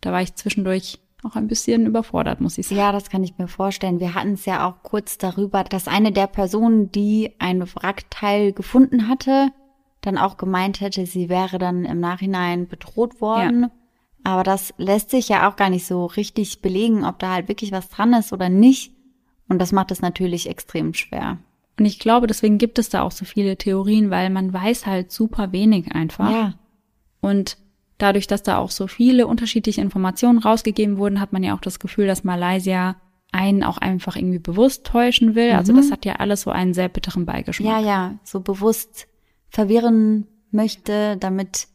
Da 0.00 0.12
war 0.12 0.22
ich 0.22 0.36
zwischendurch 0.36 1.00
auch 1.24 1.34
ein 1.34 1.48
bisschen 1.48 1.86
überfordert, 1.86 2.40
muss 2.40 2.56
ich 2.56 2.68
sagen. 2.68 2.80
Ja, 2.80 2.92
das 2.92 3.10
kann 3.10 3.24
ich 3.24 3.36
mir 3.36 3.48
vorstellen. 3.48 3.98
Wir 3.98 4.14
hatten 4.14 4.34
es 4.34 4.46
ja 4.46 4.66
auch 4.66 4.82
kurz 4.84 5.18
darüber, 5.18 5.64
dass 5.64 5.88
eine 5.88 6.12
der 6.12 6.28
Personen, 6.28 6.92
die 6.92 7.34
ein 7.40 7.62
Wrackteil 7.74 8.52
gefunden 8.52 9.08
hatte, 9.08 9.48
dann 10.02 10.16
auch 10.16 10.36
gemeint 10.36 10.80
hätte, 10.80 11.04
sie 11.04 11.28
wäre 11.28 11.58
dann 11.58 11.84
im 11.84 11.98
Nachhinein 11.98 12.68
bedroht 12.68 13.20
worden. 13.20 13.62
Ja. 13.62 13.70
Aber 14.24 14.42
das 14.42 14.74
lässt 14.76 15.10
sich 15.10 15.28
ja 15.28 15.48
auch 15.48 15.56
gar 15.56 15.70
nicht 15.70 15.86
so 15.86 16.06
richtig 16.06 16.60
belegen, 16.60 17.04
ob 17.04 17.18
da 17.18 17.32
halt 17.32 17.48
wirklich 17.48 17.72
was 17.72 17.88
dran 17.88 18.12
ist 18.12 18.32
oder 18.32 18.48
nicht. 18.48 18.92
Und 19.48 19.58
das 19.58 19.72
macht 19.72 19.90
es 19.90 20.02
natürlich 20.02 20.48
extrem 20.48 20.94
schwer. 20.94 21.38
Und 21.78 21.86
ich 21.86 21.98
glaube, 21.98 22.26
deswegen 22.26 22.58
gibt 22.58 22.78
es 22.78 22.90
da 22.90 23.02
auch 23.02 23.10
so 23.10 23.24
viele 23.24 23.56
Theorien, 23.56 24.10
weil 24.10 24.30
man 24.30 24.52
weiß 24.52 24.86
halt 24.86 25.10
super 25.10 25.52
wenig 25.52 25.92
einfach. 25.92 26.30
Ja. 26.30 26.54
Und 27.20 27.56
dadurch, 27.96 28.26
dass 28.26 28.42
da 28.42 28.58
auch 28.58 28.70
so 28.70 28.86
viele 28.86 29.26
unterschiedliche 29.26 29.80
Informationen 29.80 30.38
rausgegeben 30.38 30.98
wurden, 30.98 31.20
hat 31.20 31.32
man 31.32 31.42
ja 31.42 31.54
auch 31.54 31.60
das 31.60 31.78
Gefühl, 31.78 32.06
dass 32.06 32.24
Malaysia 32.24 32.96
einen 33.32 33.62
auch 33.62 33.78
einfach 33.78 34.16
irgendwie 34.16 34.38
bewusst 34.38 34.84
täuschen 34.84 35.34
will. 35.34 35.52
Also 35.52 35.72
mhm. 35.72 35.78
Also 35.78 35.88
das 35.88 35.92
hat 35.92 36.04
ja 36.04 36.16
alles 36.16 36.42
so 36.42 36.50
einen 36.50 36.74
sehr 36.74 36.88
bitteren 36.88 37.26
Beigeschmack. 37.26 37.66
Ja, 37.66 37.80
ja, 37.80 38.18
so 38.24 38.40
bewusst 38.40 39.06
verwirren 39.48 40.26
möchte, 40.50 41.16
damit 41.18 41.68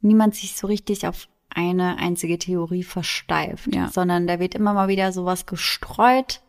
niemand 0.00 0.34
sich 0.34 0.56
so 0.56 0.66
richtig 0.66 1.06
auf 1.06 1.28
eine 1.54 1.98
einzige 1.98 2.38
Theorie 2.38 2.82
versteift, 2.82 3.74
Ja. 3.74 3.88
sondern 3.88 4.26
da 4.26 4.38
wird 4.40 4.54
immer 4.54 4.74
mal 4.74 4.88
wieder 4.88 5.12
sowas 5.12 5.46
gestreut, 5.46 6.40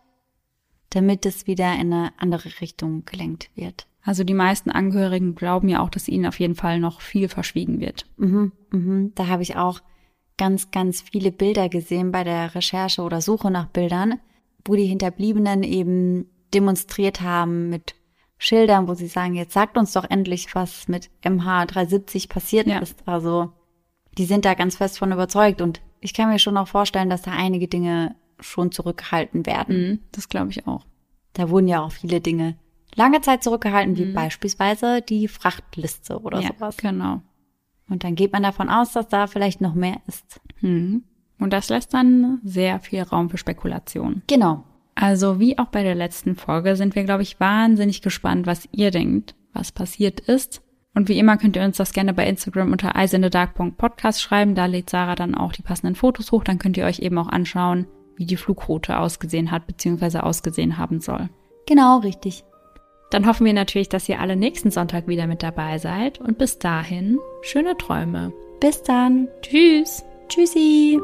damit 0.90 1.26
es 1.26 1.48
wieder 1.48 1.74
in 1.74 1.92
eine 1.94 2.14
andere 2.18 2.50
Richtung 2.62 3.04
gelenkt 3.06 3.50
wird. 3.56 3.88
Also 4.04 4.24
die 4.24 4.34
meisten 4.34 4.70
Angehörigen 4.70 5.34
glauben 5.34 5.70
ja 5.70 5.82
auch, 5.82 5.90
dass 5.90 6.08
ihnen 6.08 6.26
auf 6.26 6.40
jeden 6.40 6.56
Fall 6.56 6.80
noch 6.80 7.00
viel 7.02 7.30
verschwiegen 7.30 7.80
wird. 7.80 8.06
Mhm, 8.18 8.52
mhm. 8.72 9.12
Da 9.16 9.28
habe 9.28 9.44
ich 9.44 9.56
auch 9.56 9.80
ganz, 10.38 10.72
ganz 10.72 11.02
viele 11.02 11.32
Bilder 11.32 11.70
gesehen 11.70 12.12
bei 12.12 12.24
der 12.24 12.54
Recherche 12.54 13.02
oder 13.02 13.22
Suche 13.22 13.50
nach 13.50 13.68
Bildern, 13.68 14.20
wo 14.66 14.76
die 14.76 14.86
Hinterbliebenen 14.86 15.64
eben 15.64 16.26
demonstriert 16.54 17.22
haben 17.22 17.70
mit 17.70 17.96
Schildern, 18.38 18.90
wo 18.90 18.94
sie 18.94 19.08
sagen, 19.08 19.36
jetzt 19.36 19.54
sagt 19.54 19.78
uns 19.78 19.94
doch 19.94 20.04
endlich, 20.10 20.54
was 20.54 20.88
mit 20.90 21.10
MH370 21.24 22.28
passiert 22.28 22.68
Ja. 22.68 22.80
ist. 22.80 23.08
Also 23.08 23.54
die 24.18 24.26
sind 24.26 24.46
da 24.46 24.54
ganz 24.54 24.78
fest 24.78 25.00
von 25.00 25.12
überzeugt 25.12 25.62
und 25.62 25.82
ich 26.02 26.14
kann 26.14 26.30
mir 26.30 26.40
schon 26.40 26.58
auch 26.58 26.68
vorstellen, 26.68 27.10
dass 27.10 27.22
da 27.22 27.32
einige 27.32 27.68
Dinge 27.68 28.16
schon 28.40 28.72
zurückgehalten 28.72 29.46
werden. 29.46 29.78
Mhm, 29.78 30.00
das 30.12 30.30
glaube 30.30 30.52
ich 30.52 30.68
auch. 30.68 30.86
Da 31.34 31.50
wurden 31.50 31.68
ja 31.68 31.82
auch 31.82 31.92
viele 31.92 32.22
Dinge 32.22 32.58
lange 32.96 33.22
Zeit 33.22 33.44
zurückgehalten, 33.44 33.98
wie 33.98 34.12
beispielsweise 34.14 35.02
die 35.02 35.28
Frachtliste 35.28 36.20
oder 36.20 36.42
ja, 36.42 36.50
sowas. 36.50 36.78
genau. 36.78 37.22
Und 37.90 38.04
dann 38.04 38.16
geht 38.16 38.32
man 38.32 38.44
davon 38.44 38.70
aus, 38.70 38.94
dass 38.94 39.08
da 39.08 39.28
vielleicht 39.28 39.62
noch 39.62 39.74
mehr 39.74 39.98
ist. 40.08 40.40
Mhm. 40.62 41.04
Und 41.40 41.52
das 41.52 41.70
lässt 41.70 41.94
dann 41.94 42.40
sehr 42.44 42.80
viel 42.80 43.02
Raum 43.02 43.30
für 43.30 43.38
Spekulation. 43.38 44.22
Genau. 44.28 44.64
Also 44.96 45.40
wie 45.40 45.58
auch 45.58 45.68
bei 45.68 45.84
der 45.84 45.96
letzten 45.96 46.36
Folge 46.36 46.76
sind 46.76 46.96
wir, 46.96 47.04
glaube 47.04 47.24
ich, 47.24 47.40
wahnsinnig 47.40 48.02
gespannt, 48.02 48.46
was 48.46 48.70
ihr 48.72 48.92
denkt, 48.92 49.36
was 49.54 49.72
passiert 49.72 50.20
ist. 50.22 50.63
Und 50.96 51.10
wie 51.10 51.18
immer 51.18 51.38
könnt 51.38 51.56
ihr 51.56 51.64
uns 51.64 51.78
das 51.78 51.94
gerne 51.94 52.14
bei 52.14 52.28
Instagram 52.28 52.72
unter 52.72 52.96
eisendedark.podcast 52.96 54.22
schreiben. 54.22 54.54
Da 54.54 54.68
lädt 54.68 54.90
Sarah 54.90 55.16
dann 55.16 55.36
auch 55.36 55.52
die 55.52 55.64
passenden 55.64 55.96
Fotos 55.96 56.32
hoch. 56.32 56.44
Dann 56.44 56.60
könnt 56.60 56.78
ihr 56.78 56.86
euch 56.86 57.00
eben 57.00 57.18
auch 57.18 57.30
anschauen, 57.30 57.88
wie 58.16 58.26
die 58.26 58.38
Flugroute 58.38 58.98
ausgesehen 58.98 59.50
hat, 59.50 59.66
beziehungsweise 59.66 60.24
ausgesehen 60.24 60.78
haben 60.78 61.02
soll. 61.02 61.30
Genau, 61.68 61.98
richtig. 62.00 62.44
Dann 63.10 63.26
hoffen 63.26 63.46
wir 63.46 63.54
natürlich, 63.54 63.90
dass 63.90 64.10
ihr 64.10 64.20
alle 64.20 64.36
nächsten 64.36 64.72
Sonntag 64.72 65.08
wieder 65.08 65.26
mit 65.26 65.42
dabei 65.42 65.80
seid. 65.80 66.20
Und 66.20 66.38
bis 66.38 66.60
dahin, 66.60 67.20
schöne 67.42 67.76
Träume. 67.78 68.32
Bis 68.60 68.84
dann. 68.84 69.28
Tschüss. 69.42 70.04
Tschüssi. 70.30 71.00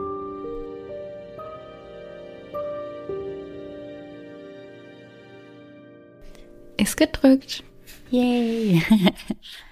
Ist 6.77 6.95
gedrückt. 6.95 7.63
Yay. 8.11 8.81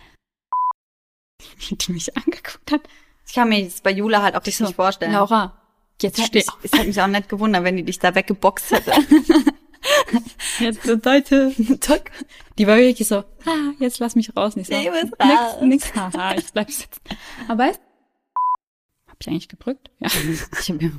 Die 1.70 1.92
mich 1.92 2.16
angeguckt 2.16 2.72
hat. 2.72 2.82
Ich 3.26 3.34
kann 3.34 3.50
mir 3.50 3.64
das 3.66 3.82
bei 3.82 3.92
Jula 3.92 4.22
halt 4.22 4.36
auch 4.36 4.46
So, 4.46 4.72
vorstellen. 4.72 5.12
Laura, 5.14 5.54
jetzt 6.02 6.22
steh 6.24 6.40
mich, 6.40 6.48
es 6.64 6.72
hat 6.74 6.88
mich 6.88 7.02
auch 7.02 7.08
nicht 7.08 7.28
gewundert, 7.30 7.64
wenn 7.64 7.76
die 7.78 7.84
dich 7.84 8.00
da 8.00 8.16
weggeboxt 8.16 8.72
hätte. 8.72 8.94
Jetzt 10.60 10.84
zur 10.84 11.00
Seite. 11.00 11.54
Zack. 11.80 12.12
Die 12.58 12.68
war 12.68 12.78
wirklich 12.78 13.08
so, 13.08 13.18
ah, 13.18 13.72
jetzt 13.80 14.00
lass 14.00 14.16
mich 14.16 14.36
raus. 14.36 14.56
Nicht 14.56 14.68
so, 14.68 14.74
Ich 14.76 14.90
muss 14.90 15.04
nix, 15.04 15.20
raus. 15.20 15.62
nix, 15.62 15.96
haha, 15.96 16.36
ich 16.36 16.52
bleib 16.52 16.72
sitzen. 16.72 17.00
Aber 17.48 17.64
weißt 17.66 17.80
Hab 19.08 19.18
ich 19.22 19.28
eigentlich 19.28 19.48
gedrückt? 19.50 19.92
Ja. 20.00 20.10
Ich 20.60 20.70
hab 20.70 20.82
mir 20.82 20.92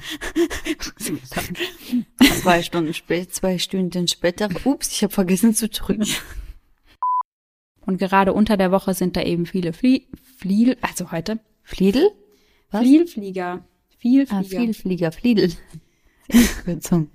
zwei 2.41 2.63
Stunden 2.63 2.95
später, 2.95 3.31
zwei 3.31 3.59
Stunden 3.59 4.09
später, 4.09 4.49
ups, 4.65 4.93
ich 4.93 5.03
habe 5.03 5.13
vergessen 5.13 5.55
zu 5.55 5.69
drücken. 5.69 6.07
Und 7.81 7.99
gerade 7.99 8.33
unter 8.33 8.57
der 8.57 8.71
Woche 8.71 8.95
sind 8.95 9.17
da 9.17 9.23
eben 9.23 9.45
viele 9.47 9.73
Flie 9.73 10.07
Fliel, 10.39 10.77
also 10.83 11.11
heute, 11.11 11.41
Fliedel? 11.65 12.13
Was? 12.71 12.83
Flielflieger. 12.83 13.65
Vielflieger. 13.99 14.39
Ah, 14.39 14.45
Vielflieger, 14.45 15.11
Fliedel. 15.11 15.53
Kürzung. 16.65 17.11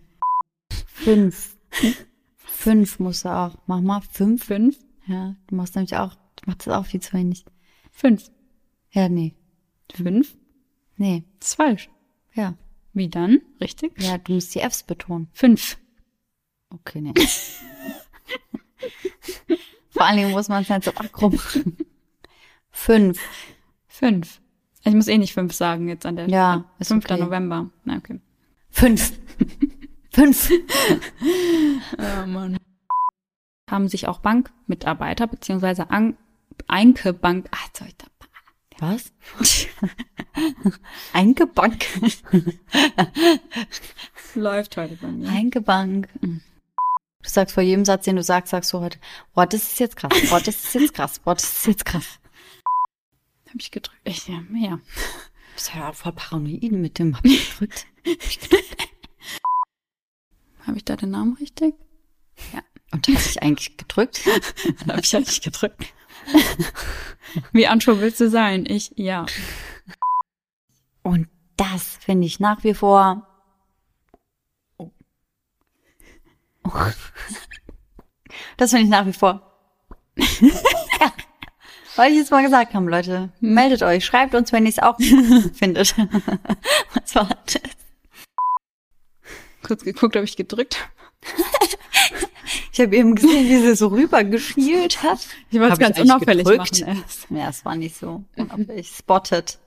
Fünf. 0.88 1.56
Fünf 2.36 3.00
musst 3.00 3.24
du 3.24 3.30
auch. 3.30 3.56
Mach 3.66 3.80
mal 3.80 4.02
fünf. 4.02 4.44
Fünf? 4.44 4.78
Ja, 5.08 5.38
du 5.48 5.56
machst 5.56 5.76
nämlich 5.76 5.96
auch, 5.96 6.16
du 6.36 6.44
machst 6.48 6.68
das 6.68 6.74
auch 6.74 6.86
viel 6.86 7.00
zu 7.00 7.14
wenig. 7.14 7.46
Fünf. 7.94 8.30
Ja, 8.92 9.08
nee. 9.08 9.34
Fünf? 9.94 10.36
Nee. 10.98 11.24
Das 11.40 11.52
ist 11.52 11.56
falsch. 11.56 11.90
Ja. 12.34 12.58
Wie 12.92 13.08
dann? 13.08 13.40
Richtig? 13.62 13.94
Ja, 14.02 14.18
du 14.18 14.34
musst 14.34 14.54
die 14.54 14.60
Fs 14.60 14.84
betonen. 14.84 15.30
Fünf. 15.32 15.78
Okay, 16.70 17.00
nee. 17.00 17.14
Vor 19.92 20.04
allen 20.06 20.18
Dingen 20.18 20.32
muss 20.32 20.50
man 20.50 20.64
es 20.64 20.70
halt 20.70 20.84
so 20.84 20.92
aggro 20.92 21.30
machen. 21.30 21.78
Fünf. 22.74 23.22
Fünf. 23.88 24.42
Ich 24.84 24.94
muss 24.94 25.08
eh 25.08 25.18
nicht 25.18 25.34
fünf 25.34 25.54
sagen 25.54 25.88
jetzt 25.88 26.06
an 26.06 26.18
der 26.18 26.28
Ja, 26.28 26.66
ist 26.80 26.90
5. 26.90 27.06
okay. 27.06 27.18
November. 27.20 27.70
Na, 27.86 27.96
okay. 27.98 28.20
Fünf. 28.70 29.14
Fünf. 30.12 30.50
Oh 31.98 32.26
Mann. 32.28 32.58
Haben 33.70 33.88
sich 33.88 34.08
auch 34.08 34.20
Bankmitarbeiter 34.20 35.28
beziehungsweise 35.28 35.90
An 35.90 36.18
Einke 36.68 37.14
Bank, 37.14 37.48
ah, 37.52 37.58
jetzt 37.68 37.82
hab 37.82 37.88
ich 37.88 37.96
da, 37.98 38.06
Was? 38.80 39.12
Eingebank. 41.14 41.86
läuft 44.36 44.78
heute 44.78 44.96
bei 44.96 45.08
mir. 45.08 45.30
Eingebank. 45.30 46.10
Du 46.22 46.40
sagst 47.30 47.54
vor 47.54 47.64
jedem 47.64 47.86
Satz, 47.86 48.06
den 48.06 48.16
du 48.18 48.24
sagst, 48.24 48.52
sagst 48.52 48.74
du 48.74 48.80
heute, 48.80 48.98
boah, 49.34 49.46
das 49.48 49.64
ist 49.64 49.80
jetzt 49.80 49.96
krass, 49.96 50.12
boah, 50.30 50.40
das 50.40 50.56
ist 50.64 50.74
jetzt 50.76 50.94
krass, 50.94 51.20
boah, 51.20 51.34
das 51.36 51.44
ist 51.46 51.68
jetzt 51.68 51.86
krass. 51.86 52.20
Hab 53.54 53.62
ich 53.62 53.70
gedrückt. 53.70 54.02
Ich, 54.04 54.28
ja, 54.28 54.42
ja. 54.56 54.78
Du 54.78 54.82
bist 55.54 55.76
ja 55.76 55.94
voll 55.94 56.14
paranoid 56.14 56.72
mit 56.72 56.98
dem, 56.98 57.16
hab 57.16 57.24
ich 57.24 57.52
gedrückt. 57.52 57.86
Habe 60.66 60.78
ich 60.78 60.86
da 60.86 60.96
den 60.96 61.12
Namen 61.12 61.34
richtig? 61.34 61.76
Und 62.92 63.08
habe 63.08 63.20
ich 63.20 63.44
eigentlich 63.44 63.78
gedrückt? 63.78 64.26
Habe 64.88 65.02
ich 65.02 65.16
eigentlich 65.16 65.42
gedrückt. 65.42 65.94
Wie 67.52 67.68
Anschau 67.68 68.00
willst 68.00 68.22
du 68.22 68.30
sein? 68.30 68.66
Ich, 68.66 68.94
ja. 68.96 69.26
Und 71.04 71.28
das 71.58 71.98
finde 71.98 72.26
ich 72.26 72.40
nach 72.40 72.64
wie 72.64 72.74
vor. 72.74 73.28
Oh. 74.78 74.92
Oh. 76.64 76.72
Das 78.58 78.72
finde 78.72 78.86
ich 78.86 78.90
nach 78.90 79.06
wie 79.06 79.14
vor. 79.14 79.54
Weil 81.96 82.14
ich 82.14 82.20
es 82.20 82.32
mal 82.32 82.44
gesagt 82.44 82.74
haben, 82.74 82.88
Leute. 82.88 83.30
Meldet 83.40 83.84
euch, 83.84 84.06
schreibt 84.06 84.34
uns, 84.36 84.52
wenn 84.52 84.66
ihr 84.66 84.70
es 84.70 84.80
auch 84.80 84.98
findet. 85.54 85.96
Was 86.94 87.16
war 87.16 87.30
das? 87.46 87.62
Kurz 89.62 89.84
geguckt, 89.84 90.16
ob 90.18 90.24
ich 90.24 90.36
gedrückt 90.36 90.78
habe. 90.80 90.92
Ich 92.72 92.82
habe 92.82 92.96
eben 92.96 93.16
gesehen, 93.16 93.48
wie 93.48 93.60
sie 93.60 93.76
so 93.76 93.88
rüber 93.88 94.24
geschielt 94.24 95.04
hat. 95.04 95.20
Ich 95.52 95.60
wollte 95.60 95.74
es 95.74 95.80
ganz 95.80 96.00
unauffällig 96.00 96.46
gedrückt? 96.46 96.82
machen. 96.82 97.04
Ja, 97.30 97.50
es 97.50 97.64
war 97.64 97.76
nicht 97.76 97.96
so 97.96 98.24
unauffällig. 98.36 98.90
Spotted. 98.90 99.60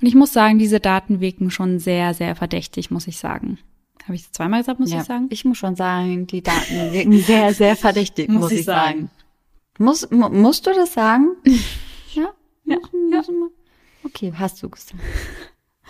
Und 0.00 0.06
ich 0.06 0.14
muss 0.14 0.32
sagen, 0.32 0.58
diese 0.58 0.78
Daten 0.78 1.20
wirken 1.20 1.50
schon 1.50 1.78
sehr, 1.78 2.12
sehr 2.12 2.36
verdächtig, 2.36 2.90
muss 2.90 3.06
ich 3.06 3.18
sagen. 3.18 3.58
Habe 4.04 4.14
ich 4.14 4.22
es 4.22 4.32
zweimal 4.32 4.60
gesagt, 4.60 4.80
muss 4.80 4.90
ja, 4.90 5.00
ich 5.00 5.04
sagen? 5.04 5.28
ich 5.30 5.44
muss 5.44 5.58
schon 5.58 5.76
sagen, 5.76 6.26
die 6.26 6.42
Daten 6.42 6.92
wirken 6.92 7.18
sehr, 7.18 7.54
sehr 7.54 7.76
verdächtig, 7.76 8.28
Muss 8.30 8.42
muss, 8.42 8.52
ich 8.52 8.60
ich 8.60 8.64
sagen. 8.66 9.10
Muss, 9.78 10.10
mu 10.10 10.28
musst 10.28 10.66
du 10.66 10.72
das 10.72 10.94
sagen? 10.94 11.36
Ja? 12.14 12.34
Ja, 12.64 12.76
ja. 13.10 13.22
Okay, 14.04 14.34
hast 14.36 14.62
du 14.62 14.68
gesagt. 14.68 15.00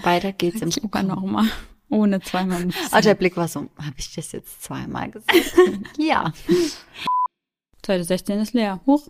Weiter 0.05 0.33
geht's 0.33 0.63
im 0.63 0.69
Ich 0.69 0.77
sogar 0.77 1.03
Programm. 1.03 1.23
nochmal. 1.25 1.47
Ohne 1.89 2.21
zweimal. 2.21 2.63
Also 2.67 2.89
sagen. 2.91 3.05
der 3.05 3.15
Blick 3.17 3.37
war 3.37 3.49
so, 3.49 3.69
habe 3.77 3.95
ich 3.97 4.15
das 4.15 4.31
jetzt 4.31 4.63
zweimal 4.63 5.11
gesagt? 5.11 5.35
ja. 5.99 6.33
Seite 7.85 8.05
16 8.05 8.39
ist 8.39 8.53
leer. 8.55 8.81
Hoch. 8.87 9.09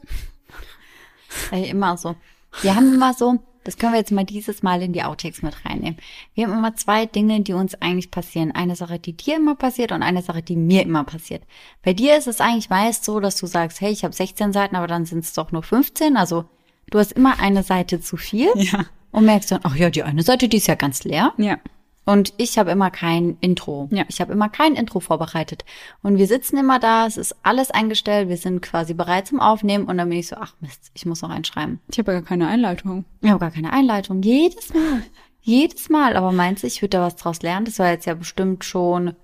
Ey, 1.50 1.68
immer 1.68 1.98
so. 1.98 2.16
Wir 2.62 2.74
haben 2.74 2.94
immer 2.94 3.12
so, 3.12 3.38
das 3.64 3.76
können 3.76 3.92
wir 3.92 3.98
jetzt 4.00 4.12
mal 4.12 4.24
dieses 4.24 4.62
Mal 4.62 4.82
in 4.82 4.92
die 4.92 5.02
Outtakes 5.02 5.42
mit 5.42 5.64
reinnehmen. 5.64 5.96
Wir 6.34 6.46
haben 6.46 6.52
immer 6.58 6.74
zwei 6.74 7.06
Dinge, 7.06 7.40
die 7.40 7.52
uns 7.52 7.74
eigentlich 7.80 8.10
passieren. 8.10 8.52
Eine 8.52 8.76
Sache, 8.76 8.98
die 8.98 9.12
dir 9.16 9.36
immer 9.36 9.54
passiert 9.54 9.92
und 9.92 10.02
eine 10.02 10.22
Sache, 10.22 10.42
die 10.42 10.56
mir 10.56 10.82
immer 10.82 11.04
passiert. 11.04 11.42
Bei 11.82 11.92
dir 11.92 12.16
ist 12.16 12.26
es 12.26 12.40
eigentlich 12.40 12.70
meist 12.70 13.04
so, 13.04 13.20
dass 13.20 13.36
du 13.36 13.46
sagst, 13.46 13.80
hey, 13.80 13.92
ich 13.92 14.04
habe 14.04 14.14
16 14.14 14.52
Seiten, 14.52 14.76
aber 14.76 14.86
dann 14.86 15.04
sind 15.06 15.20
es 15.24 15.32
doch 15.32 15.52
nur 15.52 15.62
15. 15.62 16.16
Also 16.16 16.44
du 16.90 16.98
hast 16.98 17.12
immer 17.12 17.38
eine 17.40 17.62
Seite 17.62 18.00
zu 18.00 18.16
viel 18.16 18.50
Ja. 18.56 18.84
und 19.10 19.24
merkst 19.26 19.50
dann, 19.52 19.60
ach 19.62 19.76
ja, 19.76 19.90
die 19.90 20.02
eine 20.02 20.22
Seite, 20.22 20.48
die 20.48 20.56
ist 20.58 20.66
ja 20.66 20.74
ganz 20.74 21.04
leer. 21.04 21.32
Ja. 21.36 21.58
Und 22.04 22.34
ich 22.36 22.58
habe 22.58 22.70
immer 22.72 22.90
kein 22.90 23.36
Intro. 23.40 23.88
Ja. 23.92 24.04
Ich 24.08 24.20
habe 24.20 24.32
immer 24.32 24.48
kein 24.48 24.74
Intro 24.74 24.98
vorbereitet. 24.98 25.64
Und 26.02 26.18
wir 26.18 26.26
sitzen 26.26 26.56
immer 26.56 26.80
da, 26.80 27.06
es 27.06 27.16
ist 27.16 27.36
alles 27.42 27.70
eingestellt, 27.70 28.28
wir 28.28 28.36
sind 28.36 28.60
quasi 28.60 28.92
bereit 28.92 29.28
zum 29.28 29.40
Aufnehmen 29.40 29.84
und 29.84 29.98
dann 29.98 30.08
bin 30.08 30.18
ich 30.18 30.28
so, 30.28 30.36
ach 30.36 30.54
Mist, 30.60 30.90
ich 30.94 31.06
muss 31.06 31.22
noch 31.22 31.30
einschreiben. 31.30 31.80
Ich 31.88 31.98
habe 31.98 32.12
ja 32.12 32.18
gar 32.18 32.26
keine 32.26 32.48
Einleitung. 32.48 33.04
Ich 33.20 33.30
habe 33.30 33.38
gar 33.38 33.52
keine 33.52 33.72
Einleitung. 33.72 34.22
Jedes 34.22 34.74
Mal. 34.74 35.02
Jedes 35.42 35.90
Mal. 35.90 36.16
Aber 36.16 36.32
meinst 36.32 36.64
du, 36.64 36.66
ich 36.66 36.82
würde 36.82 36.98
da 36.98 37.06
was 37.06 37.16
draus 37.16 37.42
lernen? 37.42 37.66
Das 37.66 37.78
war 37.78 37.90
jetzt 37.90 38.06
ja 38.06 38.14
bestimmt 38.14 38.64
schon 38.64 39.14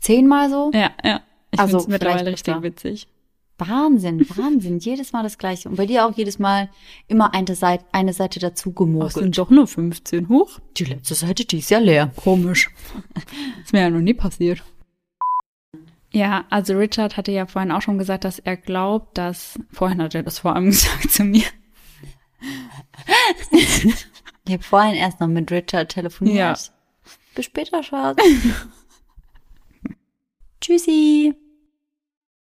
zehnmal 0.00 0.50
so. 0.50 0.70
Ja, 0.74 0.90
ja. 1.04 1.20
Ich 1.52 1.60
Also, 1.60 1.84
mittlerweile 1.88 2.32
richtig 2.32 2.62
witzig. 2.62 3.08
Wahnsinn, 3.58 4.26
Wahnsinn. 4.36 4.78
jedes 4.78 5.12
Mal 5.12 5.22
das 5.22 5.38
Gleiche. 5.38 5.68
Und 5.68 5.76
bei 5.76 5.86
dir 5.86 6.06
auch 6.06 6.16
jedes 6.16 6.38
Mal 6.38 6.70
immer 7.06 7.34
eine 7.34 7.54
Seite, 7.54 7.84
eine 7.92 8.12
Seite 8.12 8.40
dazu 8.40 8.72
gemogelt. 8.72 9.12
Ach, 9.14 9.20
sind 9.20 9.38
doch 9.38 9.50
nur 9.50 9.66
15 9.66 10.28
hoch. 10.28 10.58
Die 10.76 10.84
letzte 10.84 11.14
Seite, 11.14 11.44
die 11.44 11.58
ist 11.58 11.70
ja 11.70 11.78
leer. 11.78 12.10
Komisch. 12.16 12.70
ist 13.62 13.72
mir 13.72 13.82
ja 13.82 13.90
noch 13.90 14.00
nie 14.00 14.14
passiert. 14.14 14.62
Ja, 16.10 16.44
also 16.50 16.76
Richard 16.76 17.16
hatte 17.16 17.32
ja 17.32 17.46
vorhin 17.46 17.72
auch 17.72 17.82
schon 17.82 17.98
gesagt, 17.98 18.24
dass 18.24 18.38
er 18.38 18.56
glaubt, 18.56 19.18
dass, 19.18 19.58
vorhin 19.72 20.00
hat 20.00 20.14
er 20.14 20.22
das 20.22 20.40
vor 20.40 20.54
allem 20.54 20.66
gesagt 20.66 21.10
zu 21.10 21.24
mir. 21.24 21.44
ich 23.56 24.52
habe 24.52 24.62
vorhin 24.62 24.94
erst 24.94 25.20
noch 25.20 25.28
mit 25.28 25.50
Richard 25.50 25.92
telefoniert. 25.92 26.36
Ja. 26.36 26.54
Bis 27.34 27.46
später, 27.46 27.82
Schatz. 27.82 28.18
Tschüssi. 30.60 31.34